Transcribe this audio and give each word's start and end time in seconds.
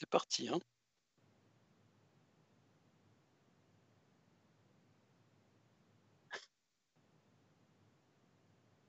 C'est 0.00 0.08
parti. 0.08 0.48
Hein. 0.48 0.58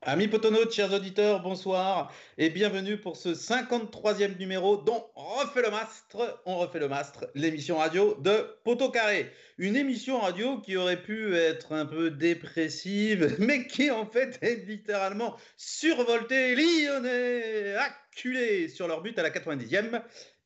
Amis 0.03 0.29
potonautes, 0.29 0.71
chers 0.71 0.93
auditeurs, 0.93 1.41
bonsoir 1.41 2.13
et 2.37 2.49
bienvenue 2.49 2.97
pour 2.97 3.17
ce 3.17 3.29
53e 3.29 4.37
numéro 4.37 4.77
dont 4.77 5.05
on 5.15 5.21
refait 5.21 5.61
le 5.61 5.69
mastre, 5.69 6.41
on 6.45 6.57
refait 6.59 6.79
le 6.79 6.87
mastre, 6.87 7.29
l'émission 7.35 7.77
radio 7.77 8.15
de 8.21 8.57
Poteau 8.63 8.89
Carré. 8.89 9.31
Une 9.57 9.75
émission 9.75 10.21
radio 10.21 10.59
qui 10.61 10.77
aurait 10.77 11.03
pu 11.03 11.35
être 11.35 11.73
un 11.73 11.85
peu 11.85 12.09
dépressive, 12.09 13.35
mais 13.39 13.67
qui 13.67 13.91
en 13.91 14.05
fait 14.05 14.39
est 14.41 14.65
littéralement 14.65 15.35
survoltée, 15.57 16.55
lyonnais, 16.55 17.75
acculé 17.75 18.69
sur 18.69 18.87
leur 18.87 19.01
but 19.01 19.19
à 19.19 19.23
la 19.23 19.29
90e 19.29 20.01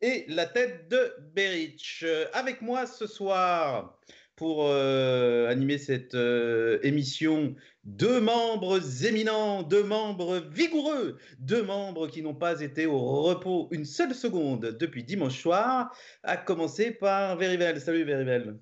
et 0.05 0.26
la 0.27 0.45
tête 0.45 0.88
de 0.90 1.14
Berich. 1.34 2.05
Avec 2.34 2.62
moi 2.62 2.86
ce 2.86 3.08
soir, 3.08 3.98
pour 4.36 4.68
euh, 4.68 5.48
animer 5.50 5.78
cette 5.78 6.16
euh, 6.16 6.80
émission. 6.84 7.55
Deux 7.86 8.20
membres 8.20 9.05
éminents, 9.05 9.64
deux 9.64 9.84
membres 9.84 10.44
vigoureux, 10.52 11.18
deux 11.40 11.64
membres 11.64 12.08
qui 12.08 12.22
n'ont 12.22 12.36
pas 12.36 12.62
été 12.62 12.86
au 12.86 13.00
repos 13.00 13.68
une 13.72 13.86
seule 13.86 14.14
seconde 14.14 14.78
depuis 14.80 15.04
dimanche 15.04 15.40
soir, 15.40 15.95
à 16.23 16.38
commencer 16.38 16.92
par 16.92 17.38
Verivel. 17.38 17.80
Salut 17.80 18.03
Verivel. 18.03 18.58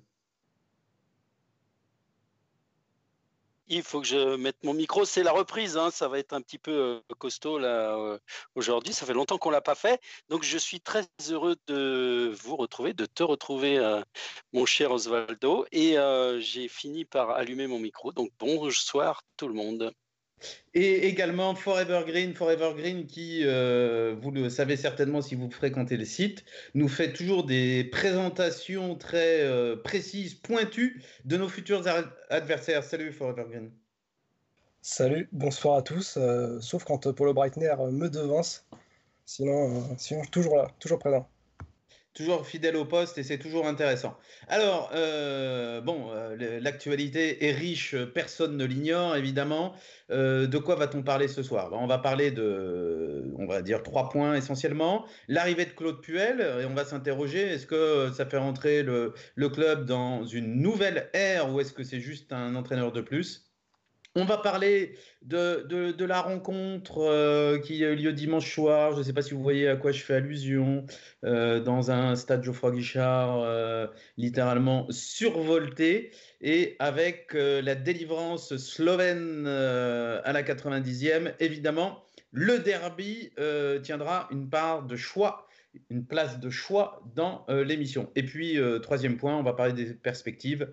Il 3.68 3.82
faut 3.82 4.00
que 4.00 4.06
je 4.06 4.36
mette 4.36 4.62
mon 4.62 4.74
micro. 4.74 5.04
C'est 5.04 5.22
la 5.22 5.32
reprise, 5.32 5.76
hein. 5.76 5.90
ça 5.90 6.08
va 6.08 6.18
être 6.18 6.34
un 6.34 6.42
petit 6.42 6.58
peu 6.58 6.72
euh, 6.72 7.14
costaud 7.18 7.58
euh, 7.58 8.18
aujourd'hui. 8.54 8.92
Ça 8.92 9.06
fait 9.06 9.14
longtemps 9.14 9.38
qu'on 9.38 9.50
l'a 9.50 9.62
pas 9.62 9.74
fait, 9.74 10.00
donc 10.28 10.42
je 10.42 10.58
suis 10.58 10.80
très 10.80 11.06
heureux 11.30 11.56
de 11.66 12.32
vous 12.42 12.56
retrouver, 12.56 12.92
de 12.92 13.06
te 13.06 13.22
retrouver, 13.22 13.78
euh, 13.78 14.02
mon 14.52 14.66
cher 14.66 14.90
Osvaldo. 14.92 15.66
Et 15.72 15.96
j'ai 16.40 16.68
fini 16.68 17.04
par 17.04 17.30
allumer 17.30 17.66
mon 17.66 17.78
micro. 17.78 18.12
Donc 18.12 18.30
bonsoir 18.38 19.22
tout 19.36 19.48
le 19.48 19.54
monde. 19.54 19.92
Et 20.74 21.06
également 21.06 21.54
Forever 21.54 22.02
Green, 22.06 22.34
Forever 22.34 22.72
Green 22.76 23.06
qui, 23.06 23.42
euh, 23.44 24.16
vous 24.20 24.30
le 24.30 24.50
savez 24.50 24.76
certainement 24.76 25.22
si 25.22 25.34
vous 25.34 25.50
fréquentez 25.50 25.96
le 25.96 26.04
site, 26.04 26.44
nous 26.74 26.88
fait 26.88 27.12
toujours 27.12 27.44
des 27.44 27.84
présentations 27.84 28.96
très 28.96 29.42
euh, 29.42 29.76
précises, 29.76 30.34
pointues 30.34 31.02
de 31.24 31.36
nos 31.36 31.48
futurs 31.48 31.84
adversaires. 32.30 32.82
Salut 32.82 33.12
Forever 33.12 33.44
Green. 33.48 33.70
Salut, 34.82 35.28
bonsoir 35.32 35.76
à 35.76 35.82
tous, 35.82 36.16
euh, 36.16 36.60
sauf 36.60 36.84
quand 36.84 37.12
Paulo 37.14 37.32
Breitner 37.32 37.74
me 37.90 38.08
devance. 38.08 38.66
Sinon, 39.26 39.96
sinon 39.96 40.22
toujours 40.26 40.56
là, 40.56 40.68
toujours 40.78 40.98
présent 40.98 41.26
toujours 42.14 42.46
fidèle 42.46 42.76
au 42.76 42.84
poste 42.84 43.18
et 43.18 43.24
c'est 43.24 43.38
toujours 43.38 43.66
intéressant. 43.66 44.16
Alors, 44.48 44.90
euh, 44.94 45.80
bon, 45.80 46.10
euh, 46.12 46.60
l'actualité 46.60 47.44
est 47.46 47.52
riche, 47.52 47.96
personne 48.14 48.56
ne 48.56 48.64
l'ignore, 48.64 49.16
évidemment. 49.16 49.74
Euh, 50.10 50.46
de 50.46 50.58
quoi 50.58 50.76
va-t-on 50.76 51.02
parler 51.02 51.28
ce 51.28 51.42
soir? 51.42 51.70
Ben, 51.70 51.76
On 51.80 51.86
va 51.86 51.98
parler 51.98 52.30
de, 52.30 53.24
on 53.36 53.46
va 53.46 53.62
dire, 53.62 53.82
trois 53.82 54.08
points 54.08 54.34
essentiellement. 54.34 55.04
L'arrivée 55.28 55.66
de 55.66 55.72
Claude 55.72 56.00
Puel, 56.00 56.40
et 56.40 56.64
on 56.64 56.74
va 56.74 56.84
s'interroger, 56.84 57.40
est-ce 57.40 57.66
que 57.66 58.10
ça 58.12 58.26
fait 58.26 58.38
rentrer 58.38 58.82
le 58.82 59.48
club 59.48 59.84
dans 59.84 60.24
une 60.24 60.60
nouvelle 60.60 61.10
ère 61.14 61.52
ou 61.52 61.60
est-ce 61.60 61.72
que 61.72 61.82
c'est 61.84 62.00
juste 62.00 62.32
un 62.32 62.54
entraîneur 62.54 62.92
de 62.92 63.00
plus? 63.00 63.53
On 64.16 64.24
va 64.24 64.38
parler 64.38 64.94
de, 65.22 66.04
la 66.04 66.20
rencontre 66.20 66.98
euh, 66.98 67.58
qui 67.58 67.84
a 67.84 67.90
eu 67.90 67.96
lieu 67.96 68.12
dimanche 68.12 68.52
soir. 68.52 68.92
Je 68.92 68.98
ne 68.98 69.02
sais 69.02 69.12
pas 69.12 69.22
si 69.22 69.34
vous 69.34 69.42
voyez 69.42 69.68
à 69.68 69.76
quoi 69.76 69.90
je 69.90 70.02
fais 70.02 70.14
allusion. 70.14 70.86
Euh, 71.24 71.60
dans 71.60 71.90
un 71.90 72.14
stade 72.14 72.44
Geoffroy 72.44 72.72
Guichard, 72.72 73.40
euh, 73.40 73.88
littéralement 74.16 74.86
survolté. 74.90 76.12
Et 76.40 76.76
avec 76.78 77.32
la 77.34 77.74
délivrance 77.74 78.56
slovène 78.56 79.46
à 79.46 80.32
la 80.32 80.42
90e, 80.42 81.32
évidemment, 81.40 82.04
le 82.32 82.58
derby 82.58 83.30
tiendra 83.82 84.28
une 84.30 84.48
part 84.48 84.82
de 84.84 84.96
choix 84.96 85.48
une 85.90 86.06
place 86.06 86.38
de 86.38 86.50
choix 86.50 87.02
dans 87.16 87.46
l'émission. 87.48 88.08
Et 88.14 88.22
puis, 88.22 88.60
troisième 88.82 89.16
point, 89.16 89.36
on 89.36 89.42
va 89.42 89.54
parler 89.54 89.72
des 89.72 89.94
perspectives 89.94 90.72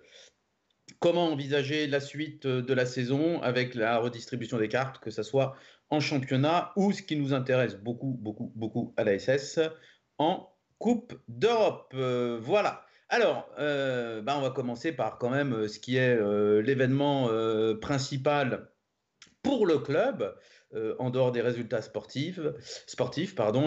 comment 1.00 1.31
envisager 1.31 1.88
la 1.88 2.00
suite 2.00 2.46
euh, 2.46 2.62
de 2.62 2.74
la 2.74 2.85
saison 2.85 3.41
avec 3.41 3.75
la 3.75 3.97
redistribution 3.97 4.57
des 4.57 4.68
cartes, 4.68 5.00
que 5.00 5.12
ce 5.12 5.24
soit 5.24 5.56
en 5.90 6.00
championnat 6.00 6.72
ou 6.75 6.91
ce 6.91 7.02
qui 7.02 7.16
nous 7.16 7.34
intéresse 7.34 7.75
beaucoup, 7.75 8.18
beaucoup, 8.19 8.52
beaucoup 8.56 8.94
à 8.97 9.03
la 9.03 9.18
SS, 9.18 9.59
en 10.18 10.47
Coupe 10.79 11.13
d'Europe. 11.28 11.94
Euh, 11.96 12.40
voilà. 12.41 12.85
Alors, 13.09 13.50
euh, 13.59 14.22
bah, 14.22 14.35
on 14.38 14.41
va 14.41 14.52
commencer 14.52 14.94
par 14.94 15.18
quand 15.18 15.29
même 15.29 15.68
ce 15.68 15.79
qui 15.79 15.97
est 15.97 16.16
l'événement 16.62 17.29
principal 17.81 18.72
pour 19.44 19.66
le 19.66 19.79
club, 19.79 20.34
euh, 20.74 20.96
en 21.00 21.09
dehors 21.09 21.32
des 21.32 21.42
résultats 21.42 21.82
sportifs, 21.82 22.40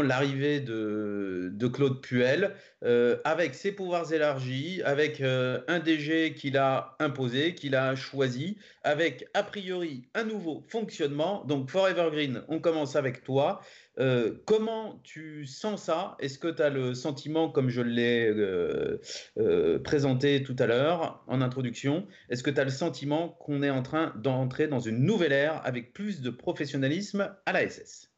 l'arrivée 0.03 0.61
de, 0.61 1.51
de, 1.53 1.69
Claude 1.69 2.01
Puel, 2.01 2.55
euh, 2.83 3.19
avec 3.25 3.55
ses 3.55 3.73
pouvoirs 3.73 4.13
élargis, 4.13 4.81
avec 4.85 5.21
euh, 5.21 5.61
un 5.69 5.81
DG 5.81 6.35
qu'il 6.35 6.57
a 6.57 6.97
imposé, 7.01 7.55
qu'il 7.55 7.75
a 7.77 7.95
choisi, 7.95 8.57
avec 8.85 9.29
a 9.35 9.43
priori 9.43 10.09
un 10.15 10.25
nouveau 10.25 10.65
fonctionnement. 10.69 11.45
Donc 11.45 11.69
Forever 11.69 12.09
Green, 12.11 12.43
on 12.49 12.59
commence 12.59 12.97
avec 12.97 13.23
toi. 13.23 13.61
Euh, 14.01 14.35
comment 14.45 15.01
tu 15.05 15.47
sens 15.47 15.85
ça? 15.85 16.17
Est-ce 16.19 16.39
que 16.39 16.49
tu 16.49 16.63
as 16.63 16.71
le 16.71 16.95
sentiment, 16.95 17.49
comme 17.49 17.69
je 17.69 17.81
l'ai 17.81 18.29
euh, 18.29 19.01
euh, 19.39 19.79
présenté 19.79 20.43
tout 20.43 20.57
à 20.59 20.67
l'heure 20.67 21.23
en 21.29 21.41
introduction, 21.41 22.07
est-ce 22.29 22.43
que 22.43 22.51
tu 22.51 22.61
as 22.61 22.65
le 22.65 22.71
sentiment 22.71 23.29
qu'on 23.29 23.63
est 23.63 23.71
en 23.71 23.83
train 23.83 24.13
d'entrer 24.17 24.67
dans 24.67 24.81
une 24.81 24.99
nouvelle 24.99 25.33
ère 25.33 25.65
avec 25.65 25.93
plus 25.93 26.21
de 26.21 26.31
professionnalisme 26.31 27.35
à 27.47 27.53
la 27.53 27.69
SS 27.69 28.11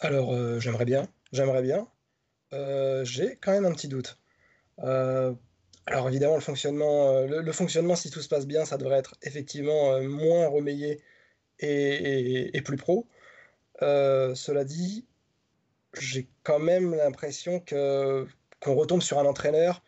Alors, 0.00 0.60
j'aimerais 0.60 0.84
bien, 0.84 1.08
j'aimerais 1.32 1.62
bien. 1.62 1.88
J'ai 3.04 3.36
quand 3.36 3.52
même 3.52 3.64
un 3.64 3.72
petit 3.72 3.88
doute. 3.88 4.18
alors 4.78 6.08
évidemment, 6.08 6.34
le 6.34 6.42
fonctionnement, 6.42 7.22
le, 7.22 7.52
fonctionnement, 7.52 7.96
si 7.96 8.10
tout 8.10 8.20
se 8.20 8.28
passe 8.28 8.46
bien, 8.46 8.66
ça 8.66 8.76
devrait 8.76 8.98
être 8.98 9.14
effectivement 9.22 10.00
moins 10.02 10.48
remeillé 10.48 11.00
et 11.60 12.60
plus 12.62 12.76
pro. 12.76 13.08
Euh, 13.82 14.34
cela 14.34 14.64
dit, 14.64 15.06
j'ai 15.94 16.28
quand 16.42 16.58
même 16.58 16.94
l'impression 16.94 17.60
que 17.60 18.26
qu'on 18.60 18.74
retombe 18.74 19.02
sur 19.02 19.18
un 19.18 19.26
entraîneur 19.26 19.82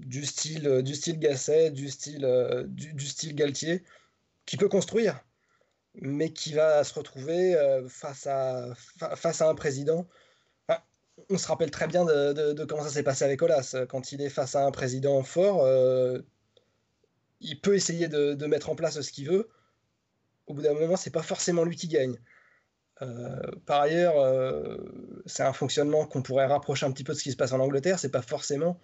du 0.00 0.24
style 0.26 0.82
du 0.82 0.94
style 0.94 1.18
Gasset, 1.18 1.70
du 1.70 1.88
style 1.88 2.24
euh, 2.24 2.64
du, 2.66 3.06
style 3.06 3.34
Galtier, 3.34 3.84
qui 4.46 4.56
peut 4.56 4.68
construire, 4.68 5.20
mais 5.94 6.32
qui 6.32 6.52
va 6.54 6.84
se 6.84 6.94
retrouver 6.94 7.54
euh, 7.54 7.88
face 7.88 8.26
à 8.26 8.74
face 9.16 9.42
à 9.42 9.48
un 9.48 9.54
président. 9.54 10.06
on 11.30 11.38
se 11.38 11.48
rappelle 11.48 11.70
très 11.70 11.88
bien 11.88 12.04
de, 12.04 12.64
comment 12.64 12.82
ça 12.84 12.90
s'est 12.90 13.02
passé 13.02 13.24
avec 13.24 13.42
Olas. 13.42 13.76
Quand 13.88 14.12
il 14.12 14.22
est 14.22 14.30
face 14.30 14.54
à 14.56 14.64
un 14.66 14.70
président 14.70 15.22
fort, 15.22 15.66
il 17.40 17.60
peut 17.60 17.74
essayer 17.74 18.08
de, 18.08 18.34
de, 18.34 18.46
mettre 18.46 18.70
en 18.70 18.76
place 18.76 19.00
ce 19.00 19.12
qu'il 19.12 19.28
veut. 19.28 19.48
Au 20.46 20.54
bout 20.54 20.62
d'un 20.62 20.74
moment, 20.74 20.96
c'est 20.96 21.10
pas 21.10 21.22
forcément 21.22 21.64
lui 21.64 21.76
qui 21.76 21.88
gagne. 21.88 22.18
Euh, 23.02 23.40
par 23.66 23.82
ailleurs, 23.82 24.18
euh, 24.18 24.76
c'est 25.26 25.42
un 25.42 25.52
fonctionnement 25.52 26.06
qu'on 26.06 26.22
pourrait 26.22 26.46
rapprocher 26.46 26.86
un 26.86 26.92
petit 26.92 27.04
peu 27.04 27.12
de 27.12 27.18
ce 27.18 27.22
qui 27.22 27.32
se 27.32 27.36
passe 27.36 27.52
en 27.52 27.60
Angleterre. 27.60 27.98
C'est 27.98 28.10
pas 28.10 28.22
forcément 28.22 28.78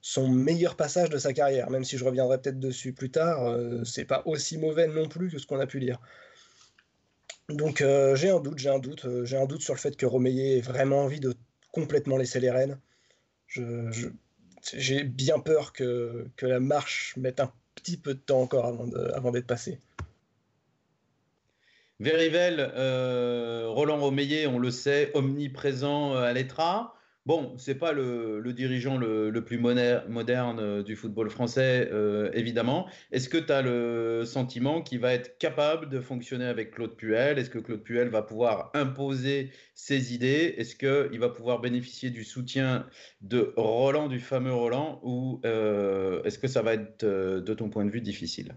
son 0.00 0.28
meilleur 0.28 0.76
passage 0.76 1.10
de 1.10 1.18
sa 1.18 1.32
carrière, 1.32 1.70
même 1.70 1.84
si 1.84 1.98
je 1.98 2.04
reviendrai 2.04 2.40
peut-être 2.40 2.60
dessus 2.60 2.92
plus 2.92 3.10
tard. 3.10 3.46
Euh, 3.46 3.82
c'est 3.84 4.04
pas 4.04 4.22
aussi 4.26 4.58
mauvais 4.58 4.86
non 4.86 5.08
plus 5.08 5.30
que 5.30 5.38
ce 5.38 5.46
qu'on 5.46 5.60
a 5.60 5.66
pu 5.66 5.78
lire. 5.78 6.00
Donc 7.48 7.78
j'ai 7.78 8.30
un 8.30 8.40
doute, 8.40 8.58
j'ai 8.58 8.70
un 8.70 8.80
doute, 8.80 9.06
j'ai 9.24 9.36
un 9.36 9.46
doute 9.46 9.62
sur 9.62 9.72
le 9.72 9.78
fait 9.78 9.96
que 9.96 10.04
Romeyer 10.04 10.58
ait 10.58 10.60
vraiment 10.60 11.02
envie 11.02 11.20
de 11.20 11.32
complètement 11.70 12.16
laisser 12.16 12.40
les 12.40 12.50
rênes. 12.50 12.76
j'ai 14.74 15.04
bien 15.04 15.38
peur 15.38 15.72
que, 15.72 16.26
que, 16.36 16.44
la 16.44 16.58
marche 16.58 17.14
mette 17.16 17.38
un 17.38 17.52
petit 17.76 17.96
peu 17.96 18.14
de 18.14 18.18
temps 18.18 18.40
encore 18.40 18.66
avant 19.14 19.30
d'être 19.30 19.46
passée. 19.46 19.78
Verivel, 21.98 22.72
euh, 22.76 23.68
Roland 23.68 23.98
Romeyer, 23.98 24.46
on 24.46 24.58
le 24.58 24.70
sait, 24.70 25.10
omniprésent 25.14 26.14
euh, 26.14 26.24
à 26.24 26.32
l'ETRA. 26.34 26.94
Bon, 27.24 27.56
c'est 27.56 27.74
pas 27.74 27.92
le, 27.92 28.52
dirigeant 28.52 28.98
le, 28.98 29.32
plus 29.44 29.58
moderne 29.58 30.60
euh, 30.60 30.82
du 30.82 30.94
football 30.94 31.30
français, 31.30 31.90
évidemment. 32.34 32.86
Est-ce 33.12 33.28
que 33.28 33.38
tu 33.38 33.50
as 33.50 33.62
le 33.62 34.24
sentiment 34.26 34.82
qu'il 34.82 35.00
va 35.00 35.12
être 35.14 35.38
capable 35.38 35.88
de 35.88 36.00
fonctionner 36.00 36.44
avec 36.44 36.72
Claude 36.72 36.94
Puel? 36.96 37.38
Est-ce 37.38 37.50
que 37.50 37.58
Claude 37.58 37.82
Puel 37.82 38.10
va 38.10 38.22
pouvoir 38.22 38.70
imposer 38.74 39.50
ses 39.74 40.14
idées? 40.14 40.54
Est-ce 40.58 40.76
qu'il 40.76 41.18
va 41.18 41.30
pouvoir 41.30 41.60
bénéficier 41.60 42.10
du 42.10 42.24
soutien 42.24 42.86
de 43.22 43.54
Roland, 43.56 44.08
du 44.08 44.20
fameux 44.20 44.54
Roland 44.54 45.00
Ou 45.02 45.40
est-ce 45.42 46.38
que 46.38 46.46
ça 46.46 46.62
va 46.62 46.74
être, 46.74 47.04
de 47.04 47.54
ton 47.54 47.70
point 47.70 47.86
de 47.86 47.90
vue, 47.90 48.02
difficile? 48.02 48.54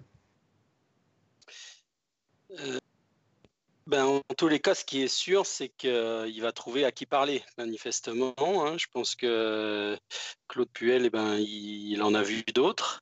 Ben, 3.89 4.05
en 4.05 4.21
tous 4.37 4.47
les 4.47 4.59
cas, 4.59 4.75
ce 4.75 4.85
qui 4.85 5.01
est 5.01 5.07
sûr, 5.07 5.47
c'est 5.47 5.69
qu'il 5.69 6.41
va 6.41 6.51
trouver 6.51 6.85
à 6.85 6.91
qui 6.91 7.07
parler, 7.07 7.43
manifestement. 7.57 8.35
Hein. 8.37 8.77
Je 8.77 8.85
pense 8.91 9.15
que 9.15 9.97
Claude 10.47 10.69
Puel, 10.71 11.05
eh 11.05 11.09
ben, 11.09 11.37
il, 11.39 12.01
en 12.03 12.13
a 12.13 12.21
vu 12.21 12.43
d'autres. 12.53 13.01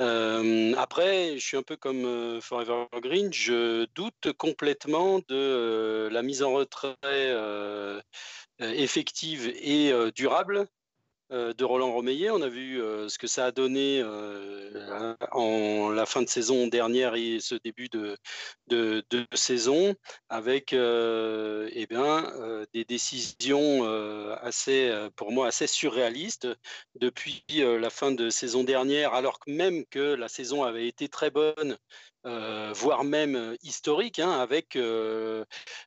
Euh, 0.00 0.74
après, 0.76 1.38
je 1.38 1.46
suis 1.46 1.58
un 1.58 1.62
peu 1.62 1.76
comme 1.76 2.06
euh, 2.06 2.40
Forever 2.40 2.86
Green, 3.02 3.32
je 3.32 3.86
doute 3.94 4.32
complètement 4.38 5.18
de 5.18 5.24
euh, 5.30 6.10
la 6.10 6.22
mise 6.22 6.42
en 6.42 6.52
retrait 6.52 6.96
effective 8.60 9.52
et 9.56 9.92
durable 10.16 10.56
euh, 10.56 10.66
de 11.30 11.64
Roland 11.64 11.92
Romeillet. 11.92 12.30
On 12.30 12.42
a 12.42 12.48
vu 12.48 12.80
euh, 12.80 13.08
ce 13.08 13.18
que 13.18 13.26
ça 13.26 13.46
a 13.46 13.52
donné 13.52 14.00
euh, 14.02 15.14
en 15.32 15.90
la 15.90 16.06
fin 16.06 16.22
de 16.22 16.28
saison 16.28 16.66
dernière 16.66 17.14
et 17.14 17.40
ce 17.40 17.54
début 17.54 17.88
de, 17.88 18.16
de, 18.68 19.04
saison 19.34 19.94
avec 20.28 20.72
eh 20.72 21.86
bien, 21.88 22.32
des 22.72 22.84
décisions 22.84 23.84
assez, 24.40 24.92
pour 25.16 25.32
moi 25.32 25.48
assez 25.48 25.66
surréalistes 25.66 26.48
depuis 26.94 27.44
la 27.48 27.90
fin 27.90 28.12
de 28.12 28.30
saison 28.30 28.64
dernière, 28.64 29.14
alors 29.14 29.38
que 29.38 29.50
même 29.50 29.84
que 29.86 30.14
la 30.14 30.28
saison 30.28 30.64
avait 30.64 30.88
été 30.88 31.08
très 31.08 31.30
bonne 31.30 31.76
euh, 32.26 32.72
voire 32.74 33.04
même 33.04 33.36
euh, 33.36 33.56
historique, 33.62 34.18
hein, 34.18 34.30
avec, 34.40 34.76
euh, 34.76 35.44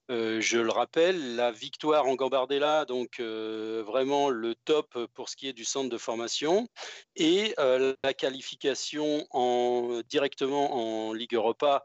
je 0.08 0.60
le 0.60 0.70
rappelle, 0.70 1.36
la 1.36 1.52
victoire 1.52 2.06
en 2.06 2.16
Gambardella, 2.16 2.86
donc 2.86 3.20
vraiment 3.20 4.30
le 4.30 4.54
top 4.56 4.98
pour 5.14 5.30
ce 5.30 5.36
qui 5.36 5.48
est 5.48 5.54
du 5.54 5.66
centre 5.66 5.90
de 5.90 5.98
formation, 5.98 6.68
et 7.16 7.56
la 7.58 8.14
qualification 8.14 9.26
en, 9.32 10.02
directement 10.08 11.08
en 11.08 11.14
Ligue 11.14 11.34
Europa 11.34 11.84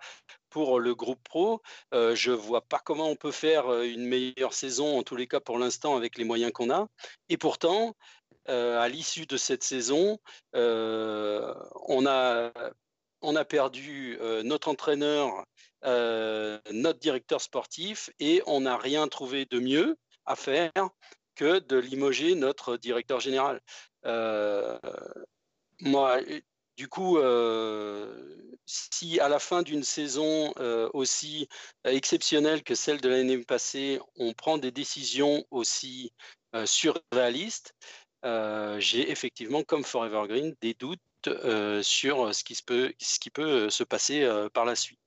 pour 0.50 0.80
le 0.80 0.94
groupe 0.94 1.22
pro. 1.24 1.62
je 1.92 2.30
ne 2.30 2.36
vois 2.36 2.60
pas 2.62 2.78
comment 2.78 3.08
on 3.08 3.16
peut 3.16 3.32
faire 3.32 3.72
une 3.82 4.06
meilleure 4.06 4.52
saison, 4.52 4.98
en 4.98 5.02
tous 5.02 5.16
les 5.16 5.26
cas 5.26 5.40
pour 5.40 5.58
l'instant, 5.58 5.96
avec 5.96 6.18
les 6.18 6.24
moyens 6.24 6.52
qu'on 6.52 6.70
a. 6.70 6.86
Et 7.28 7.38
pourtant, 7.38 7.94
à 8.46 8.88
l'issue 8.88 9.26
de 9.26 9.36
cette 9.36 9.64
saison, 9.64 10.18
on 10.54 12.06
a 12.06 12.52
on 13.22 13.36
a 13.36 13.44
perdu 13.44 14.18
euh, 14.20 14.42
notre 14.42 14.68
entraîneur, 14.68 15.44
euh, 15.84 16.58
notre 16.70 16.98
directeur 16.98 17.40
sportif, 17.40 18.10
et 18.18 18.42
on 18.46 18.62
n'a 18.62 18.76
rien 18.76 19.08
trouvé 19.08 19.46
de 19.46 19.58
mieux 19.58 19.96
à 20.26 20.36
faire 20.36 20.72
que 21.34 21.60
de 21.60 21.76
limoger 21.76 22.34
notre 22.34 22.76
directeur 22.76 23.20
général. 23.20 23.60
Euh, 24.04 24.78
moi, 25.80 26.20
du 26.76 26.88
coup, 26.88 27.18
si 28.66 29.20
à 29.20 29.28
la 29.28 29.38
fin 29.38 29.62
d'une 29.62 29.82
saison 29.82 30.52
aussi 30.92 31.48
exceptionnelle 31.84 32.62
que 32.62 32.74
celle 32.74 33.00
de 33.00 33.08
l'année 33.08 33.38
passée, 33.38 33.98
on 34.16 34.32
prend 34.32 34.58
des 34.58 34.70
décisions 34.70 35.44
aussi 35.50 36.12
surréalistes, 36.64 37.74
j'ai 38.22 39.10
effectivement, 39.10 39.62
comme 39.64 39.84
Forever 39.84 40.24
Green, 40.28 40.54
des 40.60 40.74
doutes 40.74 41.00
euh, 41.28 41.82
sur 41.82 42.34
ce 42.34 42.44
qui, 42.44 42.54
se 42.54 42.62
peut, 42.62 42.92
ce 42.98 43.18
qui 43.18 43.30
peut 43.30 43.66
euh, 43.66 43.70
se 43.70 43.84
passer 43.84 44.22
euh, 44.22 44.48
par 44.48 44.64
la 44.64 44.74
suite. 44.74 44.98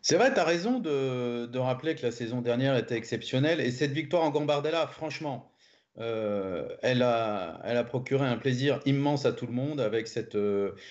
C'est 0.00 0.16
vrai, 0.16 0.32
tu 0.32 0.40
as 0.40 0.44
raison 0.44 0.78
de, 0.78 1.58
rappeler 1.58 1.94
que 1.94 2.02
la 2.02 2.12
saison 2.12 2.40
dernière 2.40 2.76
était 2.76 2.96
exceptionnelle. 2.96 3.60
Et 3.60 3.70
cette 3.70 3.92
victoire 3.92 4.22
en 4.22 4.30
Gambardella, 4.30 4.86
franchement, 4.86 5.52
elle, 5.96 7.02
a, 7.02 7.84
procuré 7.84 8.24
un 8.24 8.36
plaisir 8.36 8.80
immense 8.86 9.26
à 9.26 9.32
tout 9.32 9.46
le 9.46 9.52
monde 9.52 9.80
avec 9.80 10.06
cette, 10.06 10.38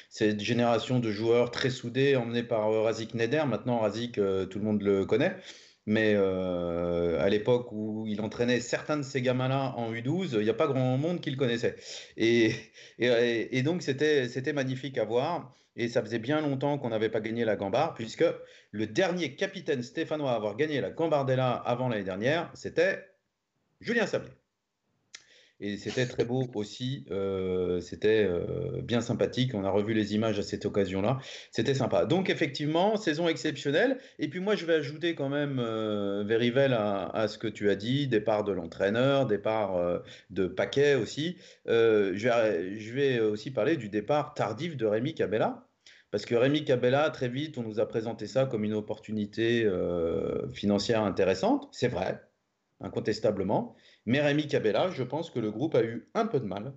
cette 0.10 0.42
génération 0.42 1.00
de 1.00 1.10
joueurs 1.10 1.52
très 1.52 1.70
soudés 1.70 2.18
emmenés 2.18 2.44
par 2.44 2.70
Razik 2.84 3.14
Neder. 3.14 3.44
Maintenant, 3.48 3.80
Razik, 3.80 4.16
tout 4.16 4.60
le 4.60 4.66
monde 4.66 4.82
le 4.82 5.06
connaît. 5.06 5.38
Mais 5.88 6.16
euh, 6.16 7.18
à 7.22 7.30
l'époque 7.30 7.72
où 7.72 8.06
il 8.08 8.20
entraînait 8.20 8.60
certains 8.60 8.98
de 8.98 9.04
ces 9.04 9.22
gamins-là 9.22 9.74
en 9.78 9.94
U12, 9.94 10.34
il 10.34 10.40
n'y 10.44 10.50
a 10.50 10.54
pas 10.54 10.68
grand 10.68 10.98
monde 10.98 11.22
qui 11.22 11.32
le 11.32 11.38
connaissait. 11.38 11.78
Et, 12.18 12.54
et, 13.00 13.62
donc, 13.64 13.82
c'était 13.82 14.54
magnifique 14.54 14.98
à 14.98 15.06
voir. 15.06 15.56
Et 15.78 15.88
ça 15.88 16.02
faisait 16.02 16.20
bien 16.20 16.42
longtemps 16.42 16.78
qu'on 16.78 16.90
n'avait 16.90 17.10
pas 17.10 17.22
gagné 17.22 17.46
la 17.46 17.56
Gambard, 17.56 17.94
puisque 17.94 18.26
le 18.72 18.88
dernier 18.88 19.36
capitaine 19.36 19.82
stéphanois 19.82 20.32
à 20.32 20.36
avoir 20.36 20.58
gagné 20.58 20.82
la 20.82 20.90
Gambardella 20.90 21.54
avant 21.54 21.88
l'année 21.88 22.04
dernière, 22.04 22.52
c'était 22.54 23.06
Julien 23.80 24.08
Sablé. 24.08 24.32
Et 25.60 25.78
c'était 25.78 26.06
très 26.06 26.24
beau 26.24 26.48
aussi. 26.54 27.06
Euh, 27.10 27.82
c'était 27.82 28.24
euh, 28.24 28.82
bien 28.84 29.02
sympathique. 29.02 29.56
On 29.56 29.64
a 29.64 29.72
revu 29.72 29.94
les 29.94 30.14
images 30.14 30.38
à 30.38 30.44
cette 30.44 30.66
occasion-là. 30.68 31.18
C'était 31.52 31.74
sympa. 31.74 32.06
Donc, 32.06 32.30
effectivement, 32.30 32.96
saison 32.96 33.28
exceptionnelle. 33.28 33.98
Et 34.20 34.28
puis, 34.28 34.40
moi, 34.40 34.56
je 34.56 34.66
vais 34.66 34.76
ajouter 34.76 35.16
quand 35.16 35.30
même, 35.30 35.58
euh, 35.60 36.24
Verivel, 36.24 36.74
à, 36.74 37.28
ce 37.28 37.40
que 37.40 37.48
tu 37.48 37.72
as 37.72 37.76
dit 37.76 38.08
départ 38.08 38.44
de 38.44 38.52
l'entraîneur, 38.52 39.26
départ 39.26 39.78
euh, 39.78 40.00
de 40.30 40.46
Paquet 40.46 40.94
aussi. 40.94 41.38
Je 41.66 42.12
vais, 42.12 42.80
je, 42.80 42.94
vais, 42.94 43.20
aussi 43.20 43.50
parler 43.50 43.78
du 43.78 43.90
départ 43.90 44.36
tardif 44.36 44.78
de 44.78 44.86
Rémi 44.86 45.16
Cabella. 45.16 45.64
Parce 46.12 46.26
que 46.26 46.36
Rémi 46.36 46.66
Cabella, 46.66 47.10
très 47.10 47.30
vite, 47.30 47.58
on 47.58 47.64
nous 47.64 47.80
a 47.80 47.88
présenté 47.88 48.28
ça 48.28 48.46
comme 48.46 48.64
une 48.64 48.74
opportunité 48.74 49.70
financière 50.54 51.04
intéressante. 51.04 51.68
C'est 51.72 51.90
vrai, 51.90 52.22
incontestablement. 52.80 53.76
Mais 54.08 54.22
Rémi 54.22 54.48
Cabella, 54.48 54.90
je 54.90 55.04
pense 55.04 55.30
que 55.30 55.40
le 55.40 55.52
groupe 55.52 55.76
a 55.76 55.84
eu 55.84 56.10
un 56.16 56.26
peu 56.26 56.40
de 56.40 56.46
mal 56.46 56.74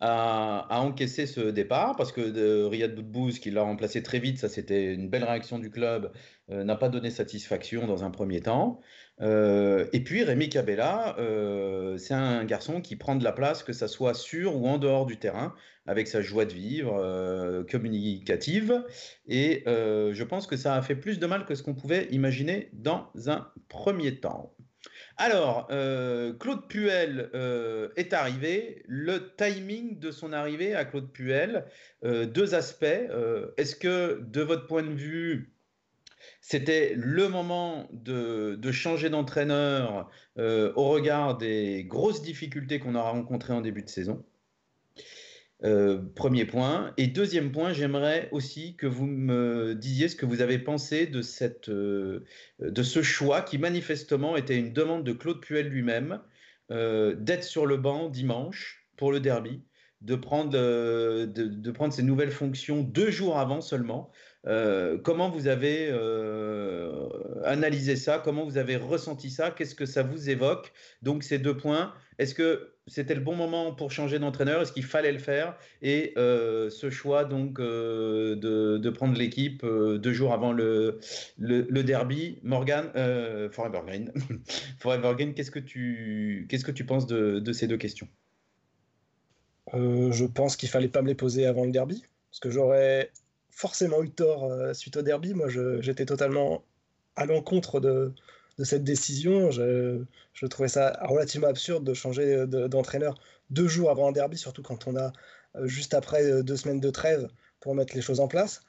à, 0.00 0.80
encaisser 0.80 1.26
ce 1.26 1.40
départ 1.40 1.96
parce 1.96 2.12
que 2.12 2.20
de 2.20 2.64
Riyad 2.64 2.94
Boudbouz, 2.94 3.38
qui 3.38 3.50
l'a 3.50 3.62
remplacé 3.62 4.02
très 4.02 4.18
vite, 4.18 4.38
ça 4.38 4.50
c'était 4.50 4.92
une 4.92 5.08
belle 5.08 5.24
réaction 5.24 5.58
du 5.58 5.70
club, 5.70 6.12
euh, 6.50 6.62
n'a 6.62 6.76
pas 6.76 6.90
donné 6.90 7.10
satisfaction 7.10 7.86
dans 7.86 8.04
un 8.04 8.10
premier 8.10 8.42
temps. 8.42 8.80
Euh, 9.22 9.86
et 9.94 10.04
puis 10.04 10.22
Rémi 10.22 10.50
Cabella, 10.50 11.16
euh, 11.18 11.96
c'est 11.96 12.14
un 12.14 12.44
garçon 12.44 12.82
qui 12.82 12.96
prend 12.96 13.16
de 13.16 13.24
la 13.24 13.32
place, 13.32 13.62
que 13.62 13.72
ça 13.72 13.88
soit 13.88 14.14
sur 14.14 14.56
ou 14.56 14.66
en 14.68 14.76
dehors 14.76 15.06
du 15.06 15.18
terrain, 15.18 15.54
avec 15.86 16.06
sa 16.06 16.20
joie 16.20 16.44
de 16.44 16.52
vivre 16.52 17.64
communicative. 17.70 18.84
Et 19.26 19.64
je 19.66 20.22
pense 20.22 20.46
que 20.46 20.56
ça 20.56 20.74
a 20.74 20.82
fait 20.82 20.96
plus 20.96 21.18
de 21.18 21.26
mal 21.26 21.46
que 21.46 21.54
ce 21.54 21.62
qu'on 21.62 21.74
pouvait 21.74 22.06
imaginer 22.10 22.68
dans 22.74 23.10
un 23.26 23.48
premier 23.68 24.20
temps. 24.20 24.54
Alors, 25.22 25.68
euh, 25.70 26.32
Claude 26.32 26.66
Puel 26.66 27.28
euh, 27.34 27.90
est 27.96 28.14
arrivé. 28.14 28.82
Le 28.88 29.36
timing 29.36 29.98
de 29.98 30.12
son 30.12 30.32
arrivée 30.32 30.74
à 30.74 30.86
Claude 30.86 31.12
Puel, 31.12 31.66
euh, 32.04 32.24
deux 32.24 32.54
aspects. 32.54 32.86
Est-ce 33.58 33.76
que, 33.76 34.22
de 34.22 34.40
votre 34.40 34.66
point 34.66 34.82
de 34.82 34.94
vue, 34.94 35.52
c'était 36.40 36.94
le 36.96 37.28
moment 37.28 37.86
de, 37.92 38.54
de 38.54 38.72
changer 38.72 39.10
d'entraîneur 39.10 40.10
au 40.38 40.88
regard 40.88 41.36
des 41.36 41.84
grosses 41.84 42.22
difficultés 42.22 42.80
qu'on 42.80 42.94
aura 42.94 43.10
rencontrées 43.10 43.52
en 43.52 43.60
début 43.60 43.82
de 43.82 43.90
saison? 43.90 44.24
Euh, 45.62 46.00
premier 46.14 46.46
point. 46.46 46.94
Et 46.96 47.06
deuxième 47.06 47.52
point, 47.52 47.74
j'aimerais 47.74 48.28
aussi 48.32 48.76
que 48.76 48.86
vous 48.86 49.06
me 49.06 49.74
disiez 49.74 50.08
ce 50.08 50.16
que 50.16 50.24
vous 50.24 50.40
avez 50.40 50.58
pensé 50.58 51.06
de, 51.06 51.20
cette, 51.20 51.68
euh, 51.68 52.24
de 52.60 52.82
ce 52.82 53.02
choix 53.02 53.42
qui 53.42 53.58
manifestement 53.58 54.36
était 54.36 54.56
une 54.56 54.72
demande 54.72 55.04
de 55.04 55.12
Claude 55.12 55.40
Puel 55.40 55.68
lui-même 55.68 56.20
euh, 56.70 57.14
d'être 57.14 57.44
sur 57.44 57.66
le 57.66 57.76
banc 57.76 58.08
dimanche 58.08 58.86
pour 58.96 59.12
le 59.12 59.20
derby, 59.20 59.62
de 60.00 60.14
prendre, 60.14 60.50
de, 60.50 61.26
de, 61.26 61.70
prendre 61.72 61.92
ses 61.92 62.04
nouvelles 62.04 62.30
fonctions 62.30 62.82
deux 62.82 63.10
jours 63.10 63.38
avant 63.38 63.60
seulement. 63.60 64.10
Comment 64.44 65.30
vous 65.30 65.48
avez 65.48 65.90
analysé 67.44 67.96
ça? 67.96 68.20
Comment 68.22 68.44
vous 68.44 68.58
avez 68.58 68.76
ressenti 68.76 69.30
ça? 69.30 69.50
Qu'est-ce 69.50 69.74
que 69.74 69.86
ça 69.86 70.02
vous 70.02 70.30
évoque? 70.30 70.72
Donc 71.02 71.22
ces 71.22 71.38
deux 71.38 71.56
points. 71.56 71.92
Est-ce 72.18 72.34
que 72.34 72.74
c'était 72.86 73.14
le 73.14 73.20
bon 73.20 73.36
moment 73.36 73.72
pour 73.72 73.92
changer 73.92 74.18
d'entraîneur? 74.18 74.60
Est-ce 74.60 74.72
qu'il 74.72 74.84
fallait 74.84 75.12
le 75.12 75.18
faire? 75.18 75.56
Et 75.80 76.12
euh, 76.18 76.68
ce 76.68 76.90
choix 76.90 77.24
donc 77.24 77.60
euh, 77.60 78.36
de, 78.36 78.90
prendre 78.90 79.16
l'équipe 79.16 79.62
euh, 79.64 79.96
deux 79.96 80.12
jours 80.12 80.32
avant 80.32 80.52
le, 80.52 80.98
derby, 81.38 82.38
Morgan, 82.42 82.90
Forever 83.52 83.80
Green, 83.86 84.12
Forever 84.78 85.14
Green, 85.14 85.34
qu'est-ce 85.34 85.50
que 85.50 85.60
tu 85.60 86.46
qu'est-ce 86.50 86.64
que 86.64 86.72
tu 86.72 86.84
penses 86.84 87.06
de, 87.06 87.52
ces 87.52 87.66
deux 87.66 87.78
questions? 87.78 88.08
Je 89.72 90.26
pense 90.26 90.56
qu'il 90.56 90.68
fallait 90.68 90.88
pas 90.88 91.00
me 91.00 91.08
les 91.08 91.14
poser 91.14 91.46
avant 91.46 91.64
le 91.64 91.70
derby, 91.70 92.04
parce 92.30 92.40
que 92.40 92.50
j'aurais 92.50 93.12
forcément 93.50 94.02
eu 94.02 94.10
tort 94.10 94.50
suite 94.74 94.96
au 94.96 95.02
derby. 95.02 95.34
Moi, 95.34 95.48
j'étais 95.80 96.06
totalement 96.06 96.64
à 97.16 97.26
l'encontre 97.26 97.80
de, 97.80 98.14
cette 98.62 98.84
décision. 98.84 99.50
Je, 99.50 100.46
trouvais 100.48 100.68
ça 100.68 100.98
relativement 101.02 101.48
absurde 101.48 101.84
de 101.84 101.94
changer 101.94 102.46
d'entraîneur 102.46 103.14
deux 103.50 103.68
jours 103.68 103.90
avant 103.90 104.08
un 104.08 104.12
derby, 104.12 104.38
surtout 104.38 104.62
quand 104.62 104.86
on 104.86 104.96
a 104.96 105.12
euh, 105.56 105.66
juste 105.66 105.94
après 105.94 106.24
euh, 106.24 106.42
deux 106.42 106.56
semaines 106.56 106.80
de 106.80 106.90
trêve 106.90 107.28
pour 107.60 107.74
mettre 107.74 107.94
les 107.94 108.02
choses 108.02 108.20
en 108.20 108.28
place. 108.28 108.62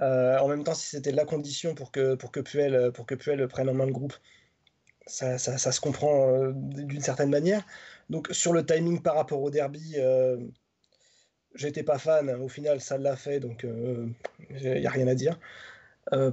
Euh, 0.00 0.38
en 0.38 0.48
même 0.48 0.64
temps, 0.64 0.74
si 0.74 0.88
c'était 0.88 1.12
la 1.12 1.24
condition 1.24 1.74
pour 1.74 1.90
que, 1.92 2.14
pour, 2.14 2.32
que 2.32 2.40
Puel, 2.40 2.92
pour 2.92 3.06
que 3.06 3.14
Puel 3.14 3.46
prenne 3.48 3.68
en 3.68 3.74
main 3.74 3.86
le 3.86 3.92
groupe, 3.92 4.14
ça, 5.06 5.36
se 5.38 5.80
comprend 5.80 6.52
d'une 6.54 7.00
certaine 7.00 7.28
manière. 7.28 7.66
Donc 8.08 8.28
sur 8.30 8.52
le 8.52 8.64
timing 8.64 9.02
par 9.02 9.16
rapport 9.16 9.42
au 9.42 9.50
derby, 9.50 9.96
j'étais 11.54 11.82
pas 11.82 11.98
fan. 11.98 12.30
Au 12.30 12.48
final, 12.48 12.80
ça 12.80 12.98
l'a 12.98 13.16
fait, 13.16 13.40
donc 13.40 13.64
il 13.64 14.80
n'y 14.80 14.86
a 14.86 14.90
rien 14.90 15.08
à 15.08 15.14
dire. 15.14 15.38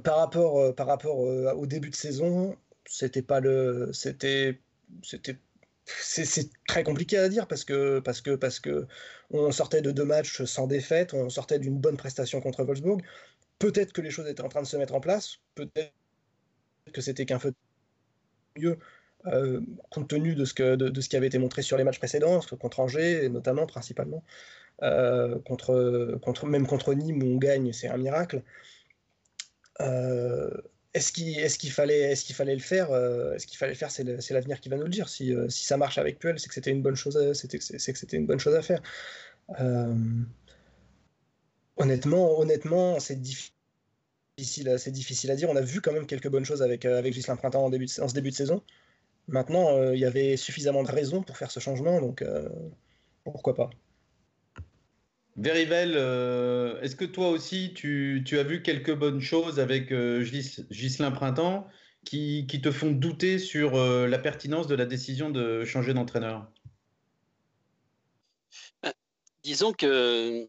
par 0.04 0.18
rapport, 0.18 0.76
par 0.76 0.88
rapport 0.88 1.20
au 1.20 1.66
début 1.66 1.90
de 1.90 1.96
saison, 1.96 2.56
c'était 2.86 3.22
pas 3.22 3.40
le, 3.40 3.92
c'était, 3.94 4.60
c'était 5.04 5.38
c'est 5.86 6.50
très 6.68 6.84
compliqué 6.84 7.18
à 7.18 7.30
dire 7.30 7.48
parce 7.48 7.64
que, 7.64 8.00
parce, 8.00 8.22
que, 8.22 8.36
parce 8.36 8.60
que 8.60 8.88
on 9.32 9.52
sortait 9.52 9.82
de 9.82 9.92
deux 9.92 10.06
matchs 10.06 10.44
sans 10.44 10.68
défaite, 10.68 11.14
on 11.14 11.30
sortait 11.30 11.60
d'une 11.60 11.78
bonne 11.78 11.98
prestation 11.98 12.42
contre 12.42 12.64
Wolfsburg. 12.64 13.02
Peut-être 13.60 13.94
que 13.94 14.02
les 14.02 14.12
choses 14.12 14.28
étaient 14.28 14.42
en 14.42 14.50
train 14.50 14.62
de 14.62 14.68
se 14.68 14.78
mettre 14.78 14.96
en 14.96 15.02
place, 15.02 15.38
peut-être 15.56 15.94
que 16.94 17.02
c'était 17.02 17.26
qu'un 17.26 17.40
feu 17.40 17.54
mieux 18.58 18.78
euh, 19.28 19.62
compte 19.90 20.10
tenu 20.10 20.36
de 20.36 20.46
ce, 20.46 20.54
que, 20.54 20.76
de, 20.76 21.02
ce 21.02 21.10
qui 21.10 21.18
avait 21.18 21.28
été 21.28 21.40
montré 21.40 21.62
sur 21.62 21.78
les 21.78 21.84
matchs 21.84 22.00
précédents, 22.00 22.40
contre 22.60 22.80
Angers, 22.80 23.30
notamment, 23.30 23.66
principalement, 23.66 24.24
euh, 24.24 24.69
contre, 25.45 26.17
contre, 26.21 26.45
même 26.45 26.67
contre 26.67 26.93
Nîmes 26.93 27.24
où 27.24 27.27
on 27.27 27.38
gagne, 27.38 27.74
c'est 27.74 27.88
un 27.88 27.98
miracle. 27.98 28.41
Euh, 29.81 30.50
est-ce 30.93 31.12
qu'il 31.12 31.38
est 31.38 31.57
qu'il 31.57 31.71
fallait, 31.71 32.12
est 32.12 32.24
qu'il 32.24 32.36
fallait 32.36 32.55
le 32.55 32.62
faire 32.62 32.89
Est-ce 33.36 33.45
qu'il 33.48 33.57
fallait 33.57 33.75
faire 33.75 33.91
C'est 33.91 34.31
l'avenir 34.31 34.59
qui 34.59 34.69
va 34.69 34.77
nous 34.77 34.83
le 34.83 34.89
dire. 34.89 35.09
Si, 35.09 35.33
si 35.50 35.65
ça 35.65 35.77
marche 35.77 35.98
avec 35.98 36.19
Puel, 36.19 36.39
c'est 36.39 36.48
que 36.48 36.53
c'était 36.53 36.71
une 36.71 36.81
bonne 36.81 36.95
chose. 36.95 37.33
C'est 37.33 37.48
que 37.48 38.00
c'était 38.00 38.17
une 38.17 38.25
bonne 38.25 38.39
chose 38.39 38.55
à 38.55 38.62
faire. 38.62 38.81
honnêtement, 41.77 42.39
honnêtement, 42.39 43.00
c'est 43.00 43.21
difficile. 43.21 43.53
C'est 44.77 44.91
difficile 44.91 45.31
à 45.31 45.36
dire. 45.36 45.50
On 45.50 45.55
a 45.55 45.62
vu 45.62 45.81
quand 45.81 45.91
même 45.91 46.07
quelques 46.07 46.29
bonnes 46.29 46.45
choses 46.45 46.62
avec, 46.62 46.86
avec 46.86 47.13
Gislain 47.13 47.36
Printemps 47.36 47.65
en, 47.65 47.69
début 47.69 47.88
en 48.01 48.07
ce 48.07 48.13
début 48.13 48.31
de 48.31 48.36
saison. 48.36 48.63
Maintenant, 49.29 49.77
euh, 49.77 49.95
il 49.95 50.00
y 50.00 50.05
avait 50.05 50.38
suffisamment 50.38 50.83
de 50.83 50.91
raisons 50.91 51.21
pour 51.21 51.38
faire 51.38 51.51
ce 51.51 51.59
changement, 51.59 52.01
donc 52.01 52.21
euh, 52.24 52.50
pourquoi 53.24 53.53
pas. 53.53 53.69
Verivel, 55.39 55.93
euh, 55.96 56.81
est-ce 56.81 56.96
que 56.96 57.05
toi 57.05 57.29
aussi 57.29 57.74
tu, 57.74 58.24
as 58.34 58.43
vu 58.43 58.62
quelques 58.62 58.93
bonnes 58.93 59.22
choses 59.22 59.60
avec 59.60 59.93
Ghislain 59.93 61.12
Printemps 61.12 61.65
qui, 62.05 62.46
te 62.46 62.72
font 62.72 62.91
douter 62.91 63.39
sur 63.39 63.77
la 63.77 64.19
pertinence 64.19 64.67
de 64.67 64.75
la 64.75 64.86
décision 64.86 65.29
de 65.29 65.63
changer 65.63 65.93
d'entraîneur? 65.93 66.51
Disons 69.43 69.72
que, 69.72 70.48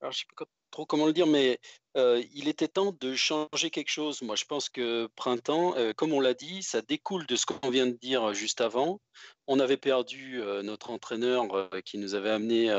alors 0.00 0.12
je 0.12 0.18
sais 0.18 0.26
pas 0.36 0.44
trop 0.72 0.84
comment 0.86 1.06
le 1.06 1.12
dire, 1.12 1.28
mais 1.28 1.60
il 1.94 2.48
était 2.48 2.66
temps 2.66 2.96
de 2.98 3.14
changer 3.14 3.70
quelque 3.70 3.90
chose. 3.90 4.22
Moi, 4.22 4.34
je 4.34 4.44
pense 4.44 4.68
que 4.68 5.08
printemps, 5.14 5.76
comme 5.96 6.12
on 6.12 6.20
l'a 6.20 6.34
dit, 6.34 6.64
ça 6.64 6.82
découle 6.82 7.26
de 7.26 7.36
ce 7.36 7.46
qu'on 7.46 7.70
vient 7.70 7.86
de 7.86 7.92
dire 7.92 8.34
juste 8.34 8.60
avant. 8.60 9.00
On 9.46 9.60
avait 9.60 9.76
perdu 9.76 10.40
notre 10.64 10.90
entraîneur 10.90 11.68
qui 11.84 11.98
nous 11.98 12.14
avait 12.14 12.30
amené 12.30 12.72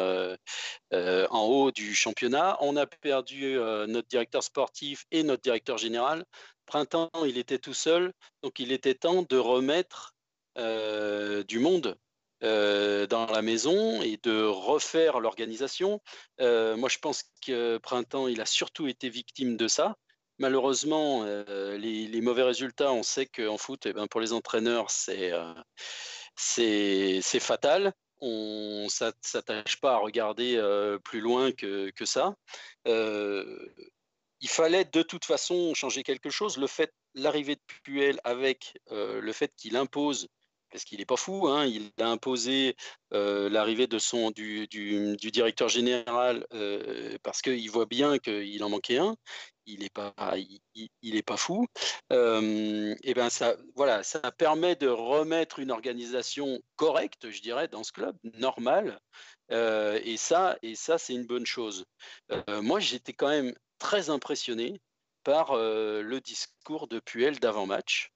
en 0.92 1.42
haut 1.46 1.72
du 1.72 1.96
championnat. 1.96 2.58
On 2.60 2.76
a 2.76 2.86
perdu 2.86 3.54
notre 3.88 4.10
directeur 4.10 4.44
sportif 4.44 5.06
et 5.12 5.24
notre 5.24 5.44
directeur 5.44 5.78
général. 5.78 6.26
Printemps, 6.66 7.12
il 7.26 7.38
était 7.38 7.60
tout 7.60 7.74
seul, 7.74 8.14
donc 8.42 8.60
il 8.60 8.72
était 8.72 8.96
temps 8.96 9.22
de 9.22 9.38
remettre 9.38 10.16
du 10.58 11.60
monde 11.60 11.96
euh, 12.44 13.08
dans 13.08 13.26
la 13.28 13.42
maison 13.42 14.02
et 14.02 14.18
de 14.22 14.44
refaire 14.44 15.22
l'organisation. 15.22 16.02
Euh, 16.42 16.76
moi, 16.76 16.90
je 16.90 16.98
pense 16.98 17.24
que 17.46 17.78
Printemps, 17.78 18.28
il 18.28 18.42
a 18.42 18.46
surtout 18.46 18.88
été 18.88 19.08
victime 19.08 19.56
de 19.56 19.70
ça. 19.70 19.96
Malheureusement, 20.40 21.24
euh, 21.24 21.78
les, 21.78 22.22
mauvais 22.22 22.44
résultats, 22.44 22.92
on 22.92 23.04
sait 23.04 23.28
qu'en 23.28 23.58
foot, 23.58 23.86
eh 23.86 23.94
ben, 23.94 24.08
pour 24.08 24.20
les 24.20 24.34
entraîneurs, 24.34 24.92
c'est 24.92 25.32
c'est 26.36 27.40
fatal. 27.40 27.94
On 28.20 28.86
ne 28.86 29.14
s'attache 29.22 29.80
pas 29.80 29.94
à 29.94 29.98
regarder 29.98 30.62
plus 31.04 31.22
loin 31.22 31.52
que, 31.52 31.92
que 31.92 32.06
ça. 32.06 32.36
il 32.86 34.50
fallait 34.50 34.86
de 34.86 35.02
toute 35.02 35.26
façon 35.26 35.74
changer 35.74 36.04
quelque 36.04 36.30
chose. 36.30 36.58
Le 36.58 36.68
fait, 36.68 36.92
l'arrivée 37.14 37.56
de 37.56 37.62
Puel 37.84 38.20
avec 38.24 38.78
le 38.92 39.32
fait 39.32 39.54
qu'il 39.56 39.78
impose 39.78 40.28
parce 40.74 40.86
qu'il 40.86 40.98
n'est 40.98 41.06
pas 41.06 41.18
fou, 41.18 41.48
hein, 41.50 41.68
il 41.68 41.92
a 42.00 42.08
imposé 42.08 42.76
euh, 43.14 43.48
l'arrivée 43.48 43.86
de 43.86 44.00
son 44.00 44.32
du, 44.32 44.68
directeur 44.68 45.70
général 45.70 46.48
euh, 46.52 47.16
parce 47.22 47.44
qu'il 47.44 47.70
voit 47.70 47.86
bien 47.86 48.18
qu'il 48.18 48.64
en 48.64 48.70
manquait 48.70 48.98
un. 48.98 49.16
Il 49.68 49.82
n'est 49.82 49.92
pas, 49.92 50.14
il, 50.74 51.24
pas 51.24 51.38
fou. 51.38 51.68
Euh, 52.12 52.96
et 53.04 53.14
ben 53.14 53.30
ça, 53.30 53.56
voilà, 53.76 54.02
ça 54.02 54.32
permet 54.32 54.76
de 54.76 54.88
remettre 54.88 55.60
une 55.60 55.70
organisation 55.70 56.60
correcte, 56.76 57.30
je 57.30 57.42
dirais, 57.42 57.68
dans 57.68 57.84
ce 57.84 57.92
club 57.92 58.18
normal. 58.34 59.00
et 59.52 60.18
ça, 60.18 60.58
et 60.64 60.74
ça, 60.74 60.98
c'est 60.98 61.14
une 61.14 61.28
bonne 61.28 61.46
chose. 61.46 61.86
moi, 62.64 62.80
j'étais 62.80 63.14
quand 63.14 63.30
même 63.30 63.54
très 63.78 64.10
impressionné 64.10 64.82
par 65.24 65.56
le 65.56 66.20
discours 66.20 66.88
de 66.88 67.00
Puel 67.00 67.40
d'avant-match. 67.40 68.12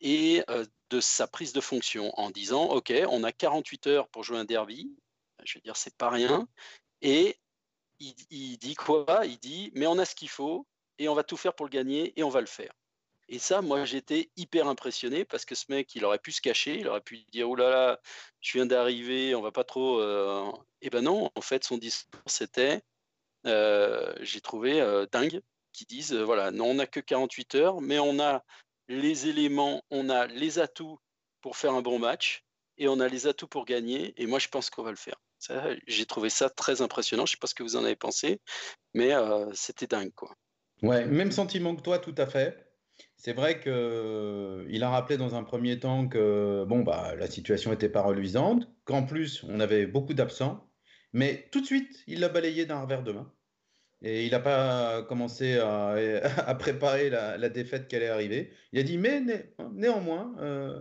et 0.00 0.44
de 0.90 1.00
sa 1.00 1.26
prise 1.26 1.52
de 1.52 1.60
fonction 1.60 2.12
en 2.18 2.30
disant 2.30 2.64
OK, 2.66 2.92
on 3.08 3.24
a 3.24 3.32
48 3.32 3.86
heures 3.86 4.08
pour 4.08 4.24
jouer 4.24 4.38
un 4.38 4.44
derby. 4.44 4.90
Je 5.44 5.58
veux 5.58 5.62
dire, 5.62 5.76
c'est 5.76 5.96
pas 5.96 6.10
rien. 6.10 6.48
Et 7.02 7.36
il, 8.00 8.58
dit 8.58 8.74
quoi? 8.74 9.22
Il 9.24 9.38
dit 9.38 9.70
mais 9.74 9.86
on 9.86 9.98
a 9.98 10.04
ce 10.04 10.14
qu'il 10.14 10.28
faut 10.28 10.66
et 10.98 11.08
on 11.08 11.14
va 11.14 11.24
tout 11.24 11.36
faire 11.36 11.54
pour 11.54 11.66
le 11.66 11.70
gagner 11.70 12.12
et 12.18 12.22
on 12.22 12.28
va 12.28 12.40
le 12.40 12.46
faire. 12.46 12.72
Et 13.30 13.38
ça, 13.38 13.60
moi, 13.60 13.84
j'étais 13.84 14.30
hyper 14.36 14.68
impressionné 14.68 15.24
parce 15.24 15.44
que 15.44 15.54
ce 15.54 15.66
mec, 15.68 15.94
il 15.94 16.04
aurait 16.04 16.18
pu 16.18 16.32
se 16.32 16.40
cacher, 16.40 16.78
il 16.80 16.88
aurait 16.88 17.02
pu 17.02 17.18
dire 17.30 17.48
oh 17.50 17.56
je 18.40 18.52
viens 18.52 18.66
d'arriver, 18.66 19.34
on 19.34 19.42
va 19.42 19.52
pas 19.52 19.64
trop. 19.64 20.00
Euh... 20.00 20.50
Eh 20.80 20.90
ben 20.90 21.02
non, 21.02 21.30
en 21.34 21.40
fait, 21.40 21.64
son 21.64 21.76
discours 21.76 22.20
c'était, 22.26 22.82
euh, 23.46 24.14
j'ai 24.20 24.40
trouvé 24.40 24.80
euh, 24.80 25.06
dingue, 25.12 25.42
qui 25.72 25.84
disent 25.84 26.14
voilà, 26.14 26.50
non, 26.50 26.66
on 26.70 26.74
n'a 26.74 26.86
que 26.86 27.00
48 27.00 27.54
heures, 27.56 27.80
mais 27.80 27.98
on 27.98 28.18
a 28.20 28.44
les 28.88 29.28
éléments, 29.28 29.82
on 29.90 30.08
a 30.08 30.26
les 30.26 30.58
atouts 30.58 30.98
pour 31.40 31.56
faire 31.56 31.72
un 31.72 31.82
bon 31.82 31.98
match 31.98 32.44
et 32.76 32.88
on 32.88 33.00
a 33.00 33.08
les 33.08 33.26
atouts 33.26 33.48
pour 33.48 33.64
gagner. 33.64 34.14
Et 34.16 34.26
moi, 34.26 34.38
je 34.38 34.48
pense 34.48 34.70
qu'on 34.70 34.82
va 34.82 34.90
le 34.90 34.96
faire. 34.96 35.20
J'ai 35.86 36.06
trouvé 36.06 36.30
ça 36.30 36.50
très 36.50 36.82
impressionnant. 36.82 37.26
Je 37.26 37.32
ne 37.32 37.34
sais 37.36 37.40
pas 37.40 37.46
ce 37.46 37.54
que 37.54 37.62
vous 37.62 37.76
en 37.76 37.84
avez 37.84 37.96
pensé, 37.96 38.40
mais 38.94 39.12
euh, 39.12 39.46
c'était 39.54 39.86
dingue. 39.86 40.12
Quoi. 40.14 40.34
Ouais, 40.82 41.06
même 41.06 41.32
sentiment 41.32 41.76
que 41.76 41.82
toi, 41.82 41.98
tout 41.98 42.14
à 42.16 42.26
fait. 42.26 42.64
C'est 43.16 43.32
vrai 43.32 43.60
qu'il 43.60 43.72
euh, 43.72 44.80
a 44.80 44.88
rappelé 44.90 45.16
dans 45.16 45.34
un 45.34 45.44
premier 45.44 45.78
temps 45.78 46.08
que 46.08 46.64
bon, 46.66 46.80
bah, 46.80 47.14
la 47.16 47.28
situation 47.28 47.70
n'était 47.70 47.88
pas 47.88 48.02
reluisante, 48.02 48.68
qu'en 48.84 49.04
plus, 49.04 49.44
on 49.48 49.60
avait 49.60 49.86
beaucoup 49.86 50.14
d'absents, 50.14 50.68
mais 51.12 51.48
tout 51.52 51.60
de 51.60 51.66
suite, 51.66 52.02
il 52.06 52.20
l'a 52.20 52.28
balayé 52.28 52.66
d'un 52.66 52.82
revers 52.82 53.02
de 53.02 53.12
main. 53.12 53.32
Et 54.02 54.26
il 54.26 54.30
n'a 54.30 54.40
pas 54.40 55.02
commencé 55.02 55.58
à, 55.58 56.54
préparer 56.58 57.10
la, 57.10 57.48
défaite 57.48 57.88
qui 57.88 57.96
allait 57.96 58.08
arriver. 58.08 58.52
Il 58.72 58.78
a 58.78 58.82
dit, 58.82 58.98
mais 58.98 59.22
néanmoins, 59.72 60.34
euh, 60.40 60.80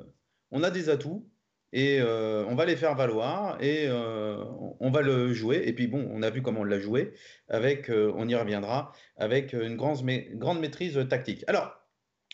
on 0.52 0.64
a 0.64 0.70
des 0.70 0.90
atouts 0.90 1.28
et 1.74 2.00
euh, 2.00 2.46
on 2.48 2.56
va 2.56 2.66
les 2.66 2.76
faire 2.76 2.96
valoir 2.96 3.62
et 3.62 3.88
euh, 3.88 4.44
on 4.80 4.92
va 4.92 5.02
le 5.02 5.34
jouer. 5.34 5.64
Et 5.66 5.74
puis 5.74 5.88
bon, 5.88 6.08
on 6.12 6.22
a 6.22 6.30
vu 6.30 6.42
comment 6.42 6.62
on 6.62 6.66
l'a 6.66 6.80
joué, 6.80 7.14
avec, 7.50 7.90
on 7.90 8.28
y 8.28 8.36
reviendra, 8.36 8.94
avec 9.18 9.54
une 9.54 9.76
grande, 9.76 10.04
maîtrise 10.60 11.00
tactique. 11.10 11.44
Alors, 11.48 11.74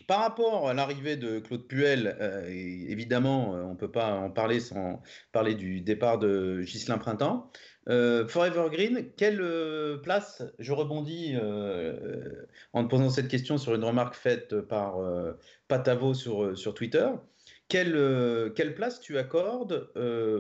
par 0.07 0.19
rapport 0.19 0.67
à 0.67 0.73
l'arrivée 0.73 1.15
de 1.15 1.39
Claude 1.39 1.67
Puel, 1.67 2.17
évidemment, 2.49 3.51
on 3.51 3.71
ne 3.71 3.77
peut 3.77 3.91
pas 3.91 4.11
en 4.15 4.31
parler 4.31 4.59
sans 4.59 5.01
parler 5.31 5.55
du 5.55 5.81
départ 5.81 6.17
de 6.17 6.61
Ghislain 6.63 6.97
Printemps. 6.97 7.51
Euh, 7.89 8.27
Forever 8.27 8.69
Green, 8.71 9.09
quelle 9.17 9.41
euh, 9.41 9.97
place, 9.97 10.43
je 10.59 10.71
rebondis 10.71 11.33
euh, 11.35 12.45
en 12.71 12.85
te 12.85 12.89
posant 12.89 13.09
cette 13.09 13.27
question 13.27 13.57
sur 13.57 13.75
une 13.75 13.83
remarque 13.83 14.15
faite 14.15 14.61
par 14.61 14.97
Patavo 15.67 16.13
sur, 16.13 16.57
sur 16.57 16.73
Twitter, 16.73 17.09
quelle, 17.67 18.51
quelle 18.55 18.75
place 18.75 18.99
tu 19.01 19.17
accordes 19.17 19.91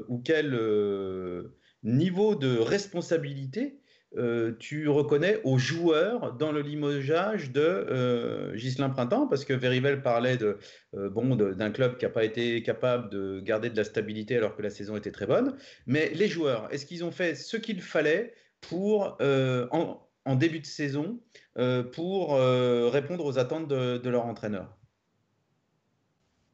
ou 0.07 0.19
quel 0.19 1.51
niveau 1.83 2.35
de 2.35 2.57
responsabilité 2.57 3.79
euh, 4.15 4.53
tu 4.59 4.87
reconnais 4.89 5.39
aux 5.43 5.57
joueurs 5.57 6.33
dans 6.33 6.51
le 6.51 6.61
limogeage 6.61 7.51
de 7.51 7.61
euh, 7.61 8.53
Ghislain 8.55 8.89
Printemps 8.89 9.27
Parce 9.27 9.43
que 9.43 9.53
Verivel 9.53 10.03
parlait 10.03 10.37
de, 10.37 10.59
euh, 10.95 11.09
bon, 11.09 11.35
d'un 11.35 11.71
club 11.71 11.97
qui 11.97 12.05
n'a 12.05 12.11
pas 12.11 12.23
été 12.23 12.61
capable 12.61 13.09
de 13.09 13.39
garder 13.39 13.69
de 13.69 13.77
la 13.77 13.83
stabilité 13.83 14.37
alors 14.37 14.55
que 14.55 14.61
la 14.61 14.69
saison 14.69 14.95
était 14.95 15.11
très 15.11 15.25
bonne. 15.25 15.55
Mais 15.87 16.09
les 16.13 16.27
joueurs, 16.27 16.67
est-ce 16.71 16.85
qu'ils 16.85 17.03
ont 17.03 17.11
fait 17.11 17.35
ce 17.35 17.57
qu'il 17.57 17.81
fallait 17.81 18.33
pour, 18.61 19.17
en, 19.19 20.35
début 20.35 20.59
de 20.59 20.65
saison 20.65 21.19
pour 21.91 22.37
répondre 22.37 23.25
aux 23.25 23.39
attentes 23.39 23.67
de 23.67 24.09
leur 24.09 24.25
entraîneur? 24.25 24.77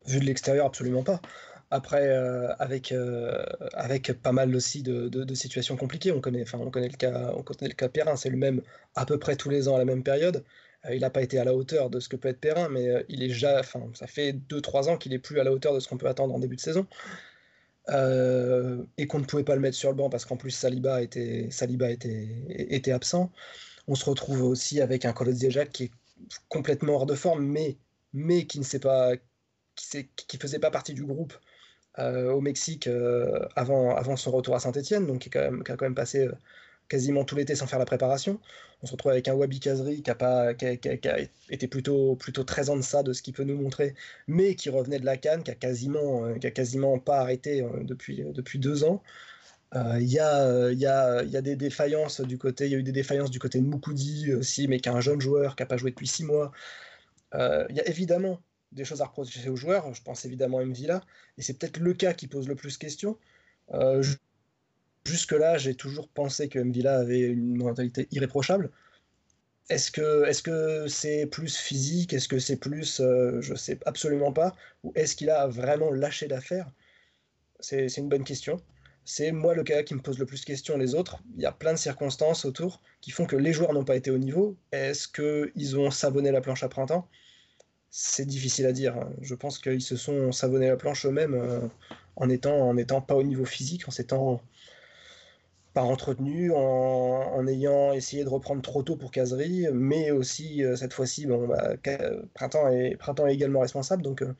Vu 0.07 0.19
de 0.19 0.25
l'extérieur, 0.25 0.65
absolument 0.65 1.03
pas. 1.03 1.21
Après, 1.71 2.07
euh, 2.07 2.51
avec, 2.57 2.91
euh, 2.91 3.43
avec 3.73 4.11
pas 4.13 4.31
mal 4.31 4.55
aussi 4.55 4.81
de, 4.81 5.07
de, 5.07 5.35
situations 5.35 5.77
compliquées, 5.77 6.11
on 6.11 6.19
connaît, 6.19 6.43
on 6.55 6.71
connaît 6.71 6.89
le 6.89 6.97
cas, 6.97 7.31
on 7.35 7.43
connaît 7.43 7.67
le 7.69 7.75
cas 7.75 7.89
Perrin, 7.89 8.15
c'est 8.15 8.31
le 8.31 8.37
même 8.37 8.63
à 8.95 9.05
peu 9.05 9.19
près 9.19 9.35
tous 9.35 9.49
les 9.49 9.67
ans 9.67 9.75
à 9.75 9.77
la 9.77 9.85
même 9.85 10.03
période. 10.03 10.43
Euh, 10.85 10.95
il 10.95 11.01
n'a 11.01 11.11
pas 11.11 11.21
été 11.21 11.37
à 11.37 11.43
la 11.43 11.53
hauteur 11.53 11.91
de 11.91 11.99
ce 11.99 12.09
que 12.09 12.15
peut 12.15 12.29
être 12.29 12.39
Perrin, 12.39 12.69
mais 12.69 13.05
il 13.07 13.21
est 13.21 13.27
déjà, 13.27 13.61
ça 13.93 14.07
fait 14.07 14.33
2-3 14.49 14.89
ans 14.89 14.97
qu'il 14.97 15.13
est 15.13 15.19
plus 15.19 15.39
à 15.39 15.43
la 15.43 15.51
hauteur 15.51 15.75
de 15.75 15.79
ce 15.79 15.87
qu'on 15.87 15.97
peut 15.97 16.07
attendre 16.07 16.33
en 16.33 16.39
début 16.39 16.55
de 16.55 16.61
saison. 16.61 16.87
et 17.89 19.07
qu'on 19.07 19.19
ne 19.19 19.25
pouvait 19.25 19.43
pas 19.43 19.55
le 19.55 19.61
mettre 19.61 19.77
sur 19.77 19.89
le 19.89 19.95
banc 19.95 20.09
parce 20.09 20.25
qu'en 20.25 20.37
plus 20.37 20.51
Saliba 20.51 21.01
était, 21.03 21.49
Saliba 21.51 21.91
était, 21.91 22.27
était 22.49 22.91
absent. 22.91 23.31
On 23.87 23.95
se 23.95 24.05
retrouve 24.05 24.43
aussi 24.43 24.81
avec 24.81 25.05
un 25.05 25.13
Colo 25.13 25.33
Jacques 25.35 25.71
qui 25.71 25.83
est 25.85 25.91
complètement 26.49 26.93
hors 26.95 27.05
de 27.05 27.15
forme, 27.15 27.45
mais, 27.45 27.77
mais 28.13 28.45
qui 28.45 28.59
ne 28.59 28.63
sait 28.63 28.79
pas, 28.79 29.13
qui, 29.75 30.09
qui 30.27 30.37
faisait 30.37 30.59
pas 30.59 30.71
partie 30.71 30.93
du 30.93 31.05
groupe 31.05 31.33
au 31.97 32.39
Mexique 32.41 32.89
avant, 33.55 33.95
avant 33.95 34.15
son 34.15 34.31
retour 34.31 34.55
à 34.55 34.59
Saint-Etienne, 34.59 35.05
donc 35.05 35.19
qui, 35.19 35.37
a 35.37 35.49
quand 35.49 35.81
même 35.81 35.95
passé 35.95 36.29
quasiment 36.89 37.23
tout 37.23 37.35
l'été 37.35 37.55
sans 37.55 37.67
faire 37.67 37.79
la 37.79 37.85
préparation. 37.85 38.39
On 38.81 38.87
se 38.87 38.91
retrouve 38.91 39.11
avec 39.11 39.27
un 39.27 39.33
Wabi 39.33 39.59
Kazri 39.59 40.01
qui 40.01 40.09
a, 40.09 40.15
pas, 40.15 40.53
qui 40.53 40.65
a, 40.65 41.17
été 41.49 41.67
plutôt, 41.67 42.15
plutôt 42.15 42.43
très 42.43 42.69
en 42.69 42.77
deçà 42.77 43.03
de 43.03 43.13
ce 43.13 43.21
qu'il 43.21 43.33
peut 43.33 43.43
nous 43.43 43.61
montrer, 43.61 43.93
mais 44.27 44.55
qui 44.55 44.69
revenait 44.69 44.99
de 44.99 45.05
la 45.05 45.17
Cannes, 45.17 45.43
qui 45.43 45.51
a 45.51 45.55
quasiment, 45.55 46.25
euh, 46.25 46.35
qui 46.35 46.47
a 46.47 46.51
quasiment 46.51 46.97
pas 46.99 47.19
arrêté 47.19 47.61
euh, 47.61 47.83
depuis, 47.83 48.23
euh, 48.23 48.31
depuis 48.31 48.59
deux 48.59 48.83
ans. 48.83 49.03
Il 49.75 50.11
y, 50.11 50.17
a, 50.19 50.71
y, 50.71 50.85
a, 50.87 51.23
y, 51.23 51.37
a, 51.37 51.41
des 51.41 51.55
défaillances 51.55 52.21
du 52.21 52.39
côté, 52.39 52.65
il 52.65 52.71
y 52.71 52.75
a 52.75 52.79
eu 52.79 52.83
des 52.83 52.91
défaillances 52.91 53.29
du 53.29 53.37
côté 53.37 53.59
de 53.59 53.65
Moukoudi 53.65 54.33
aussi, 54.33 54.67
mais 54.67 54.79
qui 54.79 54.89
est 54.89 54.91
un 54.91 54.99
jeune 54.99 55.21
joueur 55.21 55.55
qui 55.55 55.61
n'a 55.61 55.67
pas 55.67 55.77
joué 55.77 55.91
depuis 55.91 56.07
six 56.07 56.23
mois. 56.23 56.51
Il 57.35 57.75
y 57.75 57.79
a 57.79 57.87
évidemment 57.87 58.41
des 58.71 58.85
choses 58.85 59.01
à 59.01 59.05
reprocher 59.05 59.49
aux 59.49 59.55
joueurs. 59.55 59.93
Je 59.93 60.01
pense 60.01 60.25
évidemment 60.25 60.59
à 60.59 60.65
Mvila, 60.65 61.01
et 61.37 61.41
c'est 61.41 61.57
peut-être 61.57 61.77
le 61.77 61.93
cas 61.93 62.13
qui 62.13 62.27
pose 62.27 62.47
le 62.47 62.55
plus 62.55 62.77
question. 62.77 63.17
Jusque-là, 65.05 65.57
j'ai 65.57 65.75
toujours 65.75 66.07
pensé 66.09 66.49
que 66.49 66.59
Mvila 66.59 66.99
avait 66.99 67.21
une 67.21 67.55
mentalité 67.57 68.07
irréprochable. 68.11 68.69
Est-ce 69.69 69.91
que 69.91 70.25
est-ce 70.25 70.87
c'est 70.87 71.25
plus 71.27 71.55
physique? 71.57 72.13
Est-ce 72.13 72.27
que 72.27 72.39
c'est 72.39 72.57
plus, 72.57 72.99
euh, 72.99 73.39
je 73.41 73.53
sais 73.53 73.79
absolument 73.85 74.33
pas. 74.33 74.55
Ou 74.83 74.91
est-ce 74.95 75.15
qu'il 75.15 75.29
a 75.29 75.47
vraiment 75.47 75.91
lâché 75.91 76.27
l'affaire? 76.27 76.71
C'est, 77.59 77.87
une 77.97 78.09
bonne 78.09 78.23
question. 78.23 78.57
C'est 79.05 79.31
moi 79.31 79.53
le 79.53 79.63
cas 79.63 79.83
qui 79.83 79.93
me 79.95 80.01
pose 80.01 80.17
le 80.19 80.25
plus 80.25 80.41
de 80.41 80.45
questions. 80.45 80.77
Les 80.77 80.95
autres, 80.95 81.21
il 81.35 81.41
y 81.41 81.45
a 81.45 81.51
plein 81.51 81.73
de 81.73 81.77
circonstances 81.77 82.45
autour 82.45 82.81
qui 83.01 83.11
font 83.11 83.25
que 83.25 83.35
les 83.35 83.53
joueurs 83.53 83.73
n'ont 83.73 83.85
pas 83.85 83.95
été 83.95 84.11
au 84.11 84.17
niveau. 84.17 84.57
Est-ce 84.71 85.07
qu'ils 85.07 85.77
ont 85.77 85.91
savonné 85.91 86.31
la 86.31 86.41
planche 86.41 86.63
à 86.63 86.69
printemps? 86.69 87.07
C'est 87.91 88.25
difficile 88.25 88.65
à 88.67 88.71
dire. 88.71 88.95
Je 89.21 89.33
pense 89.35 89.57
qu'ils 89.57 89.81
se 89.81 89.95
sont 89.95 90.31
savonné 90.31 90.67
la 90.67 90.77
planche 90.77 91.05
eux-mêmes 91.05 91.33
euh, 91.33 91.59
en 92.15 92.29
étant 92.29 92.55
en 92.69 92.77
étant 92.77 93.01
pas 93.01 93.15
au 93.15 93.23
niveau 93.23 93.45
physique, 93.45 93.87
en 93.87 93.91
s'étant 93.91 94.41
pas 95.73 95.81
entretenu, 95.81 96.51
en, 96.51 97.47
ayant 97.47 97.93
essayé 97.93 98.23
de 98.23 98.29
reprendre 98.29 98.61
trop 98.61 98.81
tôt 98.83 98.95
pour 98.95 99.11
Casery, 99.11 99.67
mais 99.71 100.11
aussi 100.11 100.63
euh, 100.63 100.75
cette 100.75 100.93
fois-ci, 100.93 101.27
bon, 101.27 101.47
bah, 101.47 101.75
Printemps, 102.33 102.69
est, 102.69 102.95
Printemps 102.97 103.27
est 103.27 103.35
également 103.35 103.59
responsable, 103.59 104.01
donc 104.01 104.23
euh, 104.23 104.33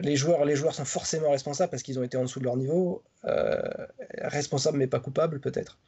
les, 0.00 0.14
joueurs, 0.14 0.44
les 0.44 0.54
joueurs 0.54 0.74
sont 0.74 0.84
forcément 0.84 1.30
responsables 1.30 1.70
parce 1.70 1.82
qu'ils 1.82 1.98
ont 1.98 2.04
été 2.04 2.16
en 2.16 2.22
dessous 2.22 2.38
de 2.38 2.44
leur 2.44 2.56
niveau, 2.56 3.02
responsables 4.18 4.78
mais 4.78 4.86
pas 4.86 5.00
coupables 5.00 5.40
peut-être. 5.40 5.78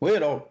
Oui, 0.00 0.12
alors 0.16 0.50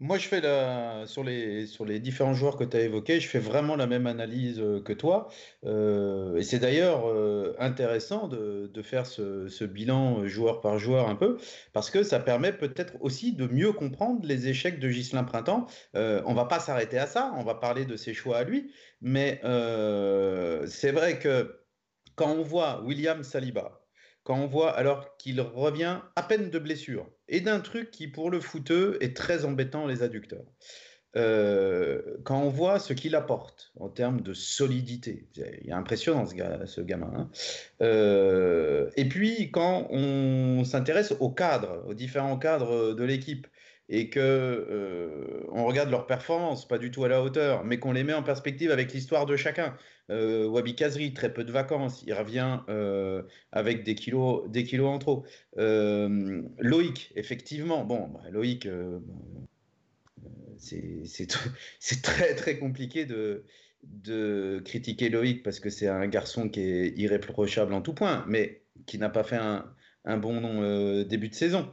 moi, 0.00 0.18
je 0.18 0.26
fais 0.26 0.40
la, 0.40 1.06
sur, 1.06 1.22
les, 1.22 1.66
sur 1.66 1.84
les 1.84 2.00
différents 2.00 2.34
joueurs 2.34 2.56
que 2.56 2.64
tu 2.64 2.76
as 2.76 2.80
évoqués, 2.80 3.20
je 3.20 3.28
fais 3.28 3.38
vraiment 3.38 3.76
la 3.76 3.86
même 3.86 4.06
analyse 4.08 4.58
euh, 4.60 4.82
que 4.82 4.92
toi. 4.92 5.28
Euh, 5.64 6.36
et 6.36 6.42
c'est 6.42 6.58
d'ailleurs 6.58 7.08
euh, 7.08 7.54
intéressant 7.60 8.26
de, 8.26 8.70
de 8.72 8.82
faire 8.82 9.06
ce, 9.06 9.46
ce, 9.48 9.64
bilan 9.64 10.26
joueur 10.26 10.60
par 10.60 10.78
joueur 10.78 11.08
un 11.08 11.14
peu, 11.14 11.38
parce 11.72 11.90
que 11.90 12.02
ça 12.02 12.18
permet 12.18 12.52
peut-être 12.52 12.94
aussi 13.00 13.32
de 13.34 13.46
mieux 13.46 13.72
comprendre 13.72 14.26
les 14.26 14.48
échecs 14.48 14.80
de 14.80 14.88
Ghislain 14.88 15.24
Printemps. 15.24 15.66
on 15.94 16.34
va 16.34 16.44
pas 16.46 16.60
s'arrêter 16.60 16.98
à 16.98 17.06
ça, 17.06 17.32
on 17.36 17.44
va 17.44 17.54
parler 17.54 17.84
de 17.84 17.96
ses 17.96 18.14
choix 18.14 18.38
à 18.38 18.44
lui, 18.44 18.72
mais 19.00 19.40
c'est 20.66 20.92
vrai 20.92 21.18
que 21.18 21.60
quand 22.16 22.30
on 22.30 22.42
voit 22.42 22.82
William 22.82 23.22
Saliba, 23.22 23.80
quand 24.24 24.36
on 24.36 24.46
voit 24.46 24.72
alors 24.72 25.16
qu'il 25.16 25.40
revient 25.40 26.00
à 26.16 26.22
peine 26.22 26.50
de 26.50 26.58
blessure 26.58 27.06
et 27.28 27.40
d'un 27.40 27.60
truc 27.60 27.90
qui 27.90 28.08
pour 28.08 28.30
le 28.30 28.40
footeux 28.40 28.98
est 29.00 29.16
très 29.16 29.44
embêtant 29.44 29.86
les 29.86 30.02
adducteurs. 30.02 30.44
Euh, 31.16 32.02
quand 32.24 32.42
on 32.42 32.48
voit 32.48 32.80
ce 32.80 32.92
qu'il 32.92 33.14
apporte 33.14 33.72
en 33.78 33.88
termes 33.88 34.20
de 34.20 34.34
solidité, 34.34 35.28
il 35.36 35.68
est 35.68 35.72
impressionnant 35.72 36.26
ce, 36.26 36.80
gamin. 36.80 37.12
Hein. 37.16 37.30
Euh, 37.82 38.90
et 38.96 39.04
puis 39.04 39.50
quand 39.52 39.86
on 39.90 40.64
s'intéresse 40.64 41.14
aux 41.20 41.30
cadres, 41.30 41.84
aux 41.86 41.94
différents 41.94 42.38
cadres 42.38 42.94
de 42.94 43.04
l'équipe, 43.04 43.46
et 43.88 44.08
que 44.08 44.20
euh, 44.20 45.44
on 45.52 45.64
regarde 45.64 45.90
leurs 45.90 46.06
performances, 46.06 46.66
pas 46.66 46.78
du 46.78 46.90
tout 46.90 47.04
à 47.04 47.08
la 47.08 47.22
hauteur, 47.22 47.64
mais 47.64 47.78
qu'on 47.78 47.92
les 47.92 48.04
met 48.04 48.14
en 48.14 48.22
perspective 48.22 48.70
avec 48.70 48.92
l'histoire 48.92 49.26
de 49.26 49.36
chacun. 49.36 49.76
Euh, 50.10 50.46
Wabi 50.46 50.74
Kazri, 50.74 51.12
très 51.14 51.32
peu 51.32 51.44
de 51.44 51.52
vacances, 51.52 52.02
il 52.06 52.14
revient 52.14 52.60
euh, 52.68 53.22
avec 53.52 53.84
des 53.84 53.94
kilos, 53.94 54.48
des 54.48 54.64
kilos 54.64 54.88
en 54.88 54.98
trop. 54.98 55.24
Loïc, 55.56 57.12
effectivement, 57.14 57.84
bon, 57.84 58.08
bah, 58.08 58.22
Loïc, 58.30 58.68
c'est 60.58 62.02
très 62.02 62.34
très 62.34 62.58
compliqué 62.58 63.04
de, 63.04 63.44
critiquer 64.64 65.10
Loïc 65.10 65.42
parce 65.42 65.60
que 65.60 65.68
c'est 65.68 65.88
un 65.88 66.06
garçon 66.06 66.48
qui 66.48 66.60
est 66.60 66.98
irréprochable 66.98 67.74
en 67.74 67.82
tout 67.82 67.92
point, 67.92 68.24
mais 68.28 68.62
qui 68.86 68.96
n'a 68.98 69.10
pas 69.10 69.24
fait 69.24 69.36
un 69.36 70.16
bon 70.16 71.04
début 71.04 71.28
de 71.28 71.34
saison. 71.34 71.70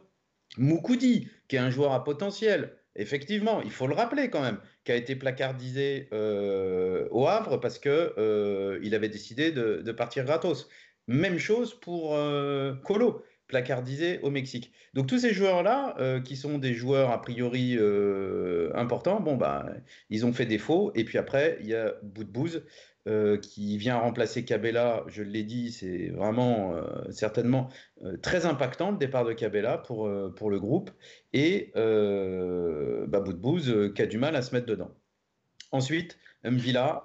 Moukoudi, 0.57 1.29
qui 1.47 1.55
est 1.55 1.59
un 1.59 1.69
joueur 1.69 1.93
à 1.93 2.03
potentiel, 2.03 2.75
effectivement, 2.95 3.61
il 3.61 3.71
faut 3.71 3.87
le 3.87 3.93
rappeler 3.93 4.29
quand 4.29 4.41
même, 4.41 4.59
qui 4.83 4.91
a 4.91 4.95
été 4.95 5.15
placardisé 5.15 6.09
euh, 6.13 7.07
au 7.11 7.27
Havre 7.27 7.57
parce 7.57 7.79
qu'il 7.79 7.91
euh, 7.91 8.89
avait 8.91 9.09
décidé 9.09 9.51
de, 9.51 9.91
partir 9.91 10.25
gratos. 10.25 10.67
Même 11.07 11.37
chose 11.37 11.79
pour 11.79 12.15
euh, 12.15 12.73
Colo, 12.83 13.23
placardisé 13.47 14.19
au 14.21 14.29
Mexique. 14.29 14.71
Donc 14.93 15.07
tous 15.07 15.19
ces 15.19 15.33
joueurs-là, 15.33 16.21
qui 16.23 16.35
sont 16.35 16.57
des 16.57 16.73
joueurs 16.73 17.11
a 17.11 17.21
priori 17.21 17.77
importants, 18.73 19.19
bon 19.19 19.35
bah 19.35 19.65
ils 20.09 20.25
ont 20.25 20.31
fait 20.33 20.45
défaut. 20.45 20.91
Et 20.95 21.03
puis 21.03 21.17
après, 21.17 21.57
il 21.61 21.67
y 21.67 21.75
a 21.75 21.95
Boudbouz 22.01 22.63
euh, 23.07 23.37
qui 23.37 23.79
vient 23.79 23.97
remplacer 23.97 24.45
Cabella, 24.45 25.03
je 25.07 25.23
l'ai 25.23 25.43
dit, 25.43 25.71
c'est 25.71 26.09
vraiment 26.09 26.75
euh, 26.75 27.09
certainement 27.09 27.69
euh, 28.03 28.15
très 28.17 28.45
impactant 28.45 28.91
le 28.91 28.97
départ 28.97 29.25
de 29.25 29.33
Cabella 29.33 29.79
pour, 29.79 30.07
pour 30.35 30.51
le 30.51 30.59
groupe, 30.59 30.91
et 31.33 31.71
bah, 31.73 33.19
Boudbouz 33.19 33.93
qui 33.95 34.01
a 34.03 34.05
du 34.05 34.19
mal 34.19 34.35
à 34.35 34.43
se 34.43 34.53
mettre 34.53 34.67
dedans. 34.67 34.91
Ensuite, 35.71 36.19
Mvila, 36.43 37.03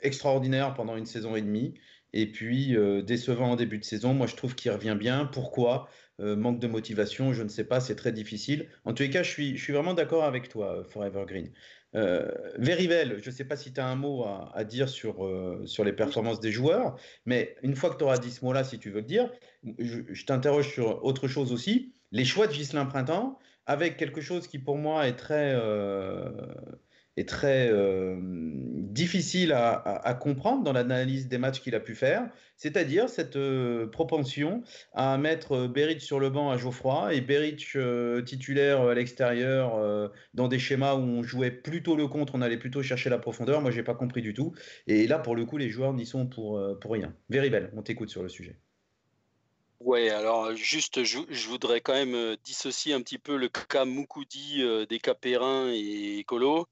extraordinaire 0.00 0.74
pendant 0.74 0.96
une 0.96 1.06
saison 1.06 1.36
et 1.36 1.42
demie, 1.42 1.74
et 2.12 2.30
puis 2.30 2.76
décevant 3.04 3.52
en 3.52 3.56
début 3.56 3.78
de 3.78 3.84
saison. 3.84 4.14
Moi, 4.14 4.26
je 4.26 4.36
trouve 4.36 4.54
qu'il 4.54 4.70
revient 4.70 4.96
bien. 4.98 5.26
Pourquoi? 5.26 5.88
Manque 6.18 6.60
de 6.60 6.66
motivation, 6.66 7.32
je 7.32 7.42
ne 7.42 7.48
sais 7.48 7.64
pas, 7.64 7.80
c'est 7.80 7.96
très 7.96 8.12
difficile. 8.12 8.68
En 8.84 8.94
tous 8.94 9.02
les 9.02 9.10
cas, 9.10 9.22
je 9.22 9.30
suis, 9.30 9.56
je 9.56 9.62
suis 9.62 9.72
vraiment 9.72 9.94
d'accord 9.94 10.24
avec 10.24 10.48
toi, 10.48 10.82
Forever 10.88 11.24
Green. 11.26 11.52
Euh, 11.94 12.30
je 12.58 13.26
ne 13.26 13.34
sais 13.34 13.44
pas 13.44 13.56
si 13.56 13.72
tu 13.72 13.80
as 13.80 13.86
un 13.86 13.96
mot 13.96 14.24
à, 14.24 14.64
dire 14.64 14.88
sur, 14.88 15.24
euh, 15.24 15.62
sur 15.66 15.84
les 15.84 15.92
performances 15.92 16.40
des 16.40 16.50
joueurs, 16.50 16.96
mais 17.26 17.56
une 17.62 17.76
fois 17.76 17.90
que 17.90 17.98
tu 17.98 18.04
auras 18.04 18.18
dit 18.18 18.30
ce 18.30 18.44
mot-là, 18.44 18.64
si 18.64 18.78
tu 18.78 18.90
veux 18.90 19.00
le 19.00 19.06
dire, 19.06 19.30
je, 19.78 20.24
t'interroge 20.24 20.72
sur 20.72 21.04
autre 21.04 21.28
chose 21.28 21.52
aussi. 21.52 21.94
Les 22.10 22.24
choix 22.24 22.46
de 22.46 22.52
Gislain 22.52 22.86
Printemps, 22.86 23.38
avec 23.66 23.96
quelque 23.96 24.20
chose 24.20 24.46
qui 24.46 24.58
pour 24.58 24.76
moi 24.76 25.06
est 25.06 25.16
très, 25.16 25.52
euh, 25.54 26.30
est 27.16 27.28
très 27.28 27.68
euh, 27.70 28.16
difficile 28.20 29.52
à, 29.52 30.18
comprendre 30.20 30.62
dans 30.62 30.72
l'analyse 30.72 31.28
des 31.28 31.38
matchs 31.38 31.60
qu'il 31.60 31.74
a 31.74 31.80
pu 31.80 31.94
faire, 31.94 32.28
c'est-à-dire 32.56 33.08
cette 33.08 33.36
euh, 33.36 33.86
propension 33.86 34.62
à 34.92 35.18
mettre 35.18 35.66
Beric 35.66 36.00
sur 36.00 36.20
le 36.20 36.30
banc 36.30 36.50
à 36.50 36.56
Geoffroy 36.56 37.14
et 37.14 37.20
Beric 37.20 37.72
euh, 37.76 38.22
titulaire 38.22 38.82
à 38.82 38.94
l'extérieur 38.94 40.10
dans 40.34 40.48
des 40.48 40.58
schémas 40.58 40.94
où 40.94 41.00
on 41.00 41.22
jouait 41.22 41.50
plutôt 41.50 41.96
le 41.96 42.06
contre, 42.08 42.34
on 42.34 42.42
allait 42.42 42.58
plutôt 42.58 42.82
chercher 42.82 43.10
la 43.10 43.18
profondeur. 43.18 43.60
Moi, 43.60 43.70
j'ai 43.70 43.82
pas 43.82 43.94
compris 43.94 44.22
du 44.22 44.34
tout. 44.34 44.54
Et 44.86 45.06
là, 45.06 45.18
pour 45.18 45.36
le 45.36 45.44
coup, 45.44 45.56
les 45.56 45.70
joueurs 45.70 45.92
n'y 45.92 46.06
sont 46.06 46.26
pour, 46.26 46.60
pour 46.80 46.92
rien. 46.92 47.14
Very 47.28 47.50
belle, 47.50 47.70
on 47.76 47.82
t'écoute 47.82 48.08
sur 48.08 48.22
le 48.22 48.28
sujet. 48.28 48.56
Ouais, 49.80 50.10
alors 50.10 50.54
juste, 50.54 51.02
je, 51.02 51.48
voudrais 51.48 51.80
quand 51.80 51.94
même 51.94 52.36
dissocier 52.44 52.94
un 52.94 53.02
petit 53.02 53.18
peu 53.18 53.36
le 53.36 53.48
cas 53.48 53.84
Moukoudi 53.84 54.62
des 54.88 54.98
cas 54.98 55.16
et 55.24 56.24
Colo. 56.26 56.68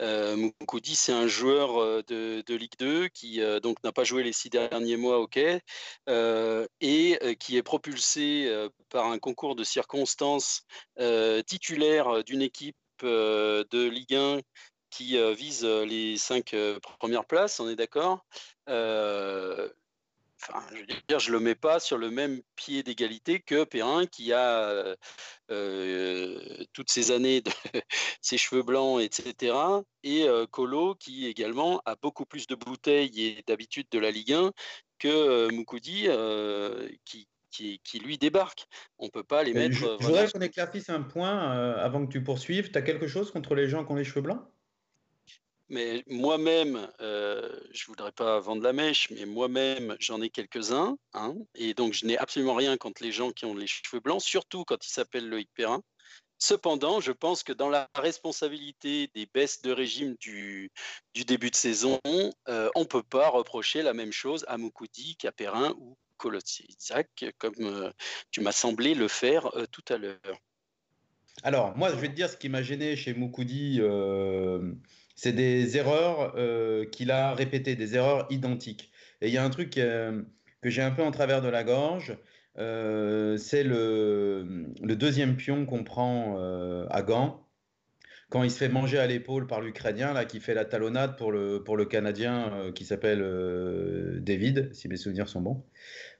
Euh, 0.00 0.36
Moukoudi, 0.36 0.96
c'est 0.96 1.12
un 1.12 1.26
joueur 1.26 1.80
euh, 1.80 2.02
de, 2.06 2.54
Ligue 2.54 2.76
2 2.78 3.08
qui 3.08 3.40
euh, 3.40 3.60
donc 3.60 3.82
n'a 3.84 3.92
pas 3.92 4.04
joué 4.04 4.22
les 4.22 4.32
six 4.32 4.50
derniers 4.50 4.96
mois 4.96 5.18
au 5.18 5.26
quai 5.26 5.60
et 6.80 7.36
qui 7.38 7.56
est 7.56 7.62
propulsé 7.62 8.68
par 8.90 9.06
un 9.06 9.18
concours 9.18 9.56
de 9.56 9.64
circonstances 9.64 10.62
titulaire 11.46 12.24
d'une 12.24 12.42
équipe 12.42 12.76
de 13.02 13.88
Ligue 13.88 14.14
1 14.14 14.40
qui 14.90 15.16
vise 15.34 15.64
les 15.64 16.16
cinq 16.16 16.54
premières 16.98 17.24
places, 17.26 17.60
on 17.60 17.68
est 17.68 17.76
d'accord 17.76 18.24
je 20.72 20.80
veux 20.80 20.86
dire, 21.08 21.18
je 21.18 21.32
le 21.32 21.40
mets 21.40 21.54
pas 21.54 21.80
sur 21.80 21.98
le 21.98 22.10
même 22.10 22.40
pied 22.56 22.82
d'égalité 22.82 23.40
que 23.40 23.64
Perrin 23.64 24.06
qui 24.06 24.32
a 24.32 24.60
euh, 24.60 24.96
euh, 25.50 26.64
toutes 26.72 26.90
ces 26.90 27.10
années 27.10 27.40
de 27.40 27.50
ses 28.20 28.38
cheveux 28.38 28.62
blancs, 28.62 29.00
etc. 29.00 29.54
Et 30.02 30.28
euh, 30.28 30.46
Colo 30.46 30.94
qui 30.94 31.26
également 31.26 31.80
a 31.84 31.96
beaucoup 31.96 32.26
plus 32.26 32.46
de 32.46 32.54
bouteilles 32.54 33.24
et 33.24 33.44
d'habitude 33.46 33.86
de 33.90 33.98
la 33.98 34.10
Ligue 34.10 34.32
1 34.32 34.52
que 34.98 35.50
Moukoudi 35.52 36.08
qui, 37.04 37.28
qui, 37.50 37.80
qui, 37.84 37.98
lui 37.98 38.18
débarquent. 38.18 38.66
On 38.98 39.08
peut 39.08 39.24
pas 39.24 39.42
les 39.42 39.52
mettre. 39.52 39.76
Je 39.76 40.06
voudrais 40.06 40.30
qu'on 40.30 40.40
éclaircisse 40.40 40.88
un 40.88 41.02
point 41.02 41.38
avant 41.76 42.06
que 42.06 42.12
tu 42.12 42.22
poursuives. 42.22 42.70
Tu 42.70 42.78
as 42.78 42.82
quelque 42.82 43.06
chose 43.06 43.30
contre 43.30 43.54
les 43.54 43.68
gens 43.68 43.84
qui 43.84 43.92
ont 43.92 43.96
les 43.96 44.04
cheveux 44.04 44.22
blancs? 44.22 44.42
Mais 45.68 46.04
moi-même, 46.06 46.88
euh, 47.00 47.48
je 47.72 47.86
voudrais 47.86 48.12
pas 48.12 48.38
vendre 48.40 48.62
la 48.62 48.72
mèche, 48.72 49.10
mais 49.10 49.24
moi-même, 49.24 49.96
j'en 50.00 50.20
ai 50.20 50.30
quelques-uns, 50.30 50.96
hein, 51.14 51.34
et 51.54 51.74
donc 51.74 51.94
je 51.94 52.06
n'ai 52.06 52.18
absolument 52.18 52.54
rien 52.54 52.76
contre 52.76 53.02
les 53.02 53.12
gens 53.12 53.32
qui 53.32 53.44
ont 53.44 53.54
les 53.54 53.66
cheveux 53.66 54.00
blancs, 54.00 54.22
surtout 54.22 54.64
quand 54.64 54.84
ils 54.84 54.92
s'appellent 54.92 55.28
Loïc 55.28 55.48
Perrin. 55.54 55.82
Cependant, 56.38 57.00
je 57.00 57.12
pense 57.12 57.42
que 57.42 57.52
dans 57.52 57.70
la 57.70 57.88
responsabilité 57.94 59.08
des 59.14 59.26
baisses 59.32 59.62
de 59.62 59.72
régime 59.72 60.14
du, 60.20 60.70
début 61.14 61.50
de 61.50 61.56
saison, 61.56 62.00
euh, 62.48 62.68
on 62.74 62.80
ne 62.80 62.84
peut 62.84 63.02
pas 63.02 63.28
reprocher 63.30 63.82
la 63.82 63.94
même 63.94 64.12
chose 64.12 64.44
à 64.48 64.58
Moukoudi 64.58 65.16
qu'à 65.16 65.32
Perrin 65.32 65.74
ou 65.78 65.96
Kolodziak, 66.18 67.24
comme 67.38 67.54
euh, 67.60 67.90
tu 68.30 68.40
m'as 68.40 68.52
semblé 68.52 68.94
le 68.94 69.08
faire 69.08 69.56
euh, 69.56 69.66
tout 69.70 69.84
à 69.88 69.96
l'heure. 69.96 70.38
Alors, 71.42 71.76
moi, 71.76 71.90
je 71.90 71.96
vais 71.96 72.08
te 72.08 72.14
dire 72.14 72.28
ce 72.28 72.36
qui 72.36 72.48
m'a 72.48 72.62
gêné 72.62 72.94
chez 72.94 73.14
Moukoudi 73.14 73.80
c'est 75.14 75.32
des 75.32 75.76
erreurs 75.76 76.34
euh, 76.36 76.84
qu'il 76.86 77.10
a 77.10 77.34
répétées, 77.34 77.76
des 77.76 77.96
erreurs 77.96 78.26
identiques. 78.30 78.90
Et 79.20 79.28
il 79.28 79.34
y 79.34 79.38
a 79.38 79.44
un 79.44 79.50
truc 79.50 79.78
euh, 79.78 80.22
que 80.60 80.70
j'ai 80.70 80.82
un 80.82 80.90
peu 80.90 81.02
en 81.02 81.10
travers 81.10 81.40
de 81.40 81.48
la 81.48 81.64
gorge, 81.64 82.16
euh, 82.58 83.36
c'est 83.36 83.64
le, 83.64 84.66
deuxième 84.82 85.36
pion 85.36 85.66
qu'on 85.66 85.84
prend 85.84 86.38
à 86.90 87.02
Gand, 87.02 87.40
quand 88.30 88.42
il 88.42 88.50
se 88.50 88.58
fait 88.58 88.68
manger 88.68 88.98
à 88.98 89.06
l'épaule 89.06 89.46
par 89.46 89.60
l'Ukrainien, 89.60 90.12
là, 90.12 90.24
qui 90.24 90.40
fait 90.40 90.54
la 90.54 90.64
talonnade 90.64 91.16
pour 91.16 91.30
le, 91.30 91.62
pour 91.62 91.76
le 91.76 91.84
Canadien 91.84 92.72
qui 92.74 92.84
s'appelle 92.84 93.22
David, 94.20 94.72
si 94.72 94.88
mes 94.88 94.96
souvenirs 94.96 95.28
sont 95.28 95.40
bons. 95.40 95.64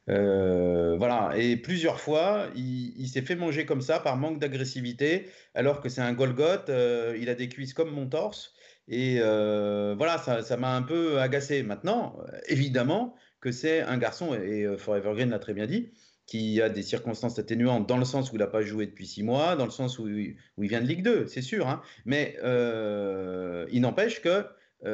voilà, 0.06 1.32
et 1.36 1.56
plusieurs 1.56 2.00
fois, 2.00 2.48
il, 2.54 3.08
s'est 3.08 3.22
fait 3.22 3.36
manger 3.36 3.64
comme 3.64 3.80
ça 3.80 3.98
par 3.98 4.16
manque 4.16 4.38
d'agressivité, 4.38 5.26
alors 5.54 5.80
que 5.80 5.88
c'est 5.88 6.02
un 6.02 6.12
Golgoth, 6.12 6.70
il 7.18 7.28
a 7.28 7.34
des 7.34 7.48
cuisses 7.48 7.74
comme 7.74 7.90
mon 7.90 8.06
torse, 8.06 8.54
et 8.88 9.18
euh, 9.20 9.94
voilà, 9.96 10.18
ça 10.18 10.56
m'a 10.56 10.74
un 10.74 10.82
peu 10.82 11.20
agacé. 11.20 11.62
Maintenant, 11.62 12.18
évidemment 12.48 13.14
que 13.40 13.52
c'est 13.52 13.82
un 13.82 13.98
garçon, 13.98 14.34
et 14.34 14.64
euh, 14.64 14.76
Forever 14.78 15.12
Green 15.14 15.30
l'a 15.30 15.38
très 15.38 15.54
bien 15.54 15.66
dit, 15.66 15.92
qui 16.26 16.60
a 16.62 16.68
des 16.68 16.82
circonstances 16.82 17.38
atténuantes 17.38 17.86
dans 17.88 17.98
le 17.98 18.04
sens 18.04 18.32
où 18.32 18.36
il 18.36 18.38
n'a 18.38 18.46
pas 18.46 18.62
joué 18.62 18.86
depuis 18.86 19.06
six 19.06 19.22
mois, 19.22 19.56
dans 19.56 19.66
le 19.66 19.70
sens 19.70 19.98
où, 19.98 20.08
il 20.08 20.36
vient 20.58 20.80
de 20.80 20.86
Ligue 20.86 21.02
2, 21.02 21.26
c'est 21.26 21.42
sûr. 21.42 21.68
Hein. 21.68 21.82
Mais 22.06 22.36
euh, 22.42 23.66
il 23.70 23.82
n'empêche 23.82 24.22
que, 24.22 24.46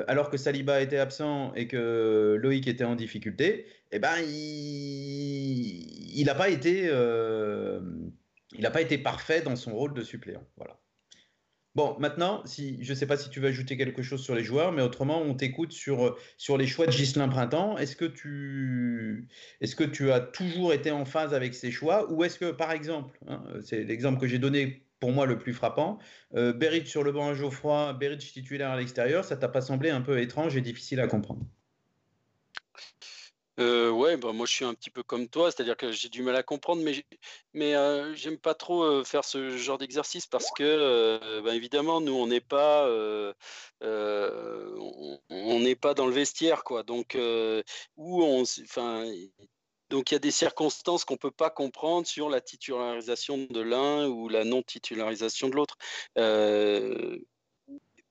alors 0.06 0.30
que 0.30 0.36
Saliba 0.36 0.80
était 0.80 0.98
absent 0.98 1.52
et 1.54 1.66
que 1.66 2.38
Loïc 2.40 2.68
était 2.68 2.84
en 2.84 2.94
difficulté, 2.94 3.66
eh 3.90 3.98
ben, 3.98 4.14
il 4.24 6.22
n'a 6.24 6.36
pas 6.36 6.48
été, 6.48 6.88
pas 8.72 8.80
été 8.80 8.98
parfait 8.98 9.42
dans 9.42 9.56
son 9.56 9.74
rôle 9.74 9.92
de 9.94 10.02
suppléant. 10.02 10.44
Voilà. 10.56 10.78
Bon, 11.76 11.96
maintenant, 12.00 12.42
si, 12.46 12.82
je 12.82 12.90
ne 12.90 12.94
sais 12.96 13.06
pas 13.06 13.16
si 13.16 13.30
tu 13.30 13.38
veux 13.38 13.48
ajouter 13.48 13.76
quelque 13.76 14.02
chose 14.02 14.22
sur 14.22 14.34
les 14.34 14.42
joueurs, 14.42 14.72
mais 14.72 14.82
autrement, 14.82 15.22
on 15.22 15.34
t'écoute 15.34 15.72
sur, 15.72 16.16
les 16.58 16.66
choix 16.66 16.86
de 16.86 16.90
Gislain 16.90 17.28
Printemps. 17.28 17.78
Est-ce 17.78 17.94
que, 17.94 18.04
tu, 18.04 19.28
est 19.60 19.74
que 19.76 19.84
tu 19.84 20.10
as 20.10 20.20
toujours 20.20 20.72
été 20.72 20.90
en 20.90 21.04
phase 21.04 21.32
avec 21.32 21.54
ces 21.54 21.70
choix 21.70 22.10
Ou 22.12 22.24
est-ce 22.24 22.38
que, 22.38 22.50
par 22.50 22.72
exemple, 22.72 23.18
hein, 23.28 23.44
c'est 23.62 23.84
l'exemple 23.84 24.20
que 24.20 24.26
j'ai 24.26 24.38
donné 24.38 24.84
pour 24.98 25.12
moi 25.12 25.26
le 25.26 25.38
plus 25.38 25.54
frappant, 25.54 25.98
euh, 26.34 26.52
sur 26.84 27.02
le 27.02 27.12
banc 27.12 27.28
à 27.28 27.34
Geoffroy, 27.34 27.94
Berich 27.94 28.32
titulaire 28.32 28.70
à 28.70 28.76
l'extérieur, 28.76 29.24
ça 29.24 29.36
t'a 29.36 29.48
pas 29.48 29.62
semblé 29.62 29.90
un 29.90 30.02
peu 30.02 30.20
étrange 30.20 30.56
et 30.56 30.60
difficile 30.60 31.00
à 31.00 31.06
comprendre? 31.06 31.46
Euh, 33.60 33.90
ouais, 33.90 34.16
bah, 34.16 34.32
moi 34.32 34.46
je 34.46 34.52
suis 34.54 34.64
un 34.64 34.74
petit 34.74 34.90
peu 34.90 35.02
comme 35.02 35.28
toi, 35.28 35.50
c'est-à-dire 35.50 35.76
que 35.76 35.92
j'ai 35.92 36.08
du 36.08 36.22
mal 36.22 36.36
à 36.36 36.42
comprendre, 36.42 36.82
mais, 36.82 37.04
mais 37.52 37.74
euh, 37.74 38.14
j'aime 38.14 38.38
pas 38.38 38.54
trop 38.54 38.82
euh, 38.82 39.04
faire 39.04 39.24
ce 39.24 39.56
genre 39.56 39.78
d'exercice 39.78 40.26
parce 40.26 40.50
que, 40.56 40.62
euh, 40.64 41.42
bah, 41.42 41.54
évidemment, 41.54 42.00
nous 42.00 42.12
on 42.14 42.26
n'est 42.26 42.40
pas, 42.40 42.88
on 43.80 45.60
n'est 45.60 45.76
pas 45.76 45.94
dans 45.94 46.06
le 46.06 46.12
vestiaire, 46.12 46.64
quoi. 46.64 46.82
Donc, 46.82 47.16
où 47.96 48.22
on, 48.22 48.42
enfin, 48.42 49.10
donc 49.90 50.10
il 50.10 50.14
y 50.14 50.16
a 50.16 50.20
des 50.20 50.30
circonstances 50.30 51.04
qu'on 51.04 51.16
peut 51.16 51.30
pas 51.30 51.50
comprendre 51.50 52.06
sur 52.06 52.28
la 52.30 52.40
titularisation 52.40 53.46
de 53.50 53.60
l'un 53.60 54.06
ou 54.08 54.28
la 54.28 54.44
non 54.44 54.62
titularisation 54.62 55.48
de 55.48 55.56
l'autre. 55.56 55.76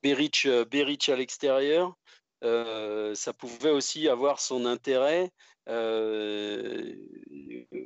Beric, 0.02 0.48
Beric 0.70 1.08
à 1.08 1.16
l'extérieur. 1.16 1.94
Euh, 2.44 3.14
ça 3.14 3.32
pouvait 3.32 3.70
aussi 3.70 4.08
avoir 4.08 4.40
son 4.40 4.64
intérêt 4.64 5.30
euh, 5.68 6.94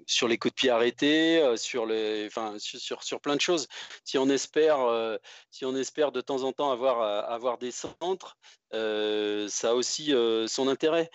sur 0.07 0.29
les 0.29 0.39
coups 0.39 0.55
de 0.55 0.57
pied 0.57 0.71
arrêtés, 0.71 1.43
euh, 1.43 1.57
sur, 1.57 1.87
les, 1.87 2.27
enfin, 2.27 2.57
sur, 2.59 3.03
sur, 3.03 3.21
plein 3.21 3.37
de 3.37 3.41
choses. 3.41 3.67
Si 4.05 4.17
on 4.19 4.29
espère, 4.29 4.79
si 5.51 5.65
on 5.65 5.75
espère 5.75 6.13
de 6.13 6.21
temps 6.21 6.45
en 6.45 6.53
temps 6.53 6.71
avoir, 6.71 7.01
avoir 7.31 7.59
des 7.59 7.73
centres, 7.73 8.37
ça 8.73 9.71
a 9.71 9.75
aussi 9.75 10.13
son 10.47 10.69
intérêt. 10.69 11.11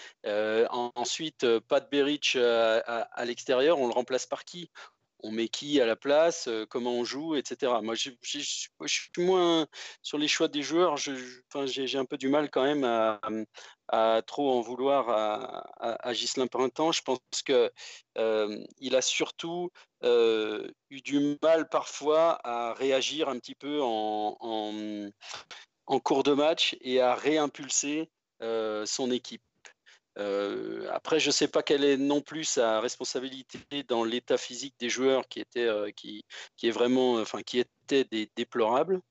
ensuite, 0.96 1.60
pas 1.60 1.80
de 1.80 1.88
Beric 1.90 2.36
à, 2.36 2.80
à 2.80 3.26
l'extérieur, 3.26 3.80
on 3.80 3.88
le 3.88 3.94
remplace 3.94 4.26
par 4.26 4.44
qui? 4.44 4.70
On 5.22 5.32
met 5.32 5.48
qui 5.48 5.82
à 5.82 5.86
la 5.86 5.96
place, 5.96 6.48
euh, 6.48 6.66
comment 6.66 6.94
on 6.94 7.04
joue, 7.04 7.36
etc. 7.36 7.74
Moi, 7.82 7.96
je, 7.96 8.12
suis 8.22 9.10
moins 9.18 9.68
sur 10.02 10.18
les 10.18 10.28
choix 10.28 10.48
des 10.48 10.62
joueurs. 10.62 10.98
J'ai 10.98 11.98
un 11.98 12.06
peu 12.06 12.18
du 12.18 12.30
mal 12.30 12.50
quand 12.50 12.64
même 12.64 12.84
à, 13.88 14.22
trop 14.26 14.52
en 14.52 14.62
vouloir 14.62 15.10
à, 15.10 16.08
à, 16.08 16.14
Ghislain 16.14 16.48
Printemps. 16.48 16.92
Je 16.92 17.02
pense 17.02 17.20
qu'il 17.46 17.72
euh, 18.18 18.66
a 18.92 19.02
surtout 19.02 19.72
euh, 20.04 20.70
eu 20.90 21.02
du 21.02 21.38
mal 21.42 21.70
parfois 21.70 22.40
à 22.44 22.74
réagir 22.74 23.30
un 23.30 23.40
petit 23.40 23.56
peu 23.56 23.82
en, 23.82 24.38
en, 25.88 26.00
cours 26.00 26.24
de 26.24 26.34
match 26.34 26.78
et 26.82 27.02
à 27.02 27.16
réimpulser 27.16 28.10
son 28.42 29.12
équipe. 29.12 29.42
Euh, 30.20 30.88
après, 30.92 31.20
je 31.20 31.28
ne 31.28 31.32
sais 31.32 31.48
pas 31.48 31.64
quelle 31.64 31.84
est 31.84 31.98
non 31.98 32.22
plus 32.22 32.44
sa 32.44 32.82
responsabilité 32.82 33.84
dans 33.88 34.04
l'état 34.04 34.38
physique 34.38 34.76
des 34.80 34.90
joueurs 34.90 35.28
qui 35.28 35.40
était, 35.40 35.68
euh, 35.68 35.92
qui, 35.92 36.26
qui, 36.58 36.68
est 36.68 36.72
vraiment, 36.72 37.16
enfin, 37.16 37.42
qui 37.42 37.60
était 37.60 38.30
déplorable. 38.36 39.02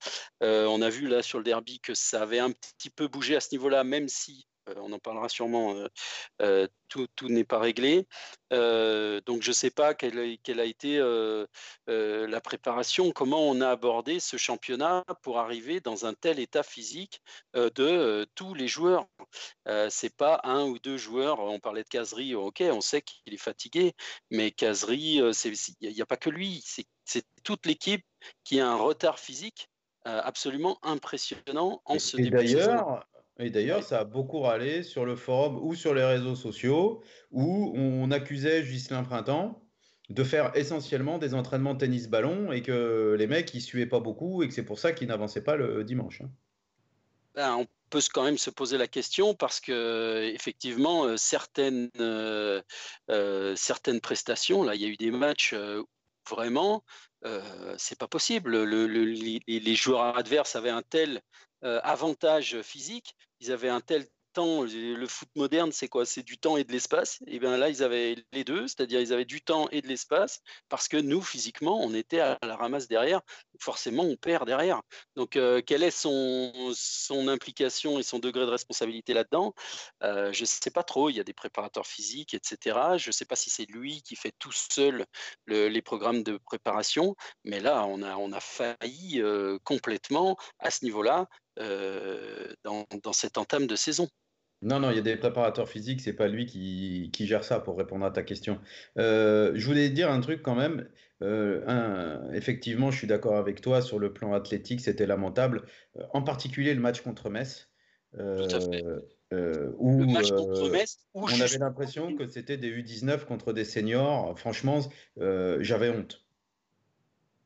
Euh, 0.43 0.67
on 0.67 0.83
a 0.83 0.91
vu 0.91 1.09
là 1.09 1.23
sur 1.23 1.39
le 1.39 1.45
derby 1.45 1.81
que 1.81 1.95
ça 1.95 2.23
avait 2.23 2.39
un 2.39 2.53
petit 2.53 2.91
peu 2.91 3.09
bougé 3.09 3.37
à 3.37 3.41
ce 3.41 3.49
niveau-là, 3.53 3.85
même 3.85 4.09
si 4.09 4.47
euh, 4.57 4.58
on 4.77 4.93
en 4.93 4.99
parlera 4.99 5.29
sûrement, 5.29 5.75
euh, 5.75 5.89
euh, 6.43 6.67
tout, 6.89 7.09
n'est 7.29 7.45
pas 7.45 7.59
réglé. 7.59 8.07
donc 8.51 9.43
je 9.43 9.49
ne 9.49 9.55
sais 9.55 9.71
pas 9.71 9.95
quelle, 9.95 10.19
a 10.19 10.65
été 10.65 10.99
la 11.87 12.41
préparation, 12.41 13.13
comment 13.13 13.43
on 13.43 13.61
a 13.61 13.69
abordé 13.71 14.21
ce 14.21 14.37
championnat 14.37 15.05
pour 15.23 15.39
arriver 15.39 15.81
dans 15.81 16.07
un 16.07 16.15
tel 16.15 16.39
état 16.39 16.63
physique 16.63 17.21
de 17.55 18.27
tous 18.35 18.55
les 18.55 18.69
joueurs. 18.69 19.07
c'est 19.91 20.17
pas 20.17 20.41
un 20.45 20.65
ou 20.65 20.79
deux 20.79 20.97
joueurs, 20.97 21.41
on 21.41 21.61
parlait 21.61 21.83
de 21.83 21.89
Casery, 21.89 22.35
ok, 22.35 22.63
on 22.71 22.81
sait 22.81 23.03
qu'il 23.03 23.35
est 23.35 23.37
fatigué, 23.37 23.95
mais 24.31 24.51
Casery, 24.51 25.21
il 25.81 25.93
n'y 25.93 26.01
a, 26.01 26.07
pas 26.07 26.17
que 26.17 26.31
lui, 26.31 26.65
c'est 26.65 27.27
toute 27.45 27.67
l'équipe 27.67 28.05
qui 28.45 28.61
a 28.61 28.69
un 28.69 28.77
retard 28.77 29.19
physique 29.19 29.69
absolument 30.05 30.79
impressionnant 30.83 31.83
en 31.85 31.99
ce 31.99 32.17
début 32.17 32.45
de 32.45 32.47
saison. 32.47 33.01
Et 33.39 33.51
d'ailleurs, 33.51 33.85
ça 33.85 34.01
a 34.01 34.05
beaucoup 34.05 34.41
râlé 34.41 34.83
sur 34.83 35.05
le 35.05 35.15
forum 35.15 35.59
ou 35.63 35.75
sur 35.75 35.95
les 35.95 36.05
réseaux 36.05 36.35
sociaux 36.35 37.03
où 37.31 37.73
on 37.77 38.11
accusait 38.11 38.63
Ghislain 38.63 39.05
Printemps 39.05 39.63
de 40.09 40.25
faire 40.25 40.57
essentiellement 40.57 41.19
des 41.19 41.35
entraînements 41.35 41.77
tennis-ballon 41.77 42.51
et 42.51 42.63
que 42.63 43.15
les 43.19 43.27
mecs, 43.27 43.53
ils 43.55 43.61
suaient 43.61 43.87
pas 43.87 44.01
beaucoup 44.01 44.43
et 44.43 44.49
que 44.49 44.55
c'est 44.55 44.65
pour 44.65 44.79
ça 44.79 44.93
qu'ils 44.93 45.09
n'avançaient 45.09 45.45
pas 45.45 45.55
le 45.55 45.85
dimanche. 45.85 46.23
Hein. 46.23 46.31
Ben, 47.35 47.55
on 47.55 47.67
peut 47.89 48.01
quand 48.13 48.25
même 48.25 48.39
se 48.39 48.51
poser 48.51 48.79
la 48.79 48.89
question 48.89 49.35
parce 49.35 49.61
que 49.61 50.25
effectivement, 50.35 51.05
euh, 51.05 51.17
certaines, 51.17 51.91
euh, 52.01 52.61
euh, 53.11 53.55
certaines 53.55 54.01
prestations, 54.01 54.63
là, 54.63 54.75
il 54.75 54.83
y 54.83 54.85
a 54.85 54.89
eu 54.89 54.97
des 54.97 55.11
matchs 55.11 55.55
vraiment, 56.29 56.85
c'est 57.77 57.99
pas 57.99 58.09
possible. 58.09 58.57
les, 58.65 59.75
joueurs 59.75 60.19
adverses 60.19 60.57
avaient 60.57 60.69
un 60.69 60.83
tel 60.83 61.23
avantage 61.63 62.61
physique 62.63 63.15
ils 63.41 63.53
avaient 63.53 63.69
un 63.69 63.81
tel 63.81 64.07
temps, 64.33 64.63
le 64.63 65.07
foot 65.07 65.29
moderne, 65.37 65.73
c'est 65.73 65.89
quoi? 65.89 66.05
C'est 66.07 66.23
du 66.23 66.39
temps 66.39 66.57
et 66.57 66.65
de 66.65 66.73
l'espace? 66.73 67.19
Et 67.27 67.39
bien 67.39 67.57
là, 67.57 67.69
ils 67.71 67.83
avaient 67.83 68.17
les 68.33 68.45
deux, 68.45 68.69
c'est-à-dire 68.69 69.01
ils 69.01 69.13
avaient 69.13 69.25
du 69.25 69.41
temps 69.41 69.69
et 69.71 69.83
de 69.83 69.89
l'espace, 69.89 70.43
parce 70.69 70.89
que 70.89 70.97
nous, 70.97 71.23
physiquement, 71.23 71.81
on 71.81 71.95
était 71.95 72.21
à 72.21 72.39
la 72.43 72.57
ramasse 72.57 72.89
derrière. 72.89 73.21
Forcément, 73.61 74.05
on 74.05 74.17
perd 74.17 74.47
derrière. 74.47 74.83
Donc, 75.17 75.37
euh, 75.37 75.61
quelle 75.67 75.83
est 75.83 75.91
son, 75.91 76.53
implication 77.29 77.99
et 77.99 78.03
son 78.03 78.19
degré 78.19 78.47
de 78.47 78.51
responsabilité 78.51 79.15
là-dedans? 79.15 79.55
Euh, 80.03 80.33
Je 80.33 80.43
ne 80.43 80.47
sais 80.47 80.71
pas 80.71 80.85
trop. 80.85 81.11
Il 81.11 81.17
y 81.17 81.21
a 81.21 81.25
des 81.25 81.35
préparateurs 81.35 81.87
physiques, 81.87 82.35
etc. 82.35 82.97
Je 82.99 83.09
ne 83.09 83.13
sais 83.13 83.25
pas 83.25 83.37
si 83.37 83.51
c'est 83.51 83.67
lui 83.67 84.03
qui 84.03 84.17
fait 84.17 84.33
tout 84.39 84.53
seul 84.53 85.07
les 85.47 85.83
programmes 85.83 86.23
de 86.23 86.39
préparation, 86.45 87.17
mais 87.45 87.61
là, 87.61 87.85
on 87.87 88.03
a, 88.03 88.17
on 88.17 88.33
a 88.33 88.41
failli 88.41 89.21
euh, 89.21 89.59
complètement 89.65 90.37
à 90.59 90.71
ce 90.71 90.85
niveau-là 90.85 91.29
euh, 91.61 92.53
dans, 92.65 93.13
cette 93.13 93.39
entame 93.39 93.67
de 93.67 93.77
saison. 93.77 94.09
Non, 94.63 94.81
non, 94.81 94.91
il 94.91 94.97
y 94.97 94.99
a 94.99 95.03
des 95.03 95.17
préparateurs 95.17 95.69
physiques, 95.69 96.01
c'est 96.01 96.13
pas 96.13 96.29
lui 96.29 96.47
qui, 96.47 97.11
qui, 97.13 97.27
gère 97.27 97.45
ça 97.45 97.61
pour 97.61 97.79
répondre 97.79 98.05
à 98.05 98.11
ta 98.11 98.23
question. 98.23 98.61
Euh, 98.99 99.53
je 99.55 99.67
voulais 99.67 99.89
dire 99.89 100.11
un 100.11 100.21
truc 100.21 100.43
quand 100.43 100.57
même. 100.57 100.89
Euh, 101.23 102.31
effectivement, 102.33 102.91
je 102.91 102.99
suis 102.99 103.07
d'accord 103.07 103.37
avec 103.37 103.61
toi 103.61 103.83
sur 103.83 103.99
le 103.99 104.13
plan 104.13 104.33
athlétique, 104.33 104.81
c'était 104.81 105.07
lamentable. 105.07 105.65
En 106.13 106.23
particulier 106.23 106.75
le 106.75 106.81
match 106.81 107.01
contre 107.01 107.31
Metz. 107.31 107.71
où, 108.15 110.05
match 110.05 110.31
contre 110.31 110.71
Metz, 110.71 110.99
on 111.15 111.27
avait 111.27 111.59
l'impression 111.59 112.15
que 112.17 112.27
c'était 112.27 112.57
des 112.57 112.71
U19 112.71 113.25
contre 113.25 113.53
des 113.53 113.65
seniors. 113.65 114.39
Franchement, 114.39 114.81
j'avais 115.17 115.91
honte. 115.91 116.28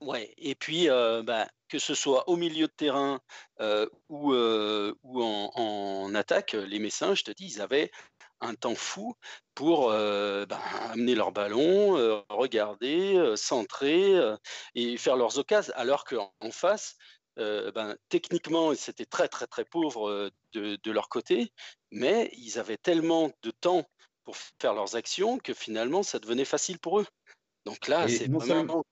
Ouais, 0.02 0.34
et 0.36 0.54
puis 0.54 0.88
bah, 0.88 1.48
que 1.68 1.78
ce 1.78 1.94
soit 1.94 2.28
au 2.28 2.36
milieu 2.36 2.66
de 2.66 2.72
terrain 2.72 3.20
ou, 4.08 4.34
ou 4.34 5.22
en, 5.22 6.14
attaque, 6.14 6.52
les 6.54 6.78
Messins, 6.78 7.14
je 7.14 7.22
te 7.22 7.30
dis, 7.30 7.46
ils 7.46 7.60
avaient 7.60 7.90
un 8.40 8.54
temps 8.54 8.74
fou 8.74 9.14
pour 9.54 9.90
bah, 9.90 10.60
amener 10.90 11.14
leur 11.14 11.30
ballon, 11.30 12.24
regarder, 12.28 13.34
centrer 13.36 14.14
et 14.74 14.96
faire 14.96 15.16
leurs 15.16 15.38
occasions, 15.38 15.72
alors 15.76 16.04
qu'en 16.04 16.32
face, 16.50 16.96
ben, 17.36 17.96
techniquement, 18.08 18.74
c'était 18.74 19.06
très 19.06 19.28
très 19.28 19.46
très 19.46 19.64
pauvre 19.64 20.30
de, 20.52 20.76
de, 20.82 20.90
leur 20.90 21.08
côté, 21.08 21.52
mais 21.92 22.28
ils 22.36 22.58
avaient 22.58 22.76
tellement 22.76 23.30
de 23.42 23.52
temps 23.52 23.84
pour 24.24 24.36
faire 24.36 24.74
leurs 24.74 24.96
actions 24.96 25.38
que 25.38 25.54
finalement, 25.54 26.02
ça 26.02 26.18
devenait 26.18 26.44
facile 26.44 26.78
pour 26.78 27.00
eux. 27.00 27.06
Donc 27.64 27.86
là, 27.86 28.08
c'est 28.08 28.30
vraiment 28.30 28.84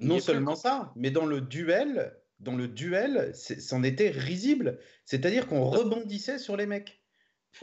non 0.00 0.20
seulement 0.20 0.56
ça, 0.56 0.92
mais 0.96 1.10
dans 1.10 1.26
le 1.26 1.40
duel, 1.40 2.14
dans 2.40 2.56
le 2.56 2.68
duel, 2.68 3.32
c'en 3.34 3.82
était 3.82 4.10
risible. 4.10 4.78
C'est-à-dire 5.04 5.46
qu'on 5.46 5.64
rebondissait 5.64 6.38
sur 6.38 6.56
les 6.56 6.66
mecs. 6.66 7.02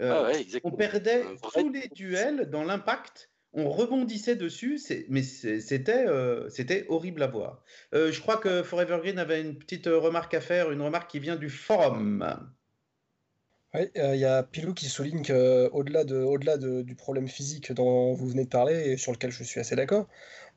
Euh, 0.02 0.34
ah 0.34 0.60
on 0.64 0.72
perdait 0.72 1.24
tous 1.54 1.70
les 1.70 1.88
duels 1.90 2.50
dans 2.50 2.64
l'impact. 2.64 3.30
On 3.54 3.70
rebondissait 3.70 4.36
dessus, 4.36 4.82
mais 5.08 5.24
c'était 5.24 6.06
euh, 6.08 6.50
c'était 6.50 6.86
horrible 6.90 7.24
à 7.24 7.28
voir. 7.28 7.64
Euh, 7.94 8.12
je 8.12 8.20
crois 8.20 8.36
que 8.36 8.64
Forever 8.64 8.98
Green 9.02 9.18
avait 9.18 9.40
une 9.40 9.58
petite 9.58 9.88
remarque 9.88 10.34
à 10.34 10.42
faire, 10.42 10.72
une 10.72 10.82
remarque 10.82 11.10
qui 11.10 11.20
vient 11.20 11.38
du 11.38 11.50
forum. 11.50 12.26
Oui, 13.76 13.90
il 13.96 14.16
y 14.16 14.26
a 14.26 14.42
Pilou 14.44 14.74
qui 14.74 14.86
souligne 14.86 15.22
qu'au-delà 15.22 16.06
de, 16.06 16.16
au 16.18 16.38
-delà 16.38 16.58
de, 16.58 16.82
du 16.82 16.96
problème 16.96 17.28
physique 17.28 17.74
dont 17.74 18.14
vous 18.14 18.28
venez 18.28 18.46
de 18.46 18.50
parler, 18.50 18.92
et 18.92 18.98
sur 18.98 19.12
lequel 19.12 19.32
je 19.32 19.44
suis 19.44 19.60
assez 19.60 19.76
d'accord, 19.76 20.08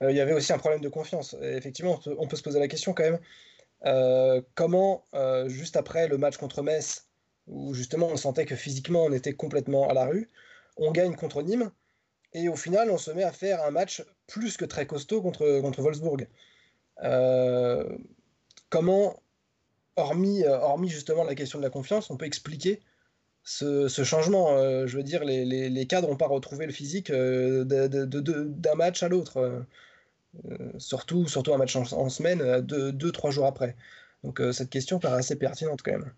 euh, 0.03 0.13
il 0.13 0.17
y 0.17 0.21
avait 0.21 0.33
aussi 0.33 0.53
un 0.53 0.59
problème 0.59 0.81
de 0.81 0.89
confiance. 0.89 1.35
effectivement, 1.43 2.01
on 2.19 2.29
peut, 2.29 2.37
se 2.37 2.43
poser 2.43 2.61
la 2.61 2.69
question 2.69 2.93
quand 2.95 3.03
même. 3.03 3.19
Euh, 3.87 4.41
comment, 4.55 5.05
euh, 5.15 5.49
juste 5.49 5.77
après 5.77 6.07
le 6.09 6.19
match 6.19 6.37
contre 6.37 6.63
Metz, 6.63 7.09
où 7.49 7.75
justement 7.75 8.07
on 8.09 8.17
sentait 8.17 8.47
que 8.47 8.55
physiquement 8.57 9.05
on 9.05 9.13
était 9.13 9.35
complètement 9.35 9.89
à 9.89 9.95
la 9.95 10.05
rue, 10.07 10.29
on 10.77 10.93
gagne 10.93 11.17
contre 11.17 11.43
Nîmes, 11.43 11.71
et 12.35 12.49
au 12.49 12.57
final 12.57 12.91
on 12.91 12.99
se 12.99 13.11
met 13.11 13.25
à 13.25 13.33
faire 13.33 13.65
un 13.65 13.71
match 13.73 14.05
plus 14.29 14.57
que 14.57 14.65
très 14.65 14.87
costaud 14.87 15.23
contre, 15.23 15.61
contre 15.61 15.83
Wolfsburg. 15.83 16.29
comment, 18.69 19.23
hormis, 19.97 20.45
hormis 20.47 20.89
justement 20.89 21.25
la 21.25 21.35
question 21.35 21.59
de 21.59 21.65
la 21.65 21.71
confiance, 21.71 22.11
on 22.11 22.17
peut 22.17 22.27
expliquer 22.27 22.81
ce, 23.49 24.05
changement 24.05 24.57
Je 24.87 24.97
veux 24.97 25.03
dire, 25.03 25.25
les, 25.25 25.45
les, 25.45 25.87
cadres 25.87 26.09
n'ont 26.09 26.17
pas 26.17 26.27
retrouvé 26.27 26.67
le 26.67 26.73
physique 26.73 27.11
d'un 27.11 28.75
match 28.75 29.03
à 29.03 29.09
l'autre. 29.09 29.65
Euh, 30.51 30.73
surtout, 30.79 31.27
surtout 31.27 31.55
un 31.55 31.59
match 31.59 31.75
en, 31.77 32.09
semaine, 32.09 32.41
euh, 32.43 32.61
deux, 32.61 32.93
deux, 32.93 33.13
trois 33.13 33.31
jours 33.31 33.47
après. 33.47 33.77
Donc 34.25 34.41
euh, 34.41 34.53
cette 34.53 34.71
question 34.71 34.99
paraît 34.99 35.19
assez 35.19 35.37
pertinente 35.37 35.83
quand 35.83 35.93
même. 35.93 36.13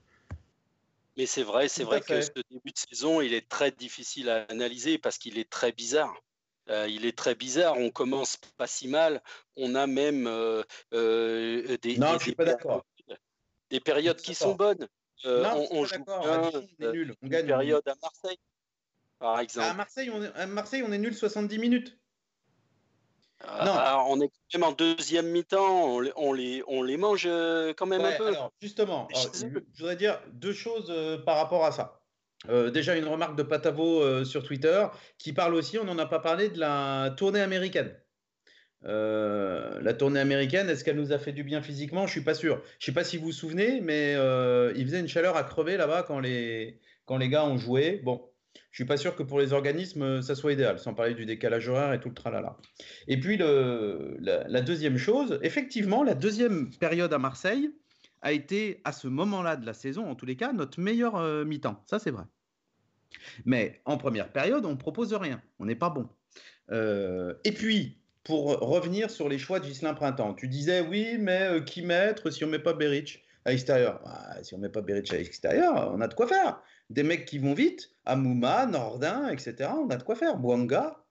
Mais 1.17 1.27
c'est 1.27 1.43
vrai, 1.43 1.69
c'est 1.69 1.85
vrai 1.85 2.01
que 2.01 2.21
ce 2.21 2.31
début 2.51 2.71
de 2.73 2.79
saison, 2.79 3.21
il 3.21 3.35
est 3.35 3.49
très 3.49 3.71
difficile 3.71 4.31
à 4.31 4.45
analyser 4.49 4.99
parce 4.99 5.19
qu'il 5.19 5.39
est 5.39 5.49
très 5.49 5.73
bizarre. 5.73 6.15
il 6.69 7.05
est 7.05 7.17
très 7.17 7.35
bizarre. 7.35 7.77
On 7.77 7.91
commence 7.91 8.39
pas 8.57 8.67
si 8.67 8.89
mal. 8.89 9.23
On 9.57 9.75
a 9.75 9.87
même 9.87 10.25
des, 10.25 11.99
non, 11.99 12.19
je 12.19 12.23
suis 12.23 12.35
pas 12.35 12.45
d'accord. 12.45 12.85
des 13.71 13.81
périodes 13.81 14.21
qui 14.21 14.35
sont 14.35 14.55
bonnes. 14.55 14.89
Non, 15.25 15.67
on, 15.71 15.85
joue 15.85 16.05
bien, 16.05 16.21
on, 16.21 16.85
est 16.85 16.93
nul. 16.93 17.15
On 17.23 17.27
gagne. 17.29 17.47
période 17.47 17.87
à 17.87 17.95
Marseille, 18.03 18.39
par 19.19 19.41
exemple. 19.41 19.67
À 19.67 19.75
Marseille, 19.75 20.11
on 20.11 20.23
est, 20.23 20.33
à 20.35 20.47
Marseille, 20.47 20.83
on 20.87 20.93
est 20.93 20.99
nul 20.99 21.15
70 21.15 21.59
minutes. 21.59 22.01
Ah, 23.43 24.05
on 24.09 24.21
est 24.21 24.29
quand 24.29 24.59
même 24.59 24.65
en 24.65 24.73
deuxième 24.73 25.29
mi-temps, 25.29 25.97
on, 26.17 26.33
les, 26.33 26.63
on 26.67 26.83
les 26.83 26.97
mange 26.97 27.25
euh, 27.27 27.73
quand 27.75 27.87
même 27.87 28.05
un 28.05 28.13
peu. 28.13 28.35
justement, 28.61 29.09
je 29.15 29.47
voudrais 29.79 29.97
dire 29.97 30.21
deux 30.33 30.53
choses 30.53 30.89
euh, 30.91 31.19
par 31.19 31.37
rapport 31.37 31.65
à 31.65 31.73
ça. 31.73 32.01
Euh, 32.49 32.71
déjà, 32.71 32.97
une 32.97 33.07
remarque 33.07 33.37
de 33.37 33.43
Patavo 33.43 34.25
sur 34.25 34.43
Twitter 34.43 34.87
qui 35.19 35.33
parle 35.33 35.55
aussi, 35.55 35.79
on 35.79 35.85
n'en 35.85 35.99
a 35.99 36.07
pas 36.07 36.21
parlé, 36.21 36.49
de 36.49 36.59
la 36.59 37.15
tournée 37.17 37.41
américaine. 37.41 37.95
La 38.83 39.95
tournée 39.95 40.21
américaine, 40.21 40.69
est-ce 40.69 40.85
qu'elle 40.85 40.97
nous 40.97 41.13
a 41.13 41.19
fait 41.19 41.33
du 41.33 41.45
bien 41.45 41.63
physiquement? 41.63 42.07
Je 42.07 42.13
suis 42.13 42.23
pas 42.23 42.35
sûr. 42.35 42.63
Je 42.79 42.87
sais 42.87 42.93
pas 42.93 43.05
si 43.05 43.17
vous 43.17 43.27
vous 43.27 43.33
souvenez, 43.33 43.81
mais 43.81 44.15
il 44.77 44.85
faisait 44.85 45.01
une 45.01 45.09
chaleur 45.09 45.37
à 45.37 45.45
crever 45.45 45.77
là-bas 45.77 46.03
quand 46.03 46.21
les, 46.21 46.79
quand 47.05 47.19
les 47.19 47.29
gars 47.29 47.45
ont 47.45 47.59
joué. 47.59 48.01
Bon, 48.05 48.31
je 48.71 48.77
suis 48.77 48.85
pas 48.85 48.97
sûr 48.97 49.17
que 49.17 49.23
pour 49.23 49.41
les 49.41 49.53
organismes, 49.53 50.03
euh, 50.03 50.23
ça 50.23 50.35
soit 50.35 50.53
idéal, 50.53 50.79
sans 50.79 50.95
parler 50.95 51.15
du 51.15 51.27
décalage 51.27 51.69
horaire 51.69 51.93
et 51.93 52.01
tout 52.01 52.09
le 52.09 52.15
tralala. 52.15 52.57
Et 53.09 53.19
puis, 53.19 53.37
la, 53.37 54.61
deuxième 54.61 54.97
chose, 54.97 55.39
effectivement, 55.43 56.05
la 56.05 56.15
deuxième 56.15 56.71
période 56.71 57.13
à 57.13 57.19
Marseille 57.19 57.71
a 58.23 58.33
été, 58.33 58.81
à 58.85 58.93
ce 58.93 59.09
moment-là 59.09 59.57
de 59.57 59.67
la 59.67 59.75
saison, 59.75 60.09
en 60.09 60.15
tous 60.15 60.27
les 60.27 60.37
cas, 60.37 60.53
notre 60.53 60.79
meilleur 60.81 61.17
euh, 61.17 61.45
mi-temps. 61.45 61.83
Ça, 61.87 61.99
c'est 61.99 62.11
vrai. 62.11 62.25
Mais 63.45 63.81
en 63.87 63.97
première 63.97 64.31
période, 64.31 64.65
on 64.65 64.77
propose 64.77 65.13
rien. 65.15 65.43
On 65.59 65.67
n'est 65.67 65.75
pas 65.75 65.91
bon. 65.91 66.09
Euh, 66.71 67.35
et 67.45 67.53
puis, 67.53 68.00
pour 68.25 68.59
revenir 68.61 69.11
sur 69.11 69.29
les 69.29 69.39
choix 69.39 69.61
de 69.61 69.65
Gislain 69.65 69.95
Printemps, 69.95 70.35
tu 70.35 70.49
disais, 70.49 70.81
oui, 70.81 71.17
mais 71.19 71.65
qui 71.65 71.83
mettre 71.83 72.31
si 72.31 72.45
on 72.45 72.49
met 72.49 72.59
pas 72.59 72.75
Beric 72.75 73.23
à 73.45 73.51
l'extérieur? 73.51 74.01
Bah, 74.05 74.43
Si 74.43 74.55
on 74.55 74.59
met 74.59 74.69
pas 74.69 74.83
Beric 74.83 75.13
à 75.13 75.17
l'extérieur, 75.17 75.91
on 75.95 76.01
a 76.01 76.09
de 76.09 76.15
quoi 76.15 76.27
faire 76.27 76.63
des 76.91 77.05
mecs 77.05 77.25
qui 77.25 77.39
vont 77.39 77.55
vite, 77.55 77.93
Amouma, 78.05 78.67
Nordin, 78.67 79.29
etc. 79.29 79.71
On 79.73 79.89
a 79.91 79.97
de 79.97 80.03
quoi 80.03 80.17
faire. 80.17 80.37
Bouanga, 80.37 81.05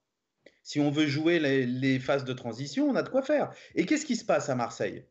si 0.62 0.78
on 0.78 0.90
veut 0.90 1.06
jouer 1.06 1.40
les, 1.40 1.98
phases 1.98 2.24
de 2.24 2.34
transition, 2.34 2.88
on 2.88 2.94
a 2.94 3.02
de 3.02 3.08
quoi 3.08 3.22
faire. 3.22 3.52
Et 3.74 3.86
qu'est-ce 3.86 4.06
qui 4.06 4.16
se 4.16 4.24
passe 4.24 4.50
à 4.50 4.54
Marseille? 4.54 5.04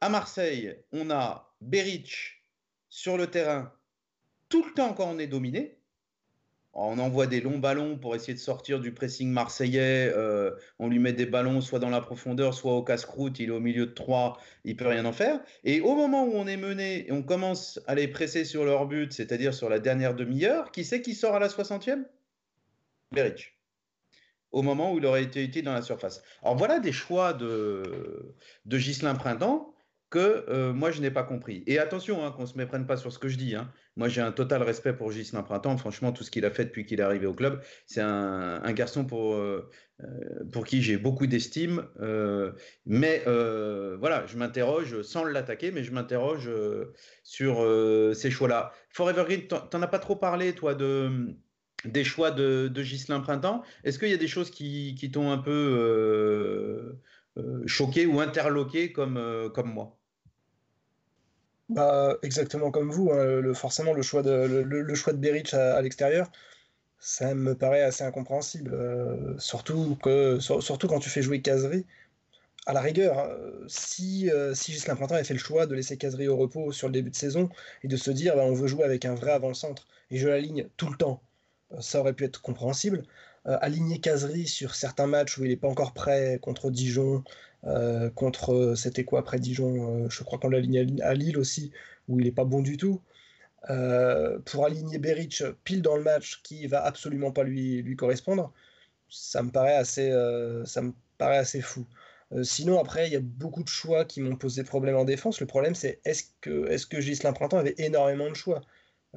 À 0.00 0.08
Marseille, 0.08 0.76
on 0.92 1.10
a 1.10 1.52
Beric 1.60 2.44
sur 2.88 3.18
le 3.18 3.26
terrain 3.26 3.72
tout 4.48 4.64
le 4.64 4.72
temps 4.72 4.94
quand 4.94 5.10
on 5.10 5.18
est 5.18 5.26
dominé 5.26 5.77
on 6.80 6.98
envoie 6.98 7.26
des 7.26 7.40
longs 7.40 7.58
ballons 7.58 7.98
pour 7.98 8.14
essayer 8.14 8.34
de 8.34 8.38
sortir 8.38 8.78
du 8.78 8.92
pressing 8.92 9.30
marseillais. 9.30 10.12
Euh, 10.14 10.52
on 10.78 10.88
lui 10.88 11.00
met 11.00 11.12
des 11.12 11.26
ballons 11.26 11.60
soit 11.60 11.80
dans 11.80 11.90
la 11.90 12.00
profondeur, 12.00 12.54
soit 12.54 12.74
au 12.74 12.82
casse-croûte. 12.84 13.40
Il 13.40 13.48
est 13.48 13.52
au 13.52 13.58
milieu 13.58 13.86
de 13.86 13.92
trois, 13.92 14.38
il 14.64 14.76
peut 14.76 14.86
rien 14.86 15.04
en 15.04 15.12
faire. 15.12 15.40
Et 15.64 15.80
au 15.80 15.96
moment 15.96 16.24
où 16.24 16.32
on 16.34 16.46
est 16.46 16.56
mené 16.56 17.08
et 17.08 17.12
on 17.12 17.22
commence 17.22 17.80
à 17.88 17.96
les 17.96 18.06
presser 18.06 18.44
sur 18.44 18.64
leur 18.64 18.86
but, 18.86 19.12
c'est-à-dire 19.12 19.54
sur 19.54 19.68
la 19.68 19.80
dernière 19.80 20.14
demi-heure, 20.14 20.70
qui 20.70 20.84
c'est 20.84 21.02
qui 21.02 21.14
sort 21.14 21.34
à 21.34 21.40
la 21.40 21.48
60e 21.48 22.04
Beric. 23.10 23.54
Au 24.52 24.62
moment 24.62 24.92
où 24.92 24.98
il 24.98 25.06
aurait 25.06 25.24
été 25.24 25.42
utile 25.42 25.64
dans 25.64 25.74
la 25.74 25.82
surface. 25.82 26.22
Alors 26.42 26.56
voilà 26.56 26.78
des 26.78 26.92
choix 26.92 27.32
de, 27.32 28.34
de 28.66 28.78
Ghislain 28.78 29.14
Printemps 29.14 29.74
que 30.10 30.46
euh, 30.48 30.72
moi 30.72 30.90
je 30.90 31.00
n'ai 31.00 31.10
pas 31.10 31.22
compris. 31.22 31.62
Et 31.66 31.78
attention, 31.78 32.24
hein, 32.24 32.32
qu'on 32.32 32.42
ne 32.42 32.46
se 32.46 32.56
méprenne 32.56 32.86
pas 32.86 32.96
sur 32.96 33.12
ce 33.12 33.18
que 33.18 33.28
je 33.28 33.36
dis. 33.36 33.54
Hein. 33.54 33.70
Moi 33.96 34.08
j'ai 34.08 34.20
un 34.20 34.32
total 34.32 34.62
respect 34.62 34.94
pour 34.94 35.12
Gislain 35.12 35.42
Printemps. 35.42 35.76
Franchement, 35.76 36.12
tout 36.12 36.24
ce 36.24 36.30
qu'il 36.30 36.44
a 36.46 36.50
fait 36.50 36.64
depuis 36.64 36.86
qu'il 36.86 37.00
est 37.00 37.02
arrivé 37.02 37.26
au 37.26 37.34
club, 37.34 37.62
c'est 37.86 38.00
un, 38.00 38.72
garçon 38.72 39.04
pour, 39.04 39.34
euh, 39.34 39.68
euh, 40.02 40.44
pour 40.50 40.64
qui 40.64 40.82
j'ai 40.82 40.96
beaucoup 40.96 41.26
d'estime. 41.26 41.86
mais 42.86 43.22
voilà, 43.26 44.24
je 44.26 44.36
m'interroge, 44.36 45.02
sans 45.02 45.24
l'attaquer, 45.24 45.70
mais 45.72 45.84
je 45.84 45.92
m'interroge 45.92 46.50
sur 47.22 47.66
ces 48.14 48.30
choix-là. 48.30 48.72
Forever 48.90 49.24
Green, 49.24 49.46
t'en 49.46 49.82
as 49.82 49.88
pas 49.88 49.98
trop 49.98 50.16
parlé, 50.16 50.54
toi, 50.54 50.74
de 50.74 51.36
des 51.84 52.02
choix 52.02 52.32
de, 52.32 52.68
de 52.68 53.20
Printemps? 53.20 53.62
Est-ce 53.84 54.00
qu'il 54.00 54.08
y 54.08 54.14
a 54.14 54.16
des 54.16 54.26
choses 54.26 54.50
qui, 54.50 54.96
qui 54.96 55.10
t'ont 55.10 55.30
un 55.30 55.38
peu 55.38 56.98
choqué 57.66 58.06
ou 58.06 58.20
interloqué 58.20 58.92
comme, 58.92 59.50
comme 59.54 59.72
moi? 59.72 59.97
Bah, 61.68 62.16
exactement 62.22 62.70
comme 62.70 62.90
vous. 62.90 63.10
Hein, 63.12 63.40
le, 63.40 63.54
forcément, 63.54 63.92
le 63.92 64.02
choix 64.02 64.22
de, 64.22 64.30
le, 64.30 64.94
choix 64.94 65.12
de 65.12 65.18
Beric 65.18 65.52
à, 65.54 65.80
l'extérieur, 65.82 66.30
ça 66.98 67.34
me 67.34 67.54
paraît 67.54 67.82
assez 67.82 68.04
incompréhensible. 68.04 68.72
Euh, 68.74 69.38
surtout, 69.38 69.96
quand 70.00 71.00
tu 71.00 71.10
fais 71.10 71.22
jouer 71.22 71.42
Casery. 71.42 71.86
À 72.66 72.74
la 72.74 72.82
rigueur, 72.82 73.18
hein, 73.18 73.30
si, 73.66 74.30
euh, 74.30 74.54
si 74.54 74.72
Gislain 74.72 74.94
Printemps 74.94 75.14
avait 75.14 75.24
fait 75.24 75.32
le 75.32 75.40
choix 75.40 75.66
de 75.66 75.74
laisser 75.74 75.96
Casery 75.96 76.28
au 76.28 76.36
repos 76.36 76.70
sur 76.70 76.88
le 76.88 76.92
début 76.92 77.08
de 77.10 77.16
saison 77.16 77.48
et 77.82 77.88
de 77.88 77.96
se 77.96 78.10
dire 78.10 78.36
bah, 78.36 78.42
on 78.44 78.52
veut 78.52 78.66
jouer 78.68 78.84
avec 78.84 79.06
un 79.06 79.14
vrai 79.14 79.30
avant-centre 79.32 79.86
et 80.10 80.18
je 80.18 80.28
l'aligne 80.28 80.68
tout 80.76 80.90
le 80.90 80.96
temps, 80.98 81.22
euh, 81.72 81.80
ça 81.80 82.00
aurait 82.00 82.12
pu 82.12 82.24
être 82.24 82.42
compréhensible. 82.42 83.04
Aligner 83.60 84.00
Casery 84.00 84.46
sur 84.46 84.74
certains 84.74 85.06
matchs 85.06 85.38
où 85.38 85.44
il 85.44 85.48
n'est 85.48 85.56
pas 85.56 85.68
encore 85.68 85.92
prêt 85.94 86.38
contre 86.42 86.70
Dijon, 86.70 87.24
euh, 87.64 88.10
contre, 88.10 88.74
c'était 88.76 89.04
quoi 89.04 89.20
après 89.20 89.38
Dijon 89.38 90.04
euh, 90.04 90.08
Je 90.10 90.22
crois 90.22 90.38
qu'on 90.38 90.48
l'a 90.48 90.58
à 90.58 91.14
Lille 91.14 91.38
aussi, 91.38 91.72
où 92.08 92.18
il 92.20 92.26
n'est 92.26 92.32
pas 92.32 92.44
bon 92.44 92.62
du 92.62 92.76
tout. 92.76 93.02
pour 94.46 94.64
aligner 94.64 94.98
Beric 94.98 95.42
pile 95.64 95.82
dans 95.82 95.96
le 95.96 96.02
match 96.02 96.42
qui 96.42 96.66
va 96.66 96.84
absolument 96.84 97.32
pas 97.32 97.44
lui, 97.44 97.82
lui 97.82 97.96
correspondre, 97.96 98.52
ça 99.10 99.42
me 99.42 99.50
paraît 99.50 99.74
assez, 99.76 100.10
ça 100.64 100.82
me 100.82 100.92
paraît 101.18 101.38
assez 101.38 101.60
fou. 101.60 101.86
sinon, 102.42 102.78
après, 102.80 103.08
il 103.08 103.12
y 103.12 103.16
a 103.16 103.20
beaucoup 103.20 103.62
de 103.64 103.68
choix 103.68 104.04
qui 104.04 104.20
m'ont 104.20 104.36
posé 104.36 104.64
problème 104.64 104.96
en 104.96 105.04
défense. 105.04 105.40
Le 105.40 105.46
problème, 105.46 105.74
c'est 105.74 106.00
est-ce 106.04 106.24
que, 106.40 106.68
est 106.68 106.76
-ce 106.76 106.86
que 106.86 107.00
Gislain 107.00 107.32
Printemps 107.32 107.58
avait 107.58 107.74
énormément 107.78 108.28
de 108.28 108.34
choix? 108.34 108.62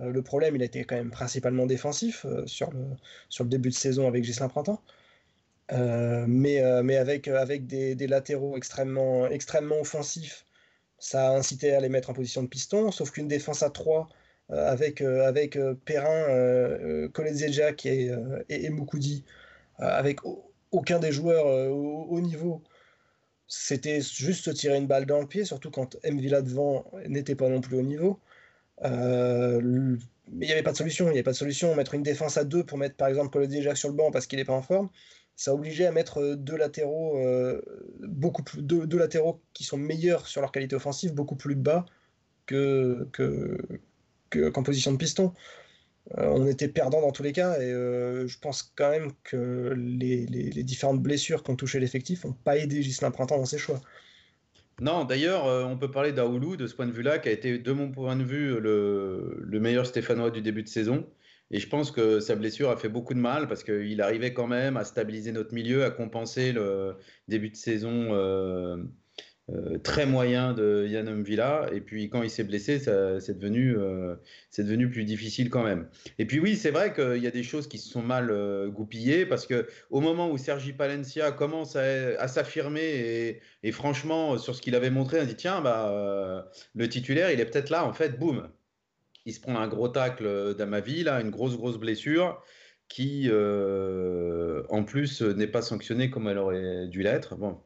Le 0.01 0.21
problème, 0.21 0.55
il 0.55 0.61
a 0.61 0.65
été 0.65 0.83
quand 0.83 0.95
même 0.95 1.11
principalement 1.11 1.65
défensif 1.65 2.25
sur, 2.45 2.71
le, 2.71 2.85
sur 3.29 3.43
le 3.43 3.49
début 3.49 3.69
de 3.69 3.75
saison 3.75 4.07
avec 4.07 4.23
Gislain 4.23 4.49
Printemps. 4.49 4.81
Euh, 5.73 6.25
mais, 6.27 6.61
euh, 6.61 6.79
avec, 6.99 7.27
euh, 7.27 7.45
des, 7.59 8.07
latéraux 8.07 8.57
extrêmement, 8.57 9.29
offensifs, 9.79 10.45
ça 10.99 11.29
a 11.29 11.37
incité 11.37 11.73
à 11.73 11.79
les 11.79 11.89
mettre 11.89 12.09
en 12.09 12.13
position 12.13 12.43
de 12.43 12.47
piston, 12.47 12.91
sauf 12.91 13.11
qu'une 13.11 13.27
défense 13.27 13.63
à 13.63 13.69
3 13.69 14.09
avec, 14.49 15.01
Perrin, 15.85 16.09
euh, 16.29 17.07
et, 18.49 18.65
et, 18.65 18.69
Moukoudi, 18.69 19.23
avec 19.77 20.19
aucun 20.71 20.99
des 20.99 21.11
joueurs 21.13 21.45
au 21.71 22.07
haut 22.09 22.21
niveau, 22.21 22.61
c'était 23.47 24.01
juste 24.01 24.45
se 24.45 24.51
tirer 24.51 24.77
une 24.77 24.87
balle 24.87 25.05
dans 25.05 25.21
le 25.21 25.27
pied, 25.27 25.45
surtout 25.45 25.71
quand 25.71 25.97
M. 26.03 26.19
Villa 26.19 26.41
devant 26.41 26.85
n'était 27.07 27.35
pas 27.35 27.49
non 27.49 27.61
plus 27.61 27.77
au 27.77 27.81
niveau. 27.81 28.19
Mais 28.84 30.46
il 30.46 30.48
n'y 30.48 30.52
avait 30.52 30.63
pas 30.63 30.72
de 30.72 30.78
solution. 30.78 31.06
Il 31.06 31.10
n'y 31.10 31.17
avait 31.17 31.24
pas 31.24 31.32
de 31.32 31.38
solution. 31.38 31.76
Mettre 31.76 31.94
une 31.94 32.04
défense 32.04 32.38
à 32.38 32.44
2 32.44 32.63
pour 32.63 32.78
mettre 32.78 32.96
par 32.96 33.08
exemple 33.08 33.30
Colosé 33.30 33.62
Jack 33.62 33.78
sur 33.78 33.89
le 33.89 33.96
banc 33.96 34.12
parce 34.12 34.28
qu'il 34.28 34.39
n'est 34.39 34.46
pas 34.46 34.54
en 34.54 34.62
forme, 34.62 34.89
ça 35.36 35.54
obligé 35.54 35.86
à 35.86 35.91
mettre 35.91 36.20
euh, 36.20 36.36
deux 36.36 36.58
latéraux, 36.58 37.17
euh, 37.17 37.62
beaucoup 38.00 38.44
plus, 38.44 38.62
deux, 38.62 38.98
latéraux 38.98 39.41
qui 39.54 39.63
sont 39.63 39.78
meilleurs 39.78 40.28
sur 40.28 40.41
leur 40.41 40.52
qualité 40.52 40.76
offensive, 40.76 41.13
beaucoup 41.13 41.36
plus 41.36 41.56
bas 41.56 41.86
que, 42.46 43.08
que, 43.12 43.58
qu'en 44.50 44.63
position 44.63 44.91
de 44.91 44.98
piston. 44.98 45.34
Euh, 46.17 46.28
on 46.28 46.48
était 46.48 46.67
perdant 46.67 47.02
dans 47.02 47.12
tous 47.12 47.24
les 47.24 47.32
cas 47.32 47.60
et 47.60 47.70
je 47.70 48.39
pense 48.39 48.63
quand 48.76 48.89
même 48.89 49.12
que 49.24 49.74
les, 49.78 50.26
les, 50.26 50.63
différentes 50.63 51.02
blessures 51.02 51.44
qui 51.44 51.52
ont 51.52 51.56
touché 51.56 51.80
l'effectif 51.80 52.26
n'ont 52.26 52.34
pas 52.34 52.58
aidé 52.58 52.82
Gislain 52.82 53.12
Printemps 53.12 53.38
dans 53.38 53.46
ses 53.46 53.60
choix. 53.60 53.82
Non, 54.82 55.06
d'ailleurs, 55.06 55.46
on 55.46 55.78
peut 55.78 55.91
parler 55.91 56.12
d'Aoulou 56.12 56.58
de 56.58 56.67
ce 56.67 56.76
point 56.76 56.88
de 56.88 56.91
vue-là, 56.91 57.20
qui 57.20 57.30
a 57.30 57.32
été, 57.32 57.58
de 57.60 57.72
mon 57.72 57.91
point 57.91 58.15
de 58.17 58.24
vue, 58.24 58.60
le, 58.60 59.38
le 59.39 59.60
meilleur 59.60 59.86
Stéphanois 59.86 60.32
du 60.32 60.41
début 60.41 60.63
de 60.63 60.67
saison. 60.67 61.08
Et 61.52 61.60
je 61.60 61.67
pense 61.67 61.91
que 61.91 62.20
sa 62.22 62.36
blessure 62.36 62.70
a 62.70 62.78
fait 62.78 62.89
beaucoup 62.89 63.13
de 63.13 63.20
mal 63.20 63.48
parce 63.48 63.63
qu'il 63.63 64.02
arrivait 64.02 64.34
quand 64.34 64.48
même 64.48 64.78
à 64.78 64.86
stabiliser 64.86 65.34
notre 65.34 65.54
milieu, 65.54 65.84
à 65.84 65.91
compenser 65.91 66.54
le 66.54 66.98
début 67.28 67.50
de 67.50 67.58
saison 67.58 68.13
euh, 68.13 68.78
euh, 69.53 69.77
très 69.77 70.05
moyen 70.05 70.53
de 70.53 70.85
Yann 70.87 71.21
Villa. 71.23 71.67
Et 71.73 71.81
puis 71.81 72.09
quand 72.09 72.23
il 72.23 72.29
s'est 72.29 72.43
blessé, 72.43 72.79
c'est 72.79 73.37
devenu, 73.37 73.75
euh, 73.77 74.15
devenu 74.57 74.89
plus 74.89 75.03
difficile 75.03 75.49
quand 75.49 75.63
même. 75.63 75.87
Et 76.19 76.25
puis 76.25 76.39
oui, 76.39 76.55
c'est 76.55 76.71
vrai 76.71 76.93
qu'il 76.93 77.21
y 77.21 77.27
a 77.27 77.31
des 77.31 77.43
choses 77.43 77.67
qui 77.67 77.77
se 77.77 77.89
sont 77.89 78.01
mal 78.01 78.31
goupillées 78.69 79.25
parce 79.25 79.45
que 79.45 79.67
au 79.89 80.01
moment 80.01 80.29
où 80.31 80.37
Sergi 80.37 80.73
Palencia 80.73 81.31
commence 81.31 81.75
à, 81.75 82.27
s'affirmer 82.27 83.41
et, 83.63 83.71
franchement 83.71 84.37
sur 84.37 84.55
ce 84.55 84.61
qu'il 84.61 84.75
avait 84.75 84.89
montré, 84.89 85.19
on 85.21 85.25
dit 85.25 85.35
tiens, 85.35 85.61
bah, 85.61 86.51
le 86.75 86.89
titulaire, 86.89 87.31
il 87.31 87.39
est 87.39 87.45
peut-être 87.45 87.69
là. 87.69 87.85
En 87.85 87.93
fait, 87.93 88.17
boum, 88.17 88.49
il 89.25 89.33
se 89.33 89.39
prend 89.39 89.57
un 89.57 89.67
gros 89.67 89.87
tacle 89.87 90.25
euh, 90.25 90.53
d'Amavi, 90.53 91.03
là, 91.03 91.21
une 91.21 91.29
grosse, 91.29 91.55
grosse 91.57 91.77
blessure 91.77 92.41
qui, 92.91 93.27
euh, 93.30 94.63
en 94.69 94.84
plus, 94.84 95.21
n'est 95.21 95.47
pas 95.47 95.62
sanctionnée 95.62 96.10
comme 96.10 96.27
elle 96.27 96.38
aurait 96.38 96.88
dû 96.88 97.01
l'être. 97.01 97.36
Bon. 97.36 97.58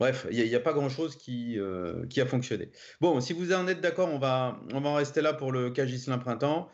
Bref, 0.00 0.26
il 0.30 0.42
n'y 0.42 0.54
a, 0.54 0.60
pas 0.60 0.72
grand-chose 0.72 1.16
qui, 1.16 1.58
euh, 1.58 2.06
qui 2.06 2.20
a 2.20 2.26
fonctionné. 2.26 2.70
Bon, 3.00 3.20
si 3.20 3.32
vous 3.32 3.52
en 3.52 3.68
êtes 3.68 3.80
d'accord, 3.80 4.08
on 4.08 4.18
va, 4.18 4.58
en 4.72 4.94
rester 4.94 5.20
là 5.20 5.34
pour 5.34 5.52
le 5.52 5.70
cas 5.70 5.86
Gislain 5.86 6.18
Printemps. 6.18 6.68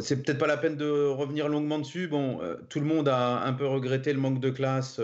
c'est 0.00 0.22
peut-être 0.22 0.38
pas 0.38 0.46
la 0.46 0.56
peine 0.56 0.76
de 0.76 1.06
revenir 1.08 1.48
longuement 1.48 1.78
dessus. 1.78 2.08
Bon, 2.08 2.40
tout 2.68 2.80
le 2.80 2.86
monde 2.86 3.08
a 3.08 3.44
un 3.44 3.52
peu 3.52 3.66
regretté 3.66 4.12
le 4.12 4.18
manque 4.18 4.40
de 4.40 4.50
classe 4.50 5.00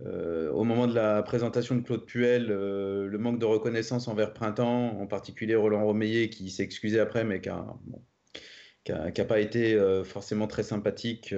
euh, 0.00 0.50
au 0.50 0.64
moment 0.64 0.88
de 0.88 0.94
la 0.94 1.22
présentation 1.22 1.76
de 1.76 1.82
Claude 1.82 2.04
Puel, 2.04 2.48
euh, 2.50 3.06
le 3.06 3.18
manque 3.18 3.38
de 3.38 3.44
reconnaissance 3.44 4.08
envers 4.08 4.32
Printemps, 4.34 5.00
en 5.00 5.06
particulier 5.06 5.54
Roland 5.54 5.84
Romeillet 5.84 6.30
qui 6.30 6.50
s'est 6.50 6.64
excusé 6.64 6.98
après, 6.98 7.24
mais 7.24 7.40
qui 7.40 7.48
n'a 8.92 9.24
pas 9.24 9.40
été 9.40 9.74
euh, 9.74 10.04
forcément 10.04 10.46
très 10.46 10.62
sympathique 10.62 11.34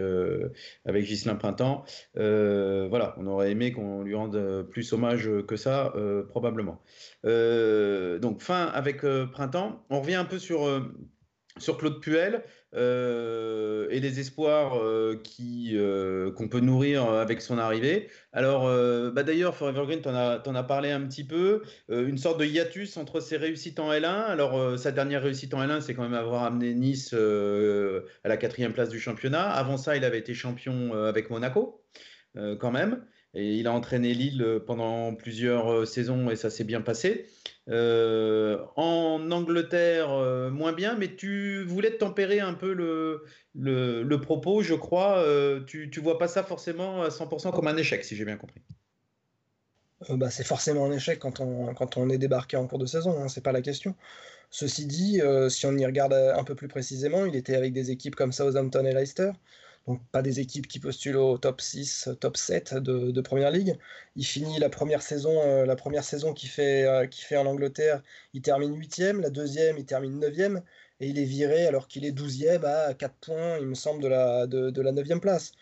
avec 0.84 1.04
Ghislain 1.04 1.36
Printemps. 1.36 1.84
voilà, 2.14 3.14
on 3.18 3.26
aurait 3.26 3.50
aimé 3.50 3.72
qu'on 3.72 4.02
lui 4.02 4.14
rende 4.14 4.66
plus 4.70 4.92
hommage 4.92 5.30
que 5.46 5.56
ça, 5.56 5.92
probablement. 6.28 6.80
donc, 7.24 8.40
fin 8.42 8.66
avec 8.66 9.02
Printemps. 9.32 9.84
On 9.90 10.00
revient 10.00 10.14
un 10.16 10.24
peu 10.24 10.38
sur, 10.38 10.68
sur 11.58 11.78
Claude 11.78 12.00
Puel. 12.00 12.42
Euh, 12.74 13.86
et 13.90 14.00
les 14.00 14.18
espoirs 14.20 14.78
euh, 14.78 15.22
euh, 15.40 16.32
qu'on 16.32 16.48
peut 16.48 16.60
nourrir 16.60 17.08
avec 17.08 17.40
son 17.40 17.58
arrivée. 17.58 18.08
Alors, 18.32 18.64
bah 19.12 19.22
d'ailleurs, 19.22 19.56
Forever 19.56 19.84
Green, 19.86 20.02
tu 20.02 20.08
en, 20.08 20.14
en, 20.14 20.54
as 20.54 20.62
parlé 20.62 20.90
un 20.90 21.00
petit 21.02 21.24
peu, 21.24 21.62
une 21.88 22.18
sorte 22.18 22.38
de 22.40 22.44
hiatus 22.44 22.96
entre 22.96 23.20
ses 23.20 23.36
réussites 23.36 23.78
en 23.78 23.92
L1. 23.92 24.06
Alors, 24.06 24.78
sa 24.78 24.92
dernière 24.92 25.22
réussite 25.22 25.54
en 25.54 25.62
L1, 25.62 25.80
c'est 25.80 25.94
quand 25.94 26.02
même 26.02 26.14
avoir 26.14 26.44
amené 26.44 26.74
Nice 26.74 27.14
à 27.14 28.28
la 28.28 28.36
quatrième 28.36 28.72
place 28.72 28.88
du 28.88 29.00
championnat. 29.00 29.48
Avant 29.48 29.76
ça, 29.76 29.96
il 29.96 30.04
avait 30.04 30.18
été 30.18 30.34
champion 30.34 30.92
avec 31.04 31.30
Monaco, 31.30 31.82
quand 32.34 32.72
même. 32.72 33.04
Et 33.34 33.54
il 33.56 33.66
a 33.66 33.72
entraîné 33.72 34.14
Lille 34.14 34.60
pendant 34.66 35.14
plusieurs 35.14 35.86
saisons 35.86 36.30
et 36.30 36.36
ça 36.36 36.50
s'est 36.50 36.64
bien 36.64 36.80
passé. 36.80 37.26
Euh, 37.68 38.64
en 38.76 39.30
Angleterre, 39.32 40.12
euh, 40.12 40.50
moins 40.50 40.72
bien, 40.72 40.94
mais 40.96 41.16
tu 41.16 41.64
voulais 41.64 41.96
tempérer 41.98 42.38
un 42.38 42.54
peu 42.54 42.72
le, 42.72 43.24
le, 43.54 44.20
propos, 44.20 44.62
je 44.62 44.74
crois. 44.74 45.18
Euh, 45.18 45.64
tu 45.66 45.90
ne 45.94 46.00
vois 46.00 46.18
pas 46.18 46.28
ça 46.28 46.44
forcément 46.44 47.02
à 47.02 47.08
100% 47.08 47.52
comme 47.52 47.66
un 47.66 47.76
échec, 47.76 48.04
si 48.04 48.14
j'ai 48.14 48.24
bien 48.24 48.36
compris. 48.36 48.60
bah, 50.10 50.30
c'est 50.30 50.44
forcément 50.44 50.86
un 50.86 50.92
échec 50.92 51.18
quand 51.18 51.40
on, 51.40 51.74
quand 51.74 51.96
on 51.96 52.08
est 52.08 52.18
débarqué 52.18 52.56
en 52.56 52.68
cours 52.68 52.78
de 52.78 52.86
saison, 52.86 53.20
hein, 53.20 53.28
c'est 53.28 53.42
pas 53.42 53.52
la 53.52 53.62
question. 53.62 53.96
Ceci 54.50 54.86
dit, 54.86 55.20
si 55.48 55.66
on 55.66 55.76
y 55.76 55.84
regarde 55.84 56.12
un 56.12 56.44
peu 56.44 56.54
plus 56.54 56.68
précisément, 56.68 57.26
il 57.26 57.34
était 57.34 57.56
avec 57.56 57.72
des 57.72 57.90
équipes 57.90 58.14
comme 58.14 58.30
Southampton 58.30 58.84
et 58.86 58.94
Leicester 58.94 59.32
donc 59.86 60.00
pas 60.10 60.22
des 60.22 60.40
équipes 60.40 60.66
qui 60.66 60.80
postulent 60.80 61.16
au 61.16 61.38
top 61.38 61.60
6, 61.60 62.10
top 62.20 62.36
7 62.36 62.74
de, 62.74 63.20
Première 63.20 63.50
Ligue. 63.50 63.78
Il 64.16 64.24
finit 64.26 64.58
la 64.58 64.68
première 64.68 65.02
saison, 65.02 65.40
euh, 65.42 66.02
saison 66.02 66.32
qu'il 66.32 66.48
fait, 66.48 66.84
euh, 66.84 67.06
fait 67.10 67.36
en 67.36 67.46
Angleterre, 67.46 68.02
il 68.34 68.42
termine 68.42 68.76
8e, 68.76 69.20
la 69.20 69.30
deuxième, 69.30 69.78
il 69.78 69.84
termine 69.86 70.18
9e, 70.20 70.62
et 71.00 71.08
il 71.08 71.18
est 71.18 71.24
viré 71.24 71.66
alors 71.66 71.88
qu'il 71.88 72.04
est 72.04 72.12
12e 72.12 72.64
à 72.64 72.94
4 72.94 73.14
points, 73.14 73.58
il 73.58 73.66
me 73.66 73.74
semble, 73.74 74.02
de 74.02 74.08
la, 74.08 74.46
de, 74.46 74.70
de 74.70 74.82
la 74.82 74.92
9e 74.92 75.20
place. 75.20 75.52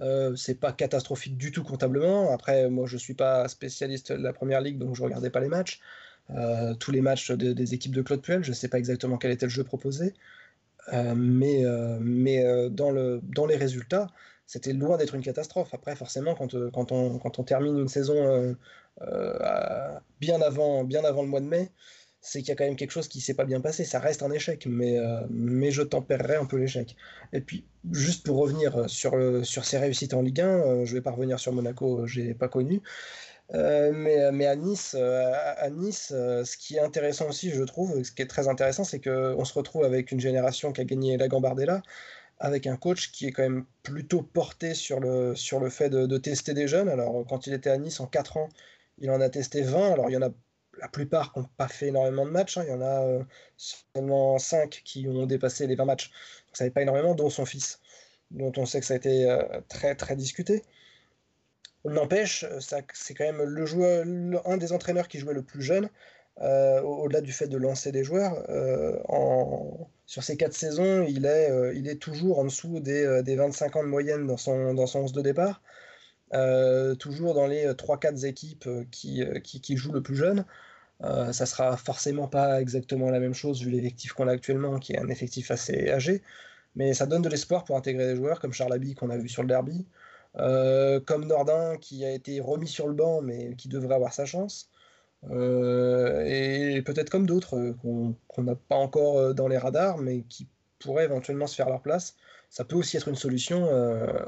Euh, 0.00 0.34
c'est 0.36 0.54
pas 0.54 0.72
catastrophique 0.72 1.36
du 1.36 1.50
tout 1.52 1.64
comptablement. 1.64 2.32
Après, 2.32 2.70
moi, 2.70 2.86
je 2.86 2.96
suis 2.96 3.14
pas 3.14 3.48
spécialiste 3.48 4.12
de 4.12 4.22
la 4.22 4.32
première 4.32 4.60
ligue, 4.60 4.78
donc 4.78 4.94
je 4.94 5.02
regardais 5.02 5.30
pas 5.30 5.40
les 5.40 5.48
matchs. 5.48 5.80
Tous 6.78 6.90
les 6.90 7.00
matchs 7.00 7.32
des 7.32 7.74
équipes 7.74 7.94
de 7.94 8.02
Claude 8.02 8.20
Puel, 8.20 8.44
je 8.44 8.52
sais 8.52 8.68
pas 8.68 8.78
exactement 8.78 9.16
quel 9.16 9.30
était 9.30 9.46
le 9.46 9.50
jeu 9.50 9.64
proposé. 9.64 10.12
Euh, 10.92 11.14
mais 11.16 11.64
euh, 11.64 11.98
mais 12.00 12.44
euh, 12.44 12.68
dans, 12.68 12.90
le, 12.90 13.20
dans 13.22 13.46
les 13.46 13.56
résultats, 13.56 14.08
c'était 14.46 14.72
loin 14.72 14.96
d'être 14.96 15.14
une 15.14 15.22
catastrophe. 15.22 15.74
Après, 15.74 15.94
forcément, 15.96 16.34
quand, 16.34 16.54
quand, 16.72 16.92
on, 16.92 17.18
quand 17.18 17.38
on 17.38 17.44
termine 17.44 17.78
une 17.78 17.88
saison 17.88 18.56
bien, 20.20 20.40
avant, 20.40 20.84
bien 20.84 21.04
avant 21.04 21.22
le 21.22 21.28
mois 21.28 21.40
de 21.40 21.46
mai, 21.46 21.70
c'est 22.20 22.40
qu'il 22.40 22.48
y 22.48 22.52
a 22.52 22.56
quand 22.56 22.64
même 22.64 22.76
quelque 22.76 22.90
chose 22.90 23.08
qui 23.08 23.20
s'est 23.20 23.34
pas 23.34 23.44
bien 23.44 23.60
passé. 23.60 23.84
Ça 23.84 24.00
reste 24.00 24.22
un 24.22 24.30
échec, 24.30 24.66
mais, 24.66 24.98
mais 25.30 25.70
je 25.70 25.82
tempérerai 25.82 26.36
un 26.36 26.46
peu 26.46 26.56
l'échec. 26.56 26.96
Et 27.32 27.42
puis, 27.42 27.66
juste 27.92 28.24
pour 28.24 28.38
revenir 28.38 28.88
sur, 28.88 29.14
sur 29.44 29.64
ses 29.64 29.78
réussites 29.78 30.14
en 30.14 30.22
Ligue 30.22 30.40
1, 30.40 30.84
je 30.84 30.94
vais 30.94 31.02
pas 31.02 31.10
revenir 31.10 31.38
sur 31.38 31.52
Monaco, 31.52 32.06
j'ai 32.06 32.34
pas 32.34 32.48
connu. 32.48 32.82
Euh, 33.54 33.92
mais, 33.94 34.30
mais, 34.32 34.46
à 34.46 34.56
Nice, 34.56 34.94
euh, 34.98 35.32
à, 35.56 35.70
nice 35.70 36.12
euh, 36.14 36.44
ce 36.44 36.56
qui 36.58 36.76
est 36.76 36.80
intéressant 36.80 37.28
aussi, 37.28 37.50
je 37.50 37.62
trouve, 37.62 38.02
ce 38.02 38.12
qui 38.12 38.20
est 38.20 38.26
très 38.26 38.46
intéressant, 38.46 38.84
c'est 38.84 39.00
qu'on 39.00 39.44
se 39.44 39.54
retrouve 39.54 39.84
avec 39.84 40.12
une 40.12 40.20
génération 40.20 40.72
qui 40.72 40.82
a 40.82 40.84
gagné 40.84 41.16
la 41.16 41.28
Gambardella, 41.28 41.82
avec 42.38 42.66
un 42.66 42.76
coach 42.76 43.10
qui 43.12 43.26
est 43.26 43.32
quand 43.32 43.42
même 43.42 43.64
plutôt 43.82 44.22
porté 44.22 44.74
sur 44.74 45.00
le, 45.00 45.34
sur 45.34 45.60
le 45.60 45.70
fait 45.70 45.90
de, 45.90 46.18
tester 46.18 46.54
des 46.54 46.68
jeunes. 46.68 46.88
Alors, 46.90 47.24
quand 47.26 47.46
il 47.46 47.54
était 47.54 47.70
à 47.70 47.78
Nice 47.78 48.00
en 48.00 48.06
4 48.06 48.36
ans, 48.36 48.48
il 48.98 49.10
en 49.10 49.20
a 49.20 49.30
testé 49.30 49.62
20. 49.62 49.92
Alors, 49.92 50.10
il 50.10 50.14
y 50.14 50.16
en 50.16 50.22
a 50.22 50.30
la 50.80 50.88
plupart 50.88 51.32
qui 51.32 51.40
n'ont 51.40 51.48
pas 51.56 51.68
fait 51.68 51.88
énormément 51.88 52.26
de 52.26 52.30
matchs. 52.30 52.58
Hein. 52.58 52.64
Il 52.66 52.70
y 52.70 52.74
en 52.74 52.82
a 52.82 53.24
seulement 53.56 54.38
5 54.38 54.82
qui 54.84 55.08
ont 55.08 55.26
dépassé 55.26 55.66
les 55.66 55.74
20 55.74 55.84
matchs. 55.86 56.10
Donc, 56.46 56.56
ça 56.56 56.64
n'est 56.64 56.70
pas 56.70 56.82
énormément, 56.82 57.14
dont 57.14 57.30
son 57.30 57.46
fils, 57.46 57.80
dont 58.30 58.52
on 58.56 58.66
sait 58.66 58.80
que 58.80 58.86
ça 58.86 58.94
a 58.94 58.96
été 58.98 59.26
très, 59.68 59.94
très 59.94 60.16
discuté. 60.16 60.64
N'empêche, 61.84 62.44
c'est 62.92 63.14
quand 63.14 63.24
même 63.24 63.42
le 63.42 63.66
joueur, 63.66 64.04
un 64.44 64.56
des 64.56 64.72
entraîneurs 64.72 65.08
qui 65.08 65.18
jouait 65.18 65.34
le 65.34 65.42
plus 65.42 65.62
jeune, 65.62 65.88
euh, 66.40 66.80
au-delà 66.82 67.20
du 67.20 67.32
fait 67.32 67.48
de 67.48 67.56
lancer 67.56 67.92
des 67.92 68.04
joueurs. 68.04 68.44
Euh, 68.48 68.96
sur 70.06 70.22
ces 70.22 70.36
quatre 70.36 70.54
saisons, 70.54 71.04
il 71.08 71.26
est, 71.26 71.50
euh, 71.50 71.94
toujours 71.96 72.38
en 72.38 72.44
dessous 72.44 72.80
des, 72.80 73.22
des, 73.24 73.36
25 73.36 73.76
ans 73.76 73.82
de 73.82 73.88
moyenne 73.88 74.26
dans 74.26 74.36
son, 74.36 74.74
dans 74.74 74.86
son 74.86 75.00
11 75.00 75.12
de 75.12 75.22
départ. 75.22 75.62
toujours 76.98 77.34
dans 77.34 77.46
les 77.46 77.66
3-4 77.74 78.24
équipes 78.26 78.68
qui, 78.90 79.76
jouent 79.76 79.92
le 79.92 80.02
plus 80.02 80.16
jeune. 80.16 80.44
Ça 81.00 81.46
sera 81.46 81.76
forcément 81.76 82.28
pas 82.28 82.60
exactement 82.60 83.10
la 83.10 83.20
même 83.20 83.34
chose 83.34 83.62
vu 83.62 83.70
l'effectif 83.70 84.12
qu'on 84.12 84.28
a 84.28 84.32
actuellement, 84.32 84.78
qui 84.78 84.92
est 84.94 84.98
un 84.98 85.08
effectif 85.08 85.50
assez 85.50 85.90
âgé, 85.90 86.22
mais 86.76 86.94
ça 86.94 87.06
donne 87.06 87.22
de 87.22 87.28
l'espoir 87.28 87.64
pour 87.64 87.76
intégrer 87.76 88.06
des 88.06 88.16
joueurs 88.16 88.40
comme 88.40 88.52
Charles 88.52 88.78
qu'on 88.94 89.10
a 89.10 89.16
vu 89.16 89.28
sur 89.28 89.42
le 89.42 89.48
derby, 89.48 89.86
euh, 90.36 91.00
comme 91.00 91.24
Nordin 91.24 91.76
qui 91.78 92.04
a 92.04 92.12
été 92.12 92.40
remis 92.40 92.68
sur 92.68 92.86
le 92.86 92.94
banc 92.94 93.22
mais 93.22 93.54
qui 93.56 93.68
devrait 93.68 93.94
avoir 93.94 94.12
sa 94.12 94.26
chance, 94.26 94.70
euh, 95.30 96.24
et 96.26 96.82
peut-être 96.82 97.10
comme 97.10 97.26
d'autres 97.26 97.74
qu'on 97.82 98.42
n'a 98.42 98.54
pas 98.54 98.76
encore 98.76 99.34
dans 99.34 99.48
les 99.48 99.58
radars 99.58 99.98
mais 99.98 100.22
qui 100.28 100.46
pourraient 100.78 101.04
éventuellement 101.04 101.46
se 101.46 101.56
faire 101.56 101.68
leur 101.68 101.82
place. 101.82 102.16
Ça 102.50 102.64
peut 102.64 102.76
aussi 102.76 102.96
être 102.96 103.08
une 103.08 103.16
solution 103.16 103.68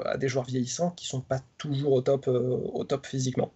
à 0.05 0.19
des 0.19 0.29
joueurs 0.29 0.45
vieillissants 0.45 0.91
qui 0.91 1.07
sont 1.07 1.23
pas 1.23 1.41
toujours 1.59 1.93
au 1.93 2.03
top, 2.03 2.29
au 2.29 2.85
top 2.85 3.07
physiquement. 3.07 3.53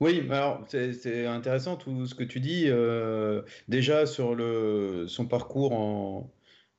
Oui, 0.00 0.26
alors 0.30 0.64
c'est 0.68 1.26
intéressant 1.26 1.76
tout 1.76 2.06
ce 2.06 2.14
que 2.14 2.24
tu 2.24 2.40
dis. 2.40 2.64
Euh, 2.68 3.42
déjà 3.68 4.06
sur 4.06 4.34
le, 4.34 5.04
son 5.08 5.26
parcours 5.26 5.72
en, 5.72 6.30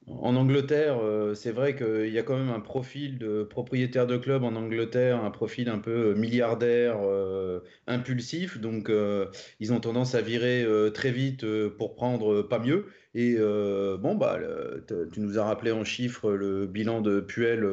en 0.08 0.36
Angleterre, 0.36 1.00
euh, 1.00 1.36
c'est 1.36 1.52
vrai 1.52 1.76
qu'il 1.76 2.12
y 2.12 2.18
a 2.18 2.24
quand 2.24 2.38
même 2.38 2.50
un 2.50 2.60
profil 2.60 3.18
de 3.18 3.44
propriétaire 3.44 4.08
de 4.08 4.18
club 4.18 4.44
en 4.44 4.56
Angleterre, 4.56 5.24
un 5.24 5.32
profil 5.32 5.70
un 5.70 5.78
peu 5.78 6.16
milliardaire, 6.16 6.98
euh, 7.04 7.60
impulsif. 7.88 8.60
Donc 8.60 8.92
ils 9.60 9.74
ont 9.74 9.80
tendance 9.80 10.16
à 10.16 10.22
virer 10.22 10.66
très 10.94 11.12
vite 11.12 11.46
pour 11.78 11.96
prendre 11.96 12.42
pas 12.42 12.60
mieux. 12.60 12.88
Et 13.14 13.36
bon, 13.38 14.16
bah, 14.16 14.40
tu 14.88 15.20
nous 15.20 15.38
as 15.38 15.44
rappelé 15.46 15.72
en 15.72 15.84
chiffres 15.84 16.32
le 16.32 16.66
bilan 16.68 17.02
de 17.02 17.20
Puel. 17.20 17.66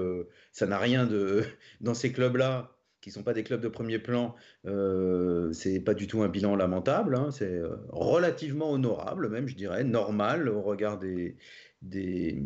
ça 0.52 0.66
n'a 0.66 0.78
rien 0.78 1.06
de 1.06 1.44
dans 1.80 1.94
ces 1.94 2.12
clubs-là 2.12 2.78
qui 3.00 3.10
sont 3.10 3.22
pas 3.22 3.32
des 3.32 3.44
clubs 3.44 3.60
de 3.60 3.68
premier 3.68 3.98
plan, 3.98 4.34
euh, 4.66 5.52
c'est 5.52 5.80
pas 5.80 5.94
du 5.94 6.06
tout 6.06 6.22
un 6.22 6.28
bilan 6.28 6.56
lamentable. 6.56 7.14
Hein, 7.16 7.30
c'est 7.30 7.46
euh, 7.46 7.76
relativement 7.90 8.72
honorable, 8.72 9.28
même, 9.28 9.48
je 9.48 9.54
dirais, 9.54 9.84
normal 9.84 10.48
au 10.48 10.62
regard 10.62 10.98
des, 10.98 11.36
des, 11.82 12.42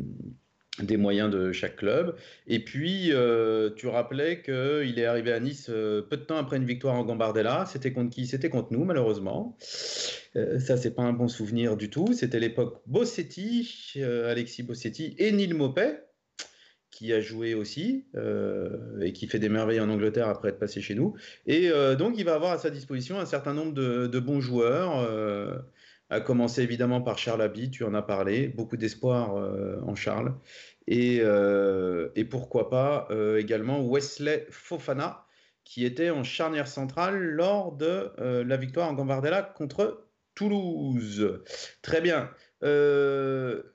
moyens 0.97 1.31
de 1.31 1.53
chaque 1.53 1.77
club. 1.77 2.17
Et 2.47 2.65
puis, 2.65 3.13
euh, 3.13 3.71
tu 3.77 3.87
rappelais 3.87 4.43
qu'il 4.43 4.99
est 4.99 5.05
arrivé 5.05 5.33
à 5.33 5.41
Nice 5.41 5.69
euh, 5.71 6.03
peu 6.03 6.17
de 6.17 6.23
temps 6.23 6.37
après 6.37 6.57
une 6.57 6.67
victoire 6.67 6.95
en 6.95 7.05
Gambardella. 7.05 7.67
C'était 7.67 7.93
contre 7.93 8.11
qui? 8.11 8.27
C'était 8.27 8.51
contre 8.51 8.73
nous, 8.73 8.85
malheureusement. 8.85 9.57
ça, 9.61 10.77
c'est 10.77 10.95
pas 10.95 11.03
un 11.03 11.13
bon 11.13 11.29
souvenir 11.29 11.77
du 11.77 11.91
tout. 11.91 12.13
C'était 12.13 12.41
l'époque 12.41 12.83
Bossetti, 12.87 13.95
Alexis 13.97 14.63
Bossetti 14.63 15.15
et 15.19 15.33
Neil 15.33 15.53
Mopet 15.53 16.01
qui 16.93 17.13
a 17.13 17.21
joué 17.21 17.55
aussi 17.55 18.05
euh, 18.15 19.01
et 19.01 19.13
qui 19.13 19.27
fait 19.27 19.39
des 19.39 19.49
merveilles 19.49 19.81
en 19.81 19.89
Angleterre 19.89 20.29
après 20.29 20.51
être 20.51 20.59
passé 20.59 20.81
chez 20.81 20.95
nous. 20.95 21.17
Et 21.47 21.71
euh, 21.71 21.97
donc, 21.97 22.15
il 22.19 22.25
va 22.25 22.35
avoir 22.35 22.53
à 22.53 22.59
sa 22.59 22.71
disposition 22.71 23.19
un 23.19 23.27
certain 23.27 23.55
nombre 23.55 23.73
de, 23.73 24.19
bons 24.21 24.41
joueurs, 24.41 25.01
euh, 25.01 25.57
à 26.13 26.21
commencer 26.21 26.63
évidemment 26.63 27.01
par 27.01 27.19
Charles 27.19 27.43
Abbey, 27.43 27.71
tu 27.71 27.85
en 27.85 27.95
as 27.95 28.03
parlé, 28.03 28.49
beaucoup 28.49 28.77
d'espoir 28.77 29.35
en 29.87 29.95
Charles. 29.95 30.35
Et, 30.87 31.23
et 32.17 32.25
pourquoi 32.25 32.71
pas 32.71 33.09
également 33.39 33.85
Wesley 33.87 34.47
Fofana, 34.51 35.25
qui 35.65 35.85
était 35.85 36.11
en 36.11 36.25
charnière 36.25 36.69
centrale 36.69 37.19
lors 37.19 37.73
de 37.73 38.11
la 38.19 38.57
victoire 38.57 38.89
en 38.89 38.95
Gambardella 38.95 39.43
contre 39.43 40.07
Toulouse. 40.35 41.43
Très 41.83 42.01
bien. 42.01 42.31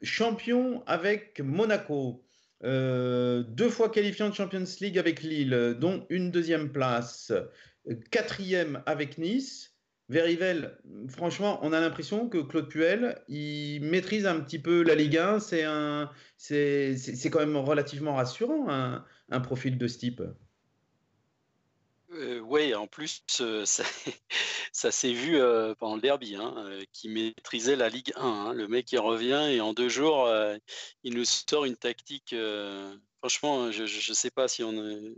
champion 0.03 0.83
avec 0.85 1.39
Monaco. 1.39 2.23
Euh, 2.63 3.43
deux 3.43 3.69
fois 3.69 3.89
qualifiant 3.89 4.29
de 4.29 4.33
Champions 4.33 4.63
League 4.81 4.97
avec 4.97 5.21
Lille, 5.21 5.75
dont 5.79 6.05
une 6.09 6.31
deuxième 6.31 6.71
place, 6.71 7.31
quatrième 8.11 8.81
avec 8.85 9.17
Nice. 9.17 9.66
Verivel, 10.10 10.78
franchement, 11.10 11.60
on 11.64 11.74
a 11.74 11.82
l'impression 11.82 12.30
que 12.30 12.38
Claude 12.38 12.70
Puel, 12.70 13.22
il 13.28 13.82
maîtrise 13.82 14.26
un 14.26 14.39
petit 14.39 14.60
peu 14.60 14.82
la 14.84 14.95
Ligue 14.95 15.18
1. 15.18 15.39
C'est 15.39 15.64
un, 15.66 16.10
c'est, 16.38 16.95
quand 17.30 17.39
même 17.39 17.58
relativement 17.58 18.16
rassurant 18.16 18.68
un 18.70 19.39
profil 19.41 19.78
de 19.78 19.88
ce 19.88 19.97
type. 19.97 20.22
Euh, 22.18 22.39
oui, 22.39 22.74
en 22.74 22.88
plus, 22.88 23.22
euh, 23.41 23.63
ça, 24.72 24.91
s'est 24.91 25.13
vu 25.13 25.39
euh, 25.39 25.76
pendant 25.76 25.95
le 25.95 26.01
derby, 26.01 26.36
hein, 26.36 26.80
qui 26.91 27.09
maîtrisait 27.09 27.76
la 27.76 27.89
Ligue 27.89 28.11
1. 28.15 28.22
Hein. 28.22 28.53
Le 28.53 28.68
mec, 28.68 28.91
il 28.91 28.99
revient 28.99 29.49
et 29.51 29.61
en 29.61 29.74
deux 29.74 29.89
jours, 29.89 30.30
il 31.03 31.13
nous 31.15 31.26
sort 31.26 31.65
une 31.65 31.78
tactique. 31.78 32.36
franchement, 33.20 33.72
je 33.72 33.84
ne 33.84 34.15
sais 34.15 34.32
pas 34.32 34.47
si 34.47 34.63
on 34.63 34.74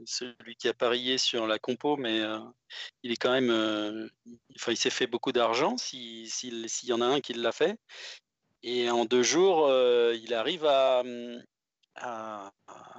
celui 0.05 0.55
qui 0.55 0.67
a 0.67 0.73
parié 0.73 1.17
sur 1.17 1.47
la 1.47 1.59
compo, 1.59 1.95
mais 1.97 2.21
il 3.03 3.11
est 3.11 3.17
quand 3.17 3.31
même. 3.31 4.09
enfin, 4.55 4.71
il 4.71 4.77
s'est 4.77 4.89
fait 4.89 5.07
beaucoup 5.07 5.31
d'argent 5.31 5.77
s'il 5.77 6.27
y 6.83 6.93
en 6.93 7.01
a 7.01 7.05
un 7.05 7.21
qui 7.21 7.33
l'a 7.33 7.51
fait. 7.51 7.77
Et 8.63 8.89
en 8.89 9.05
deux 9.05 9.23
jours, 9.23 9.69
il 10.13 10.33
arrive 10.33 10.65
à, 10.65 11.03
à, 11.95 12.51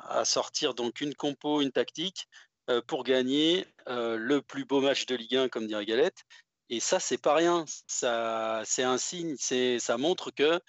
à 0.09 0.24
sortir 0.24 0.74
donc 0.74 1.01
une 1.01 1.14
compo, 1.14 1.61
une 1.61 1.72
tactique 1.72 2.28
euh, 2.28 2.49
pour 2.86 3.04
gagner 3.04 3.66
euh, 3.88 4.16
le 4.16 4.42
plus 4.42 4.64
beau 4.64 4.80
match 4.80 5.06
de 5.06 5.16
Ligue 5.16 5.36
1, 5.36 5.48
comme 5.48 5.66
dirait 5.66 5.86
Galette. 5.86 6.24
Et 6.68 6.80
ça, 6.80 7.00
c'est 7.00 7.18
pas 7.18 7.34
rien. 7.34 7.64
Ça, 7.86 8.62
c'est 8.64 8.84
un 8.84 8.98
signe. 8.98 9.34
C'est, 9.38 9.78
ça 9.78 9.96
montre 9.98 10.30
que, 10.30 10.60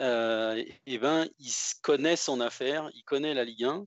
euh, 0.00 0.64
eh 0.86 0.98
ben, 0.98 1.28
il 1.38 1.52
connaît 1.82 2.16
son 2.16 2.40
affaire, 2.40 2.88
il 2.94 3.02
connaît 3.02 3.34
la 3.34 3.44
Ligue 3.44 3.64
1 3.64 3.84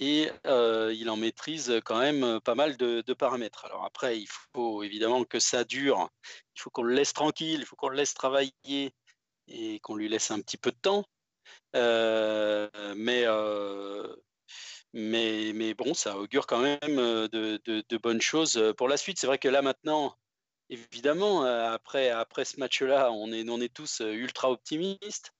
et 0.00 0.30
il 0.44 1.10
en 1.10 1.16
maîtrise 1.16 1.80
quand 1.84 1.98
même 1.98 2.40
pas 2.40 2.54
mal 2.54 2.76
de, 2.76 3.12
paramètres. 3.14 3.64
Alors 3.64 3.84
après, 3.84 4.20
il 4.20 4.28
faut 4.54 4.82
évidemment 4.82 5.24
que 5.24 5.40
ça 5.40 5.64
dure. 5.64 6.08
Il 6.54 6.60
faut 6.60 6.70
qu'on 6.70 6.82
le 6.82 6.94
laisse 6.94 7.12
tranquille, 7.12 7.60
il 7.60 7.66
faut 7.66 7.76
qu'on 7.76 7.88
le 7.88 7.96
laisse 7.96 8.14
travailler 8.14 8.94
et 9.48 9.80
qu'on 9.80 9.96
lui 9.96 10.08
laisse 10.08 10.30
un 10.30 10.40
petit 10.40 10.58
peu 10.58 10.70
de 10.70 10.78
temps. 10.80 11.04
mais 11.74 13.26
mais, 14.94 15.74
bon, 15.74 15.94
ça 15.94 16.18
augure 16.18 16.46
quand 16.46 16.60
même 16.60 16.98
euh, 16.98 17.28
de, 17.28 17.96
bonnes 17.98 18.20
choses 18.20 18.56
euh, 18.56 18.72
pour 18.72 18.88
la 18.88 18.96
suite. 18.96 19.18
C'est 19.18 19.26
vrai 19.26 19.38
que 19.38 19.48
là 19.48 19.62
maintenant, 19.62 20.16
évidemment, 20.70 21.44
euh, 21.44 21.70
après, 21.70 22.10
après 22.10 22.44
ce 22.44 22.58
match-là, 22.58 23.12
on 23.12 23.32
est, 23.32 23.48
on 23.48 23.60
est 23.60 23.72
tous 23.72 24.00
ultra 24.00 24.50
optimistes. 24.50 25.32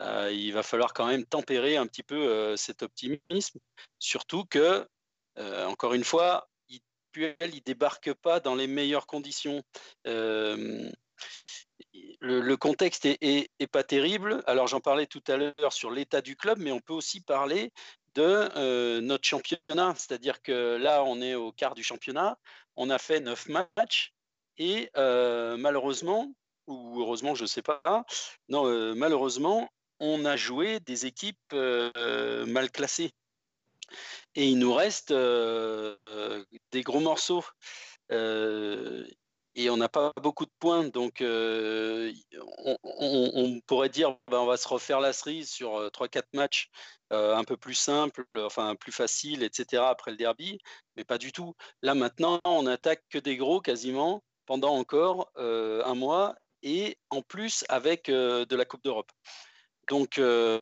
il 0.00 0.50
va 0.52 0.62
falloir 0.62 0.92
quand 0.92 1.06
même 1.06 1.24
tempérer 1.24 1.76
un 1.76 1.86
petit 1.86 2.02
peu 2.02 2.56
cet 2.56 2.82
optimisme, 2.82 3.60
surtout 3.98 4.44
que, 4.44 4.86
encore 5.38 5.94
une 5.94 6.04
fois, 6.04 6.48
il, 6.68 6.80
il 7.16 7.62
débarque 7.62 8.12
pas 8.14 8.40
dans 8.40 8.54
les 8.54 8.66
meilleures 8.66 9.06
conditions. 9.06 9.62
le, 10.04 10.92
contexte 12.56 13.06
est, 13.06 13.50
est, 13.58 13.66
pas 13.66 13.84
terrible. 13.84 14.42
Alors 14.46 14.66
j'en 14.66 14.80
parlais 14.80 15.06
tout 15.06 15.22
à 15.28 15.36
l'heure 15.36 15.72
sur 15.72 15.90
l'état 15.90 16.20
du 16.20 16.36
club, 16.36 16.58
mais 16.58 16.72
on 16.72 16.80
peut 16.80 16.92
aussi 16.92 17.20
parler 17.20 17.72
de 18.16 18.48
euh, 18.56 19.00
notre 19.00 19.28
championnat. 19.28 19.94
C'est-à-dire 19.96 20.42
que 20.42 20.76
là, 20.76 21.04
on 21.04 21.20
est 21.20 21.34
au 21.34 21.52
quart 21.52 21.74
du 21.74 21.84
championnat, 21.84 22.38
on 22.74 22.90
a 22.90 22.98
fait 22.98 23.20
neuf 23.20 23.46
matchs 23.48 24.12
et 24.58 24.90
euh, 24.96 25.56
malheureusement, 25.56 26.32
ou 26.66 27.00
heureusement, 27.00 27.34
je 27.34 27.42
ne 27.42 27.46
sais 27.46 27.62
pas, 27.62 27.80
non, 28.48 28.66
euh, 28.66 28.94
malheureusement, 28.94 29.70
on 30.00 30.24
a 30.24 30.36
joué 30.36 30.80
des 30.80 31.06
équipes 31.06 31.54
mal 31.54 32.70
classées. 32.70 33.12
Et 34.34 34.48
il 34.48 34.58
nous 34.58 34.74
reste 34.74 35.12
des 35.12 36.82
gros 36.82 37.00
morceaux 37.00 37.44
et 39.56 39.70
on 39.70 39.76
n'a 39.76 39.88
pas 39.88 40.12
beaucoup 40.22 40.44
de 40.44 40.52
points. 40.60 40.84
Donc, 40.84 41.22
on, 41.22 42.12
pourrait 43.66 43.88
dire 43.88 44.16
ben, 44.30 44.38
on 44.38 44.46
va 44.46 44.56
se 44.56 44.68
refaire 44.68 45.00
la 45.00 45.12
cerise 45.12 45.50
sur 45.50 45.88
3-4 45.88 46.22
matchs 46.34 46.70
un 47.10 47.44
peu 47.44 47.56
plus 47.56 47.74
simples, 47.74 48.24
enfin 48.36 48.76
plus 48.76 48.92
faciles, 48.92 49.42
etc. 49.42 49.82
après 49.88 50.12
le 50.12 50.16
derby. 50.16 50.58
Mais 50.96 51.04
pas 51.04 51.18
du 51.18 51.32
tout. 51.32 51.54
Là, 51.82 51.94
maintenant, 51.94 52.40
on 52.44 52.66
attaque 52.66 53.02
que 53.10 53.18
des 53.18 53.36
gros 53.36 53.60
quasiment 53.60 54.22
pendant 54.44 54.76
encore 54.76 55.30
un 55.36 55.94
mois 55.94 56.36
et 56.62 56.98
en 57.10 57.22
plus 57.22 57.64
avec 57.68 58.08
de 58.08 58.56
la 58.56 58.64
Coupe 58.64 58.84
d'Europe. 58.84 59.10
Donc, 59.88 60.18
euh, 60.18 60.58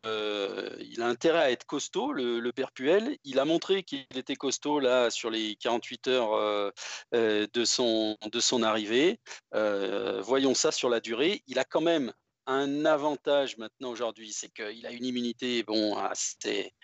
il 0.81 1.01
a 1.01 1.07
intérêt 1.07 1.39
à 1.39 1.51
être 1.51 1.65
costaud, 1.65 2.13
le, 2.13 2.41
le 2.41 2.53
Perpuel. 2.53 3.17
Il 3.25 3.39
a 3.39 3.45
montré 3.45 3.83
qu'il 3.83 4.05
était 4.15 4.37
costaud 4.37 4.81
là 4.81 5.11
sur 5.11 5.31
les 5.31 5.57
48 5.57 6.09
heures 6.09 6.35
euh, 6.35 6.71
euh, 7.15 7.47
de, 7.53 7.65
son, 7.65 8.17
arrivée. 8.63 9.19
voyons 9.53 10.55
ça 10.55 10.73
sur 10.73 10.91
la 10.91 11.01
durée. 11.01 11.43
Il 11.47 11.59
a 11.59 11.65
quand 11.65 11.81
même 11.81 12.13
un 12.47 12.85
avantage 12.85 13.57
maintenant 13.57 13.91
aujourd'hui, 13.91 14.33
c'est 14.33 14.51
qu'il 14.51 14.87
a 14.87 14.91
une 14.91 15.07
immunité 15.07 15.63
bon, 15.63 15.97
assez 15.97 16.75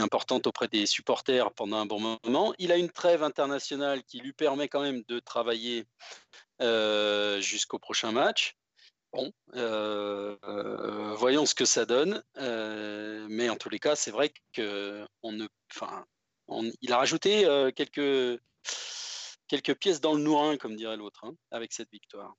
importante 0.00 0.48
auprès 0.48 0.66
des 0.66 0.86
supporters 0.86 1.52
pendant 1.52 1.76
un 1.76 1.86
bon 1.86 2.18
moment. 2.24 2.52
Il 2.58 2.72
a 2.72 2.76
une 2.76 2.90
trêve 2.90 3.22
internationale 3.22 4.02
qui 4.02 4.18
lui 4.18 4.32
permet 4.32 4.66
quand 4.66 4.82
même 4.82 5.04
de 5.06 5.20
travailler 5.20 5.86
jusqu'au 7.40 7.78
prochain 7.78 8.10
match. 8.10 8.57
Bon, 9.12 9.32
euh, 9.54 10.36
euh, 10.44 11.14
voyons 11.14 11.46
ce 11.46 11.54
que 11.54 11.64
ça 11.64 11.86
donne. 11.86 12.22
Euh, 12.36 13.26
mais 13.30 13.48
en 13.48 13.56
tous 13.56 13.70
les 13.70 13.78
cas, 13.78 13.96
c'est 13.96 14.10
vrai 14.10 14.32
que 14.52 15.06
on 15.22 15.32
ne, 15.32 15.46
enfin, 15.74 16.04
il 16.82 16.92
a 16.92 16.98
rajouté 16.98 17.44
quelques 17.74 18.40
quelques 19.46 19.74
pièces 19.76 20.00
dans 20.00 20.14
le 20.14 20.22
nourrin, 20.22 20.56
comme 20.58 20.76
dirait 20.76 20.96
l'autre, 20.96 21.24
hein, 21.24 21.34
avec 21.50 21.72
cette 21.72 21.90
victoire. 21.90 22.34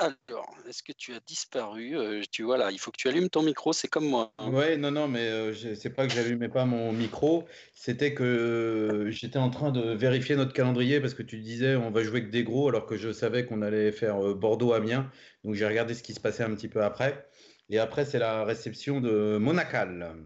Alors, 0.00 0.54
est-ce 0.68 0.84
que 0.84 0.92
tu 0.92 1.12
as 1.12 1.18
disparu 1.26 1.98
euh, 1.98 2.22
Tu 2.30 2.44
vois 2.44 2.56
là, 2.56 2.70
il 2.70 2.78
faut 2.78 2.92
que 2.92 2.96
tu 2.96 3.08
allumes 3.08 3.28
ton 3.28 3.42
micro, 3.42 3.72
c'est 3.72 3.88
comme 3.88 4.06
moi. 4.06 4.32
Hein. 4.38 4.52
Ouais, 4.52 4.76
non, 4.76 4.92
non, 4.92 5.08
mais 5.08 5.26
euh, 5.28 5.74
c'est 5.74 5.90
pas 5.90 6.06
que 6.06 6.12
j'allumais 6.12 6.48
pas 6.48 6.64
mon 6.64 6.92
micro, 6.92 7.46
c'était 7.74 8.14
que 8.14 8.22
euh, 8.22 9.10
j'étais 9.10 9.40
en 9.40 9.50
train 9.50 9.72
de 9.72 9.94
vérifier 9.94 10.36
notre 10.36 10.52
calendrier 10.52 11.00
parce 11.00 11.14
que 11.14 11.24
tu 11.24 11.38
disais 11.38 11.74
on 11.74 11.90
va 11.90 12.04
jouer 12.04 12.22
que 12.22 12.30
des 12.30 12.44
gros 12.44 12.68
alors 12.68 12.86
que 12.86 12.96
je 12.96 13.10
savais 13.10 13.44
qu'on 13.44 13.60
allait 13.60 13.90
faire 13.90 14.36
Bordeaux-Amiens. 14.36 15.10
Donc 15.42 15.54
j'ai 15.54 15.66
regardé 15.66 15.94
ce 15.94 16.04
qui 16.04 16.14
se 16.14 16.20
passait 16.20 16.44
un 16.44 16.54
petit 16.54 16.68
peu 16.68 16.84
après. 16.84 17.28
Et 17.68 17.80
après, 17.80 18.04
c'est 18.04 18.20
la 18.20 18.44
réception 18.44 19.00
de 19.00 19.36
Monacal. 19.38 20.16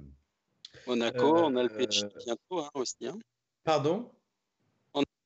Monaco, 0.86 1.34
on 1.34 1.56
a 1.56 1.62
le 1.62 1.70
PSG 1.70 2.08
bientôt 2.24 2.60
hein, 2.60 2.70
aussi. 2.74 3.06
Hein. 3.06 3.18
Pardon? 3.64 4.12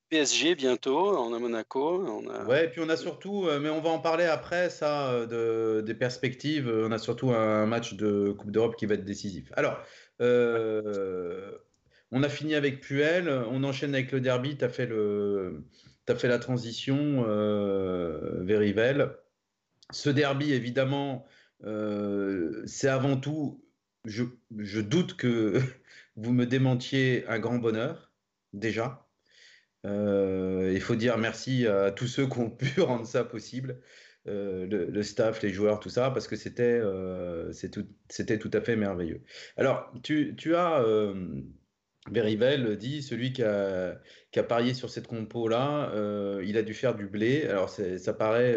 PSG 0.08 0.54
bientôt, 0.54 1.16
on 1.18 1.34
a 1.34 1.38
Monaco. 1.38 2.04
On 2.06 2.28
a... 2.30 2.44
Ouais, 2.44 2.68
puis 2.68 2.80
on 2.80 2.88
a 2.88 2.96
surtout, 2.96 3.46
euh, 3.46 3.58
mais 3.58 3.70
on 3.70 3.80
va 3.80 3.90
en 3.90 3.98
parler 3.98 4.24
après, 4.24 4.70
ça, 4.70 5.10
euh, 5.10 5.26
de, 5.26 5.80
des 5.80 5.94
perspectives. 5.94 6.68
On 6.68 6.92
a 6.92 6.98
surtout 6.98 7.32
un 7.32 7.66
match 7.66 7.94
de 7.94 8.30
Coupe 8.30 8.52
d'Europe 8.52 8.76
qui 8.76 8.86
va 8.86 8.94
être 8.94 9.04
décisif. 9.04 9.50
Alors, 9.56 9.78
euh, 10.20 11.50
on 12.12 12.22
a 12.22 12.28
fini 12.28 12.54
avec 12.54 12.80
Puel, 12.80 13.28
on 13.28 13.64
enchaîne 13.64 13.94
avec 13.94 14.12
le 14.12 14.20
derby. 14.20 14.56
Tu 14.56 14.64
as, 14.64 14.68
fait 14.68 14.88
la 16.28 16.38
transition 16.38 17.24
vers 17.24 18.60
Rivel. 18.60 19.10
Ce 19.90 20.08
derby, 20.08 20.52
évidemment, 20.52 21.26
c'est 22.66 22.88
avant 22.88 23.16
tout, 23.16 23.60
je, 24.04 24.22
je 24.56 24.80
doute 24.80 25.16
que 25.16 25.60
vous 26.16 26.32
me 26.32 26.46
démentiez 26.46 27.26
un 27.26 27.40
grand 27.40 27.58
bonheur, 27.58 28.12
déjà. 28.52 29.05
Euh, 29.86 30.72
il 30.74 30.80
faut 30.80 30.96
dire 30.96 31.16
merci 31.18 31.66
à 31.66 31.90
tous 31.90 32.06
ceux 32.06 32.26
qui 32.26 32.38
ont 32.38 32.50
pu 32.50 32.66
rendre 32.80 33.06
ça 33.06 33.24
possible, 33.24 33.80
euh, 34.26 34.66
le, 34.66 35.02
staff, 35.02 35.42
les 35.42 35.52
joueurs, 35.52 35.80
tout 35.80 35.88
ça, 35.88 36.10
parce 36.10 36.26
que 36.26 36.36
c'était 36.36 36.62
euh, 36.64 37.52
c'était 38.08 38.38
tout, 38.38 38.50
à 38.52 38.60
fait 38.60 38.76
merveilleux. 38.76 39.22
Alors, 39.56 39.92
tu, 40.02 40.34
tu 40.36 40.56
as, 40.56 40.84
Verivel 42.10 42.76
dit, 42.76 43.02
celui 43.02 43.32
qui 43.32 43.42
a, 43.42 44.00
qui 44.30 44.38
a, 44.38 44.44
parié 44.44 44.74
sur 44.74 44.90
cette 44.90 45.06
compo-là, 45.06 45.92
il 46.44 46.56
a 46.56 46.62
dû 46.62 46.74
faire 46.74 46.94
du 46.94 47.06
blé. 47.06 47.46
Alors, 47.46 47.70
ça 47.70 48.14
paraît 48.14 48.56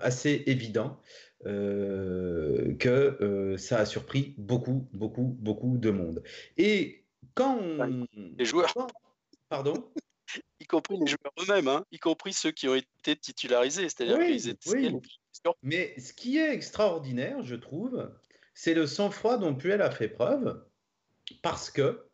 assez 0.00 0.44
évident. 0.46 1.00
que 1.44 3.54
ça 3.58 3.78
a 3.78 3.86
surpris 3.86 4.34
beaucoup, 4.38 4.88
beaucoup, 4.92 5.36
beaucoup 5.40 5.78
de 5.78 5.90
monde. 5.90 6.22
Et 6.56 7.04
quand 7.34 7.58
on... 7.60 8.06
Les 8.38 8.44
joueurs. 8.44 8.72
Pardon? 9.48 9.74
Y 10.64 10.66
compris 10.66 10.96
les 10.98 11.06
joueurs 11.06 11.32
eux-mêmes, 11.40 11.68
hein, 11.68 11.84
y 11.92 11.98
compris 11.98 12.32
ceux 12.32 12.50
qui 12.50 12.68
ont 12.68 12.74
été 12.74 13.16
titularisés. 13.16 13.88
C'est-à-dire 13.88 14.18
qu'ils 14.18 14.48
étaient. 14.48 14.70
Oui. 14.70 14.96
Mais 15.62 15.94
ce 15.98 16.12
qui 16.12 16.38
est 16.38 16.52
extraordinaire, 16.52 17.42
je 17.42 17.54
trouve, 17.54 18.10
c'est 18.54 18.74
le 18.74 18.86
sang-froid 18.86 19.36
dont 19.36 19.54
Puel 19.54 19.82
a 19.82 19.90
fait 19.90 20.08
preuve, 20.08 20.64
parce 21.42 21.70
que 21.70 22.06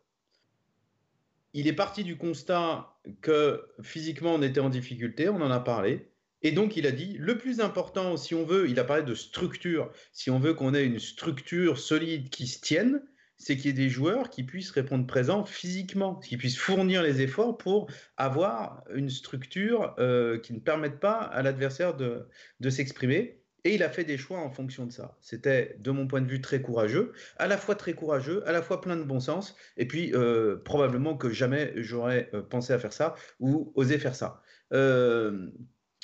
il 1.53 1.67
est 1.67 1.73
parti 1.73 2.03
du 2.03 2.17
constat 2.17 2.95
que 3.21 3.67
physiquement 3.81 4.35
on 4.35 4.41
était 4.41 4.61
en 4.61 4.69
difficulté, 4.69 5.29
on 5.29 5.41
en 5.41 5.51
a 5.51 5.59
parlé, 5.59 6.09
et 6.43 6.51
donc 6.51 6.77
il 6.77 6.87
a 6.87 6.91
dit 6.91 7.15
le 7.19 7.37
plus 7.37 7.59
important, 7.59 8.17
si 8.17 8.33
on 8.35 8.45
veut, 8.45 8.69
il 8.69 8.79
a 8.79 8.83
parlé 8.83 9.03
de 9.03 9.15
structure, 9.15 9.91
si 10.13 10.29
on 10.29 10.39
veut 10.39 10.53
qu'on 10.53 10.73
ait 10.73 10.85
une 10.85 10.99
structure 10.99 11.77
solide 11.77 12.29
qui 12.29 12.47
se 12.47 12.59
tienne, 12.59 13.03
c'est 13.41 13.57
qu'il 13.57 13.65
y 13.65 13.69
ait 13.69 13.73
des 13.73 13.89
joueurs 13.89 14.29
qui 14.29 14.43
puissent 14.43 14.69
répondre 14.69 15.07
présent 15.07 15.45
physiquement, 15.45 16.15
qui 16.15 16.37
puissent 16.37 16.59
fournir 16.59 17.01
les 17.01 17.21
efforts 17.21 17.57
pour 17.57 17.89
avoir 18.15 18.83
une 18.93 19.09
structure 19.09 19.95
euh, 19.97 20.37
qui 20.37 20.53
ne 20.53 20.59
permette 20.59 20.99
pas 20.99 21.15
à 21.15 21.41
l'adversaire 21.41 21.95
de, 21.97 22.27
s'exprimer. 22.69 23.41
Et 23.63 23.73
il 23.73 23.81
a 23.81 23.89
fait 23.89 24.03
des 24.03 24.17
choix 24.17 24.39
en 24.39 24.51
fonction 24.51 24.85
de 24.85 24.91
ça. 24.91 25.17
C'était, 25.21 25.75
de 25.79 25.89
mon 25.89 26.05
point 26.05 26.21
de 26.21 26.27
vue, 26.27 26.39
très 26.39 26.61
courageux, 26.61 27.13
à 27.37 27.47
la 27.47 27.57
fois 27.57 27.73
très 27.73 27.93
courageux, 27.93 28.47
à 28.47 28.51
la 28.51 28.61
fois 28.61 28.79
plein 28.79 28.95
de 28.95 29.03
bon 29.03 29.19
sens, 29.19 29.55
et 29.75 29.87
puis 29.87 30.13
euh, 30.13 30.57
probablement 30.57 31.17
que 31.17 31.31
jamais 31.31 31.73
j'aurais 31.77 32.29
euh, 32.35 32.43
pensé 32.43 32.73
à 32.73 32.79
faire 32.79 32.93
ça 32.93 33.15
ou 33.39 33.71
osé 33.75 33.97
faire 33.97 34.15
ça. 34.15 34.43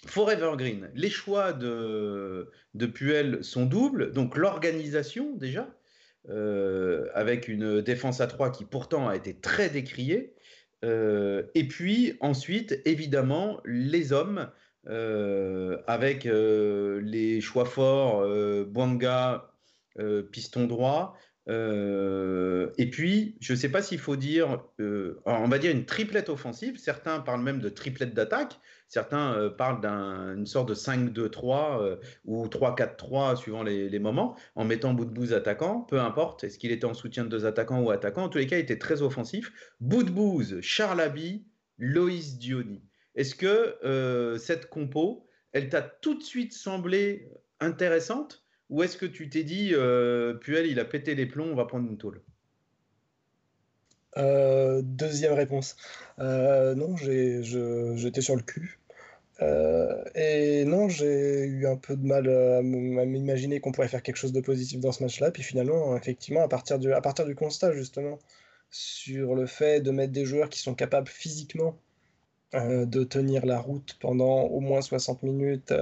Forever 0.05 0.53
Green, 0.57 0.89
les 0.93 1.09
choix 1.09 1.53
de, 1.53 2.49
de 2.73 2.85
Puel 2.85 3.43
sont 3.43 3.65
doubles, 3.65 4.11
donc 4.11 4.37
l'organisation 4.37 5.35
déjà, 5.35 5.76
euh, 6.29 7.07
avec 7.13 7.47
une 7.47 7.81
défense 7.81 8.19
à 8.19 8.27
3 8.27 8.51
qui 8.51 8.65
pourtant 8.65 9.07
a 9.07 9.15
été 9.15 9.33
très 9.33 9.69
décriée. 9.69 10.33
Euh, 10.83 11.43
et 11.55 11.67
puis 11.67 12.17
ensuite, 12.19 12.81
évidemment, 12.85 13.61
les 13.65 14.11
hommes, 14.11 14.49
euh, 14.87 15.77
avec 15.87 16.25
les 16.25 17.41
choix 17.41 17.65
forts, 17.65 18.27
Bwanga, 18.67 19.51
piston 20.31 20.67
droit, 20.67 21.17
et 21.49 22.89
puis, 22.89 23.37
je 23.39 23.53
ne 23.53 23.57
sais 23.57 23.69
pas 23.69 23.81
s'il 23.81 23.99
faut 23.99 24.15
dire, 24.15 24.63
on 24.79 25.47
va 25.47 25.59
dire 25.59 25.71
une 25.71 25.85
triplette 25.85 26.29
offensive. 26.29 26.77
Certains 26.77 27.19
parlent 27.19 27.43
même 27.43 27.59
de 27.59 27.69
triplette 27.69 28.13
d'attaque. 28.13 28.59
Certains 28.87 29.33
euh, 29.33 29.49
parlent 29.49 29.81
d'une 29.81 30.45
sorte 30.45 30.69
de 30.69 30.73
5-2-3 30.73 31.81
euh, 31.81 31.95
ou 32.25 32.47
3-4-3 32.47 33.35
suivant 33.35 33.63
les, 33.63 33.99
moments, 33.99 34.37
en 34.55 34.63
mettant 34.63 34.93
bout 34.93 35.05
de 35.05 35.11
bout 35.11 35.33
attaquant, 35.33 35.81
peu 35.81 35.99
importe, 35.99 36.43
est-ce 36.43 36.57
qu'il 36.57 36.71
était 36.71 36.85
en 36.85 36.93
soutien 36.93 37.25
de 37.25 37.29
deux 37.29 37.45
attaquants 37.45 37.81
ou 37.81 37.91
attaquants, 37.91 38.23
en 38.23 38.29
tous 38.29 38.37
les 38.37 38.47
cas, 38.47 38.57
il 38.57 38.61
était 38.61 38.77
très 38.77 39.01
offensif. 39.01 39.51
Bout 39.81 40.03
de 40.03 40.11
bouse, 40.11 40.61
Charlaby, 40.61 41.45
Loïs 41.77 42.37
Diony. 42.37 42.81
Est-ce 43.15 43.35
que 43.35 43.75
euh, 43.83 44.37
cette 44.37 44.69
compo, 44.69 45.27
elle 45.51 45.69
t'a 45.69 45.81
tout 45.81 46.15
de 46.15 46.23
suite 46.23 46.53
semblé 46.53 47.29
intéressante? 47.59 48.46
Ou 48.69 48.83
est-ce 48.83 48.97
que 48.97 49.05
tu 49.05 49.29
t'es 49.29 49.43
dit, 49.43 49.73
Puel, 50.41 50.67
il 50.67 50.79
a 50.79 50.85
pété 50.85 51.15
les 51.15 51.25
plombs, 51.25 51.49
on 51.51 51.55
va 51.55 51.65
prendre 51.65 51.89
une 51.89 51.97
tôle? 51.97 52.21
Euh, 54.17 54.81
deuxième 54.83 55.33
réponse. 55.33 55.75
Euh, 56.19 56.75
non, 56.75 56.95
j'étais 56.95 58.21
sur 58.21 58.35
le 58.35 58.41
cul. 58.41 58.79
Euh, 59.41 60.03
et 60.15 60.65
non, 60.65 60.89
j'ai 60.89 61.43
eu 61.45 61.67
un 61.67 61.75
peu 61.75 61.95
de 61.95 62.05
mal 62.05 62.27
à 62.27 62.61
m'imaginer 62.61 63.59
qu'on 63.59 63.71
pourrait 63.71 63.87
faire 63.87 64.01
quelque 64.01 64.15
chose 64.15 64.33
de 64.33 64.41
positif 64.41 64.79
dans 64.79 64.91
ce 64.91 65.03
match-là. 65.03 65.31
Puis 65.31 65.43
finalement, 65.43 65.95
effectivement, 65.95 66.41
à 66.41 66.47
partir, 66.47 66.79
du, 66.79 66.91
à 66.93 67.01
partir 67.01 67.25
du 67.25 67.35
constat, 67.35 67.73
justement, 67.73 68.17
sur 68.71 69.35
le 69.35 69.45
fait 69.45 69.81
de 69.81 69.91
mettre 69.91 70.13
des 70.13 70.25
joueurs 70.25 70.49
qui 70.49 70.59
sont 70.59 70.75
capables 70.75 71.07
physiquement 71.07 71.77
de 72.53 73.03
tenir 73.03 73.45
la 73.45 73.59
route 73.59 73.97
pendant 73.99 74.43
au 74.43 74.61
moins 74.61 74.81
60 74.81 75.21
minutes, 75.23 75.73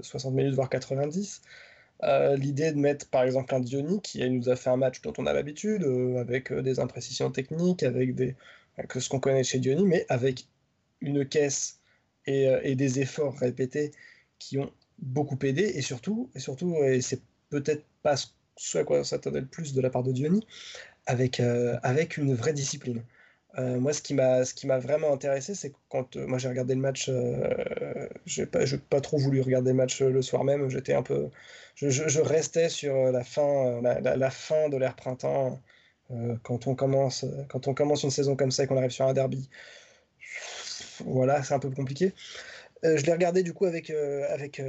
60 0.00 0.32
minutes, 0.32 0.54
voire 0.54 0.70
90, 0.70 1.42
euh, 2.04 2.36
l'idée 2.36 2.72
de 2.72 2.78
mettre 2.78 3.08
par 3.08 3.22
exemple 3.22 3.54
un 3.54 3.60
Diony 3.60 4.00
qui 4.02 4.28
nous 4.28 4.48
a 4.50 4.56
fait 4.56 4.70
un 4.70 4.76
match 4.76 5.00
dont 5.00 5.12
on 5.18 5.26
a 5.26 5.32
l'habitude, 5.32 5.84
euh, 5.84 6.18
avec 6.20 6.52
euh, 6.52 6.62
des 6.62 6.78
imprécisions 6.80 7.30
techniques, 7.30 7.82
avec 7.82 8.14
des, 8.14 8.36
que 8.88 9.00
ce 9.00 9.08
qu'on 9.08 9.20
connaît 9.20 9.44
chez 9.44 9.58
Diony, 9.58 9.84
mais 9.84 10.04
avec 10.08 10.46
une 11.00 11.26
caisse 11.26 11.80
et, 12.26 12.74
des 12.74 13.00
efforts 13.00 13.36
répétés 13.38 13.92
qui 14.38 14.58
ont 14.58 14.72
beaucoup 14.98 15.38
aidé, 15.42 15.62
et 15.74 15.82
surtout, 15.82 16.30
et 16.34 16.40
surtout, 16.40 16.76
et 16.82 17.00
c'est 17.00 17.20
peut-être 17.50 17.84
pas 18.02 18.16
ce 18.56 18.78
à 18.78 18.84
quoi 18.84 19.00
on 19.00 19.04
s'attendait 19.04 19.40
le 19.40 19.46
plus 19.46 19.74
de 19.74 19.80
la 19.80 19.90
part 19.90 20.02
de 20.02 20.12
Diony, 20.12 20.46
avec, 21.06 21.40
avec 21.82 22.16
une 22.16 22.34
vraie 22.34 22.54
discipline. 22.54 23.02
Euh, 23.58 23.78
moi, 23.78 23.92
ce 23.92 24.02
qui 24.02 24.14
m'a, 24.14 24.44
ce 24.44 24.52
qui 24.54 24.66
m'a 24.66 24.78
vraiment 24.78 25.12
intéressé, 25.12 25.54
c'est 25.54 25.72
quand 25.88 26.16
euh, 26.16 26.26
moi 26.26 26.38
j'ai 26.38 26.48
regardé 26.48 26.74
le 26.74 26.80
match, 26.80 27.08
euh, 27.08 28.08
j'ai 28.26 28.46
pas, 28.46 28.60
pas 28.90 29.00
trop 29.00 29.16
voulu 29.16 29.40
regarder 29.40 29.70
le 29.70 29.76
match 29.76 30.00
le 30.02 30.22
soir 30.22 30.44
même. 30.44 30.68
J'étais 30.70 30.94
un 30.94 31.02
peu, 31.02 31.30
je, 31.76 31.88
je, 31.88 32.20
restais 32.20 32.68
sur 32.68 32.94
la 33.12 33.22
fin, 33.22 33.80
la, 33.82 34.00
la, 34.00 34.30
fin 34.30 34.68
de 34.68 34.76
l'ère 34.76 34.96
printemps. 34.96 35.60
quand 36.42 36.66
on 36.66 36.74
commence, 36.74 37.24
quand 37.48 37.68
on 37.68 37.74
commence 37.74 38.02
une 38.02 38.10
saison 38.10 38.36
comme 38.36 38.50
ça 38.50 38.64
et 38.64 38.66
qu'on 38.66 38.76
arrive 38.76 38.90
sur 38.90 39.06
un 39.06 39.12
derby, 39.14 39.48
voilà, 41.04 41.42
c'est 41.42 41.54
un 41.54 41.58
peu 41.58 41.70
compliqué. 41.70 42.12
je 42.82 43.04
l'ai 43.04 43.12
regardé 43.12 43.42
du 43.42 43.52
coup 43.54 43.66
avec, 43.66 43.90
avec, 43.90 44.60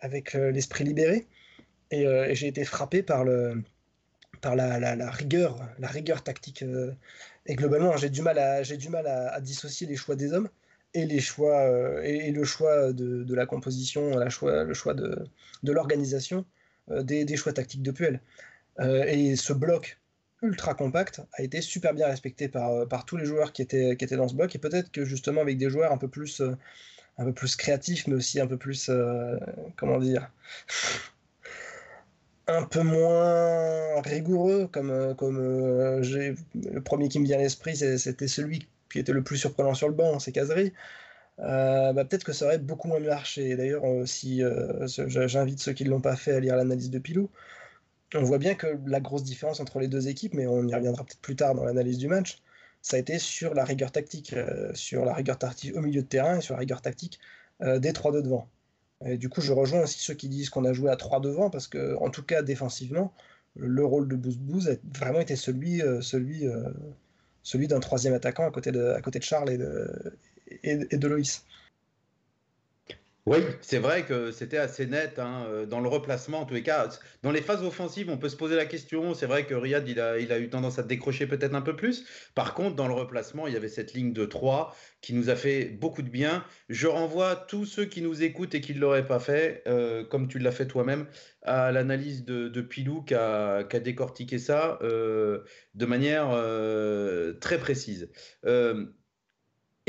avec 0.00 0.34
l'esprit 0.34 0.84
libéré 0.84 1.26
et, 1.90 2.06
j'ai 2.34 2.48
été 2.48 2.64
frappé 2.64 3.02
par 3.02 3.24
le, 3.24 3.62
par 4.40 4.56
la, 4.56 4.78
la, 4.78 5.10
rigueur, 5.10 5.58
la 5.78 5.88
rigueur 5.88 6.22
tactique 6.22 6.64
et 7.46 7.54
globalement, 7.54 7.96
j'ai 7.96 8.10
du 8.10 8.22
mal, 8.22 8.38
à, 8.38 8.62
j'ai 8.62 8.76
du 8.76 8.88
mal 8.88 9.06
à, 9.06 9.40
dissocier 9.40 9.86
les 9.86 9.96
choix 9.96 10.16
des 10.16 10.32
hommes 10.32 10.48
et, 10.94 11.06
les 11.06 11.20
choix, 11.20 11.60
euh, 11.60 12.02
et, 12.02 12.30
le 12.32 12.44
choix 12.44 12.92
de, 12.92 13.34
la 13.34 13.46
composition, 13.46 14.28
choix, 14.28 14.64
le 14.64 14.74
choix 14.74 14.94
de, 14.94 15.26
de 15.62 15.72
l'organisation 15.72 16.44
euh, 16.90 17.02
des, 17.02 17.24
des, 17.24 17.36
choix 17.36 17.52
tactiques 17.52 17.82
de 17.82 17.90
Puel. 17.90 18.20
Euh, 18.80 19.04
et 19.04 19.36
ce 19.36 19.52
bloc 19.52 19.98
ultra 20.42 20.74
compact 20.74 21.20
a 21.34 21.42
été 21.42 21.60
super 21.60 21.94
bien 21.94 22.06
respecté 22.06 22.48
par, 22.48 22.88
par 22.88 23.04
tous 23.04 23.16
les 23.16 23.26
joueurs 23.26 23.52
qui 23.52 23.62
étaient, 23.62 23.96
qui 23.96 24.04
étaient 24.04 24.16
dans 24.16 24.28
ce 24.28 24.34
bloc. 24.34 24.54
Et 24.54 24.58
peut-être 24.58 24.90
que 24.90 25.04
justement 25.04 25.40
avec 25.40 25.58
des 25.58 25.70
joueurs 25.70 25.92
un 25.92 25.98
peu 25.98 26.08
plus, 26.08 26.42
un 27.18 27.24
peu 27.24 27.32
plus 27.32 27.56
créatifs, 27.56 28.06
mais 28.06 28.14
aussi 28.14 28.40
un 28.40 28.46
peu 28.46 28.56
plus, 28.56 28.90
comment 29.76 29.98
dire, 29.98 30.30
un 32.50 32.64
peu 32.64 32.82
moins 32.82 34.00
rigoureux, 34.02 34.68
comme, 34.72 35.14
comme 35.16 35.38
le 35.38 36.80
premier 36.80 37.08
qui 37.08 37.20
me 37.20 37.24
vient 37.24 37.38
à 37.38 37.42
l'esprit, 37.42 37.76
c'était 37.76 38.28
celui 38.28 38.68
qui 38.90 38.98
était 38.98 39.12
le 39.12 39.22
plus 39.22 39.38
surprenant 39.38 39.74
sur 39.74 39.88
le 39.88 39.94
banc, 39.94 40.18
c'est 40.18 40.32
Casery. 40.32 40.72
bah, 41.38 41.92
peut-être 41.94 42.24
que 42.24 42.32
ça 42.32 42.46
aurait 42.46 42.58
beaucoup 42.58 42.88
moins 42.88 43.00
marché. 43.00 43.56
D'ailleurs, 43.56 43.84
si 44.06 44.42
j'invite 45.06 45.60
ceux 45.60 45.72
qui 45.72 45.84
ne 45.84 45.90
l'ont 45.90 46.00
pas 46.00 46.16
fait 46.16 46.32
à 46.32 46.40
lire 46.40 46.56
l'analyse 46.56 46.90
de 46.90 46.98
Pilou, 46.98 47.30
on 48.14 48.22
voit 48.22 48.38
bien 48.38 48.54
que 48.54 48.66
la 48.86 49.00
grosse 49.00 49.22
différence 49.24 49.60
entre 49.60 49.78
les 49.78 49.88
deux 49.88 50.08
équipes, 50.08 50.34
mais 50.34 50.46
on 50.46 50.66
y 50.66 50.74
reviendra 50.74 51.04
peut-être 51.04 51.20
plus 51.20 51.36
tard 51.36 51.54
dans 51.54 51.64
l'analyse 51.64 51.98
du 51.98 52.08
match, 52.08 52.42
ça 52.82 52.96
a 52.96 53.00
été 53.00 53.18
sur 53.18 53.54
la 53.54 53.64
rigueur 53.64 53.92
tactique, 53.92 54.32
euh, 54.32 54.72
sur 54.74 55.04
la 55.04 55.14
rigueur 55.14 55.38
tactique 55.38 55.76
au 55.76 55.80
milieu 55.80 56.02
de 56.02 56.06
terrain 56.06 56.38
et 56.38 56.40
sur 56.40 56.54
la 56.54 56.60
rigueur 56.60 56.82
tactique 56.82 57.20
euh, 57.62 57.78
des 57.78 57.92
3-2 57.92 58.22
devant. 58.22 58.48
Et 59.04 59.16
du 59.16 59.28
coup, 59.28 59.40
je 59.40 59.52
rejoins 59.52 59.82
aussi 59.82 59.98
ceux 60.00 60.14
qui 60.14 60.28
disent 60.28 60.50
qu'on 60.50 60.64
a 60.64 60.72
joué 60.72 60.90
à 60.90 60.96
3 60.96 61.20
devant, 61.20 61.50
parce 61.50 61.68
que, 61.68 61.96
en 61.96 62.10
tout 62.10 62.22
cas, 62.22 62.42
défensivement, 62.42 63.12
le 63.56 63.84
rôle 63.84 64.08
de 64.08 64.16
Boost 64.16 64.68
a 64.68 64.74
vraiment 64.98 65.20
été 65.20 65.36
celui, 65.36 65.82
euh, 65.82 66.00
celui, 66.02 67.68
d'un 67.68 67.80
troisième 67.80 68.14
attaquant 68.14 68.46
à 68.46 68.50
côté 68.50 68.72
de, 68.72 68.94
Charles 69.20 69.50
et 70.62 70.76
de 70.76 71.08
Loïs. 71.08 71.44
Oui, 73.26 73.38
c'est 73.60 73.78
vrai 73.78 74.06
que 74.06 74.30
c'était 74.32 74.56
assez 74.56 74.86
net 74.86 75.18
hein, 75.18 75.44
euh, 75.46 75.66
dans 75.66 75.80
le 75.80 75.88
replacement. 75.88 76.40
En 76.40 76.46
tous 76.46 76.54
les 76.54 76.62
cas, 76.62 76.88
dans 77.22 77.30
les 77.30 77.42
phases 77.42 77.62
offensives, 77.62 78.08
on 78.08 78.16
peut 78.16 78.30
se 78.30 78.36
poser 78.36 78.56
la 78.56 78.64
question. 78.64 79.12
C'est 79.12 79.26
vrai 79.26 79.44
que 79.44 79.54
Riyad, 79.54 79.86
il 79.86 80.00
a, 80.00 80.38
eu 80.38 80.48
tendance 80.48 80.78
à 80.78 80.82
décrocher 80.82 81.26
peut-être 81.26 81.54
un 81.54 81.60
peu 81.60 81.76
plus. 81.76 82.06
Par 82.34 82.54
contre, 82.54 82.76
dans 82.76 82.88
le 82.88 82.94
replacement, 82.94 83.46
il 83.46 83.52
y 83.52 83.56
avait 83.56 83.68
cette 83.68 83.92
ligne 83.92 84.14
de 84.14 84.24
3 84.24 84.74
qui 85.02 85.12
nous 85.12 85.28
a 85.28 85.36
fait 85.36 85.66
beaucoup 85.66 86.00
de 86.00 86.08
bien. 86.08 86.44
Je 86.70 86.86
renvoie 86.86 87.36
tous 87.36 87.66
ceux 87.66 87.84
qui 87.84 88.00
nous 88.00 88.22
écoutent 88.22 88.54
et 88.54 88.62
qui 88.62 88.74
ne 88.74 88.80
l'auraient 88.80 89.06
pas 89.06 89.20
fait, 89.20 89.62
euh, 89.66 90.02
comme 90.02 90.26
tu 90.26 90.38
l'as 90.38 90.52
fait 90.52 90.66
toi-même, 90.66 91.06
à 91.42 91.72
l'analyse 91.72 92.24
de, 92.24 92.60
Pilou 92.62 93.02
qui 93.02 93.14
a, 93.14 93.64
décortiqué 93.64 94.38
ça 94.38 94.78
euh, 94.82 95.40
de 95.74 95.86
manière 95.86 96.30
très 97.40 97.58
précise. 97.58 98.08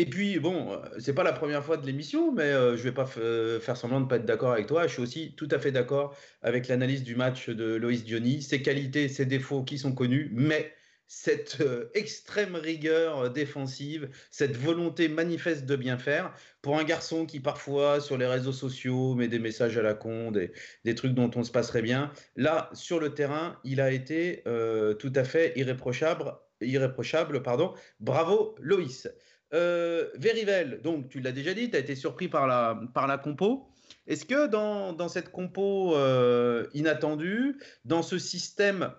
Et 0.02 0.08
puis, 0.08 0.40
bon, 0.40 0.74
euh, 0.74 0.78
c'est 0.98 1.14
pas 1.14 1.22
la 1.22 1.32
première 1.32 1.64
fois 1.64 1.78
de 1.78 1.86
l'émission, 1.86 2.32
mais 2.32 2.46
euh, 2.46 2.76
je 2.76 2.82
vais 2.82 2.92
pas 2.92 3.08
euh, 3.20 3.60
faire 3.60 3.78
semblant 3.78 4.02
de 4.02 4.08
pas 4.08 4.16
être 4.16 4.26
d'accord 4.26 4.52
avec 4.52 4.66
toi. 4.66 4.88
Je 4.88 4.94
suis 4.94 5.02
aussi 5.04 5.36
tout 5.38 5.48
à 5.52 5.60
fait 5.60 5.72
d'accord 5.72 6.18
avec 6.42 6.68
l'analyse 6.68 7.04
du 7.04 7.16
match 7.16 7.50
de 7.50 7.76
Loïs 7.76 8.04
Diony. 8.04 8.42
Ses 8.42 8.64
qualités, 8.64 9.10
ses 9.10 9.28
défauts 9.28 9.62
qui 9.62 9.78
sont 9.78 9.94
connus, 9.94 10.32
mais 10.34 10.74
cette 11.06 11.62
extrême 11.94 12.56
rigueur 12.56 13.30
défensive, 13.30 14.10
cette 14.32 14.58
volonté 14.58 15.08
manifeste 15.08 15.68
de 15.68 15.76
bien 15.76 16.00
faire, 16.00 16.34
pour 16.64 16.80
un 16.80 16.84
garçon 16.84 17.28
qui 17.28 17.40
parfois 17.40 18.02
sur 18.02 18.18
les 18.18 18.26
réseaux 18.26 18.54
sociaux 18.54 19.14
met 19.14 19.28
des 19.28 19.38
messages 19.38 19.78
à 19.78 19.84
la 19.84 19.94
con, 19.94 20.32
des, 20.32 20.52
des 20.84 20.96
trucs 20.96 21.14
dont 21.14 21.30
on 21.36 21.44
se 21.44 21.52
passerait 21.52 21.84
bien, 21.84 22.12
là, 22.38 22.72
sur 22.74 23.00
le 23.00 23.14
terrain, 23.14 23.60
il 23.64 23.80
a 23.82 23.92
été 23.92 24.42
tout 24.98 25.14
à 25.14 25.24
fait 25.24 25.54
irréprochable. 25.58 26.34
irréprochable 26.60 27.44
pardon. 27.44 27.76
Bravo 28.00 28.56
Loïs. 28.60 29.08
Euh, 29.54 30.10
donc 30.84 31.10
tu 31.10 31.20
l'as 31.20 31.32
déjà 31.32 31.54
dit, 31.54 31.70
tu 31.70 31.76
as 31.76 31.80
été 31.80 31.96
surpris 31.96 32.28
par 32.28 32.48
la, 32.48 33.18
compo. 33.18 33.68
Est-ce 34.08 34.26
que 34.26 34.48
dans, 34.48 35.08
cette 35.10 35.32
compo 35.32 35.96
euh, 35.96 36.68
inattendue, 36.74 37.58
dans 37.86 38.02
ce 38.02 38.18
système 38.18 38.92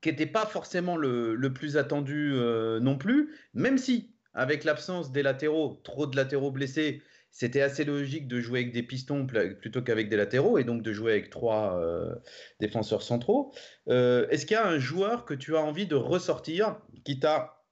qui 0.00 0.10
n'était 0.10 0.26
pas 0.26 0.46
forcément 0.46 0.96
le, 0.96 1.34
le 1.34 1.52
plus 1.52 1.76
attendu 1.76 2.32
euh, 2.34 2.78
non 2.80 2.96
plus, 2.96 3.34
même 3.54 3.78
si 3.78 4.10
avec 4.34 4.64
l'absence 4.64 5.12
des 5.12 5.22
latéraux, 5.22 5.80
trop 5.84 6.06
de 6.06 6.16
latéraux 6.16 6.50
blessés, 6.50 7.02
c'était 7.30 7.62
assez 7.62 7.84
logique 7.84 8.28
de 8.28 8.40
jouer 8.40 8.60
avec 8.60 8.72
des 8.72 8.82
pistons 8.82 9.26
plutôt 9.26 9.82
qu'avec 9.82 10.08
des 10.08 10.16
latéraux 10.16 10.58
et 10.58 10.64
donc 10.64 10.82
de 10.82 10.92
jouer 10.92 11.12
avec 11.12 11.30
trois 11.30 11.78
euh, 11.80 12.14
défenseurs 12.60 13.02
centraux. 13.02 13.52
Est-ce 13.88 14.46
qu'il 14.46 14.54
y 14.54 14.58
a 14.58 14.66
un 14.66 14.78
joueur 14.78 15.24
que 15.24 15.34
tu 15.34 15.56
as 15.56 15.60
envie 15.60 15.86
de 15.86 15.96
ressortir 15.96 16.78
qui 17.04 17.18
t'a 17.18 17.63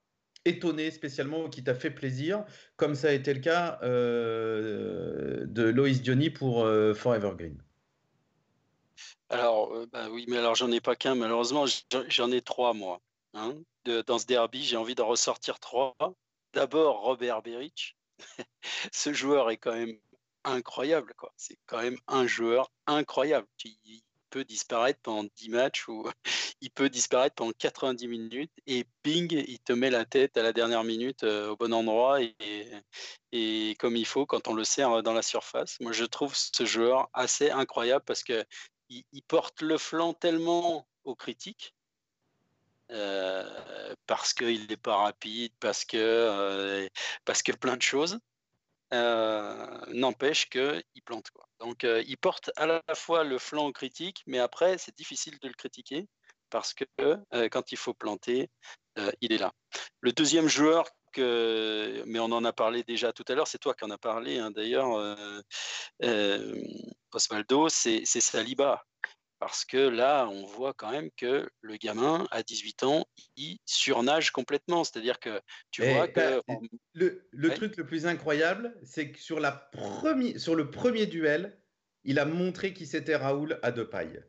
étonné 0.45 0.91
spécialement 0.91 1.49
qui 1.49 1.63
t'a 1.63 1.75
fait 1.75 1.91
plaisir, 1.91 2.45
comme 2.75 2.95
ça 2.95 3.09
a 3.09 3.11
été 3.11 3.33
le 3.33 3.39
cas 3.39 3.79
euh, 3.83 5.45
de 5.47 5.63
Loïs 5.63 6.01
Diony 6.01 6.29
pour 6.29 6.63
euh, 6.63 6.93
Forever 6.93 7.31
Green 7.37 7.61
Alors, 9.29 9.73
euh, 9.73 9.87
bah 9.91 10.09
oui, 10.09 10.25
mais 10.27 10.37
alors 10.37 10.55
j'en 10.55 10.71
ai 10.71 10.81
pas 10.81 10.95
qu'un, 10.95 11.15
malheureusement, 11.15 11.65
j'en 12.09 12.31
ai 12.31 12.41
trois, 12.41 12.73
moi. 12.73 13.01
Hein. 13.35 13.55
dans 14.05 14.19
ce 14.19 14.27
derby, 14.27 14.63
j'ai 14.63 14.77
envie 14.77 14.95
de 14.95 15.01
ressortir 15.01 15.59
trois. 15.59 15.95
D'abord, 16.53 17.01
Robert 17.01 17.41
Beric. 17.41 17.97
ce 18.91 19.11
joueur 19.11 19.49
est 19.49 19.57
quand 19.57 19.73
même 19.73 19.97
incroyable, 20.43 21.13
quoi. 21.17 21.33
C'est 21.35 21.57
quand 21.65 21.81
même 21.81 21.97
un 22.07 22.27
joueur 22.27 22.69
incroyable 22.85 23.47
peut 24.33 24.43
disparaître 24.43 24.99
pendant 25.03 25.29
10 25.35 25.49
matchs 25.49 25.87
ou 25.87 26.09
il 26.61 26.71
peut 26.71 26.89
disparaître 26.89 27.35
pendant 27.35 27.51
90 27.51 28.07
minutes 28.07 28.51
et 28.65 28.87
ping, 29.03 29.31
il 29.31 29.59
te 29.59 29.73
met 29.73 29.91
la 29.91 30.05
tête 30.05 30.37
à 30.37 30.41
la 30.41 30.53
dernière 30.53 30.83
minute 30.83 31.23
euh, 31.23 31.51
au 31.51 31.55
bon 31.55 31.71
endroit 31.71 32.19
et, 32.19 33.75
comme 33.77 33.95
il 33.95 34.07
faut 34.07 34.25
quand 34.25 34.47
on 34.47 34.55
le 34.55 34.63
sert 34.63 35.03
dans 35.03 35.13
la 35.13 35.21
surface. 35.21 35.79
Moi, 35.81 35.91
je 35.91 36.05
trouve 36.05 36.35
ce 36.35 36.65
joueur 36.65 37.09
assez 37.13 37.51
incroyable 37.51 38.03
parce 38.05 38.23
que 38.23 38.43
il, 38.89 39.23
porte 39.27 39.61
le 39.61 39.77
flanc 39.77 40.13
tellement 40.13 40.87
aux 41.03 41.15
critiques. 41.15 41.75
Euh, 42.91 43.95
parce 44.07 44.33
qu'il 44.33 44.67
n'est 44.67 44.77
pas 44.77 44.97
rapide, 44.97 45.51
parce 45.59 45.85
que, 45.85 45.97
euh, 45.97 46.87
parce 47.25 47.41
que 47.41 47.51
plein 47.51 47.77
de 47.77 47.81
choses. 47.81 48.19
N'empêche 48.93 50.49
qu'il 50.49 51.01
plante. 51.05 51.29
Quoi. 51.31 51.43
Donc, 51.59 51.83
euh, 51.85 52.03
il 52.07 52.17
porte 52.17 52.51
à 52.57 52.65
la 52.65 52.81
fois 52.93 53.23
le 53.23 53.37
flanc 53.37 53.71
critique, 53.71 54.21
mais 54.27 54.39
après, 54.39 54.77
c'est 54.77 54.95
difficile 54.95 55.39
de 55.39 55.47
le 55.47 55.53
critiquer 55.53 56.07
parce 56.49 56.73
que 56.73 56.83
euh, 57.01 57.49
quand 57.49 57.71
il 57.71 57.77
faut 57.77 57.93
planter, 57.93 58.49
euh, 58.99 59.11
il 59.21 59.31
est 59.31 59.37
là. 59.37 59.53
Le 60.01 60.11
deuxième 60.11 60.47
joueur, 60.47 60.85
que, 61.13 62.03
mais 62.05 62.19
on 62.19 62.25
en 62.25 62.43
a 62.43 62.51
parlé 62.51 62.83
déjà 62.83 63.13
tout 63.13 63.23
à 63.27 63.35
l'heure, 63.35 63.47
c'est 63.47 63.59
toi 63.59 63.73
qui 63.75 63.85
en 63.85 63.91
as 63.91 63.97
parlé 63.97 64.39
hein, 64.39 64.51
d'ailleurs, 64.51 65.15
Osvaldo, 67.13 67.69
c'est 67.69 68.03
Saliba. 68.05 68.83
Parce 69.45 69.65
que 69.65 69.75
là, 69.75 70.25
on 70.29 70.45
voit 70.45 70.73
quand 70.73 70.89
même 70.89 71.09
que 71.17 71.49
le 71.59 71.75
gamin, 71.75 72.25
à 72.31 72.43
18 72.43 72.83
ans, 72.83 73.05
il 73.35 73.57
surnage 73.65 74.31
complètement. 74.31 74.85
C'est-à-dire 74.85 75.19
que 75.19 75.41
tu 75.69 75.83
vois 75.83 76.07
que. 76.07 76.41
Bah, 76.47 76.55
le, 76.93 77.49
truc 77.49 77.75
le 77.75 77.85
plus 77.85 78.05
incroyable, 78.05 78.73
c'est 78.83 79.11
que 79.11 79.19
sur, 79.19 79.41
la 79.41 79.69
sur 80.37 80.55
le 80.55 80.71
premier 80.71 81.07
duel, 81.07 81.57
il 82.05 82.19
a 82.19 82.25
montré 82.25 82.73
qu'il 82.73 82.87
s'était 82.87 83.17
Raoul 83.17 83.59
à 83.63 83.73
deux 83.73 83.89
pailles. 83.89 84.23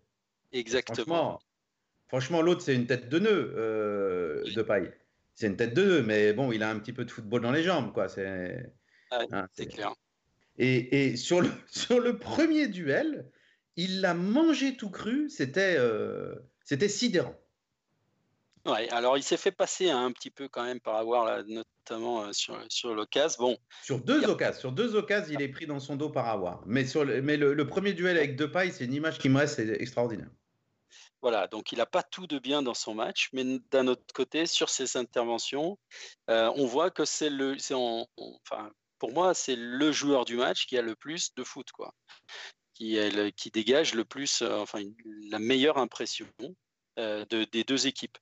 Exactement. 0.53 1.39
Franchement, 2.09 2.43
l'autre, 2.43 2.63
c'est 2.63 2.75
une 2.75 2.89
tête 2.89 3.09
de 3.09 3.21
nœud 3.21 3.55
euh, 3.57 4.43
de 4.53 4.63
paille. 4.63 4.93
C'est 5.37 5.47
une 5.47 5.57
tête 5.57 5.75
de 5.75 5.85
nœud, 5.85 6.03
mais 6.03 6.33
bon, 6.33 6.51
il 6.51 6.65
a 6.65 6.71
un 6.71 6.79
petit 6.81 6.93
peu 6.93 7.05
de 7.05 7.11
football 7.13 7.43
dans 7.43 7.53
les 7.53 7.63
jambes, 7.63 7.93
quoi. 7.93 8.09
C'est 8.09 8.69
hein, 9.13 9.47
clair. 9.57 9.95
Et, 10.59 11.07
et 11.07 11.17
sur, 11.17 11.41
le, 11.41 11.51
sur 11.71 12.01
le 12.01 12.19
premier 12.19 12.67
duel, 12.67 13.31
il 13.77 14.01
l'a 14.01 14.15
mangé 14.15 14.77
tout 14.77 14.91
cru, 14.91 15.29
c'était 15.31 15.77
euh, 15.79 16.35
c'était 16.65 16.89
sidérant. 16.89 17.35
Ouais, 18.67 18.89
alors 18.91 19.19
il 19.19 19.23
s'est 19.23 19.37
fait 19.37 19.53
passer 19.53 19.91
un 19.91 20.11
petit 20.11 20.31
peu 20.31 20.49
quand 20.49 20.65
même 20.65 20.81
par 20.81 20.97
avoir 20.97 21.45
notamment 21.45 22.23
euh, 22.23 22.33
sur, 22.33 22.59
sur 22.71 22.95
l'occasion. 22.95 23.37
Bon, 23.39 23.59
sur 23.83 24.01
deux 24.01 24.25
occasions, 24.27 24.61
sur 24.61 24.73
deux 24.73 24.97
occasions, 24.97 25.35
il 25.35 25.43
est 25.43 25.49
pris 25.49 25.67
dans 25.67 25.81
son 25.81 25.97
dos 25.97 26.09
par 26.09 26.29
avoir. 26.29 26.63
Mais 26.65 26.87
sur 26.87 27.05
le, 27.05 27.21
mais 27.21 27.37
le, 27.37 27.67
premier 27.67 27.93
duel 27.93 28.17
avec 28.17 28.37
Depay, 28.37 28.71
c'est 28.71 28.85
une 28.85 28.95
image 28.95 29.19
qui 29.19 29.29
me 29.29 29.39
reste 29.39 29.59
extraordinaire. 29.59 30.31
Voilà, 31.21 31.47
donc 31.47 31.73
il 31.73 31.79
n'a 31.79 31.87
pas 31.87 32.03
tout 32.03 32.27
de 32.27 32.39
bien 32.39 32.63
dans 32.63 32.75
son 32.75 32.95
match, 32.95 33.29
mais 33.33 33.45
d'un 33.71 33.87
autre 33.87 34.03
côté, 34.15 34.47
sur 34.47 34.69
ses 34.69 34.97
interventions, 34.97 35.79
euh, 36.31 36.51
on 36.57 36.67
voit 36.67 36.91
que 36.91 37.05
c'est 37.05 37.31
le, 37.31 37.57
enfin, 38.19 38.71
pour 38.99 39.13
moi, 39.13 39.35
c'est 39.35 39.57
le 39.57 39.93
joueur 39.93 40.25
du 40.25 40.37
match 40.37 40.67
qui 40.67 40.77
a 40.79 40.83
le 40.83 40.95
plus 40.95 41.35
de 41.35 41.45
foot, 41.45 41.71
quoi 41.73 41.95
qui, 42.75 43.51
dégage 43.53 43.95
le 43.95 44.05
plus, 44.05 44.43
euh, 44.43 44.59
enfin, 44.59 44.83
la 45.31 45.39
meilleure 45.39 45.79
impression 45.79 46.27
euh, 46.99 47.25
de, 47.31 47.45
des 47.45 47.65
deux 47.65 47.87
équipes. 47.87 48.19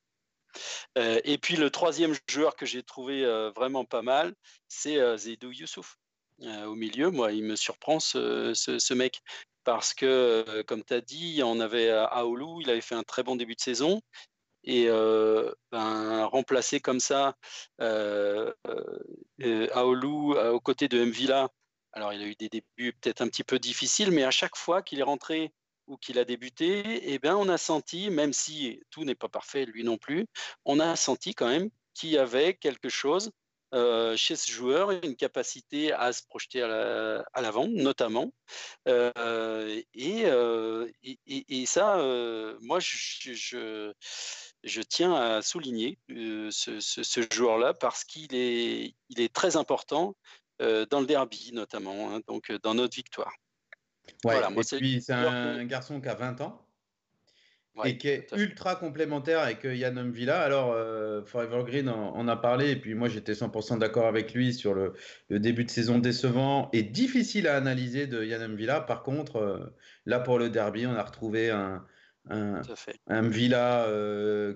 Euh, 0.99 1.19
et 1.25 1.39
puis 1.39 1.57
le 1.57 1.71
troisième 1.71 2.15
joueur 2.29 2.55
que 2.57 2.67
j'ai 2.67 2.83
trouvé 2.83 3.25
vraiment 3.57 3.85
pas 3.85 4.03
mal, 4.03 4.35
c'est 4.69 4.99
Zedou 5.17 5.51
Youssouf. 5.51 5.97
au 6.41 6.75
milieu, 6.75 7.11
moi, 7.11 7.33
il 7.33 7.45
me 7.45 7.57
surprend 7.57 8.01
ce, 8.01 8.95
mec. 8.95 9.23
Parce 9.65 9.95
que, 9.95 10.63
comme 10.63 10.85
tu 10.85 10.93
as 10.93 11.01
dit, 11.01 11.41
on 11.45 11.61
avait 11.61 11.89
Aoulou, 11.91 12.61
il 12.61 12.69
avait 12.69 12.81
fait 12.81 12.97
un 12.97 13.05
très 13.05 13.23
bon 13.23 13.37
début 13.37 13.55
de 13.55 13.61
saison. 13.61 14.03
Et 14.65 14.89
ben, 14.89 16.25
remplacer 16.27 16.81
comme 16.81 17.01
ça 17.01 17.37
Aoulou 19.75 20.35
aux 20.35 20.61
côtés 20.61 20.89
de 20.89 21.03
Mvila, 21.05 21.49
alors, 21.93 22.13
il 22.13 22.23
a 22.23 22.27
eu 22.27 22.35
des 22.35 22.49
débuts 22.49 22.95
peut-être 23.01 23.21
un 23.21 23.29
petit 23.29 23.45
peu 23.45 23.59
difficiles, 23.59 24.11
mais 24.11 24.25
à 24.25 24.31
chaque 24.31 24.57
fois 24.57 24.83
qu'il 24.83 24.99
est 24.99 25.05
rentré 25.05 25.53
ou 25.87 25.97
qu'il 25.99 26.19
a 26.19 26.25
débuté, 26.25 27.13
eh 27.13 27.19
bien, 27.19 27.37
on 27.37 27.49
a 27.49 27.59
senti, 27.59 28.09
même 28.11 28.33
si 28.33 28.81
tout 28.91 29.05
n'est 29.05 29.15
pas 29.15 29.29
parfait, 29.29 29.67
lui 29.67 29.85
non 29.85 29.99
plus, 29.99 30.27
on 30.65 30.81
a 30.81 30.97
senti 30.97 31.35
quand 31.35 31.49
même 31.49 31.71
qu'il 31.95 32.11
y 32.11 32.19
avait 32.19 32.55
quelque 32.55 32.89
chose 32.89 33.31
chez 34.17 34.37
ce 34.37 34.51
joueur 34.51 34.91
une 34.91 35.17
capacité 35.17 35.93
à 35.93 36.13
se 36.13 36.23
projeter 36.27 36.63
à 36.63 37.41
l'avant, 37.41 37.69
notamment. 37.69 38.33
et, 38.87 40.27
et, 41.27 41.67
ça, 41.67 41.97
moi, 42.61 42.79
je, 42.81 43.93
tiens 44.89 45.15
à 45.15 45.43
souligner 45.43 45.99
ce, 46.09 47.27
joueur-là 47.33 47.75
parce 47.75 48.05
qu'il 48.05 48.35
est, 48.35 48.95
il 49.09 49.21
est 49.21 49.33
très 49.35 49.57
important 49.57 50.17
dans 50.91 51.01
le 51.01 51.07
derby, 51.07 51.51
notamment, 51.53 52.15
hein, 52.15 52.21
donc 52.27 52.53
dans 52.63 52.75
notre 52.75 52.95
victoire. 52.95 53.33
voilà, 54.23 54.51
moi, 54.51 54.63
et 54.73 54.77
puis 54.77 55.03
c'est 55.03 55.13
un 55.13 55.65
garçon 55.65 56.01
qui 56.01 56.09
a 56.09 56.15
20 56.15 56.41
ans 56.41 56.67
et 57.85 57.97
qui 57.97 58.09
est 58.09 58.31
ultra 58.37 58.77
complémentaire 58.77 59.41
avec 59.41 59.65
euh, 59.65 59.75
Yann 59.75 60.11
Villa. 60.11 60.41
Alors, 60.41 60.73
euh, 60.73 61.23
Forever 61.25 61.65
Green 61.65 61.89
en, 61.89 62.29
a 62.29 62.37
parlé, 62.37 62.71
et 62.71 62.77
puis 62.77 62.95
moi 62.95 63.09
j'étais 63.09 63.33
100% 63.33 63.79
d'accord 63.79 64.07
avec 64.07 64.35
lui 64.35 64.53
sur 64.53 64.75
le, 64.75 64.95
début 65.31 65.65
de 65.65 65.71
saison 65.71 65.99
décevant 65.99 66.69
et 66.73 66.83
difficile 66.83 67.49
à 67.49 67.57
analyser 67.57 68.07
de 68.07 68.25
Yann 68.25 68.55
Villa. 68.55 68.81
Par 68.81 69.03
contre, 69.03 69.37
euh, 69.37 69.75
là 70.07 70.21
pour 70.21 70.39
le 70.39 70.51
derby, 70.51 70.87
on 70.87 70.95
a 70.95 71.03
retrouvé 71.03 71.51
un, 71.51 71.85
un, 72.29 72.61
un 73.09 73.29
Villa 73.29 73.89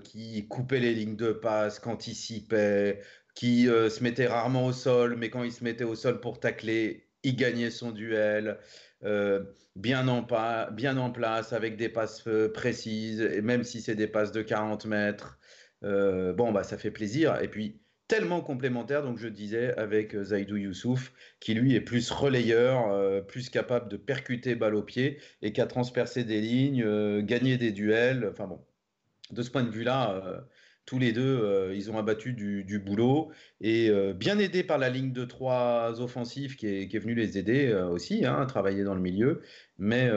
qui 0.04 0.46
coupait 0.48 0.80
les 0.80 0.94
lignes 0.94 1.16
de 1.16 1.32
passe, 1.32 1.78
qu'anticipait, 1.78 3.00
qui 3.37 3.66
se 3.66 4.03
mettait 4.03 4.26
rarement 4.26 4.66
au 4.66 4.72
sol, 4.72 5.14
mais 5.16 5.30
quand 5.30 5.45
il 5.45 5.53
se 5.53 5.62
mettait 5.62 5.84
au 5.84 5.95
sol 5.95 6.20
pour 6.20 6.41
tacler, 6.41 7.07
il 7.22 7.37
gagnait 7.37 7.70
son 7.70 7.93
duel. 7.93 8.59
Euh, 9.05 9.45
bien, 9.74 10.09
en 10.09 10.26
bien 10.72 10.97
en 10.97 11.11
place, 11.11 11.53
avec 11.53 11.76
des 11.76 11.89
passes 11.89 12.26
euh, 12.26 12.51
précises, 12.53 13.20
et 13.20 13.43
même 13.43 13.64
si 13.64 13.80
c'est 13.82 13.95
des 13.95 14.07
passes 14.07 14.32
de 14.32 14.43
40 14.43 14.87
mètres, 14.87 15.39
euh, 15.84 16.32
bon, 16.32 16.53
bah, 16.53 16.64
ça 16.64 16.78
fait 16.78 16.91
plaisir. 16.91 17.41
Et 17.43 17.49
puis, 17.49 17.80
tellement 18.09 18.41
complémentaire, 18.41 19.03
donc 19.03 19.18
je 19.18 19.28
disais, 19.28 19.76
avec 19.76 20.16
Zaidou 20.16 20.57
Youssouf, 20.57 21.12
qui 21.41 21.55
lui 21.55 21.74
est 21.74 21.80
plus 21.80 22.11
relayeur, 22.11 23.26
plus 23.26 23.51
capable 23.51 23.89
de 23.89 23.97
percuter 23.97 24.55
balle 24.55 24.76
au 24.76 24.82
pied 24.82 25.18
et 25.43 25.53
qui 25.53 25.61
a 25.61 25.66
transpercé 25.66 26.22
des 26.24 26.41
lignes, 26.41 27.22
gagné 27.22 27.57
des 27.59 27.72
duels. 27.72 28.28
Enfin 28.30 28.47
bon, 28.47 28.64
de 29.32 29.43
ce 29.43 29.51
point 29.51 29.64
de 29.64 29.70
vue-là, 29.70 30.47
tous 30.87 31.01
les 31.01 31.12
deux, 31.12 31.41
euh, 31.43 31.74
ils 31.74 31.91
ont 31.91 31.99
abattu 31.99 32.32
du, 32.32 32.78
boulot 32.78 33.32
et 33.61 33.91
euh, 33.91 34.12
bien 34.14 34.39
aidés 34.39 34.62
par 34.62 34.78
la 34.78 34.89
ligne 34.89 35.12
de 35.12 35.24
trois 35.24 36.01
offensifs 36.01 36.57
qui 36.57 36.68
est, 36.68 36.99
venue 36.99 37.14
les 37.14 37.39
aider 37.39 37.66
euh, 37.66 37.89
aussi 37.89 38.24
hein, 38.24 38.39
à 38.41 38.47
travailler 38.47 38.84
dans 38.84 38.95
le 38.95 39.01
milieu. 39.01 39.43
Mais 39.79 40.11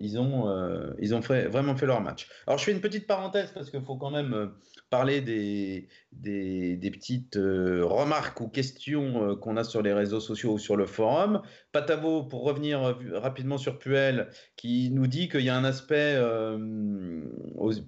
ils 0.00 0.18
ont, 0.18 0.50
ils 0.98 1.14
ont 1.14 1.22
fait, 1.22 1.48
vraiment 1.48 1.76
fait 1.76 1.86
leur 1.86 2.00
match. 2.00 2.28
Alors 2.46 2.58
je 2.58 2.64
fais 2.64 2.72
une 2.72 2.80
petite 2.80 3.06
parenthèse 3.06 3.52
parce 3.52 3.70
qu'il 3.70 3.82
faut 3.82 3.96
quand 3.96 4.10
même 4.10 4.52
parler 4.90 5.20
des, 5.20 5.88
des, 6.12 6.90
petites 6.90 7.36
euh, 7.36 7.84
remarques 7.84 8.40
ou 8.40 8.48
questions 8.48 9.30
euh, 9.30 9.36
qu'on 9.36 9.56
a 9.56 9.64
sur 9.64 9.82
les 9.82 9.92
réseaux 9.92 10.20
sociaux 10.20 10.54
ou 10.54 10.58
sur 10.58 10.76
le 10.76 10.86
forum. 10.86 11.42
Patavo, 11.72 12.22
pour 12.22 12.44
revenir 12.44 12.82
euh, 12.82 12.94
rapidement 13.18 13.58
sur 13.58 13.78
Puel, 13.78 14.28
qui 14.56 14.90
nous 14.92 15.06
dit 15.06 15.28
qu'il 15.28 15.40
y 15.40 15.48
a 15.48 15.56
un 15.56 15.64
aspect 15.64 16.16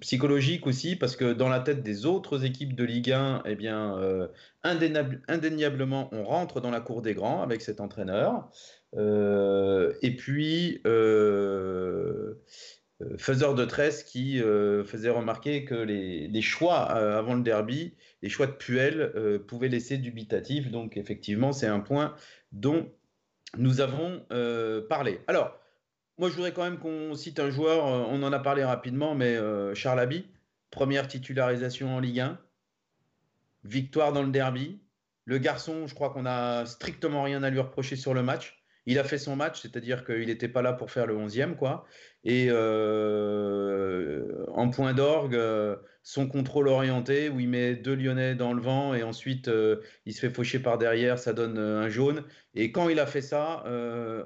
psychologique 0.01 0.67
aussi, 0.67 0.95
parce 0.95 1.15
que 1.15 1.33
dans 1.33 1.49
la 1.49 1.61
tête 1.61 1.83
des 1.83 2.05
autres 2.05 2.43
équipes 2.43 2.75
de 2.75 2.83
Ligue 2.83 3.11
1, 3.11 3.43
eh 3.45 3.55
bien, 3.55 3.97
indéniablement, 4.63 6.09
on 6.11 6.23
rentre 6.23 6.59
dans 6.59 6.71
la 6.71 6.81
cour 6.81 7.01
des 7.01 7.13
grands 7.13 7.41
avec 7.41 7.61
cet 7.61 7.79
entraîneur. 7.79 8.49
Et 8.95 10.15
puis, 10.17 10.81
euh, 13.01 13.17
faiseur 13.17 13.55
de 13.55 13.63
tresse 13.63 14.03
qui 14.03 14.41
euh, 14.41 14.83
faisait 14.83 15.09
remarquer 15.09 15.63
que 15.63 15.75
les, 15.75 16.41
choix 16.41 16.91
euh, 16.91 17.17
avant 17.17 17.33
le 17.33 17.41
derby, 17.41 17.95
les 18.21 18.29
choix 18.29 18.45
de 18.45 18.51
Puel 18.51 19.41
pouvaient 19.47 19.69
laisser 19.69 19.97
dubitatif. 19.97 20.69
Donc 20.69 20.97
effectivement, 20.97 21.53
c'est 21.53 21.67
un 21.67 21.79
point 21.79 22.15
dont 22.51 22.91
nous 23.57 23.81
avons 23.81 24.25
parlé. 24.89 25.21
Alors, 25.27 25.57
moi 26.17 26.29
je 26.29 26.35
voudrais 26.35 26.51
quand 26.51 26.63
même 26.63 26.79
qu'on 26.79 27.15
cite 27.15 27.39
un 27.39 27.49
joueur, 27.49 27.85
on 27.85 28.21
en 28.21 28.33
a 28.33 28.39
parlé 28.39 28.63
rapidement, 28.63 29.15
mais 29.15 29.37
Charles 29.73 30.01
Abbey, 30.01 30.25
première 30.69 31.07
titularisation 31.07 31.95
en 31.95 31.99
Ligue 31.99 32.19
1, 32.19 32.39
victoire 33.63 34.13
dans 34.13 34.23
le 34.23 34.31
derby. 34.31 34.81
Le 35.25 35.37
garçon, 35.37 35.87
je 35.87 35.93
crois 35.93 36.09
qu'on 36.09 36.25
a 36.25 36.65
strictement 36.65 37.23
rien 37.23 37.43
à 37.43 37.49
lui 37.49 37.59
reprocher 37.59 37.95
sur 37.95 38.13
le 38.13 38.23
match. 38.23 38.58
Il 38.85 38.97
a 38.99 39.03
fait 39.03 39.17
son 39.17 39.35
match, 39.35 39.61
c'est-à-dire 39.61 40.03
qu'il 40.03 40.27
n'était 40.27 40.47
pas 40.47 40.61
là 40.61 40.73
pour 40.73 40.91
faire 40.91 41.05
le 41.05 41.15
11e, 41.15 41.55
quoi. 41.55 41.85
Et 42.23 42.47
euh, 42.49 44.45
en 44.47 44.69
point 44.69 44.93
d'orgue, 44.93 45.35
euh, 45.35 45.77
son 46.03 46.27
contrôle 46.27 46.67
orienté, 46.67 47.29
où 47.29 47.39
il 47.39 47.49
met 47.49 47.75
deux 47.75 47.95
Lyonnais 47.95 48.35
dans 48.35 48.53
le 48.53 48.61
vent 48.61 48.93
et 48.93 49.03
ensuite 49.03 49.47
euh, 49.47 49.77
il 50.05 50.13
se 50.13 50.19
fait 50.19 50.29
faucher 50.29 50.59
par 50.59 50.77
derrière, 50.77 51.17
ça 51.19 51.33
donne 51.33 51.57
un 51.57 51.87
jaune. 51.89 52.23
Et 52.55 52.71
quand 52.71 52.89
il 52.89 52.99
a 52.99 53.05
fait 53.05 53.21
ça, 53.21 53.63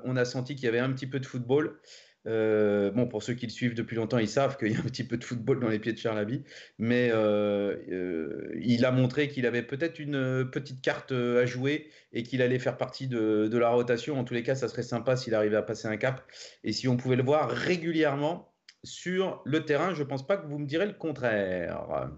on 0.03 0.15
a 0.15 0.25
senti 0.25 0.55
qu'il 0.55 0.65
y 0.65 0.67
avait 0.69 0.79
un 0.79 0.91
petit 0.91 1.07
peu 1.07 1.19
de 1.19 1.25
football. 1.25 1.79
Euh, 2.25 2.89
bon, 2.91 3.07
pour 3.07 3.21
ceux 3.21 3.33
qui 3.33 3.45
le 3.45 3.51
suivent 3.51 3.73
depuis 3.73 3.95
longtemps, 3.95 4.17
ils 4.17 4.29
savent 4.29 4.57
qu'il 4.57 4.71
y 4.71 4.75
a 4.75 4.79
un 4.79 4.83
petit 4.83 5.03
peu 5.03 5.17
de 5.17 5.23
football 5.23 5.59
dans 5.59 5.67
les 5.67 5.79
pieds 5.79 5.91
de 5.91 5.97
Charlaby, 5.97 6.43
mais 6.77 7.09
euh, 7.11 7.75
euh, 7.91 8.53
il 8.61 8.85
a 8.85 8.91
montré 8.91 9.27
qu'il 9.27 9.45
avait 9.45 9.63
peut-être 9.63 9.99
une 9.99 10.49
petite 10.49 10.81
carte 10.81 11.11
à 11.11 11.45
jouer 11.45 11.89
et 12.13 12.23
qu'il 12.23 12.41
allait 12.41 12.59
faire 12.59 12.77
partie 12.77 13.07
de, 13.07 13.57
la 13.57 13.69
rotation. 13.69 14.17
En 14.17 14.23
tous 14.23 14.33
les 14.33 14.43
cas, 14.43 14.55
ça 14.55 14.67
serait 14.67 14.83
sympa 14.83 15.17
s'il 15.17 15.35
arrivait 15.35 15.57
à 15.57 15.61
passer 15.61 15.87
un 15.87 15.97
cap 15.97 16.23
et 16.63 16.71
si 16.71 16.87
on 16.87 16.97
pouvait 16.97 17.15
le 17.15 17.23
voir 17.23 17.49
régulièrement 17.49 18.53
sur 18.83 19.41
le 19.45 19.65
terrain. 19.65 19.93
Je 19.93 20.03
ne 20.03 20.07
pense 20.07 20.25
pas 20.25 20.37
que 20.37 20.47
vous 20.47 20.59
me 20.59 20.65
direz 20.65 20.85
le 20.85 20.93
contraire. 20.93 22.09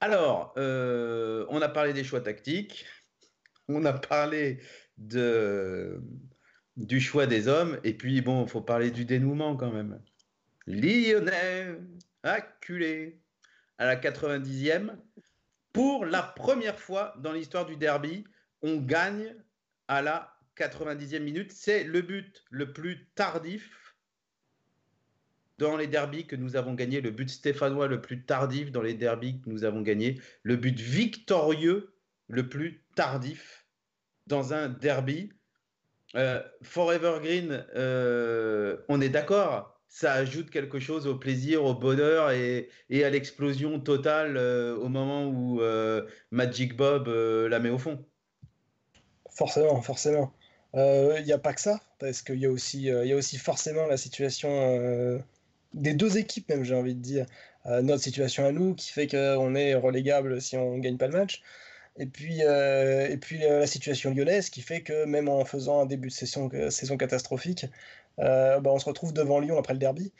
Alors, 0.00 0.52
on 0.56 1.62
a 1.62 1.68
parlé 1.68 1.94
des 1.94 2.04
choix 2.04 2.20
tactiques, 2.20 2.84
on 3.68 3.84
a 3.86 3.94
parlé 3.94 4.58
de 4.98 6.02
du 6.76 7.00
choix 7.00 7.26
des 7.26 7.48
hommes. 7.48 7.78
Et 7.84 7.94
puis, 7.94 8.20
bon, 8.20 8.44
il 8.44 8.48
faut 8.48 8.60
parler 8.60 8.90
du 8.90 9.04
dénouement 9.04 9.56
quand 9.56 9.72
même. 9.72 10.00
Lyonnais, 10.66 11.78
acculé 12.22 13.20
à 13.78 13.86
la 13.86 13.96
90e. 13.96 14.96
Pour 15.72 16.04
la 16.04 16.22
première 16.22 16.78
fois 16.78 17.14
dans 17.18 17.32
l'histoire 17.32 17.66
du 17.66 17.76
derby, 17.76 18.24
on 18.62 18.76
gagne 18.76 19.34
à 19.88 20.02
la 20.02 20.36
90e 20.56 21.20
minute. 21.20 21.52
C'est 21.52 21.84
le 21.84 22.00
but 22.00 22.44
le 22.50 22.72
plus 22.72 23.06
tardif 23.14 23.84
dans 25.58 25.76
les 25.76 25.86
derbys 25.86 26.26
que 26.26 26.36
nous 26.36 26.56
avons 26.56 26.74
gagnés, 26.74 27.00
le 27.00 27.10
but 27.10 27.30
stéphanois 27.30 27.86
le 27.86 28.00
plus 28.00 28.24
tardif 28.24 28.72
dans 28.72 28.82
les 28.82 28.94
derbys 28.94 29.40
que 29.40 29.50
nous 29.50 29.64
avons 29.64 29.82
gagnés, 29.82 30.20
le 30.42 30.56
but 30.56 30.78
victorieux 30.78 31.94
le 32.28 32.48
plus 32.48 32.82
tardif 32.96 33.66
dans 34.26 34.52
un 34.52 34.68
derby. 34.68 35.32
Euh, 36.16 36.40
Forever 36.62 37.18
Green, 37.20 37.64
euh, 37.74 38.76
on 38.88 39.00
est 39.00 39.08
d'accord, 39.08 39.80
ça 39.88 40.12
ajoute 40.12 40.50
quelque 40.50 40.78
chose 40.78 41.08
au 41.08 41.16
plaisir, 41.16 41.64
au 41.64 41.74
bonheur 41.74 42.30
et, 42.30 42.68
à 42.90 43.10
l'explosion 43.10 43.80
totale 43.80 44.36
euh, 44.36 44.76
au 44.76 44.88
moment 44.88 45.26
où 45.26 45.60
Magic 46.30 46.76
Bob 46.76 47.08
la 47.08 47.58
met 47.58 47.70
au 47.70 47.78
fond. 47.78 48.04
Forcément, 49.30 49.82
forcément. 49.82 50.32
Il 50.74 51.22
n'y 51.24 51.32
a 51.32 51.38
pas 51.38 51.52
que 51.52 51.60
ça, 51.60 51.80
parce 51.98 52.22
qu'il 52.22 52.38
y, 52.38 52.46
a 52.46 52.50
aussi, 52.50 52.82
y 52.82 53.12
a 53.12 53.16
aussi 53.16 53.38
forcément 53.38 53.86
la 53.86 53.96
situation 53.96 55.22
des 55.72 55.94
deux 55.94 56.18
équipes, 56.18 56.48
même 56.48 56.64
j'ai 56.64 56.74
envie 56.74 56.94
de 56.94 57.00
dire. 57.00 57.26
notre 57.82 58.02
situation 58.02 58.44
à 58.44 58.52
nous, 58.52 58.74
qui 58.74 58.92
fait 58.92 59.08
qu'on 59.08 59.54
est 59.56 59.74
relégable 59.74 60.40
si 60.40 60.56
on 60.56 60.76
ne 60.76 60.80
gagne 60.80 60.96
pas 60.96 61.08
le 61.08 61.18
match. 61.18 61.42
Et 61.96 62.06
puis, 62.06 62.42
euh, 62.42 63.08
et 63.08 63.16
puis 63.16 63.44
euh, 63.44 63.60
la 63.60 63.66
situation 63.66 64.12
lyonnaise 64.12 64.50
qui 64.50 64.62
fait 64.62 64.82
que 64.82 65.04
même 65.04 65.28
en 65.28 65.44
faisant 65.44 65.80
un 65.80 65.86
début 65.86 66.08
de 66.08 66.12
saison, 66.12 66.50
euh, 66.52 66.70
saison 66.70 66.96
catastrophique, 66.96 67.66
bah, 68.18 68.60
on 68.66 68.78
se 68.78 68.86
retrouve 68.86 69.12
devant 69.12 69.40
Lyon 69.40 69.58
après 69.58 69.74
le 69.74 69.78
derby. 69.78 70.12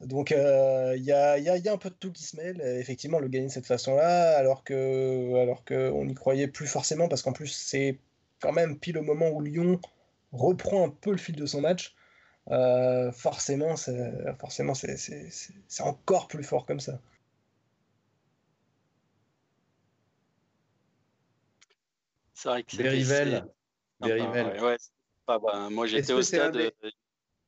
Donc 0.00 0.30
il 0.30 0.36
y 0.36 1.12
a, 1.12 1.38
y, 1.38 1.42
y, 1.42 1.68
a, 1.68 1.72
un 1.72 1.78
peu 1.78 1.90
de 1.90 1.94
tout 1.94 2.12
qui 2.12 2.22
se 2.24 2.36
mêle. 2.36 2.60
Effectivement, 2.62 3.18
le 3.18 3.28
gagner 3.28 3.46
de 3.48 3.52
cette 3.52 3.66
façon-là, 3.66 4.36
alors 4.38 4.64
que 4.64 5.34
alors 5.36 5.64
qu'on 5.64 6.04
n'y 6.04 6.14
croyait 6.14 6.48
plus 6.48 6.66
forcément, 6.68 7.08
parce 7.08 7.22
qu'en 7.22 7.32
plus 7.32 7.48
c'est 7.48 7.98
quand 8.40 8.52
même 8.52 8.78
pile 8.78 8.98
au 8.98 9.02
moment 9.02 9.28
où 9.30 9.40
Lyon 9.40 9.80
reprend 10.32 10.86
un 10.86 10.90
peu 10.90 11.10
le 11.12 11.18
fil 11.18 11.36
de 11.36 11.46
son 11.46 11.60
match. 11.60 11.96
forcément, 13.12 13.74
forcément 14.38 14.74
c'est 14.74 15.82
encore 15.82 16.28
plus 16.28 16.44
fort 16.44 16.66
comme 16.66 16.80
ça. 16.80 17.00
C'est 22.38 22.48
vrai 22.50 22.62
que 22.62 22.70
c'est. 22.70 22.82
Berivel. 24.00 24.60
Ouais, 24.62 24.76
moi, 25.70 25.88
j'étais 25.88 26.12
au 26.12 26.22
stade. 26.22 26.54
Euh, 26.56 26.70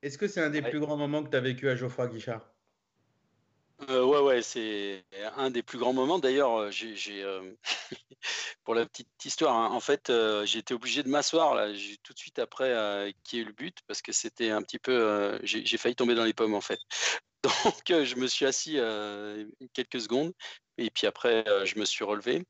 est-ce 0.02 0.18
que 0.18 0.26
c'est 0.26 0.40
un 0.40 0.50
des 0.50 0.62
plus 0.62 0.80
grands 0.80 0.96
moments 0.96 1.22
que 1.22 1.30
tu 1.30 1.36
as 1.36 1.40
vécu 1.40 1.68
à 1.68 1.76
Geoffroy 1.76 2.08
Guichard? 2.08 2.44
Euh, 3.88 4.04
ouais, 4.04 4.18
ouais, 4.18 4.42
c'est 4.42 5.04
un 5.36 5.50
des 5.50 5.62
plus 5.62 5.78
grands 5.78 5.92
moments. 5.92 6.18
D'ailleurs, 6.18 6.56
euh, 6.56 6.70
j'ai, 6.72 7.24
pour 8.64 8.74
la 8.74 8.84
petite 8.84 9.24
histoire, 9.24 9.54
hein, 9.54 9.70
en 9.70 9.78
fait, 9.78 10.12
j'ai 10.44 10.58
été 10.58 10.74
obligé 10.74 11.04
de 11.04 11.08
m'asseoir 11.08 11.54
là, 11.54 11.68
tout 12.02 12.12
de 12.12 12.18
suite 12.18 12.40
après 12.40 13.14
qui 13.22 13.38
est 13.38 13.42
eu 13.42 13.44
le 13.44 13.52
but, 13.52 13.78
parce 13.86 14.02
que 14.02 14.10
c'était 14.10 14.50
un 14.50 14.60
petit 14.60 14.80
peu, 14.80 15.38
j'ai, 15.44 15.78
failli 15.78 15.94
tomber 15.94 16.16
dans 16.16 16.24
les 16.24 16.34
pommes 16.34 16.54
en 16.54 16.60
fait. 16.60 16.80
Donc, 17.44 18.04
je 18.04 18.16
me 18.16 18.26
suis 18.26 18.44
assis 18.44 18.80
quelques 19.72 20.00
secondes, 20.00 20.32
et 20.78 20.90
puis 20.90 21.06
après, 21.06 21.44
je 21.64 21.78
me 21.78 21.84
suis 21.84 22.02
relevé. 22.02 22.44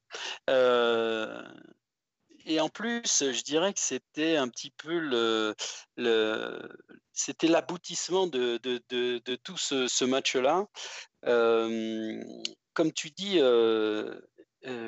Et, 2.46 2.60
en 2.60 2.68
plus, 2.68 3.02
je 3.32 3.42
dirais 3.42 3.72
que 3.72 3.80
c'était 3.80 4.36
un 4.36 4.48
petit 4.48 4.70
peu 4.70 4.98
le, 4.98 5.54
c'était 7.12 7.48
l'aboutissement 7.48 8.26
de, 8.26 8.58
de, 8.62 8.82
de, 8.90 9.36
tout 9.36 9.56
ce, 9.56 9.88
ce 9.88 10.04
match-là. 10.04 10.66
comme 12.72 12.92
tu 12.92 13.10
dis, 13.10 13.38
euh, 13.40 14.20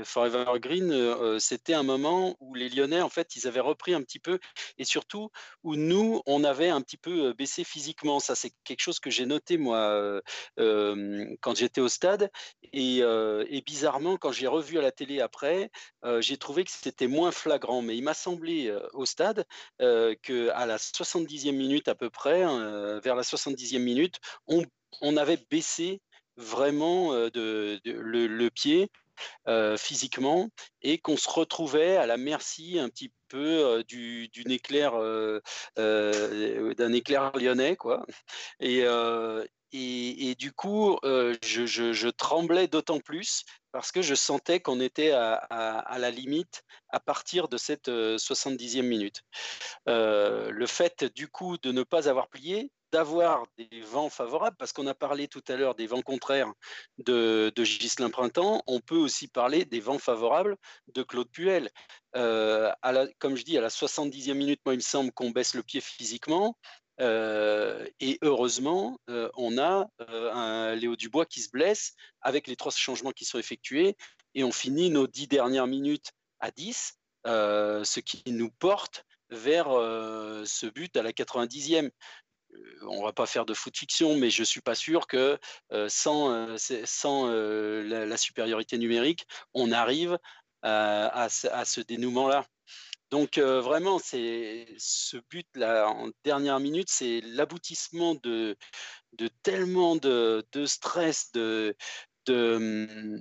Forever 0.05 0.45
Green, 0.61 0.93
euh, 0.93 1.39
c'était 1.39 1.73
un 1.73 1.83
moment 1.83 2.37
où 2.41 2.55
les 2.55 2.68
Lyonnais, 2.68 3.01
en 3.01 3.09
fait, 3.09 3.37
ils 3.37 3.47
avaient 3.47 3.61
repris 3.61 3.95
un 3.95 4.03
petit 4.03 4.18
peu, 4.18 4.39
et 4.77 4.85
surtout 4.85 5.31
où 5.62 5.77
nous, 5.77 6.20
on 6.27 6.45
avait 6.45 6.68
un 6.68 6.83
petit 6.83 6.99
peu 6.99 7.29
euh, 7.29 7.35
baissé 7.35 7.64
physiquement. 7.64 8.20
Ça, 8.20 8.35
c'est 8.35 8.53
quelque 8.64 8.83
chose 8.83 9.01
que 9.01 9.11
j'ai 9.11 9.25
noté 9.25 9.57
moi 9.57 10.20
quand 10.57 11.57
j'étais 11.57 11.81
au 11.81 11.89
stade, 11.89 12.31
et, 12.73 13.03
bizarrement, 13.64 14.16
quand 14.16 14.33
j'ai 14.33 14.47
revu 14.47 14.79
à 14.79 14.83
la 14.83 14.93
télé 14.93 15.20
après, 15.20 15.70
j'ai 16.20 16.37
trouvé 16.37 16.64
que 16.64 16.70
c'était 16.70 17.07
moins 17.07 17.31
flagrant. 17.31 17.83
Mais 17.83 17.97
il 17.97 18.03
m'a 18.03 18.14
semblé 18.14 18.75
au 18.93 19.07
stade 19.07 19.45
que 19.79 20.51
à 20.51 20.66
la 20.66 20.77
70e 20.77 21.53
minute 21.53 21.89
à 21.89 21.95
peu 21.95 22.11
près, 22.11 22.41
vers 23.01 23.16
la 23.16 23.23
70e 23.23 23.79
minute, 23.79 24.18
on, 24.47 25.16
avait 25.16 25.39
baissé 25.51 26.01
vraiment 26.37 27.12
le, 27.12 28.49
pied 28.51 28.91
euh, 29.49 29.77
physiquement 29.77 30.49
et 30.83 30.99
qu'on 30.99 31.17
se 31.17 31.29
retrouvait 31.29 31.97
à 31.97 32.07
la 32.07 32.17
merci 32.17 32.79
un 32.79 32.89
petit 32.89 33.13
peu 33.29 33.39
euh, 33.39 33.83
du, 33.83 34.29
d'une 34.29 34.51
éclair 34.51 34.93
euh, 34.95 35.41
d'un 35.77 36.93
éclair 36.93 37.33
lyonnais 37.37 37.77
quoi 37.77 38.07
et, 38.61 38.85
et, 39.73 40.35
du 40.37 40.53
coup 40.53 40.99
je, 41.03 41.67
je, 41.67 42.09
tremblais 42.09 42.69
d'autant 42.69 43.01
plus 43.01 43.45
parce 43.73 43.91
que 43.91 44.03
je 44.03 44.15
sentais 44.15 44.61
qu'on 44.61 44.81
était 44.81 45.13
à, 45.13 45.35
à, 45.35 45.99
la 45.99 46.11
limite 46.11 46.63
à 46.91 47.01
partir 47.01 47.49
de 47.49 47.57
cette 47.57 47.89
70e 47.89 48.83
minute. 48.83 49.23
le 49.87 50.67
fait 50.67 51.05
du 51.15 51.29
coup 51.29 51.59
de 51.59 51.73
ne 51.73 51.83
pas 51.83 52.09
avoir 52.09 52.29
plié, 52.29 52.71
d'avoir 52.93 53.47
des 53.57 53.80
vents 53.80 54.11
favorables, 54.11 54.57
parce 54.59 54.72
qu'on 54.72 54.86
a 54.86 54.95
parlé 54.95 55.26
tout 55.26 55.43
à 55.49 55.57
l'heure 55.57 55.74
des 55.74 55.86
vents 55.86 56.03
contraires 56.03 56.53
de, 56.99 57.51
de 57.57 58.09
Printemps, 58.09 58.62
on 58.66 58.80
peut 58.80 58.97
aussi 58.97 59.28
parler 59.28 59.64
des 59.64 59.80
vents 59.80 59.99
favorables 59.99 60.57
de 60.95 61.03
Claude 61.03 61.30
Puel. 61.30 61.70
Euh, 62.14 62.70
comme 63.18 63.36
je 63.36 63.45
dis, 63.45 63.57
à 63.57 63.61
la 63.61 63.68
70e 63.68 64.34
minute, 64.34 64.61
moi, 64.64 64.74
il 64.74 64.78
me 64.78 64.82
semble 64.82 65.11
qu'on 65.12 65.30
baisse 65.30 65.55
le 65.55 65.62
pied 65.62 65.80
physiquement. 65.80 66.57
Euh, 67.01 67.86
et 68.01 68.18
heureusement, 68.22 68.99
euh, 69.09 69.30
on 69.36 69.57
a 69.59 69.88
un 70.09 70.74
Léo 70.74 70.95
Dubois 70.95 71.26
qui 71.26 71.40
se 71.40 71.51
blesse 71.51 71.95
avec 72.20 72.47
les 72.47 72.57
trois 72.57 72.72
changements 72.72 73.12
qui 73.12 73.24
sont 73.24 73.38
effectués. 73.38 73.97
Et 74.34 74.45
on 74.45 74.53
finit 74.53 74.90
nos 74.90 75.07
dix 75.07 75.26
dernières 75.26 75.66
minutes 75.66 76.12
à 76.40 76.51
10, 76.51 76.99
ce 77.24 78.01
qui 78.01 78.22
nous 78.26 78.51
porte 78.51 79.05
vers 79.30 79.68
ce 80.45 80.66
but 80.66 80.95
à 80.97 81.03
la 81.03 81.12
90e 81.12 81.90
on 82.82 83.03
va 83.03 83.12
pas 83.12 83.26
faire 83.26 83.44
de 83.46 83.55
foot 83.55 83.76
fiction, 83.76 84.16
mais 84.16 84.30
je 84.30 84.42
suis 84.42 84.61
pas 84.61 84.74
sûr 84.74 85.07
que 85.07 85.38
sans, 85.88 86.57
sans 86.84 87.26
la, 87.26 88.16
supériorité 88.16 88.78
numérique, 88.78 89.26
on 89.55 89.72
arrive 89.72 90.18
à, 90.62 91.28
ce 91.28 91.80
dénouement-là. 91.80 92.46
Donc 93.11 93.38
vraiment, 93.38 93.98
c'est 93.98 94.66
ce 94.78 95.18
but-là 95.30 95.88
en 95.88 96.11
dernière 96.24 96.61
minute, 96.61 96.88
c'est 96.88 97.20
l'aboutissement 97.22 98.14
de, 98.16 98.57
de 99.12 99.28
tellement 99.42 99.96
de, 99.96 100.44
stress, 100.66 101.30
de, 101.32 101.76
de, 102.26 103.20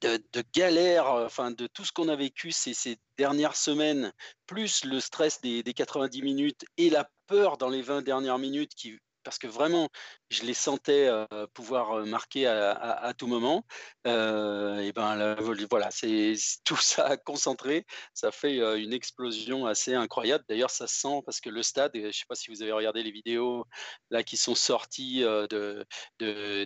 de, 0.00 0.20
galère, 0.54 1.06
enfin 1.06 1.50
de 1.50 1.66
tout 1.66 1.84
ce 1.84 1.92
qu'on 1.92 2.08
a 2.08 2.16
vécu 2.16 2.52
ces, 2.52 2.98
dernières 3.18 3.56
semaines, 3.56 4.12
plus 4.46 4.84
le 4.84 5.00
stress 5.00 5.40
des, 5.40 5.62
des, 5.62 5.72
90 5.72 6.22
minutes 6.22 6.64
et 6.76 6.90
la 6.90 7.08
peur 7.26 7.56
dans 7.56 7.68
les 7.68 7.82
20 7.82 8.02
dernières 8.02 8.38
minutes 8.38 8.74
qui, 8.74 8.98
parce 9.26 9.40
que 9.40 9.48
vraiment, 9.48 9.88
je 10.30 10.44
les 10.44 10.54
sentais 10.54 11.08
euh, 11.08 11.26
pouvoir 11.52 11.98
euh, 11.98 12.04
marquer 12.04 12.46
à, 12.46 13.12
tout 13.18 13.26
moment. 13.26 13.66
Euh, 14.06 14.78
et 14.78 14.92
ben 14.92 15.34
voilà, 15.68 15.90
c'est 15.90 16.34
tout 16.64 16.76
ça 16.76 17.16
concentré, 17.16 17.84
ça 18.14 18.30
fait 18.30 18.58
une 18.78 18.92
explosion 18.92 19.66
assez 19.66 19.94
incroyable. 19.94 20.44
D'ailleurs, 20.48 20.70
ça 20.70 20.86
sent 20.86 21.22
parce 21.26 21.40
que 21.40 21.50
le 21.50 21.64
stade, 21.64 21.90
je 21.94 22.06
ne 22.06 22.12
sais 22.12 22.24
pas 22.28 22.36
si 22.36 22.52
vous 22.52 22.62
avez 22.62 22.70
regardé 22.70 23.02
les 23.02 23.10
vidéos 23.10 23.66
là 24.10 24.22
qui 24.22 24.36
sont 24.36 24.54
sorties 24.54 25.22
de, 25.22 25.84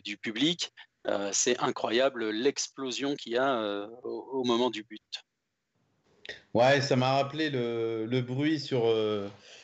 du 0.05 0.18
public, 0.18 0.71
c'est 1.32 1.59
incroyable 1.61 2.30
l'explosion 2.30 3.14
qu'il 3.14 3.32
y 3.32 3.38
a 3.38 3.88
au, 4.03 4.44
moment 4.44 4.70
du 4.70 4.82
but. 4.82 5.24
Ouais, 6.55 6.80
ça 6.80 6.96
m'a 6.96 7.14
rappelé 7.14 7.51
le, 7.51 8.07
le, 8.07 8.20
bruit 8.20 8.61
sur 8.61 8.84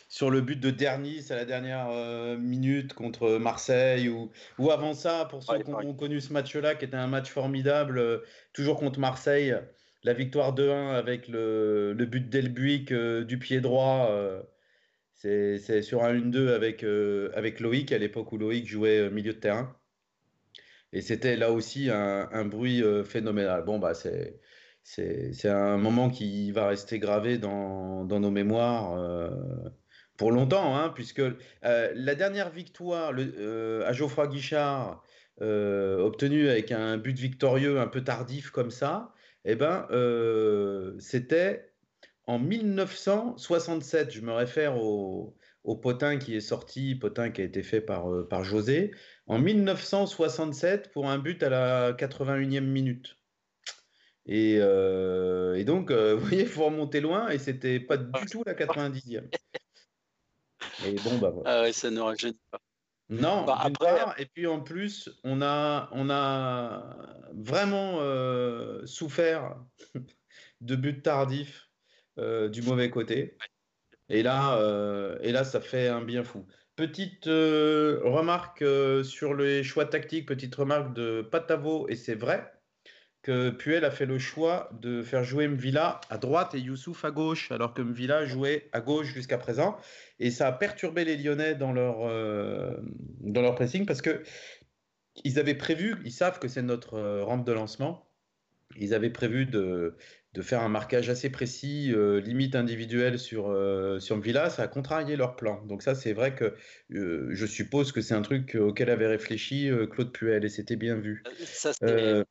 sur 0.08 0.30
le 0.30 0.40
but 0.40 0.58
de 0.58 0.70
Dernis 0.70 1.26
à 1.30 1.36
la 1.36 1.44
dernière 1.44 1.88
euh, 1.90 2.36
minute 2.36 2.94
contre 2.94 3.38
Marseille 3.38 4.08
ou, 4.08 4.30
ou 4.58 4.70
avant 4.70 4.94
ça, 4.94 5.26
pour 5.28 5.42
ceux 5.42 5.58
qui 5.62 5.70
ont 5.70 5.94
connu 5.94 6.20
ce 6.20 6.32
match-là, 6.32 6.74
qui 6.74 6.84
était 6.84 6.96
un 6.96 7.08
match 7.08 7.30
formidable, 7.30 7.98
euh, 7.98 8.18
toujours 8.52 8.78
contre 8.78 9.00
Marseille, 9.00 9.54
la 10.04 10.12
victoire 10.12 10.54
2-1 10.54 10.94
avec 10.94 11.28
le, 11.28 11.92
le 11.92 12.06
but 12.06 12.28
d'Elbuic 12.28 12.92
euh, 12.92 13.24
du 13.24 13.38
pied 13.38 13.60
droit. 13.60 14.10
c'est 15.14 15.82
sur 15.82 16.04
un 16.04 16.14
1-2 16.14 16.54
avec, 16.54 16.84
avec 17.34 17.60
Loïc, 17.60 17.90
à 17.92 17.98
l'époque 17.98 18.30
où 18.32 18.38
Loïc 18.38 18.66
jouait 18.66 19.10
milieu 19.10 19.32
de 19.32 19.38
terrain. 19.38 19.76
Et 20.96 21.02
c'était 21.02 21.36
là 21.36 21.52
aussi 21.52 21.90
un, 21.90 22.44
bruit 22.46 22.82
phénoménal. 23.04 23.64
Bon, 23.64 23.78
bah, 23.78 23.92
c'est 23.94 25.48
un 25.48 25.76
moment 25.76 26.10
qui 26.10 26.52
va 26.52 26.68
rester 26.68 26.98
gravé 26.98 27.38
dans, 27.38 28.04
nos 28.04 28.30
mémoires 28.30 28.96
pour 30.16 30.32
longtemps, 30.32 30.76
hein, 30.76 30.90
puisque 30.94 31.20
euh, 31.20 31.92
la 31.94 32.14
dernière 32.14 32.50
victoire 32.50 33.12
euh, 33.16 33.86
à 33.86 33.92
Geoffroy 33.92 34.28
Guichard, 34.28 35.02
euh, 35.42 35.98
obtenue 35.98 36.48
avec 36.48 36.72
un 36.72 36.96
but 36.96 37.16
victorieux 37.18 37.78
un 37.78 37.86
peu 37.86 38.02
tardif 38.02 38.50
comme 38.50 38.70
ça, 38.70 39.12
eh 39.44 39.54
ben, 39.54 39.86
c'était 40.98 41.72
en 42.26 42.38
1967. 42.38 44.10
Je 44.12 44.20
me 44.22 44.32
réfère 44.32 44.82
au, 44.82 45.36
potin 45.82 46.16
qui 46.16 46.34
est 46.34 46.40
sorti, 46.40 46.94
potin 46.94 47.30
qui 47.30 47.42
a 47.42 47.44
été 47.44 47.62
fait 47.62 47.80
par 47.80 48.44
José, 48.44 48.92
en 49.26 49.38
1967 49.38 50.92
pour 50.92 51.08
un 51.08 51.18
but 51.18 51.42
à 51.42 51.48
la 51.48 51.92
81e 51.92 52.60
minute. 52.60 53.16
Et, 54.26 54.54
et 54.54 55.64
donc, 55.64 55.90
vous 55.92 56.20
voyez, 56.20 56.42
il 56.42 56.48
faut 56.48 56.64
remonter 56.64 57.00
loin, 57.00 57.28
et 57.28 57.38
c'était 57.38 57.80
pas 57.80 57.96
du 57.96 58.26
tout 58.26 58.42
la 58.44 58.54
90e. 58.54 59.28
Et 60.84 60.94
bon, 61.04 61.18
bah, 61.18 61.32
Ah 61.44 61.62
ouais, 61.62 61.72
ça 61.72 61.90
ne 61.90 62.00
rajeunit 62.00 62.38
pas. 62.50 62.60
Non, 63.08 63.44
bah, 63.44 63.58
après... 63.60 64.04
et 64.18 64.26
puis 64.26 64.46
en 64.46 64.60
plus, 64.60 65.08
on 65.22 65.40
a, 65.40 65.88
on 65.92 66.10
a 66.10 66.96
vraiment 67.32 67.98
euh, 68.00 68.84
souffert 68.84 69.56
de 70.60 70.76
buts 70.76 71.02
tardifs 71.02 71.70
euh, 72.18 72.48
du 72.48 72.62
mauvais 72.62 72.90
côté. 72.90 73.36
Et 74.08 74.22
là, 74.22 74.58
euh, 74.58 75.18
et 75.20 75.30
là, 75.30 75.44
ça 75.44 75.60
fait 75.60 75.88
un 75.88 76.02
bien 76.02 76.24
fou. 76.24 76.44
Petite 76.76 77.24
remarque 77.26 78.64
sur 79.04 79.34
les 79.34 79.64
choix 79.64 79.86
tactiques, 79.86 80.26
petite 80.26 80.54
remarque 80.54 80.92
de 80.92 81.22
Patavo, 81.22 81.88
et 81.88 81.96
c'est 81.96 82.14
vrai, 82.14 82.52
que 83.26 83.50
Puel 83.50 83.84
a 83.84 83.90
fait 83.90 84.06
le 84.06 84.20
choix 84.20 84.70
de 84.80 85.02
faire 85.02 85.24
jouer 85.24 85.48
Mvila 85.48 86.00
à 86.10 86.16
droite 86.16 86.54
et 86.54 86.60
Youssouf 86.60 87.04
à 87.04 87.10
gauche, 87.10 87.50
alors 87.50 87.74
que 87.74 87.82
Mvila 87.82 88.24
jouait 88.24 88.68
à 88.70 88.80
gauche 88.80 89.08
jusqu'à 89.08 89.36
présent. 89.36 89.76
Et 90.20 90.30
ça 90.30 90.46
a 90.46 90.52
perturbé 90.52 91.04
les 91.04 91.16
Lyonnais 91.16 91.56
dans 91.56 91.72
leur, 91.72 92.06
euh, 92.06 92.76
dans 93.18 93.42
leur 93.42 93.56
pressing 93.56 93.84
parce 93.84 94.00
que 94.00 94.22
ils 95.24 95.40
avaient 95.40 95.56
prévu, 95.56 95.96
ils 96.04 96.12
savent 96.12 96.38
que 96.38 96.46
c'est 96.46 96.62
notre 96.62 96.94
euh, 96.94 97.24
rampe 97.24 97.44
de 97.44 97.50
lancement, 97.50 98.08
ils 98.76 98.94
avaient 98.94 99.10
prévu 99.10 99.44
de, 99.44 99.96
de 100.36 100.42
faire 100.42 100.62
un 100.62 100.68
marquage 100.68 101.08
assez 101.08 101.30
précis, 101.30 101.92
euh, 101.92 102.20
limite 102.20 102.54
individuelle 102.54 103.18
sur, 103.18 103.46
sur 104.00 104.16
Mvila, 104.18 104.50
ça 104.50 104.64
a 104.64 104.68
contrarié 104.68 105.16
leur 105.16 105.34
plan. 105.34 105.64
Donc 105.64 105.82
ça, 105.82 105.94
c'est 105.94 106.12
vrai 106.12 106.34
que 106.34 106.54
je 106.90 107.46
suppose 107.46 107.90
que 107.90 108.02
c'est 108.02 108.14
un 108.14 108.22
truc 108.22 108.54
auquel 108.54 108.90
avait 108.90 109.06
réfléchi 109.06 109.70
Claude 109.90 110.12
Puel 110.12 110.44
et 110.44 110.48
c'était 110.50 110.76
bien 110.76 110.96
vu. 110.96 111.24
Ça, 111.38 111.72
c'est 111.72 112.24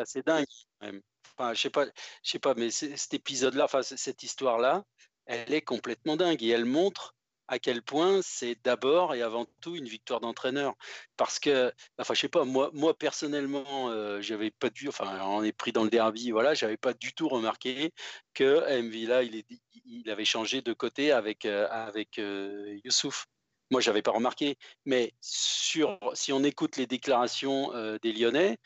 assez 0.00 0.22
dingue. 0.22 0.46
Même. 0.80 1.00
Enfin, 1.36 1.54
je 1.54 1.60
sais 1.60 1.70
pas, 1.70 1.86
je 2.22 2.30
sais 2.30 2.38
pas, 2.38 2.54
mais 2.54 2.70
cet 2.70 3.14
épisode-là, 3.14 3.64
enfin 3.64 3.82
cette 3.82 4.22
histoire-là, 4.22 4.84
elle 5.26 5.52
est 5.52 5.62
complètement 5.62 6.16
dingue 6.16 6.42
et 6.42 6.48
elle 6.48 6.64
montre 6.64 7.14
à 7.48 7.58
quel 7.58 7.82
point 7.82 8.20
c'est 8.22 8.56
d'abord 8.64 9.14
et 9.14 9.22
avant 9.22 9.46
tout 9.60 9.76
une 9.76 9.86
victoire 9.86 10.20
d'entraîneur. 10.20 10.74
Parce 11.16 11.38
que, 11.38 11.72
enfin, 11.98 12.14
je 12.14 12.20
sais 12.20 12.28
pas, 12.28 12.44
moi, 12.44 12.70
moi 12.72 12.96
personnellement, 12.96 13.90
euh, 13.90 14.20
j'avais 14.20 14.50
pas 14.50 14.70
dû, 14.70 14.88
enfin, 14.88 15.20
on 15.26 15.42
est 15.42 15.52
pris 15.52 15.72
dans 15.72 15.84
le 15.84 15.90
derby, 15.90 16.30
voilà, 16.30 16.54
j'avais 16.54 16.76
pas 16.76 16.94
du 16.94 17.12
tout 17.12 17.28
remarqué 17.28 17.92
que 18.34 18.66
MV 18.80 19.06
là, 19.06 19.22
il, 19.22 19.44
il 19.84 20.10
avait 20.10 20.24
changé 20.24 20.62
de 20.62 20.72
côté 20.72 21.12
avec 21.12 21.44
euh, 21.44 21.68
avec 21.70 22.18
euh, 22.18 22.78
Youssouf. 22.84 23.26
moi, 23.70 23.80
je 23.80 23.90
n'avais 23.90 24.02
pas 24.02 24.12
remarqué, 24.12 24.56
mais 24.84 25.14
sur, 25.20 25.98
si 26.14 26.32
on 26.32 26.44
écoute 26.44 26.76
les 26.76 26.86
déclarations 26.86 27.72
des 28.02 28.12
Lyonnais 28.12 28.58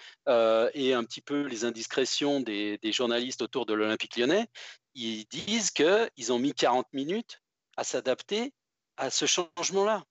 et 0.75 0.95
un 0.95 1.05
petit 1.05 1.21
peu 1.23 1.43
les 1.43 1.65
indiscrétions 1.65 2.41
des, 2.41 2.79
des 2.79 2.93
journalistes 2.93 3.43
autour 3.43 3.67
de 3.67 3.75
l'Olympique 3.75 4.17
lyonnais, 4.17 4.49
ils 4.95 5.27
disent 5.27 5.71
qu'ils 5.71 6.33
ont 6.33 6.39
mis 6.39 6.53
40 6.55 6.87
minutes 6.93 7.41
à 7.77 7.85
s'adapter 7.85 8.53
à 8.97 9.11
ce 9.11 9.27
changement-là. 9.27 10.05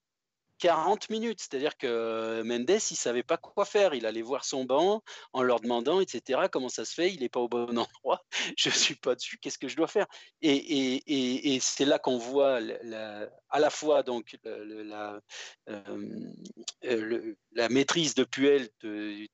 40 0.59 1.09
minutes. 1.09 1.41
C'est-à-dire 1.41 1.77
que 1.77 2.41
Mendes, 2.43 2.69
il 2.69 2.95
savait 2.95 3.23
pas 3.23 3.37
quoi 3.37 3.65
faire. 3.65 3.93
Il 3.93 4.05
allait 4.05 4.21
voir 4.21 4.45
son 4.45 4.65
banc 4.65 5.03
en 5.33 5.43
leur 5.43 5.59
demandant, 5.59 5.99
etc., 5.99 6.43
comment 6.51 6.69
ça 6.69 6.85
se 6.85 6.93
fait, 6.93 7.13
il 7.13 7.21
n'est 7.21 7.29
pas 7.29 7.39
au 7.39 7.49
bon 7.49 7.67
endroit, 7.77 8.23
je 8.57 8.69
ne 8.69 8.73
suis 8.73 8.95
pas 8.95 9.15
dessus, 9.15 9.37
qu'est-ce 9.37 9.57
que 9.57 9.67
je 9.67 9.75
dois 9.75 9.87
faire? 9.87 10.07
Et, 10.41 11.59
c'est 11.61 11.85
là 11.85 11.99
qu'on 11.99 12.17
voit 12.17 12.59
à 13.49 13.59
la 13.59 13.69
fois 13.69 14.03
donc 14.03 14.37
la, 14.43 15.19
euh, 15.69 17.35
la 17.51 17.69
maîtrise 17.69 18.15
de 18.15 18.23
Puel, 18.23 18.69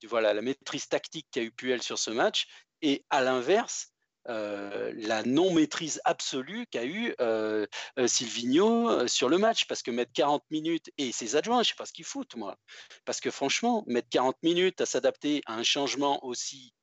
voilà, 0.07 0.33
la 0.33 0.41
maîtrise 0.41 0.87
tactique 0.87 1.27
qu'a 1.31 1.41
eu 1.41 1.51
Puel 1.51 1.81
sur 1.81 1.99
ce 1.99 2.11
match, 2.11 2.47
et 2.81 3.05
à 3.09 3.21
l'inverse, 3.21 3.90
euh, 4.29 4.93
la 4.95 5.23
non-maîtrise 5.23 5.99
absolue 6.05 6.67
qu'a 6.67 6.85
eu 6.85 7.15
euh, 7.19 7.65
euh, 7.97 8.07
Silvino 8.07 9.07
sur 9.07 9.29
le 9.29 9.37
match. 9.37 9.65
Parce 9.65 9.81
que 9.81 9.91
mettre 9.91 10.11
40 10.13 10.43
minutes, 10.51 10.91
et 10.97 11.11
ses 11.11 11.35
adjoints, 11.35 11.63
je 11.63 11.69
ne 11.69 11.71
sais 11.71 11.75
pas 11.77 11.85
ce 11.85 11.93
qu'ils 11.93 12.05
foutent, 12.05 12.35
moi. 12.35 12.57
Parce 13.05 13.19
que 13.19 13.31
franchement, 13.31 13.83
mettre 13.87 14.09
40 14.09 14.37
minutes 14.43 14.81
à 14.81 14.85
s'adapter 14.85 15.41
à 15.45 15.55
un 15.55 15.63
changement 15.63 16.23
aussi, 16.25 16.73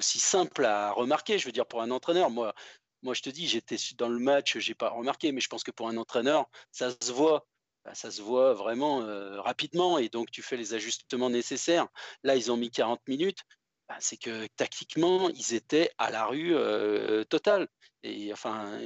simple 0.00 0.64
à 0.64 0.92
remarquer, 0.92 1.38
je 1.38 1.46
veux 1.46 1.52
dire, 1.52 1.66
pour 1.66 1.80
un 1.80 1.90
entraîneur, 1.90 2.28
moi, 2.30 2.54
moi 3.02 3.14
je 3.14 3.22
te 3.22 3.30
dis, 3.30 3.46
j'étais 3.46 3.76
dans 3.96 4.08
le 4.08 4.18
match, 4.18 4.58
je 4.58 4.68
n'ai 4.70 4.74
pas 4.74 4.90
remarqué, 4.90 5.32
mais 5.32 5.40
je 5.40 5.48
pense 5.48 5.64
que 5.64 5.70
pour 5.70 5.88
un 5.88 5.96
entraîneur, 5.96 6.46
ça 6.70 6.90
se 6.90 7.12
voit. 7.12 7.46
Bah, 7.84 7.94
ça 7.94 8.12
se 8.12 8.22
voit 8.22 8.54
vraiment 8.54 8.98
rapidement 9.42 9.98
et 9.98 10.08
donc 10.08 10.30
tu 10.30 10.42
fais 10.42 10.56
les 10.56 10.74
ajustements 10.74 11.30
nécessaires. 11.30 11.88
Là, 12.22 12.36
ils 12.36 12.52
ont 12.52 12.56
mis 12.56 12.70
40 12.70 13.00
minutes. 13.08 13.40
Bah, 13.92 13.98
c'est 14.00 14.16
que 14.16 14.46
tactiquement, 14.56 15.28
ils 15.28 15.52
étaient 15.52 15.90
à 15.98 16.10
la 16.10 16.24
rue 16.24 16.54
totale. 17.28 17.68
Et 18.02 18.32
enfin, 18.32 18.80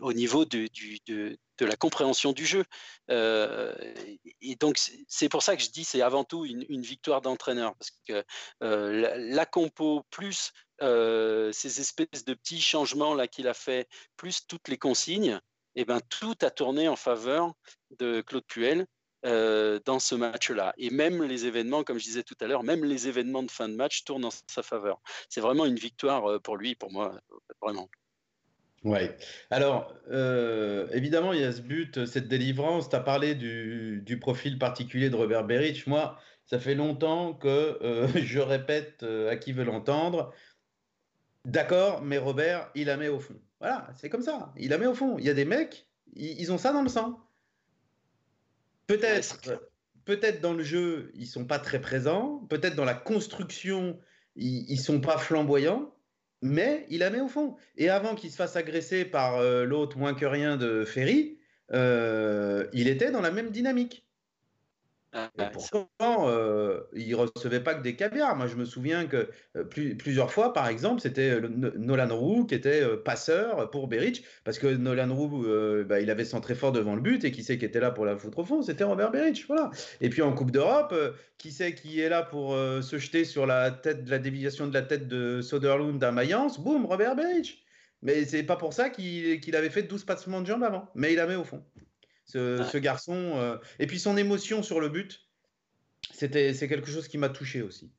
au, 0.00 0.12
niveau 0.14 0.46
de, 0.46 0.66
la 1.60 1.76
compréhension 1.76 2.32
du 2.32 2.46
jeu. 2.46 2.64
et 3.10 4.56
donc, 4.58 4.78
c'est 5.06 5.28
pour 5.28 5.42
ça 5.42 5.54
que 5.54 5.62
je 5.62 5.70
dis 5.70 5.84
c'est 5.84 6.00
avant 6.00 6.24
tout 6.24 6.46
une, 6.46 6.80
victoire 6.80 7.20
d'entraîneur. 7.20 7.74
Parce 7.76 7.90
que 8.08 8.24
la, 8.60 9.44
compo, 9.44 10.02
plus 10.10 10.52
ces 10.80 11.80
espèces 11.80 12.24
de 12.24 12.32
petits 12.32 12.62
changements 12.62 13.18
qu'il 13.26 13.48
a 13.48 13.54
fait, 13.54 13.86
plus 14.16 14.46
toutes 14.46 14.68
les 14.68 14.78
consignes, 14.78 15.38
eh 15.74 15.84
ben, 15.84 16.00
tout 16.08 16.36
a 16.40 16.50
tourné 16.50 16.88
en 16.88 16.96
faveur 16.96 17.52
de 17.98 18.22
Claude 18.22 18.46
Puel. 18.46 18.86
Euh, 19.26 19.80
dans 19.84 19.98
ce 19.98 20.14
match-là. 20.14 20.72
Et 20.78 20.90
même 20.90 21.24
les 21.24 21.44
événements, 21.44 21.82
comme 21.82 21.98
je 21.98 22.04
disais 22.04 22.22
tout 22.22 22.36
à 22.40 22.46
l'heure, 22.46 22.62
même 22.62 22.84
les 22.84 23.08
événements 23.08 23.42
de 23.42 23.50
fin 23.50 23.68
de 23.68 23.74
match 23.74 24.04
tournent 24.04 24.24
en 24.24 24.30
sa 24.30 24.62
faveur. 24.62 25.00
C'est 25.28 25.40
vraiment 25.40 25.66
une 25.66 25.74
victoire 25.74 26.30
euh, 26.30 26.38
pour 26.38 26.56
lui, 26.56 26.76
pour 26.76 26.92
moi, 26.92 27.20
vraiment. 27.60 27.88
Oui. 28.84 29.00
Alors, 29.50 29.92
euh, 30.12 30.86
évidemment, 30.92 31.32
il 31.32 31.40
y 31.40 31.44
a 31.44 31.50
ce 31.50 31.62
but, 31.62 32.06
cette 32.06 32.28
délivrance. 32.28 32.90
Tu 32.90 32.94
as 32.94 33.00
parlé 33.00 33.34
du, 33.34 34.18
profil 34.20 34.56
particulier 34.56 35.10
de 35.10 35.16
Robert 35.16 35.42
Beric. 35.42 35.88
Moi, 35.88 36.16
ça 36.46 36.60
fait 36.60 36.76
longtemps 36.76 37.34
que 37.34 37.76
je 38.14 38.38
répète 38.38 39.02
à 39.02 39.34
qui 39.34 39.50
veut 39.50 39.64
l'entendre. 39.64 40.32
D'accord, 41.44 42.02
mais 42.02 42.18
Robert, 42.18 42.70
il 42.76 42.86
la 42.86 42.96
met 42.96 43.08
au 43.08 43.18
fond. 43.18 43.40
Voilà, 43.58 43.88
c'est 43.96 44.10
comme 44.10 44.22
ça. 44.22 44.52
Il 44.56 44.70
la 44.70 44.78
met 44.78 44.86
au 44.86 44.94
fond. 44.94 45.18
Il 45.18 45.24
y 45.24 45.30
a 45.30 45.34
des 45.34 45.44
mecs, 45.44 45.88
ils 46.14 46.52
ont 46.52 46.58
ça 46.58 46.72
dans 46.72 46.82
le 46.82 46.88
sang. 46.88 47.27
Peut-être, 48.88 49.62
peut-être 50.04 50.40
dans 50.40 50.54
le 50.54 50.64
jeu, 50.64 51.12
ils 51.14 51.26
sont 51.26 51.44
pas 51.44 51.60
très 51.60 51.80
présents. 51.80 52.44
Peut-être 52.50 52.74
dans 52.74 52.84
la 52.84 52.94
construction, 52.94 54.00
ils, 54.34 54.64
ils 54.68 54.80
sont 54.80 55.00
pas 55.00 55.18
flamboyants. 55.18 55.94
Mais 56.42 56.86
il 56.88 57.00
la 57.00 57.10
met 57.10 57.20
au 57.20 57.28
fond. 57.28 57.56
Et 57.76 57.90
avant 57.90 58.14
qu'il 58.14 58.30
se 58.30 58.36
fasse 58.36 58.56
agresser 58.56 59.04
par 59.04 59.36
euh, 59.36 59.64
l'autre 59.64 59.98
moins 59.98 60.14
que 60.14 60.24
rien 60.24 60.56
de 60.56 60.84
Ferry, 60.84 61.38
euh, 61.72 62.66
il 62.72 62.88
était 62.88 63.10
dans 63.10 63.20
la 63.20 63.30
même 63.30 63.50
dynamique. 63.50 64.07
Et 65.38 65.44
pourtant, 65.52 65.88
euh, 66.28 66.80
il 66.94 67.14
recevait 67.14 67.60
pas 67.60 67.74
que 67.74 67.82
des 67.82 67.96
caviars. 67.96 68.36
Moi, 68.36 68.46
je 68.46 68.56
me 68.56 68.64
souviens 68.64 69.06
que 69.06 69.28
euh, 69.56 69.64
plusieurs 69.64 70.32
fois, 70.32 70.52
par 70.52 70.68
exemple, 70.68 71.00
c'était 71.00 71.30
euh, 71.30 71.48
Nolan 71.48 72.14
Roux 72.16 72.44
qui 72.44 72.54
était 72.54 72.84
passeur 72.98 73.70
pour 73.70 73.88
Beric, 73.88 74.24
parce 74.44 74.58
que 74.58 74.66
Nolan 74.66 75.14
Roux, 75.14 75.44
bah, 75.86 76.00
il 76.00 76.10
avait 76.10 76.24
centré 76.24 76.54
fort 76.54 76.72
devant 76.72 76.94
le 76.94 77.00
but, 77.00 77.24
et 77.24 77.30
qui 77.30 77.42
c'est 77.42 77.58
qui 77.58 77.64
était 77.64 77.80
là 77.80 77.90
pour 77.90 78.04
la 78.04 78.16
foutre 78.16 78.38
au 78.38 78.44
fond 78.44 78.62
C'était 78.62 78.84
Robert 78.84 79.10
Beric, 79.10 79.44
voilà. 79.46 79.70
Et 80.00 80.08
puis 80.08 80.22
en 80.22 80.32
Coupe 80.32 80.50
d'Europe, 80.50 80.94
qui 81.38 81.52
c'est 81.52 81.74
qui 81.74 82.00
est 82.00 82.08
là 82.08 82.22
pour 82.22 82.54
se 82.54 82.98
jeter 82.98 83.24
sur 83.24 83.46
la 83.46 83.70
tête, 83.70 84.04
de 84.04 84.10
la 84.10 84.18
déviation 84.18 84.66
de 84.66 84.74
la 84.74 84.82
tête 84.82 85.08
de 85.08 85.40
Soderlund 85.40 86.02
à 86.02 86.12
Mayence 86.12 86.60
Boum, 86.60 86.86
Robert 86.86 87.16
Beric. 87.16 87.64
Mais 88.02 88.24
c'est 88.24 88.44
pas 88.44 88.56
pour 88.56 88.72
ça 88.72 88.90
qu'il 88.90 89.56
avait 89.56 89.70
fait 89.70 89.82
12 89.82 90.04
passements 90.04 90.40
de 90.40 90.46
jambes 90.46 90.62
avant, 90.62 90.88
mais 90.94 91.12
il 91.12 91.16
la 91.16 91.26
met 91.26 91.34
au 91.34 91.44
fond 91.44 91.64
ce, 92.28 92.78
garçon. 92.78 93.32
Euh, 93.36 93.56
et 93.78 93.86
puis 93.86 93.98
son 93.98 94.16
émotion 94.16 94.62
sur 94.62 94.80
le 94.80 94.88
but, 94.88 95.26
c'était 96.12 96.54
c'est 96.54 96.68
quelque 96.68 96.90
chose 96.90 97.08
qui 97.08 97.18
m'a 97.18 97.28
touché 97.28 97.62
aussi. 97.62 97.92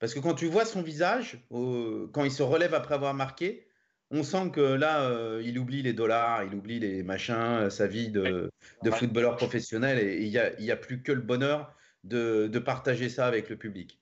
Parce 0.00 0.14
que 0.14 0.20
quand 0.20 0.34
tu 0.34 0.46
vois 0.46 0.64
son 0.64 0.82
visage, 0.82 1.44
quand 1.50 2.24
il 2.24 2.32
se 2.32 2.42
relève 2.42 2.74
après 2.74 2.94
avoir 2.94 3.14
marqué, 3.14 3.68
on 4.10 4.22
sent 4.22 4.50
que 4.52 4.60
là, 4.60 5.08
euh, 5.08 5.42
il 5.44 5.58
oublie 5.58 5.82
les 5.82 5.92
dollars, 5.92 6.44
il 6.44 6.54
oublie 6.54 6.78
les 6.78 7.02
machins, 7.02 7.34
euh, 7.34 7.70
sa 7.70 7.86
vie 7.86 8.10
de, 8.10 8.50
de 8.82 8.90
footballeur 8.90 9.36
professionnel, 9.36 9.98
et 9.98 10.22
il 10.22 10.30
n'y 10.30 10.38
a, 10.38 10.60
y 10.60 10.70
a, 10.70 10.76
plus 10.76 11.02
que 11.02 11.10
le 11.10 11.22
bonheur 11.22 11.74
de, 12.04 12.48
de, 12.48 12.58
partager 12.58 13.08
ça 13.08 13.26
avec 13.26 13.48
le 13.48 13.56
public. 13.56 13.98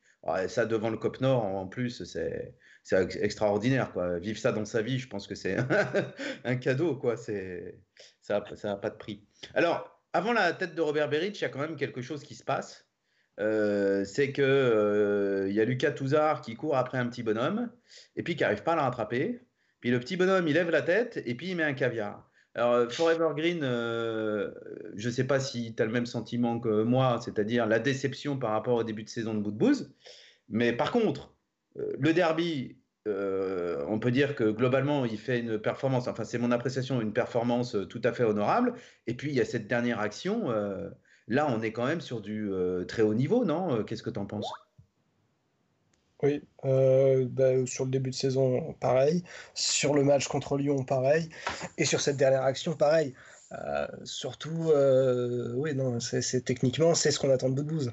ça, 0.49 0.67
devant 0.67 0.91
le 0.91 0.97
COP 0.97 1.21
Nord, 1.21 1.45
en 1.45 1.69
plus, 1.69 2.03
c'est 2.05 2.57
extraordinaire. 2.91 3.93
Quoi. 3.93 4.19
Vivre 4.19 4.39
ça 4.39 4.51
dans 4.51 4.65
sa 4.65 4.83
vie, 4.83 4.99
je 4.99 5.09
pense 5.09 5.29
que 5.29 5.37
c'est 5.37 5.57
un 6.45 6.57
cadeau. 6.57 6.97
Quoi. 6.97 7.17
Ça 7.17 8.43
n'a 8.65 8.77
pas 8.77 8.91
de 8.91 8.97
prix. 8.97 9.25
Alors, 9.55 10.01
avant 10.13 10.33
la 10.33 10.53
tête 10.53 10.75
de 10.75 10.81
Robert 10.81 11.09
Beric, 11.09 11.39
il 11.39 11.43
y 11.43 11.45
a 11.45 11.49
quand 11.49 11.59
même 11.61 11.77
quelque 11.77 12.03
chose 12.03 12.23
qui 12.23 12.35
se 12.35 12.45
passe. 12.45 12.87
Euh, 13.41 14.05
c'est 14.05 14.31
que 14.33 14.43
euh, 14.43 15.49
il 15.49 15.55
y 15.55 15.61
a 15.61 15.65
Lucas 15.65 15.93
Touzard 15.93 16.43
qui 16.43 16.55
court 16.55 16.77
après 16.77 16.99
un 16.99 17.07
petit 17.07 17.23
bonhomme 17.23 17.71
et 18.15 18.23
puis 18.23 18.37
qui 18.37 18.43
n'arrive 18.43 18.63
pas 18.63 18.73
à 18.73 18.77
le 18.77 18.83
rattraper. 18.83 19.41
Puis 19.81 19.91
le 19.91 19.99
petit 19.99 20.17
bonhomme, 20.17 20.47
il 20.47 20.55
lève 20.55 20.71
la 20.71 20.83
tête 20.83 21.23
et 21.25 21.35
puis 21.35 21.51
il 21.51 21.57
met 21.57 21.63
un 21.63 21.73
caviar. 21.73 22.31
Alors, 22.55 22.75
euh, 22.75 22.89
Forever 22.91 23.31
Green, 23.35 23.61
je 23.63 25.09
ne 25.09 25.13
sais 25.13 25.25
pas 25.25 25.41
si 25.41 25.75
tu 25.75 25.83
as 25.83 25.87
le 25.87 25.93
même 25.93 26.07
sentiment 26.07 26.61
que 26.61 26.83
moi, 26.83 27.19
c'est-à-dire 27.25 27.67
la 27.67 27.79
déception 27.79 28.39
par 28.39 28.51
rapport 28.51 28.75
au 28.75 28.85
début 28.85 29.03
de 29.03 29.09
saison 29.09 29.35
de 29.35 29.51
bouse. 29.51 29.95
Mais 30.51 30.75
par 30.75 30.93
contre, 30.93 31.35
le 31.75 32.13
derby, 32.13 32.77
euh, 33.09 33.85
on 33.89 33.99
peut 33.99 34.11
dire 34.11 34.37
que 34.37 34.45
globalement, 34.45 35.05
il 35.05 35.19
fait 35.19 35.41
une 35.41 35.59
performance, 35.59 36.07
enfin 36.07 36.25
c'est 36.25 36.39
mon 36.39 36.53
appréciation, 36.53 37.01
une 37.01 37.13
performance 37.13 37.75
euh, 37.75 37.85
tout 37.85 38.01
à 38.05 38.13
fait 38.13 38.25
honorable. 38.25 38.75
Et 39.07 39.15
puis 39.15 39.31
il 39.31 39.35
y 39.35 39.41
a 39.41 39.45
cette 39.45 39.67
dernière 39.67 39.99
action, 40.01 40.51
euh, 40.51 40.89
là 41.27 41.49
on 41.51 41.63
est 41.63 41.73
quand 41.73 41.87
même 41.87 42.01
sur 42.01 42.21
du 42.21 42.51
très 42.87 43.03
haut 43.03 43.15
niveau, 43.15 43.45
non? 43.45 43.83
Qu'est-ce 43.85 44.03
que 44.03 44.11
tu 44.11 44.21
en 44.21 44.27
penses? 44.27 44.51
Oui, 46.23 46.41
bah, 46.63 47.67
sur 47.67 47.85
le 47.85 47.91
début 47.91 48.11
de 48.11 48.15
saison, 48.15 48.75
pareil. 48.75 49.25
Sur 49.55 49.95
le 49.95 50.05
match 50.05 50.29
contre 50.29 50.57
Lyon, 50.57 50.85
pareil. 50.85 51.29
Et 51.79 51.85
sur 51.85 52.01
cette 52.01 52.17
dernière 52.17 52.43
action, 52.43 52.77
pareil. 52.77 53.15
surtout, 54.05 54.71
oui, 55.57 55.75
non, 55.75 55.99
c'est 55.99 56.45
techniquement, 56.45 56.95
c'est 56.95 57.11
ce 57.11 57.19
qu'on 57.19 57.31
attend 57.31 57.51
de 57.51 57.57
Boudbouz. 57.57 57.93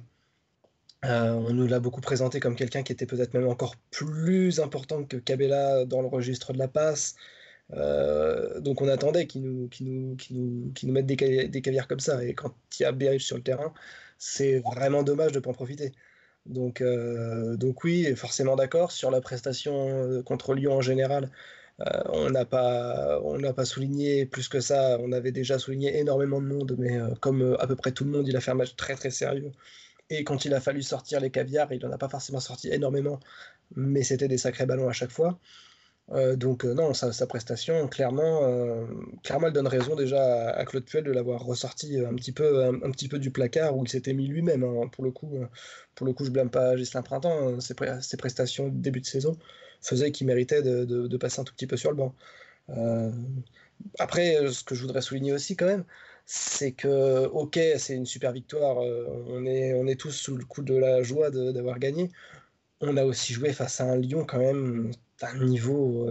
Euh, 1.05 1.31
on 1.31 1.53
nous 1.53 1.67
l'a 1.67 1.79
beaucoup 1.79 2.01
présenté 2.01 2.39
comme 2.41 2.55
quelqu'un 2.55 2.83
qui 2.83 2.91
était 2.91 3.05
peut-être 3.05 3.33
même 3.33 3.47
encore 3.47 3.75
plus 3.89 4.59
important 4.59 5.05
que 5.05 5.15
Cabella 5.17 5.85
dans 5.85 6.01
le 6.01 6.07
registre 6.07 6.51
de 6.53 6.57
la 6.57 6.67
passe. 6.67 7.15
Euh, 7.73 8.59
donc 8.61 8.81
on 8.81 8.87
attendait 8.89 9.27
qu'il 9.27 9.43
nous, 9.43 9.69
nous 9.81 10.93
mette 10.93 11.05
des, 11.05 11.47
des 11.47 11.61
caviars 11.61 11.87
comme 11.87 11.99
ça. 12.01 12.23
Et 12.25 12.33
quand 12.33 12.53
il 12.79 12.83
y 12.83 12.85
a 12.85 12.91
Berich 12.91 13.21
sur 13.21 13.37
le 13.37 13.43
terrain, 13.43 13.73
c'est 14.17 14.59
vraiment 14.59 15.03
dommage 15.03 15.31
de 15.31 15.37
ne 15.37 15.43
pas 15.43 15.51
en 15.51 15.53
profiter. 15.53 15.93
Donc, 16.45 16.81
euh, 16.81 17.57
donc 17.57 17.83
oui, 17.83 18.15
forcément 18.15 18.55
d'accord. 18.55 18.91
Sur 18.91 19.11
la 19.11 19.21
prestation 19.21 20.23
contre 20.23 20.53
Lyon 20.53 20.73
en 20.73 20.81
général, 20.81 21.31
on 22.09 22.29
n'a 22.29 22.45
pas, 22.45 23.21
pas 23.55 23.65
souligné 23.65 24.25
plus 24.25 24.49
que 24.49 24.59
ça. 24.59 24.97
On 24.99 25.11
avait 25.13 25.31
déjà 25.31 25.59
souligné 25.59 25.97
énormément 25.99 26.41
de 26.41 26.47
monde, 26.47 26.75
mais 26.77 26.99
comme 27.21 27.55
à 27.59 27.67
peu 27.67 27.75
près 27.75 27.91
tout 27.93 28.03
le 28.05 28.11
monde, 28.11 28.27
il 28.27 28.35
a 28.35 28.41
fait 28.41 28.51
un 28.51 28.55
match 28.55 28.75
très 28.75 28.95
très 28.95 29.11
sérieux. 29.11 29.51
Et 30.09 30.23
quand 30.23 30.45
il 30.45 30.53
a 30.53 30.61
fallu 30.61 30.81
sortir 30.81 31.19
les 31.19 31.29
caviars, 31.29 31.71
il 31.71 31.81
n'en 31.81 31.91
a 31.91 31.97
pas 31.97 32.09
forcément 32.09 32.39
sorti 32.39 32.69
énormément, 32.69 33.19
mais 33.75 34.03
c'était 34.03 34.27
des 34.27 34.37
sacrés 34.37 34.65
ballons 34.65 34.89
à 34.89 34.93
chaque 34.93 35.11
fois. 35.11 35.39
Euh, 36.11 36.35
donc 36.35 36.65
euh, 36.65 36.73
non, 36.73 36.93
sa, 36.93 37.27
prestation, 37.27 37.87
clairement, 37.87 38.43
euh, 38.43 38.85
clairement, 39.23 39.47
elle 39.47 39.53
donne 39.53 39.67
raison 39.67 39.95
déjà 39.95 40.49
à, 40.49 40.65
Claude 40.65 40.83
Puel 40.83 41.03
de 41.03 41.11
l'avoir 41.11 41.43
ressorti 41.45 41.99
un 41.99 42.15
petit 42.15 42.31
peu, 42.31 42.65
un, 42.65 42.91
petit 42.91 43.07
peu 43.07 43.19
du 43.19 43.29
placard 43.31 43.77
où 43.77 43.83
il 43.83 43.89
s'était 43.89 44.13
mis 44.13 44.27
lui-même. 44.27 44.63
Hein. 44.63 44.87
pour 44.91 45.03
le 45.03 45.11
coup, 45.11 45.39
pour 45.95 46.07
le 46.07 46.13
coup, 46.13 46.25
je 46.25 46.31
blâme 46.31 46.49
pas 46.49 46.75
Gislain 46.75 47.03
Printemps. 47.03 47.49
Hein. 47.49 47.59
ses, 47.59 48.17
prestations 48.17 48.69
de 48.69 48.77
début 48.77 49.01
de 49.01 49.05
saison 49.05 49.37
faisaient 49.81 50.11
qu'il 50.11 50.27
méritait 50.27 50.63
de, 50.63 51.17
passer 51.17 51.41
un 51.41 51.43
tout 51.43 51.53
petit 51.53 51.67
peu 51.67 51.77
sur 51.77 51.91
le 51.91 51.97
banc. 51.97 52.15
après, 53.99 54.51
ce 54.51 54.63
que 54.63 54.73
je 54.75 54.81
voudrais 54.81 55.01
souligner 55.01 55.33
aussi 55.33 55.55
quand 55.55 55.67
même, 55.67 55.85
c'est 56.31 56.73
que, 56.73 57.25
ok, 57.27 57.59
c'est 57.77 57.95
une 57.95 58.05
super 58.05 58.31
victoire, 58.31 58.77
on, 58.77 59.45
est, 59.45 59.73
on 59.73 59.87
est 59.87 59.99
tous 59.99 60.11
sous 60.11 60.37
le 60.37 60.45
coup 60.45 60.61
de 60.61 60.75
la 60.75 61.01
joie 61.03 61.31
d'avoir 61.31 61.79
gagné. 61.79 62.11
On 62.81 62.97
a 62.97 63.05
aussi 63.05 63.33
joué 63.33 63.53
face 63.53 63.81
à 63.81 63.85
un 63.85 63.97
Lyon 63.97 64.25
quand 64.25 64.39
même 64.39 64.91
d'un 65.21 65.45
niveau 65.45 66.07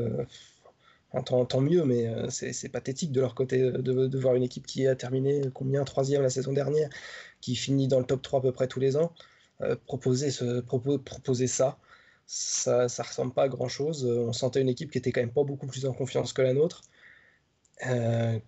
tant, 1.25 1.61
mieux, 1.61 1.85
mais 1.85 2.07
euh, 2.07 2.29
c'est 2.31 2.69
pathétique 2.69 3.13
de 3.13 3.21
leur 3.21 3.35
côté 3.35 3.63
euh, 3.63 3.79
de, 3.83 4.19
voir 4.19 4.35
une 4.35 4.43
équipe 4.43 4.67
qui 4.67 4.87
a 4.87 4.95
terminé 4.95 5.43
combien 5.55 5.85
troisième 5.85 6.23
la 6.23 6.31
saison 6.31 6.53
dernière, 6.53 6.91
qui 7.41 7.57
finit 7.57 7.89
dans 7.89 7.99
le 7.99 8.05
top 8.05 8.23
3 8.23 8.41
à 8.41 8.43
peu 8.43 8.53
près 8.53 8.69
tous 8.69 8.81
les 8.81 8.97
ans, 8.97 9.13
euh, 9.63 9.77
proposer, 9.87 10.31
proposer 11.05 11.47
ça, 11.47 11.79
ça, 12.27 12.87
ne 12.87 13.03
ressemble 13.03 13.33
pas 13.33 13.45
à 13.45 13.49
grand 13.49 13.69
chose. 13.69 14.05
On 14.05 14.33
sentait 14.33 14.61
une 14.61 14.69
équipe 14.69 14.91
qui 14.91 14.99
était 14.99 15.13
quand 15.13 15.21
même 15.21 15.33
pas 15.33 15.45
beaucoup 15.45 15.67
plus 15.67 15.87
en 15.87 15.93
confiance 15.93 16.33
que 16.33 16.43
la 16.43 16.53
nôtre, 16.53 16.83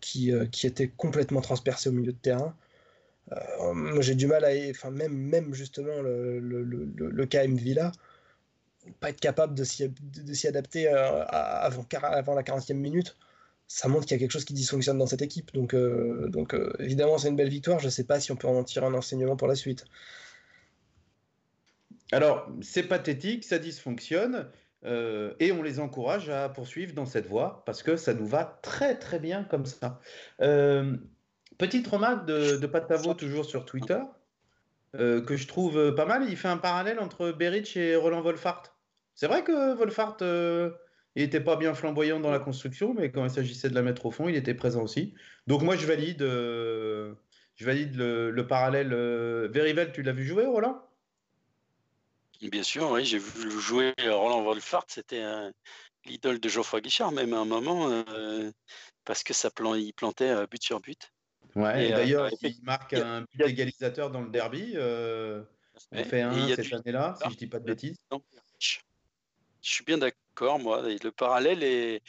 qui, 0.00 0.32
qui 0.50 0.66
était 0.66 0.88
complètement 0.88 1.40
transpercée 1.40 1.88
au 1.88 1.92
milieu 1.92 2.12
de 2.12 2.18
terrain. 2.18 2.54
moi 3.74 4.00
j'ai 4.00 4.14
du 4.14 4.26
mal 4.26 4.44
à, 4.44 4.50
enfin 4.70 4.90
même 4.90 5.16
même 5.16 5.54
justement 5.54 6.00
le, 6.02 6.40
le, 6.40 6.62
le, 6.64 7.10
le 7.10 7.26
KM 7.26 7.56
Villa 7.56 7.92
pas 8.98 9.10
être 9.10 9.20
capable 9.20 9.54
de 9.54 9.64
s'y 9.64 10.46
adapter 10.46 10.88
euh, 10.88 11.24
avant, 11.26 11.86
avant 12.02 12.34
la 12.34 12.42
40e 12.42 12.74
minute, 12.74 13.16
ça 13.66 13.88
montre 13.88 14.06
qu'il 14.06 14.16
y 14.16 14.18
a 14.18 14.18
quelque 14.18 14.32
chose 14.32 14.44
qui 14.44 14.54
dysfonctionne 14.54 14.98
dans 14.98 15.06
cette 15.06 15.22
équipe. 15.22 15.52
Donc, 15.54 15.74
euh, 15.74 16.28
donc 16.28 16.54
euh, 16.54 16.72
évidemment, 16.78 17.18
c'est 17.18 17.28
une 17.28 17.36
belle 17.36 17.50
victoire. 17.50 17.78
Je 17.78 17.86
ne 17.86 17.90
sais 17.90 18.04
pas 18.04 18.18
si 18.20 18.32
on 18.32 18.36
peut 18.36 18.48
en 18.48 18.64
tirer 18.64 18.86
un 18.86 18.94
enseignement 18.94 19.36
pour 19.36 19.48
la 19.48 19.54
suite. 19.54 19.84
Alors, 22.12 22.50
c'est 22.62 22.82
pathétique, 22.82 23.44
ça 23.44 23.58
dysfonctionne. 23.58 24.48
Et 24.84 25.52
on 25.52 25.62
les 25.62 25.78
encourage 25.78 26.30
à 26.30 26.48
poursuivre 26.48 26.94
dans 26.94 27.06
cette 27.06 27.26
voie 27.26 27.62
parce 27.66 27.82
que 27.82 27.96
ça 27.96 28.14
nous 28.14 28.26
va 28.26 28.58
très 28.62 28.98
très 28.98 29.18
bien 29.18 29.44
comme 29.44 29.66
ça. 29.66 30.00
petite 31.58 31.86
remarque 31.86 32.26
de, 32.26 32.66
Patavo 32.66 33.14
toujours 33.14 33.44
sur 33.44 33.64
Twitter. 33.64 34.00
Euh, 34.96 35.20
que 35.22 35.36
je 35.36 35.46
trouve 35.46 35.78
euh, 35.78 35.92
pas 35.92 36.04
mal. 36.04 36.24
Il 36.28 36.36
fait 36.36 36.48
un 36.48 36.56
parallèle 36.56 36.98
entre 36.98 37.30
Berich 37.30 37.76
et 37.76 37.94
Roland 37.94 38.22
Wolfart. 38.22 38.74
C'est 39.14 39.28
vrai 39.28 39.44
que 39.44 39.74
Wolfart, 39.74 40.16
euh, 40.22 40.70
il 41.14 41.22
n'était 41.22 41.40
pas 41.40 41.56
bien 41.56 41.74
flamboyant 41.74 42.18
dans 42.18 42.30
la 42.30 42.40
construction, 42.40 42.94
mais 42.94 43.12
quand 43.12 43.24
il 43.24 43.30
s'agissait 43.30 43.70
de 43.70 43.74
la 43.74 43.82
mettre 43.82 44.06
au 44.06 44.10
fond, 44.10 44.28
il 44.28 44.34
était 44.34 44.54
présent 44.54 44.82
aussi. 44.82 45.14
Donc 45.46 45.62
moi, 45.62 45.76
je 45.76 45.86
valide, 45.86 46.22
je 46.22 47.64
valide 47.64 47.96
le, 47.96 48.46
parallèle. 48.48 48.92
Verivel, 49.52 49.92
tu 49.92 50.02
l'as 50.02 50.12
vu 50.12 50.24
jouer, 50.24 50.46
Roland? 50.46 50.82
Bien 52.42 52.62
sûr, 52.62 52.90
oui, 52.90 53.04
j'ai 53.04 53.18
vu 53.18 53.50
jouer 53.60 53.94
Roland 53.98 54.42
Wolfart. 54.42 54.86
C'était 54.88 55.22
l'idole 56.04 56.40
de 56.40 56.48
Geoffroy 56.48 56.80
Guichard, 56.80 57.12
même 57.12 57.34
à 57.34 57.38
un 57.38 57.44
moment, 57.44 58.04
parce 59.04 59.22
que 59.22 59.34
ça 59.34 59.50
plan 59.50 59.74
il 59.74 59.92
plantait 59.92 60.46
but 60.46 60.62
sur 60.62 60.80
but. 60.80 61.10
Ouais, 61.56 61.86
et, 61.86 61.92
euh, 61.92 61.96
d'ailleurs, 61.96 62.30
il 62.42 62.62
marque 62.62 62.94
un 62.94 63.22
but 63.22 63.46
égalisateur 63.46 64.10
dans 64.10 64.20
le 64.20 64.30
derby. 64.30 64.72
Euh, 64.74 65.42
on 65.92 66.04
fait 66.04 66.22
un 66.22 66.48
cette 66.54 66.72
année-là, 66.72 67.14
si 67.22 67.30
je 67.30 67.36
dis 67.36 67.46
pas 67.46 67.58
de 67.58 67.64
bêtises. 67.64 67.98
je 68.60 68.78
suis 69.60 69.84
bien 69.84 69.98
d'accord, 69.98 70.58
moi. 70.58 70.82
Le 70.82 71.10
parallèle 71.10 71.62
est, 71.62 72.02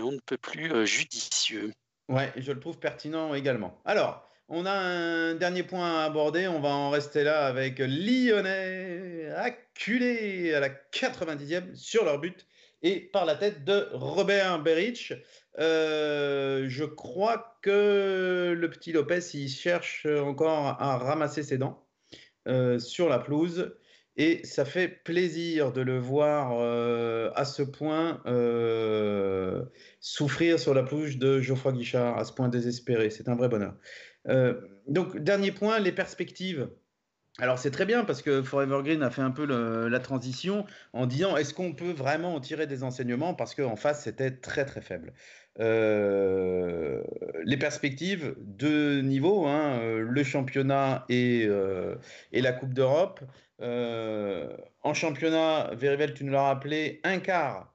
on 0.00 0.12
ne 0.12 0.20
peut 0.20 0.38
plus 0.38 0.72
euh, 0.72 0.84
judicieux. 0.84 1.72
Ouais, 2.08 2.32
je 2.36 2.52
le 2.52 2.60
trouve 2.60 2.78
pertinent 2.78 3.34
également. 3.34 3.80
Alors, 3.84 4.28
on 4.48 4.64
a 4.66 4.72
un 4.72 5.34
dernier 5.34 5.62
point 5.62 6.00
à 6.00 6.04
aborder. 6.04 6.46
On 6.46 6.60
va 6.60 6.68
en 6.68 6.90
rester 6.90 7.24
là 7.24 7.46
avec 7.46 7.78
Lyonnais 7.78 9.30
acculé 9.34 10.54
à 10.54 10.60
la 10.60 10.68
90e 10.68 11.74
sur 11.74 12.04
leur 12.04 12.18
but 12.18 12.46
et 12.82 13.00
par 13.00 13.24
la 13.24 13.34
tête 13.34 13.64
de 13.64 13.88
Robert 13.92 14.62
Berich. 14.62 15.12
Euh, 15.58 16.66
je 16.68 16.84
crois 16.84 17.58
que 17.62 18.54
le 18.56 18.70
petit 18.70 18.92
Lopez, 18.92 19.20
il 19.34 19.48
cherche 19.48 20.06
encore 20.06 20.80
à 20.80 20.98
ramasser 20.98 21.42
ses 21.42 21.58
dents 21.58 21.86
euh, 22.46 22.78
sur 22.78 23.08
la 23.08 23.18
pelouse. 23.18 23.76
Et 24.18 24.46
ça 24.46 24.64
fait 24.64 24.88
plaisir 24.88 25.72
de 25.72 25.82
le 25.82 25.98
voir 25.98 26.52
euh, 26.58 27.30
à 27.34 27.44
ce 27.44 27.62
point 27.62 28.22
souffrir 30.00 30.58
sur 30.58 30.72
la 30.72 30.82
pelouse 30.82 31.18
de 31.18 31.40
Geoffroy 31.40 31.72
Guichard, 31.72 32.16
à 32.16 32.24
ce 32.24 32.32
point 32.32 32.48
désespéré. 32.48 33.10
C'est 33.10 33.28
un 33.28 33.34
vrai 33.34 33.48
bonheur. 33.48 33.74
Donc, 34.88 35.18
dernier 35.18 35.52
point, 35.52 35.78
les 35.78 35.92
perspectives. 35.92 36.68
Alors 37.38 37.58
c'est 37.58 37.70
très 37.70 37.84
bien 37.84 38.04
parce 38.04 38.22
que 38.22 38.42
Forever 38.42 38.80
Green 38.82 39.02
a 39.02 39.10
fait 39.10 39.20
un 39.20 39.30
peu 39.30 39.44
la 39.44 40.00
transition 40.00 40.64
en 40.94 41.04
disant 41.04 41.36
est-ce 41.36 41.52
qu'on 41.52 41.74
peut 41.74 41.90
vraiment 41.90 42.34
en 42.34 42.40
tirer 42.40 42.66
des 42.66 42.82
enseignements 42.82 43.34
parce 43.34 43.54
qu'en 43.54 43.76
face 43.76 44.04
c'était 44.04 44.30
très 44.30 44.64
très 44.64 44.80
faible. 44.80 45.12
Euh, 45.60 47.02
les 47.44 47.56
perspectives 47.56 48.34
de 48.38 49.00
niveau, 49.00 49.46
hein, 49.46 49.78
euh, 49.80 50.00
le 50.00 50.24
championnat 50.24 51.04
et, 51.08 51.44
euh, 51.46 51.96
et 52.32 52.42
la 52.42 52.52
Coupe 52.52 52.74
d'Europe. 52.74 53.20
en 53.60 54.94
championnat, 54.94 55.70
Verivel, 55.74 56.14
tu 56.14 56.24
nous 56.24 56.32
l'as 56.32 56.42
rappelé, 56.42 57.00
un 57.04 57.18
quart 57.18 57.72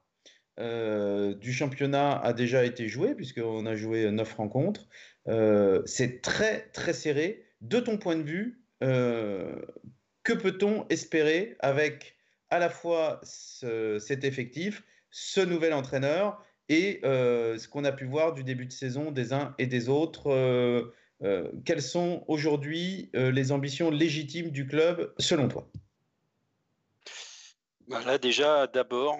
du 0.58 1.52
championnat 1.52 2.18
a 2.18 2.32
déjà 2.32 2.64
été 2.64 2.88
joué 2.88 3.14
puisqu'on 3.14 3.66
a 3.66 3.74
joué 3.74 4.10
neuf 4.10 4.34
rencontres. 4.34 4.86
C'est 5.26 6.20
très 6.22 6.68
très 6.72 6.92
serré. 6.92 7.44
De 7.60 7.78
ton 7.78 7.96
point 7.96 8.16
de 8.16 8.22
vue, 8.22 8.64
que 8.80 10.32
peut-on 10.32 10.86
espérer 10.88 11.56
avec 11.60 12.16
à 12.50 12.58
la 12.58 12.68
fois 12.68 13.20
cet 13.24 14.24
effectif, 14.24 14.82
ce 15.10 15.40
nouvel 15.40 15.72
entraîneur 15.72 16.44
et 16.68 17.00
euh, 17.04 17.58
ce 17.58 17.68
qu'on 17.68 17.84
a 17.84 17.92
pu 17.92 18.04
voir 18.04 18.32
du 18.32 18.44
début 18.44 18.66
de 18.66 18.72
saison 18.72 19.10
des 19.10 19.32
uns 19.32 19.54
et 19.58 19.66
des 19.66 19.88
autres. 19.88 20.30
Euh, 20.30 20.92
euh, 21.22 21.50
quelles 21.64 21.82
sont 21.82 22.24
aujourd'hui 22.28 23.10
les 23.14 23.52
ambitions 23.52 23.90
légitimes 23.90 24.50
du 24.50 24.66
club 24.66 25.14
selon 25.18 25.48
toi? 25.48 25.70
Là 28.04 28.18
déjà, 28.18 28.66
d'abord, 28.66 29.16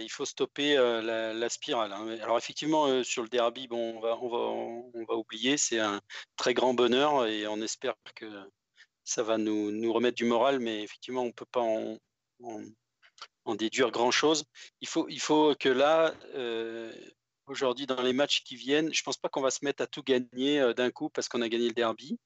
il 0.00 0.10
faut 0.10 0.24
stopper 0.24 0.76
la, 0.76 1.48
spirale. 1.48 1.92
Hein. 1.92 2.18
Alors 2.22 2.38
effectivement, 2.38 3.02
sur 3.04 3.22
le 3.22 3.28
derby, 3.28 3.68
bon, 3.68 3.96
on 3.96 4.00
va, 4.00 4.18
on 4.20 4.28
va, 4.28 4.38
on 4.38 5.04
va 5.04 5.14
oublier, 5.14 5.56
c'est 5.56 5.78
un 5.78 6.00
très 6.36 6.54
grand 6.54 6.74
bonheur 6.74 7.26
et 7.26 7.46
on 7.46 7.60
espère 7.60 7.94
que 8.14 8.26
ça 9.04 9.22
va 9.22 9.38
nous, 9.38 9.70
nous 9.70 9.92
remettre 9.92 10.16
du 10.16 10.24
moral, 10.24 10.60
mais 10.60 10.82
effectivement, 10.82 11.22
on 11.22 11.26
ne 11.26 11.32
peut 11.32 11.46
pas 11.50 11.62
en, 11.62 11.96
en 13.48 13.54
déduire 13.54 13.90
grand-chose. 13.90 14.44
Il 14.80 14.88
faut, 14.88 15.08
il 15.08 15.20
faut 15.20 15.54
que 15.58 15.68
là, 15.68 16.14
euh, 16.34 16.92
aujourd'hui, 17.46 17.86
dans 17.86 18.02
les 18.02 18.12
matchs 18.12 18.44
qui 18.44 18.56
viennent, 18.56 18.92
je 18.92 19.00
ne 19.00 19.04
pense 19.04 19.16
pas 19.16 19.28
qu'on 19.28 19.40
va 19.40 19.50
se 19.50 19.64
mettre 19.64 19.82
à 19.82 19.86
tout 19.86 20.02
gagner 20.02 20.60
euh, 20.60 20.74
d'un 20.74 20.90
coup 20.90 21.08
parce 21.08 21.28
qu'on 21.28 21.42
a 21.42 21.48
gagné 21.48 21.68
le 21.68 21.74
derby. 21.74 22.18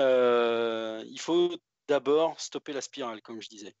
Euh, 0.00 1.04
il 1.06 1.20
faut 1.20 1.54
d'abord 1.88 2.40
stopper 2.40 2.72
la 2.72 2.80
spirale, 2.80 3.22
comme 3.22 3.40
je 3.40 3.48
disais. 3.48 3.74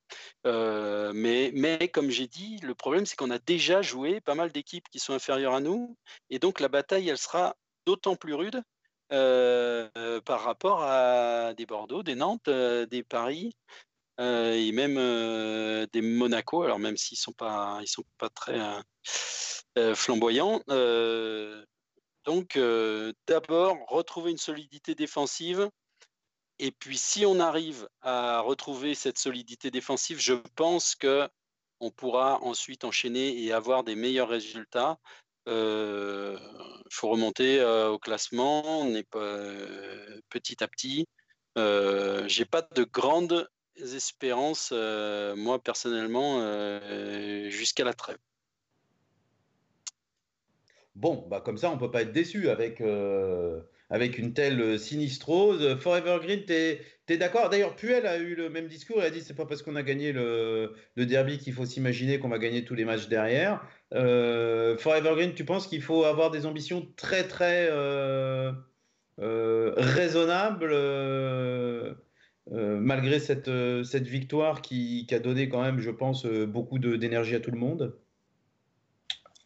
mais, 0.44 1.50
mais 1.54 1.88
comme 1.88 2.10
j'ai 2.10 2.26
dit, 2.26 2.58
le 2.62 2.74
problème, 2.74 3.06
c'est 3.06 3.16
qu'on 3.16 3.30
a 3.30 3.38
déjà 3.38 3.82
joué 3.82 4.20
pas 4.20 4.34
mal 4.34 4.52
d'équipes 4.52 4.88
qui 4.90 4.98
sont 4.98 5.12
inférieures 5.12 5.54
à 5.54 5.60
nous. 5.60 5.96
Et 6.30 6.38
donc, 6.38 6.60
la 6.60 6.68
bataille, 6.68 7.08
elle 7.08 7.18
sera 7.18 7.56
d'autant 7.86 8.16
plus 8.16 8.34
rude 8.34 8.62
par 9.08 10.42
rapport 10.42 10.82
à 10.82 11.54
des 11.54 11.66
Bordeaux, 11.66 12.02
des 12.02 12.14
Nantes, 12.14 12.48
des 12.48 13.02
Paris, 13.02 13.54
euh, 14.18 14.54
et 14.54 14.72
même 14.72 14.96
euh, 14.98 15.86
des 15.92 16.00
Monaco, 16.00 16.62
alors 16.62 16.78
même 16.78 16.96
s'ils 16.96 17.18
sont 17.18 17.34
ils 17.82 17.88
sont 17.88 18.04
pas 18.16 18.30
très 18.30 18.58
euh, 19.78 19.94
flamboyants. 19.94 20.62
donc, 22.24 22.58
d'abord, 23.26 23.76
retrouver 23.88 24.30
une 24.30 24.38
solidité 24.38 24.94
défensive. 24.94 25.68
Et 26.58 26.70
puis, 26.70 26.96
si 26.98 27.26
on 27.26 27.38
arrive 27.38 27.88
à 28.02 28.40
retrouver 28.40 28.94
cette 28.94 29.18
solidité 29.18 29.70
défensive, 29.70 30.18
je 30.20 30.34
pense 30.54 30.94
que 30.94 31.28
on 31.80 31.90
pourra 31.90 32.42
ensuite 32.42 32.84
enchaîner 32.84 33.42
et 33.42 33.52
avoir 33.52 33.84
des 33.84 33.94
meilleurs 33.94 34.28
résultats. 34.28 34.98
Il 35.46 35.52
faut 36.90 37.08
remonter 37.08 37.62
au 37.62 37.98
classement, 37.98 38.86
pas 39.10 39.44
petit 40.30 40.64
à 40.64 40.68
petit. 40.68 41.06
J'ai 41.56 42.44
pas 42.46 42.62
de 42.74 42.84
grandes 42.84 43.46
espérances, 43.80 44.70
euh, 44.72 45.36
moi 45.36 45.58
personnellement, 45.58 46.40
euh, 46.40 47.48
jusqu'à 47.50 47.84
la 47.84 47.92
trêve. 47.92 48.18
Bon, 50.94 51.26
bah 51.28 51.40
comme 51.40 51.58
ça, 51.58 51.70
on 51.70 51.78
peut 51.78 51.90
pas 51.90 52.02
être 52.02 52.12
déçu 52.12 52.48
avec, 52.48 52.80
euh, 52.80 53.60
avec 53.90 54.18
une 54.18 54.32
telle 54.32 54.78
sinistrose. 54.78 55.78
Forever 55.80 56.18
Green, 56.22 56.44
tu 56.46 56.52
es, 56.52 57.16
d'accord? 57.16 57.50
D'ailleurs, 57.50 57.76
Puel 57.76 58.06
a 58.06 58.18
eu 58.18 58.34
le 58.34 58.50
même 58.50 58.66
discours. 58.66 58.96
Il 58.98 59.04
a 59.04 59.10
dit 59.10 59.20
c'est 59.20 59.34
pas 59.34 59.46
parce 59.46 59.62
qu'on 59.62 59.76
a 59.76 59.82
gagné 59.82 60.12
le, 60.12 60.74
derby 60.96 61.38
qu'il 61.38 61.52
faut 61.52 61.66
s'imaginer 61.66 62.18
qu'on 62.18 62.28
va 62.28 62.38
gagner 62.38 62.64
tous 62.64 62.74
les 62.74 62.84
matchs 62.84 63.08
derrière. 63.08 63.62
Forever 63.92 65.12
Green, 65.14 65.34
tu 65.34 65.44
penses 65.44 65.66
qu'il 65.66 65.82
faut 65.82 66.04
avoir 66.04 66.30
des 66.30 66.46
ambitions 66.46 66.86
très, 66.96 67.26
très 67.28 67.70
raisonnables 69.18 70.72
euh, 72.52 72.78
malgré 72.78 73.18
cette, 73.18 73.48
euh, 73.48 73.82
cette 73.82 74.06
victoire 74.06 74.62
qui, 74.62 75.06
a 75.10 75.18
donné 75.18 75.48
quand 75.48 75.62
même, 75.62 75.80
je 75.80 75.90
pense, 75.90 76.24
euh, 76.26 76.46
beaucoup 76.46 76.78
d'énergie 76.78 77.34
à 77.34 77.40
tout 77.40 77.50
le 77.50 77.58
monde? 77.58 77.98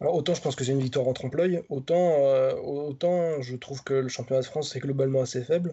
Autant 0.01 0.35
je 0.35 0.41
pense 0.41 0.57
que 0.57 0.65
c'est 0.65 0.73
une 0.73 0.81
victoire 0.81 1.07
en 1.09 1.13
trompe-l'œil, 1.13 1.63
autant, 1.69 2.25
euh, 2.25 2.55
autant 2.55 3.43
je 3.43 3.55
trouve 3.57 3.85
que 3.85 3.93
le 3.95 4.09
championnat 4.09 4.41
de 4.41 4.47
France 4.47 4.75
est 4.75 4.81
globalement 4.81 5.21
assez 5.21 5.45
faible. 5.45 5.73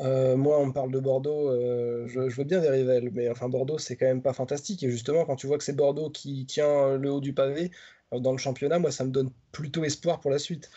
Euh, 0.00 0.36
moi, 0.36 0.58
on 0.58 0.66
me 0.66 0.72
parle 0.72 0.90
de 0.90 0.98
Bordeaux, 0.98 1.50
euh, 1.50 2.08
je, 2.08 2.20
veux 2.20 2.44
bien 2.44 2.60
des 2.60 3.10
mais 3.12 3.30
enfin 3.30 3.48
Bordeaux, 3.48 3.78
c'est 3.78 3.96
quand 3.96 4.06
même 4.06 4.22
pas 4.22 4.32
fantastique. 4.32 4.82
Et 4.82 4.90
justement, 4.90 5.24
quand 5.24 5.36
tu 5.36 5.46
vois 5.46 5.58
que 5.58 5.64
c'est 5.64 5.76
Bordeaux 5.76 6.10
qui 6.10 6.46
tient 6.46 6.96
le 6.96 7.10
haut 7.12 7.20
du 7.20 7.34
pavé 7.34 7.70
dans 8.12 8.32
le 8.32 8.38
championnat, 8.38 8.78
moi, 8.80 8.90
ça 8.90 9.04
me 9.04 9.10
donne 9.10 9.30
plutôt 9.52 9.84
espoir 9.84 10.20
pour 10.20 10.30
la 10.30 10.38
suite. 10.38 10.70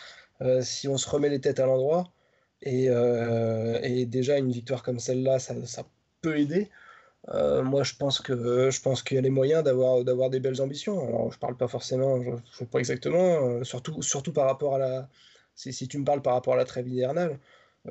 si 0.62 0.88
on 0.88 0.98
se 0.98 1.10
remet 1.10 1.30
les 1.30 1.42
têtes 1.42 1.60
à 1.60 1.66
l'endroit, 1.66 2.12
et, 2.62 4.06
déjà 4.06 4.38
une 4.38 4.52
victoire 4.52 4.84
comme 4.84 5.00
celle-là, 5.00 5.40
ça, 5.40 5.56
peut 6.22 6.38
aider. 6.40 6.70
Moi, 7.34 7.84
je 7.84 7.96
pense 7.96 8.22
je 8.26 9.04
qu'il 9.04 9.16
y 9.16 9.18
a 9.18 9.22
les 9.22 9.30
moyens 9.30 9.64
d'avoir 9.64 10.30
des 10.30 10.40
belles 10.40 10.62
ambitions. 10.62 11.08
Alors, 11.08 11.32
je 11.32 11.40
parle 11.40 11.58
pas 11.58 11.68
forcément, 11.68 12.22
je, 12.22 12.32
ne 12.32 12.38
sais 12.54 12.66
pas 12.66 12.80
exactement, 12.80 13.64
surtout 13.64 14.02
surtout 14.02 14.34
par 14.34 14.46
rapport 14.46 14.76
à 14.76 14.80
la. 14.80 15.10
Si, 15.56 15.88
tu 15.88 15.98
me 15.98 16.06
parles 16.06 16.22
par 16.22 16.34
rapport 16.34 16.54
à 16.54 16.58
la 16.58 16.66
trêve 16.66 16.88
hivernale, 16.88 17.40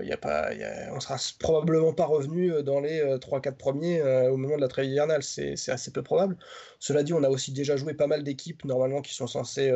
il 0.01 0.09
y 0.09 0.12
a 0.12 0.16
pas, 0.16 0.52
y 0.55 0.62
a, 0.65 0.98
sera 1.01 1.16
probablement 1.39 1.93
pas 1.93 2.06
revenu 2.06 2.52
euh, 2.52 2.62
dans 2.62 2.81
les 2.81 3.01
3-4 3.19 3.48
euh, 3.48 3.52
premiers 3.52 4.01
euh, 4.01 4.31
au 4.31 4.36
moment 4.36 4.56
de 4.56 4.61
la 4.61 4.69
trêve 4.69 4.86
hivernale, 4.86 5.23
c'est 5.23 5.55
assez 5.69 5.93
peu 5.93 6.02
probable. 6.02 6.36
Cela 6.81 7.02
dit, 7.02 7.12
on 7.12 7.23
a 7.23 7.28
aussi 7.28 7.52
déjà 7.52 7.77
joué 7.77 7.94
pas 7.94 8.06
mal 8.06 8.24
d'équipes 8.24 8.65
normalement 8.65 9.02
qui 9.02 9.15
sont 9.15 9.27
censées, 9.27 9.73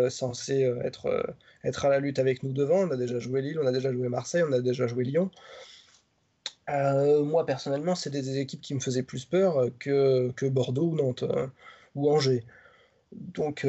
être 1.65 1.85
à 1.85 1.89
la 1.89 2.01
lutte 2.01 2.19
avec 2.19 2.43
nous 2.43 2.53
devant. 2.53 2.81
On 2.81 2.91
a 2.91 2.97
déjà 2.97 3.19
joué 3.19 3.43
Lille, 3.43 3.59
on 3.63 3.67
a 3.67 3.73
déjà 3.73 3.93
joué 3.93 4.09
Marseille, 4.09 4.43
on 4.49 4.53
a 4.53 4.61
déjà 4.61 4.87
joué 4.87 5.05
Lyon. 5.05 5.31
Moi 6.69 7.47
personnellement, 7.47 7.95
c'est 7.95 8.11
des, 8.11 8.39
équipes 8.39 8.61
qui 8.61 8.75
me 8.75 8.81
faisaient 8.81 9.03
plus 9.03 9.25
peur 9.25 9.69
que, 9.79 10.31
que 10.33 10.47
Bordeaux 10.47 10.89
ou 10.89 10.97
Nantes 10.97 11.25
ou 11.95 12.11
Angers. 12.11 12.45
Donc 13.13 13.67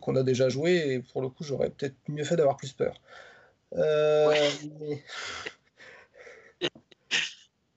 qu'on 0.00 0.16
a 0.16 0.22
déjà 0.22 0.48
joué 0.48 0.94
et 0.94 1.00
pour 1.00 1.22
le 1.22 1.28
coup, 1.28 1.44
j'aurais 1.44 1.70
peut-être 1.70 1.96
mieux 2.08 2.24
fait 2.24 2.36
d'avoir 2.36 2.56
plus 2.56 2.72
peur. 2.72 3.00
mais... 3.72 5.02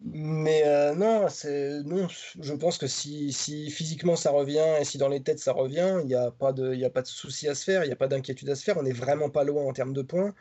Mais 0.08 0.64
euh, 0.68 0.94
non, 0.94 1.28
c'est 1.30 1.82
non, 1.84 2.08
je 2.40 2.54
pense 2.54 2.78
que 2.78 2.86
si, 2.86 3.34
si, 3.34 3.72
physiquement 3.72 4.16
ça 4.16 4.30
revient 4.30 4.64
et 4.80 4.86
si 4.86 5.00
dans 5.00 5.10
les 5.10 5.24
têtes 5.24 5.40
ça 5.40 5.52
revient, 5.52 5.98
il 6.02 6.06
n'y 6.06 6.14
a 6.14 6.30
pas 6.30 6.54
de, 6.54 6.84
a 6.84 6.90
pas 6.92 7.02
de 7.02 7.08
souci 7.08 7.48
à 7.48 7.56
se 7.56 7.64
faire, 7.64 7.84
il 7.84 7.88
n'y 7.88 7.94
a 7.94 7.96
pas 7.96 8.08
d'inquiétude 8.08 8.50
à 8.50 8.56
se 8.56 8.64
faire. 8.64 8.78
On 8.78 8.84
n'est 8.84 8.92
vraiment 8.92 9.32
pas 9.32 9.44
loin 9.44 9.64
en 9.66 9.74
termes 9.74 9.94
de 9.94 10.04
points. 10.04 10.36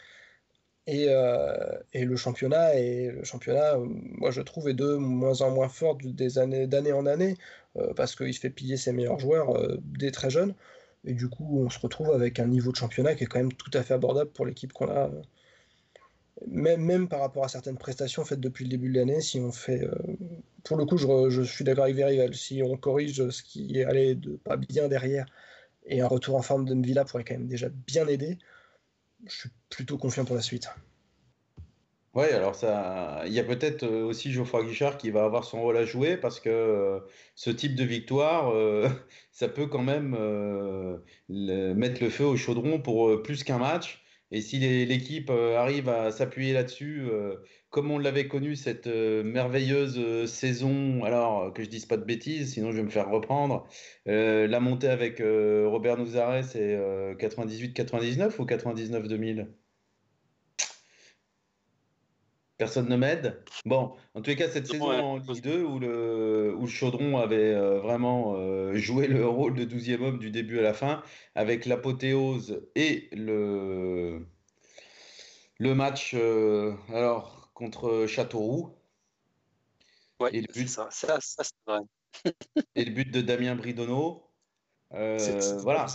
Et, 0.86 1.06
euh, 1.08 1.78
et, 1.94 2.04
le 2.04 2.14
championnat, 2.16 2.72
championnat, 3.22 3.78
moi 3.78 4.30
je 4.30 4.42
trouve, 4.42 4.68
est 4.68 4.74
de 4.74 4.96
moins 4.96 5.40
en 5.40 5.50
moins 5.50 5.68
fort 5.68 5.96
années, 6.36 6.66
d'année 6.66 6.92
en 6.92 7.06
année 7.06 7.36
euh, 7.76 7.94
parce 7.94 8.14
qu'il 8.14 8.34
fait 8.36 8.50
piller 8.50 8.76
ses 8.76 8.92
meilleurs 8.92 9.18
joueurs 9.18 9.56
dès 9.82 10.10
très 10.10 10.30
jeunes. 10.30 10.54
Et 11.06 11.14
du 11.14 11.28
coup, 11.28 11.60
on 11.64 11.70
se 11.70 11.78
retrouve 11.78 12.10
avec 12.12 12.38
un 12.38 12.46
niveau 12.46 12.70
de 12.70 12.76
championnat 12.76 13.14
qui 13.14 13.24
est 13.24 13.26
quand 13.26 13.38
même 13.38 13.52
tout 13.52 13.70
à 13.74 13.82
fait 13.82 13.94
abordable 13.94 14.30
pour 14.30 14.46
l'équipe 14.46 14.72
qu'on 14.72 14.88
a 14.90 15.10
même, 16.46 16.82
même, 16.82 17.08
par 17.08 17.20
rapport 17.20 17.44
à 17.44 17.48
certaines 17.48 17.78
prestations 17.78 18.24
faites 18.24 18.40
depuis 18.40 18.64
le 18.64 18.70
début 18.70 18.90
de 18.90 18.98
l'année, 18.98 19.20
si 19.20 19.40
on 19.40 19.52
fait. 19.52 19.84
Euh, 19.84 19.94
pour 20.64 20.76
le 20.76 20.84
coup, 20.84 20.96
je, 20.96 21.30
je 21.30 21.42
suis 21.42 21.64
d'accord 21.64 21.84
avec 21.84 21.96
Verivel. 21.96 22.34
Si 22.34 22.62
on 22.62 22.76
corrige 22.76 23.28
ce 23.30 23.42
qui 23.42 23.82
allé 23.82 24.14
de 24.14 24.36
pas 24.36 24.56
bien 24.56 24.88
derrière 24.88 25.26
et 25.86 26.00
un 26.00 26.06
retour 26.06 26.36
en 26.36 26.42
forme 26.42 26.64
de 26.64 26.74
Mvila 26.74 27.04
pourrait 27.04 27.24
quand 27.24 27.34
même 27.34 27.46
déjà 27.46 27.68
bien 27.86 28.06
aider, 28.08 28.38
je 29.26 29.36
suis 29.36 29.50
plutôt 29.70 29.98
confiant 29.98 30.24
pour 30.24 30.36
la 30.36 30.42
suite. 30.42 30.68
Ouais, 32.14 32.32
alors 32.32 32.54
ça, 32.54 33.24
il 33.26 33.32
y 33.32 33.40
a 33.40 33.44
peut-être 33.44 33.82
euh, 33.82 34.04
aussi 34.04 34.30
Geoffroy 34.30 34.64
Guichard 34.64 34.98
qui 34.98 35.10
va 35.10 35.24
avoir 35.24 35.44
son 35.44 35.60
rôle 35.62 35.76
à 35.76 35.84
jouer 35.84 36.16
parce 36.16 36.38
que 36.38 36.48
euh, 36.48 37.00
ce 37.34 37.50
type 37.50 37.74
de 37.74 37.82
victoire, 37.82 38.52
ça 39.32 39.48
peut 39.48 39.66
quand 39.66 39.82
même 39.82 40.10
mettre 41.28 42.02
le 42.02 42.10
feu 42.10 42.24
au 42.24 42.36
chaudron 42.36 42.80
pour 42.80 43.22
plus 43.22 43.42
qu'un 43.42 43.58
match. 43.58 44.04
Et 44.34 44.40
si 44.40 44.58
l'équipe 44.58 45.30
euh, 45.30 45.56
arrive 45.56 45.88
à 45.88 46.10
s'appuyer 46.10 46.52
là-dessus, 46.52 47.02
euh, 47.02 47.36
comme 47.74 47.90
on 47.90 47.98
l'avait 47.98 48.28
connu 48.28 48.54
cette 48.54 48.86
euh, 48.86 49.24
merveilleuse 49.24 50.26
saison, 50.26 51.02
alors 51.02 51.52
que 51.52 51.64
je 51.64 51.68
dise 51.68 51.86
pas 51.86 51.96
de 51.96 52.04
bêtises, 52.04 52.54
sinon 52.54 52.70
je 52.70 52.76
vais 52.76 52.84
me 52.84 52.90
faire 52.90 53.10
reprendre, 53.10 53.66
la 54.06 54.60
montée 54.60 54.88
avec 54.88 55.18
Robert 55.18 55.98
Nouzaret, 55.98 56.44
c'est 56.44 56.78
98-99 57.18 58.40
ou 58.40 58.44
99-2000 58.44 59.48
Personne 62.56 62.88
ne 62.88 62.96
m'aide? 62.96 63.42
Bon, 63.66 63.92
en 64.14 64.22
tous 64.22 64.30
les 64.30 64.36
cas, 64.36 64.48
cette 64.48 64.68
saison 64.68 64.88
en 64.88 65.16
Ligue 65.16 65.42
2 65.42 65.64
où 65.64 65.80
le, 65.80 66.56
Chaudron 66.68 67.18
avait 67.18 67.52
euh, 67.52 67.80
vraiment 67.80 68.36
euh, 68.36 68.74
joué 68.76 69.08
le 69.08 69.26
rôle 69.26 69.54
de 69.54 69.64
12e 69.64 70.02
homme 70.02 70.18
du 70.18 70.30
début 70.30 70.60
à 70.60 70.62
la 70.62 70.72
fin, 70.72 71.02
avec 71.34 71.66
l'apothéose 71.66 72.64
et 72.76 73.08
le, 73.12 74.24
le 75.58 75.74
match 75.74 76.14
euh, 76.14 76.72
alors, 76.92 77.43
contre 77.54 78.06
Châteauroux. 78.06 78.74
Ouais, 80.20 80.30
et 80.32 80.40
le 80.42 80.52
but, 80.52 80.68
ça, 80.68 80.88
ça, 80.90 81.18
ça 81.20 81.42
c'est 81.44 81.54
vrai. 81.66 81.80
et 82.74 82.84
le 82.84 82.92
but 82.92 83.10
de 83.10 83.20
Damien 83.20 83.56
Bridonneau. 83.56 84.22
voilà. 84.90 85.86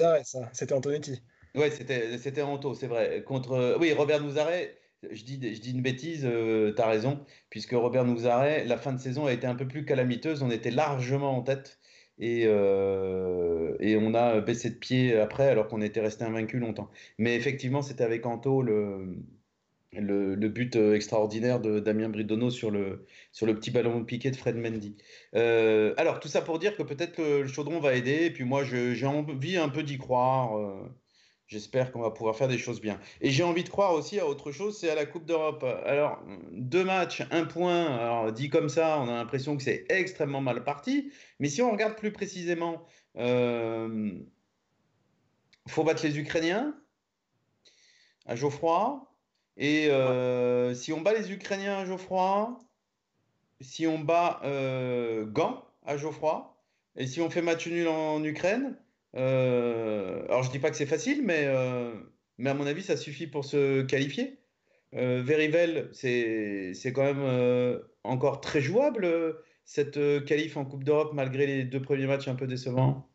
C'était 0.53 0.73
Antonetti. 0.73 1.21
Ouais, 1.55 1.71
c'était 1.71 2.41
Anto, 2.41 2.73
c'est 2.73 2.87
vrai. 2.87 3.23
Contre, 3.23 3.77
oui, 3.79 3.93
Robert 3.93 4.21
Nouzaret 4.21 4.79
je 5.11 5.23
dis, 5.23 5.55
je 5.55 5.61
dis 5.61 5.71
une 5.71 5.81
bêtise, 5.81 6.25
euh, 6.25 6.73
tu 6.75 6.81
as 6.81 6.87
raison, 6.87 7.25
puisque 7.49 7.71
Robert 7.71 8.05
Nouzaret, 8.05 8.65
la 8.65 8.77
fin 8.77 8.93
de 8.93 8.99
saison 8.99 9.25
a 9.25 9.33
été 9.33 9.47
un 9.47 9.55
peu 9.55 9.67
plus 9.67 9.85
calamiteuse, 9.85 10.43
on 10.43 10.51
était 10.51 10.71
largement 10.71 11.37
en 11.37 11.41
tête 11.41 11.79
et, 12.17 12.43
euh, 12.45 13.75
et 13.79 13.95
on 13.97 14.13
a 14.13 14.41
baissé 14.41 14.69
de 14.69 14.75
pied 14.75 15.17
après 15.17 15.47
alors 15.49 15.67
qu'on 15.67 15.81
était 15.81 16.01
resté 16.01 16.25
invaincu 16.25 16.59
longtemps. 16.59 16.89
Mais 17.17 17.35
effectivement, 17.35 17.81
c'était 17.81 18.03
avec 18.03 18.25
Anto 18.25 18.61
le, 18.61 19.17
le, 19.93 20.35
but 20.47 20.75
euh, 20.75 20.95
extraordinaire 20.95 21.59
de 21.59 21.79
Damien 21.79 22.09
Bridonneau 22.09 22.49
sur 22.49 22.71
le, 22.71 23.05
sur 23.31 23.45
le 23.45 23.55
petit 23.55 23.71
ballon 23.71 24.03
piqué 24.03 24.31
de 24.31 24.35
Fred 24.35 24.55
Mendy. 24.55 24.95
alors, 25.33 26.19
tout 26.19 26.27
ça 26.27 26.41
pour 26.41 26.59
dire 26.59 26.75
que 26.75 26.83
peut-être 26.83 27.17
le, 27.17 27.47
chaudron 27.47 27.79
va 27.79 27.95
aider, 27.95 28.25
et 28.25 28.31
puis 28.31 28.43
moi 28.43 28.63
j'ai 28.63 29.05
envie 29.05 29.57
un 29.57 29.69
peu 29.69 29.83
d'y 29.83 29.97
croire. 29.97 30.57
J'espère 31.49 31.91
qu'on 31.91 32.01
va 32.01 32.11
pouvoir 32.11 32.35
faire 32.35 32.47
des 32.47 32.59
choses 32.59 32.79
bien. 32.79 32.99
Et 33.21 33.31
j'ai 33.31 33.41
envie 33.41 33.63
de 33.63 33.69
croire 33.69 33.93
aussi 33.95 34.19
à 34.19 34.27
autre 34.27 34.51
chose, 34.51 34.77
c'est 34.77 34.91
à 34.91 34.93
la 34.93 35.07
Coupe 35.07 35.25
d'Europe. 35.25 35.65
Alors, 35.83 36.23
deux 36.51 36.83
matchs, 36.83 37.23
un 37.31 37.43
point, 37.43 37.85
alors 37.85 38.31
dit 38.31 38.49
comme 38.49 38.69
ça, 38.69 38.99
on 38.99 39.09
a 39.09 39.13
l'impression 39.13 39.57
que 39.57 39.63
c'est 39.63 39.83
extrêmement 39.89 40.41
mal 40.41 40.63
parti. 40.63 41.11
Mais 41.39 41.49
si 41.49 41.63
on 41.63 41.71
regarde 41.71 41.95
plus 41.95 42.11
précisément, 42.11 42.85
euh, 43.17 44.11
faut 45.67 45.83
battre 45.83 46.05
les 46.05 46.19
Ukrainiens 46.19 46.79
à 48.27 48.35
Geoffroy. 48.35 49.08
Et 49.59 49.89
euh, 49.91 50.73
si 50.73 50.93
on 50.93 51.01
bat 51.01 51.13
les 51.13 51.31
Ukrainiens 51.33 51.79
à 51.79 51.85
Geoffroy, 51.85 52.57
si 53.59 53.85
on 53.87 53.99
bat 53.99 54.39
euh, 54.45 55.25
Gand 55.25 55.65
à 55.85 55.97
Geoffroy, 55.97 56.55
et 56.95 57.05
si 57.05 57.19
on 57.19 57.29
fait 57.29 57.41
match 57.41 57.67
nul 57.67 57.89
en 57.89 58.23
Ukraine, 58.23 58.77
euh, 59.17 60.23
alors 60.25 60.43
je 60.43 60.51
dis 60.51 60.59
pas 60.59 60.69
que 60.69 60.77
c'est 60.77 60.85
facile, 60.85 61.23
mais, 61.25 61.43
euh, 61.45 61.91
mais 62.37 62.49
à 62.49 62.53
mon 62.53 62.65
avis, 62.65 62.83
ça 62.83 62.95
suffit 62.95 63.27
pour 63.27 63.43
se 63.43 63.81
qualifier. 63.81 64.39
Euh, 64.95 65.21
Verivel, 65.21 65.89
c'est 65.91 66.73
quand 66.93 67.03
même 67.03 67.81
encore 68.05 68.39
très 68.39 68.61
jouable, 68.61 69.35
cette 69.65 69.99
qualif 70.25 70.55
en 70.55 70.63
Coupe 70.63 70.85
d'Europe, 70.85 71.11
malgré 71.13 71.45
les 71.45 71.63
deux 71.65 71.81
premiers 71.81 72.07
matchs 72.07 72.29
un 72.29 72.35
peu 72.35 72.47
décevants. 72.47 73.08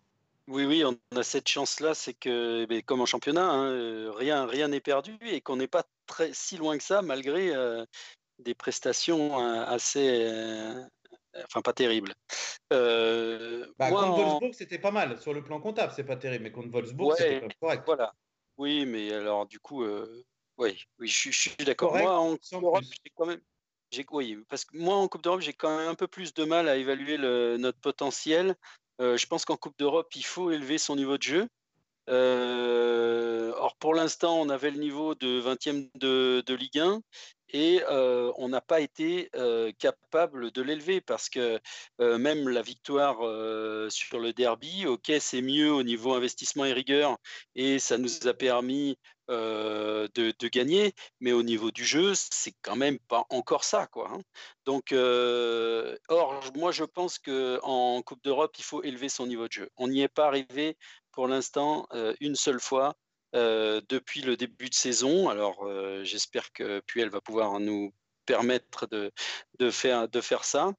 Oui, 0.47 0.67
oui, 0.67 0.85
on 0.85 0.99
a 1.17 1.23
cette 1.23 1.49
chance-là, 1.49 1.95
c'est 1.95 2.15
que, 2.15 2.67
eh 2.69 2.83
comme 2.83 3.01
en 3.01 3.07
championnat, 3.07 3.49
hein, 3.49 4.13
rien 4.13 4.47
rien 4.47 4.69
n'est 4.69 4.81
perdu 4.81 5.17
et 5.23 5.41
qu'on 5.41 5.57
n'est 5.57 5.69
pas 5.69 5.85
très 6.07 6.33
si 6.35 6.59
loin 6.59 6.77
que 6.77 6.85
ça, 6.85 7.01
malgré 7.01 7.53
des 8.39 8.55
prestations 8.55 9.39
assez 9.39 10.87
enfin 11.47 11.63
pas 11.63 11.73
terrible. 11.73 12.15
Euh, 12.73 13.67
bah, 13.79 13.91
contre 13.91 14.19
Wolfsburg, 14.19 14.55
c'était 14.55 14.79
pas 14.79 14.91
mal. 14.91 15.21
Sur 15.21 15.35
le 15.35 15.43
plan 15.43 15.61
comptable, 15.61 15.93
c'est 15.95 16.05
pas 16.05 16.17
terrible, 16.17 16.45
mais 16.45 16.53
contre 16.53 16.69
Wolfsburg, 16.71 17.15
c'était 17.17 17.49
correct. 17.61 17.83
Voilà. 17.87 18.15
Oui, 18.57 18.87
mais 18.87 19.13
alors 19.13 19.47
du 19.47 19.59
coup, 19.59 19.83
euh, 19.83 20.25
oui, 20.59 20.85
oui, 20.99 21.09
je, 21.09 21.31
suis 21.31 21.57
d'accord. 21.65 21.97
Moi, 21.97 22.17
en 22.17 22.37
Coupe 22.37 22.61
d'Europe, 22.61 22.85
j'ai 22.85 23.13
quand 23.15 23.27
même. 23.27 23.41
Oui, 24.11 24.39
parce 24.49 24.65
que 24.65 24.77
moi, 24.77 24.97
en 24.97 25.07
Coupe 25.07 25.23
d'Europe, 25.23 25.41
j'ai 25.41 25.53
quand 25.53 25.77
même 25.77 25.89
un 25.89 25.95
peu 25.95 26.09
plus 26.09 26.35
de 26.35 26.45
mal 26.45 26.69
à 26.69 26.77
évaluer 26.77 27.17
le, 27.17 27.57
notre 27.59 27.79
potentiel. 27.79 28.57
Euh, 29.01 29.17
je 29.17 29.27
pense 29.27 29.45
qu'en 29.45 29.57
Coupe 29.57 29.79
d'Europe, 29.79 30.15
il 30.15 30.25
faut 30.25 30.51
élever 30.51 30.79
son 30.79 30.97
niveau 30.97 31.19
de 31.19 31.23
jeu. 31.23 31.49
or, 32.09 33.77
pour 33.79 33.95
l'instant, 33.95 34.41
on 34.41 34.49
avait 34.49 34.71
le 34.71 34.79
niveau 34.79 35.15
de 35.15 35.41
20e 35.41 35.89
de, 35.95 36.43
de 36.47 36.55
Ligue 36.55 36.79
1 36.79 37.01
et 37.55 37.83
on 37.89 38.49
n'a 38.49 38.61
pas 38.61 38.81
été 38.81 39.31
capable 39.79 40.51
de 40.51 40.61
l'élever 40.61 41.01
parce 41.01 41.31
que 41.31 41.61
même 41.99 42.49
la 42.49 42.63
victoire 42.63 43.19
sur 43.91 44.19
le 44.19 44.33
derby, 44.33 44.87
ok, 44.87 45.13
c'est 45.21 45.41
mieux 45.41 45.73
au 45.73 45.85
niveau 45.85 46.13
investissement 46.15 46.65
et 46.65 46.73
rigueur 46.73 47.17
et 47.55 47.79
ça 47.79 47.97
nous 47.97 48.27
a 48.27 48.35
permis 48.35 48.99
de, 49.29 50.49
gagner, 50.49 50.93
mais 51.21 51.33
au 51.33 51.43
niveau 51.43 51.71
du 51.71 51.85
jeu, 51.85 52.13
c'est 52.15 52.55
quand 52.61 52.77
même 52.77 52.99
pas 52.99 53.25
encore 53.31 53.65
ça, 53.65 53.87
quoi. 53.87 54.11
Hein. 54.13 54.21
Donc, 54.67 54.93
or, 54.93 56.43
moi, 56.57 56.73
je 56.73 56.85
pense 56.85 57.19
que 57.21 57.61
en 57.63 58.03
Coupe 58.03 58.23
d'Europe, 58.25 58.55
il 58.59 58.65
faut 58.65 58.83
élever 58.83 59.09
son 59.09 59.27
niveau 59.27 59.47
de 59.47 59.53
jeu. 59.53 59.71
On 59.77 59.89
n'y 59.89 60.03
est 60.03 60.09
pas 60.09 60.27
arrivé 60.27 60.77
pour 61.13 61.29
l'instant 61.29 61.87
une 62.21 62.35
seule 62.35 62.61
fois 62.61 62.97
depuis 63.35 64.23
le 64.23 64.37
début 64.37 64.69
de 64.69 64.75
saison. 64.75 65.29
Alors 65.29 65.69
j'espère 66.05 66.53
que 66.53 66.81
Puel 66.81 67.11
va 67.11 67.21
pouvoir 67.21 67.59
nous 67.61 67.93
permettre 68.27 68.87
de, 68.87 69.11
faire, 69.71 70.45
ça. 70.45 70.73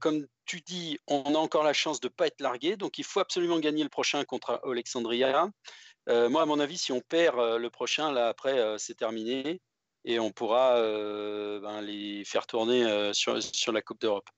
comme 0.00 0.26
tu 0.46 0.60
dis, 0.60 0.98
on 1.06 1.34
a 1.34 1.38
encore 1.38 1.64
la 1.64 1.72
chance 1.72 2.00
de 2.00 2.08
ne 2.08 2.12
pas 2.12 2.26
être 2.26 2.40
largué, 2.40 2.76
donc 2.76 2.98
il 2.98 3.04
faut 3.04 3.20
absolument 3.20 3.58
gagner 3.58 3.82
le 3.82 3.88
prochain 3.88 4.24
contre 4.24 4.60
Alexandria. 4.64 5.48
moi, 6.06 6.42
à 6.42 6.46
mon 6.46 6.60
avis, 6.60 6.78
si 6.78 6.92
on 6.92 7.00
perd 7.00 7.38
le 7.38 7.70
prochain, 7.70 8.12
là 8.12 8.28
après, 8.28 8.76
c'est 8.78 8.96
terminé 8.96 9.60
et 10.04 10.18
on 10.18 10.30
pourra 10.30 10.76
euh, 10.76 11.60
ben, 11.60 11.80
les 11.82 12.24
faire 12.24 12.46
tourner 12.46 12.84
euh, 12.84 13.12
sur, 13.12 13.72
la 13.72 13.82
Coupe 13.82 14.00
d'Europe. 14.00 14.28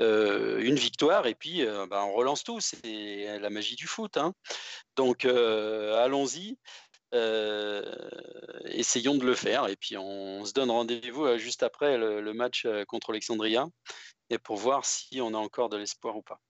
Euh, 0.00 0.60
une 0.60 0.76
victoire 0.76 1.26
et 1.26 1.34
puis 1.34 1.64
ben, 1.64 2.02
on 2.02 2.12
relance 2.12 2.44
tout, 2.44 2.60
c'est 2.60 3.38
la 3.38 3.50
magie 3.50 3.76
du 3.76 3.86
foot. 3.86 4.16
Hein. 4.16 4.34
Donc 4.96 5.24
allons-y, 5.24 6.58
essayons 7.12 9.16
de 9.16 9.24
le 9.24 9.34
faire 9.34 9.68
et 9.68 9.76
puis 9.76 9.96
on, 9.96 10.44
se 10.44 10.52
donne 10.52 10.70
rendez-vous 10.70 11.38
juste 11.38 11.62
après 11.62 11.98
le, 11.98 12.32
match 12.32 12.66
contre 12.86 13.10
Alexandria 13.10 13.66
et 14.30 14.38
pour 14.38 14.56
voir 14.56 14.84
si 14.84 15.20
on 15.20 15.34
a 15.34 15.38
encore 15.38 15.68
de 15.68 15.76
l'espoir 15.76 16.16
ou 16.16 16.22
pas. 16.22 16.40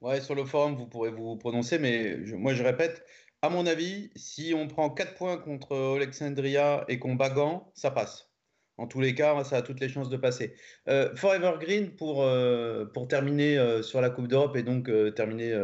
Ouais, 0.00 0.20
sur 0.20 0.34
le 0.34 0.44
forum, 0.44 0.76
vous 0.76 0.86
pourrez 0.86 1.10
vous 1.10 1.36
prononcer, 1.36 1.78
mais 1.78 2.16
moi 2.34 2.52
je 2.52 2.62
répète, 2.62 3.06
à 3.40 3.48
mon 3.48 3.66
avis, 3.66 4.10
si 4.16 4.52
on 4.54 4.68
prend 4.68 4.90
4 4.90 5.14
points 5.14 5.38
contre 5.38 5.96
Alexandria 5.96 6.84
et 6.88 6.98
qu'on 6.98 7.14
bat 7.14 7.30
Gand, 7.30 7.72
ça 7.74 7.90
passe. 7.90 8.28
En 8.76 8.88
tous 8.88 9.00
les 9.00 9.14
cas, 9.14 9.44
ça 9.44 9.58
a 9.58 9.62
toutes 9.62 9.80
les 9.80 9.88
chances 9.88 10.08
de 10.08 10.16
passer. 10.16 10.54
Euh, 10.88 11.14
Forever 11.14 11.52
Green, 11.60 11.94
pour, 11.94 12.24
euh, 12.24 12.84
pour 12.86 13.06
terminer 13.06 13.56
euh, 13.56 13.82
sur 13.82 14.00
la 14.00 14.10
Coupe 14.10 14.26
d'Europe 14.26 14.56
et 14.56 14.62
donc 14.62 14.90
terminer 15.14 15.54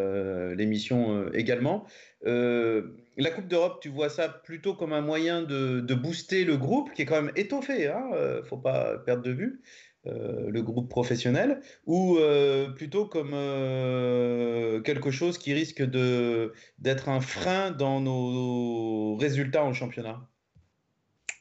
l'émission 0.55 1.31
également. 1.33 1.87
La 2.23 3.31
Coupe 3.31 3.49
d'Europe, 3.49 3.81
tu 3.81 3.89
vois 3.89 4.09
ça 4.09 4.29
plutôt 4.29 4.75
comme 4.75 4.93
un 4.93 5.01
moyen 5.01 5.43
de, 5.43 5.95
booster 5.95 6.45
le 6.45 6.57
groupe, 6.57 6.93
qui 6.93 7.03
est 7.03 7.07
quand 7.07 7.23
même 7.23 7.33
étoffé, 7.37 7.83
il 7.83 7.89
hein, 7.89 8.11
ne 8.13 8.43
faut 8.43 8.59
pas 8.59 8.99
perdre 8.99 9.23
de 9.23 9.33
vue. 9.33 9.61
Euh, 10.07 10.49
le 10.51 10.63
groupe 10.63 10.89
professionnel, 10.89 11.61
ou 11.85 12.17
euh, 12.17 12.71
plutôt 12.71 13.05
comme 13.05 13.33
euh, 13.35 14.81
quelque 14.81 15.11
chose 15.11 15.37
qui 15.37 15.53
risque 15.53 15.83
d'être 15.83 17.11
un 17.11 17.21
frein 17.21 17.71
dans 17.71 18.01
nos 18.01 19.17
résultats 19.17 19.63
en 19.63 19.75
championnat? 19.75 20.27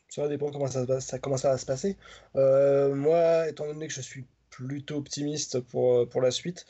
Ça 0.09 0.23
va 0.23 0.27
dépendre 0.27 0.51
comment 0.51 0.67
ça, 0.67 1.19
comment 1.19 1.37
ça 1.37 1.51
va 1.51 1.57
se 1.57 1.65
passer. 1.65 1.95
moi, 2.35 3.47
étant 3.47 3.65
donné 3.65 3.87
que 3.87 3.93
je 3.93 4.01
suis 4.01 4.25
plutôt 4.49 4.97
optimiste 4.97 5.61
pour 5.61 6.21
la 6.21 6.31
suite, 6.31 6.65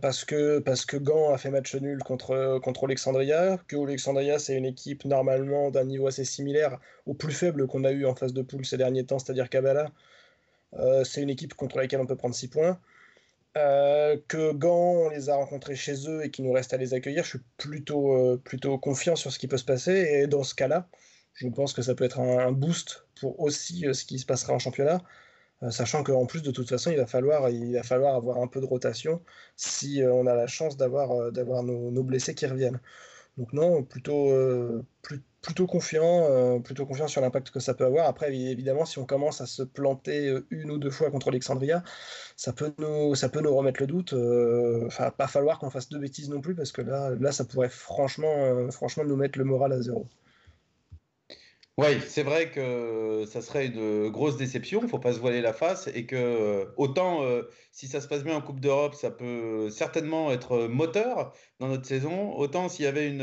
parce, 0.00 0.24
que, 0.24 0.60
parce 0.60 0.84
que 0.86 0.96
Gand 0.96 1.32
a 1.32 1.38
fait 1.38 1.50
match 1.50 1.74
nul 1.74 1.98
contre, 2.04 2.60
contre 2.62 2.84
Alexandria, 2.84 3.58
que 3.66 3.76
Alexandria 3.76 4.38
c'est 4.38 4.56
une 4.56 4.64
équipe 4.66 5.04
normalement 5.04 5.70
d'un 5.70 5.84
niveau 5.84 6.06
assez 6.06 6.24
similaire 6.24 6.78
au 7.06 7.14
plus 7.14 7.32
faible 7.32 7.66
qu'on 7.66 7.84
a 7.84 7.90
eu 7.90 8.06
en 8.06 8.14
phase 8.14 8.32
de 8.32 8.42
poule 8.42 8.64
ces 8.64 8.76
derniers 8.76 9.04
temps, 9.04 9.18
c'est-à-dire 9.18 9.50
Kabbalah, 9.50 9.90
euh, 10.78 11.04
c'est 11.04 11.22
une 11.22 11.30
équipe 11.30 11.54
contre 11.54 11.76
laquelle 11.78 12.00
on 12.00 12.06
peut 12.06 12.16
prendre 12.16 12.34
6 12.34 12.48
points. 12.48 12.80
Euh, 13.56 14.16
que 14.26 14.52
Gand, 14.52 15.06
on 15.06 15.08
les 15.10 15.30
a 15.30 15.36
rencontrés 15.36 15.76
chez 15.76 16.08
eux 16.08 16.24
et 16.24 16.30
qu'il 16.30 16.44
nous 16.44 16.52
reste 16.52 16.74
à 16.74 16.76
les 16.76 16.92
accueillir, 16.92 17.22
je 17.22 17.30
suis 17.30 17.40
plutôt, 17.56 18.12
euh, 18.12 18.36
plutôt 18.42 18.78
confiant 18.78 19.14
sur 19.14 19.30
ce 19.32 19.38
qui 19.38 19.46
peut 19.46 19.58
se 19.58 19.64
passer. 19.64 19.92
Et 19.92 20.26
dans 20.26 20.42
ce 20.42 20.54
cas-là, 20.54 20.88
je 21.34 21.46
pense 21.48 21.72
que 21.72 21.82
ça 21.82 21.94
peut 21.94 22.04
être 22.04 22.18
un, 22.20 22.52
boost 22.52 23.06
pour 23.20 23.38
aussi 23.40 23.86
ce 23.92 24.04
qui 24.04 24.18
se 24.18 24.26
passera 24.26 24.52
en 24.54 24.58
championnat, 24.58 25.02
sachant 25.70 26.02
qu'en 26.02 26.26
plus, 26.26 26.42
de 26.42 26.50
toute 26.50 26.68
façon, 26.68 26.90
il 26.90 26.96
va, 26.96 27.06
falloir, 27.06 27.44
avoir 27.44 28.38
un 28.38 28.46
peu 28.46 28.60
de 28.60 28.66
rotation 28.66 29.22
si 29.56 30.02
on 30.04 30.26
a 30.26 30.34
la 30.34 30.46
chance 30.46 30.76
d'avoir 30.76 31.32
d'avoir 31.32 31.62
nos, 31.62 32.02
blessés 32.02 32.34
qui 32.34 32.46
reviennent. 32.46 32.80
Donc 33.36 33.52
non, 33.52 33.82
plutôt, 33.82 34.30
confiant, 35.66 36.24
euh, 36.30 36.60
plutôt 36.60 36.86
confiant 36.86 37.08
sur 37.08 37.20
l'impact 37.20 37.50
que 37.50 37.60
ça 37.60 37.74
peut 37.74 37.84
avoir. 37.84 38.06
Après, 38.06 38.32
évidemment, 38.34 38.84
si 38.84 38.98
on 38.98 39.06
commence 39.06 39.40
à 39.40 39.46
se 39.46 39.62
planter 39.62 40.28
euh, 40.28 40.46
une 40.50 40.70
ou 40.70 40.78
deux 40.78 40.90
fois 40.90 41.10
contre 41.10 41.28
Alexandria, 41.28 41.82
ça 42.36 42.52
peut 42.52 42.72
nous, 42.78 43.14
ça 43.16 43.28
peut 43.28 43.40
nous 43.40 43.54
remettre 43.54 43.80
le 43.80 43.86
doute. 43.88 44.12
Euh, 44.12 44.86
enfin, 44.86 45.10
pas 45.10 45.26
falloir 45.26 45.58
qu'on 45.58 45.70
fasse 45.70 45.88
deux 45.88 45.98
bêtises 45.98 46.28
non 46.30 46.40
plus, 46.40 46.54
parce 46.54 46.72
que 46.72 46.82
là, 46.82 47.10
là, 47.18 47.32
ça 47.32 47.44
pourrait 47.44 47.68
franchement, 47.70 48.70
franchement 48.70 49.04
nous 49.04 49.16
mettre 49.16 49.38
le 49.38 49.44
moral 49.44 49.72
à 49.72 49.80
zéro. 49.80 50.06
Oui, 51.76 52.00
c'est 52.06 52.22
vrai 52.22 52.52
que 52.52 53.24
ça 53.26 53.42
serait 53.42 53.66
une 53.66 54.08
grosse 54.08 54.36
déception, 54.36 54.78
il 54.78 54.84
ne 54.84 54.88
faut 54.88 55.00
pas 55.00 55.12
se 55.12 55.18
voiler 55.18 55.40
la 55.40 55.52
face, 55.52 55.88
et 55.92 56.06
que 56.06 56.68
autant 56.76 57.22
si 57.72 57.88
ça 57.88 58.00
se 58.00 58.06
passe 58.06 58.22
bien 58.22 58.36
en 58.36 58.40
Coupe 58.40 58.60
d'Europe, 58.60 58.94
ça 58.94 59.10
peut 59.10 59.68
certainement 59.70 60.30
être 60.30 60.68
moteur 60.68 61.32
dans 61.58 61.66
notre 61.66 61.84
saison, 61.84 62.32
autant 62.36 62.68
s'il 62.68 62.84
y 62.84 62.88
avait 62.88 63.08
une, 63.08 63.22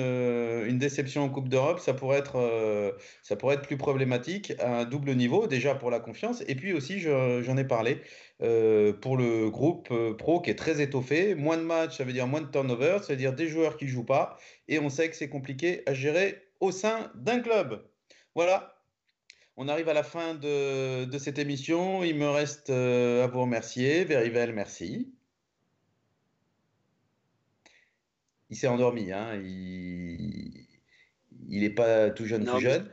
une, 0.68 0.78
déception 0.78 1.24
en 1.24 1.30
Coupe 1.30 1.48
d'Europe, 1.48 1.80
ça, 1.80 1.94
pourrait 1.94 2.18
être, 2.18 2.94
ça 3.24 3.38
pourrait 3.38 3.56
être 3.56 3.62
plus 3.62 3.78
problématique 3.78 4.52
à 4.60 4.80
un 4.80 4.84
double 4.84 5.16
niveau, 5.16 5.48
déjà 5.48 5.74
pour 5.74 5.90
la 5.90 6.02
confiance, 6.02 6.44
et 6.46 6.56
puis 6.56 6.74
aussi, 6.74 7.00
j'en 7.00 7.56
ai 7.56 7.64
parlé, 7.64 8.02
pour 8.40 9.16
le 9.16 9.50
groupe 9.50 9.94
pro 10.18 10.42
qui 10.42 10.50
est 10.50 10.56
très 10.56 10.82
étoffé, 10.82 11.36
moins 11.36 11.56
de 11.56 11.64
matchs, 11.64 12.00
ça 12.00 12.04
veut 12.04 12.12
dire 12.12 12.28
moins 12.28 12.42
de 12.42 12.52
turnover, 12.52 12.98
ça 13.02 13.14
veut 13.14 13.18
dire 13.18 13.34
des 13.34 13.48
joueurs 13.48 13.78
qui 13.78 13.86
ne 13.86 13.92
jouent 13.92 14.04
pas, 14.04 14.38
et 14.68 14.78
on 14.80 14.90
sait 14.90 15.10
que 15.10 15.16
c'est 15.16 15.30
compliqué 15.30 15.84
à 15.86 15.94
gérer 15.94 16.36
au 16.60 16.72
sein 16.72 17.10
d'un 17.16 17.40
club. 17.40 17.82
Voilà, 18.34 18.82
on 19.58 19.68
arrive 19.68 19.90
à 19.90 19.94
la 19.94 20.04
fin 20.04 20.36
de, 20.36 21.18
cette 21.20 21.38
émission. 21.38 22.04
Il 22.04 22.16
me 22.16 22.30
reste 22.30 22.70
euh, 22.70 23.26
à 23.26 23.28
vous 23.28 23.42
remercier. 23.42 24.06
Verivel, 24.06 24.54
merci. 24.54 25.14
Il 28.50 28.56
s'est 28.58 28.68
endormi, 28.68 29.12
hein. 29.12 29.36
il 29.42 30.66
n'est 31.48 31.70
pas 31.70 32.10
tout 32.10 32.26
jeune, 32.26 32.46
tout 32.46 32.60
jeune. 32.60 32.90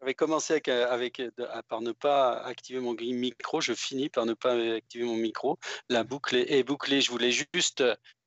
J'avais 0.00 0.14
commencé 0.14 0.52
avec, 0.52 0.68
avec, 0.68 1.22
par 1.68 1.80
ne 1.80 1.92
pas 1.92 2.38
activer 2.44 2.78
mon 2.78 2.94
micro, 2.94 3.60
je 3.60 3.72
finis 3.72 4.10
par 4.10 4.26
ne 4.26 4.34
pas 4.34 4.52
activer 4.74 5.04
mon 5.04 5.16
micro. 5.16 5.58
La 5.88 6.04
boucle 6.04 6.36
est 6.36 6.62
bouclée. 6.62 7.00
Je 7.00 7.10
voulais 7.10 7.32
juste 7.32 7.82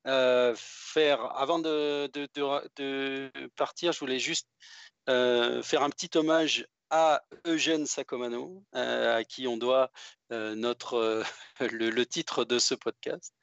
euh, 0.08 0.54
faire, 0.56 1.20
avant 1.36 1.58
de, 1.58 2.10
de, 2.14 3.30
partir, 3.56 3.92
je 3.92 4.00
voulais 4.00 4.18
juste 4.18 4.48
euh, 4.48 4.87
faire 5.08 5.82
un 5.82 5.90
petit 5.90 6.16
hommage 6.16 6.66
à 6.90 7.22
Eugène 7.46 7.86
Sacomano, 7.86 8.62
euh, 8.74 9.16
à 9.16 9.24
qui 9.24 9.46
on 9.46 9.56
doit 9.56 9.90
euh, 10.32 10.54
notre, 10.54 11.22
le, 11.60 12.04
titre 12.04 12.44
de 12.44 12.58
ce 12.58 12.74
podcast. 12.74 13.34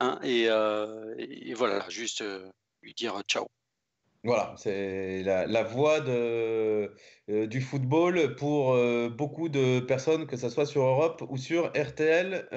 Hein, 0.00 0.18
et, 0.22 0.48
voilà, 1.54 1.88
juste 1.88 2.24
lui 2.82 2.94
dire 2.94 3.20
ciao. 3.28 3.46
Voilà, 4.24 4.54
c'est 4.56 5.24
la, 5.24 5.64
voix 5.64 5.98
de, 5.98 6.94
du 7.26 7.60
football 7.60 8.36
pour 8.36 8.76
beaucoup 9.10 9.48
de 9.48 9.80
personnes, 9.80 10.28
que 10.28 10.36
ce 10.36 10.48
soit 10.48 10.66
sur 10.66 10.82
Europe 10.82 11.24
ou 11.28 11.36
sur 11.36 11.72
RTL 11.76 12.48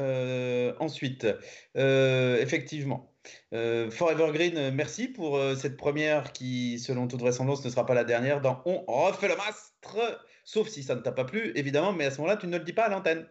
ensuite. 0.80 1.26
effectivement. 1.74 3.15
Euh, 3.54 3.90
Forever 3.92 4.32
Green, 4.34 4.58
euh, 4.58 4.72
merci 4.72 5.08
pour 5.08 5.38
euh, 5.38 5.56
cette 5.56 5.78
première 5.78 6.32
qui, 6.34 6.80
selon 6.80 7.08
toute 7.08 7.20
vraisemblance, 7.20 7.64
ne 7.64 7.70
sera 7.70 7.86
pas 7.86 7.94
la 7.94 8.04
dernière 8.04 8.42
dans 8.42 8.62
On 8.66 8.84
refait 9.06 9.28
le 9.28 9.36
mastre, 9.36 10.20
sauf 10.44 10.68
si 10.68 10.84
ça 10.84 10.96
ne 10.96 11.02
t'a 11.02 11.12
pas 11.12 11.26
plu, 11.26 11.52
évidemment, 11.56 11.94
mais 11.94 12.06
à 12.06 12.12
ce 12.12 12.18
moment-là, 12.18 12.38
tu 12.38 12.48
ne 12.48 12.58
le 12.58 12.64
dis 12.64 12.74
pas 12.74 12.86
à 12.86 12.90
l'antenne. 12.90 13.28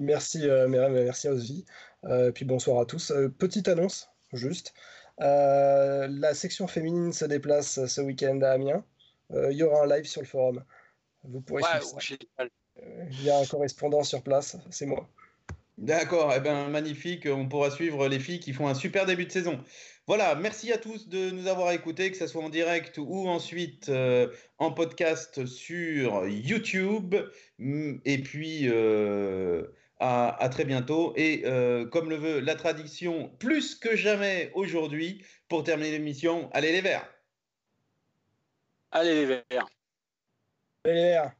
merci, 0.00 0.48
merci 0.68 1.28
Osvi. 1.28 1.64
puis 2.34 2.44
bonsoir 2.44 2.80
à 2.80 2.86
tous. 2.86 3.12
petite 3.38 3.68
annonce, 3.68 4.08
juste. 4.32 4.74
la 5.18 6.34
section 6.34 6.66
féminine 6.66 7.12
se 7.12 7.24
déplace 7.24 7.84
ce 7.86 8.00
week-end 8.00 8.40
à 8.42 8.50
Amiens. 8.52 8.84
Il 9.30 9.56
y 9.56 9.62
aura 9.62 9.84
un 9.84 9.86
live 9.86 10.04
sur 10.04 10.22
le 10.22 10.26
forum. 10.26 10.64
Vous 11.24 11.40
pourrez 11.40 11.62
Il 13.10 13.22
y 13.22 13.30
a 13.30 13.38
un 13.38 13.46
correspondant 13.46 14.02
sur 14.02 14.22
place, 14.22 14.56
c'est 14.70 14.86
moi. 14.86 15.08
D'accord, 15.78 16.32
eh 16.36 16.40
ben, 16.40 16.68
magnifique. 16.68 17.26
On 17.26 17.48
pourra 17.48 17.70
suivre 17.70 18.08
les 18.08 18.18
filles 18.20 18.40
qui 18.40 18.52
font 18.52 18.68
un 18.68 18.74
super 18.74 19.06
début 19.06 19.26
de 19.26 19.32
saison. 19.32 19.62
Voilà, 20.06 20.34
merci 20.34 20.72
à 20.72 20.78
tous 20.78 21.08
de 21.08 21.30
nous 21.30 21.46
avoir 21.46 21.72
écoutés, 21.72 22.10
que 22.10 22.16
ce 22.16 22.26
soit 22.26 22.42
en 22.42 22.48
direct 22.48 22.98
ou 22.98 23.28
ensuite 23.28 23.88
euh, 23.88 24.28
en 24.58 24.72
podcast 24.72 25.46
sur 25.46 26.26
YouTube. 26.26 27.14
Mm, 27.58 27.98
et 28.04 28.18
puis, 28.18 28.68
euh, 28.68 29.64
à, 30.02 30.48
très 30.50 30.64
bientôt. 30.64 31.12
Et 31.16 31.42
euh, 31.44 31.86
comme 31.86 32.10
le 32.10 32.16
veut 32.16 32.40
la 32.40 32.56
tradition, 32.56 33.28
plus 33.38 33.74
que 33.74 33.96
jamais 33.96 34.50
aujourd'hui, 34.54 35.24
pour 35.48 35.64
terminer 35.64 35.92
l'émission, 35.92 36.50
allez 36.52 36.72
les 36.72 36.80
verts. 36.80 37.08
Allez 38.90 39.14
les 39.14 39.26
verts. 39.26 39.68
Allez 40.84 40.94
les 40.94 41.00
verts. 41.02 41.32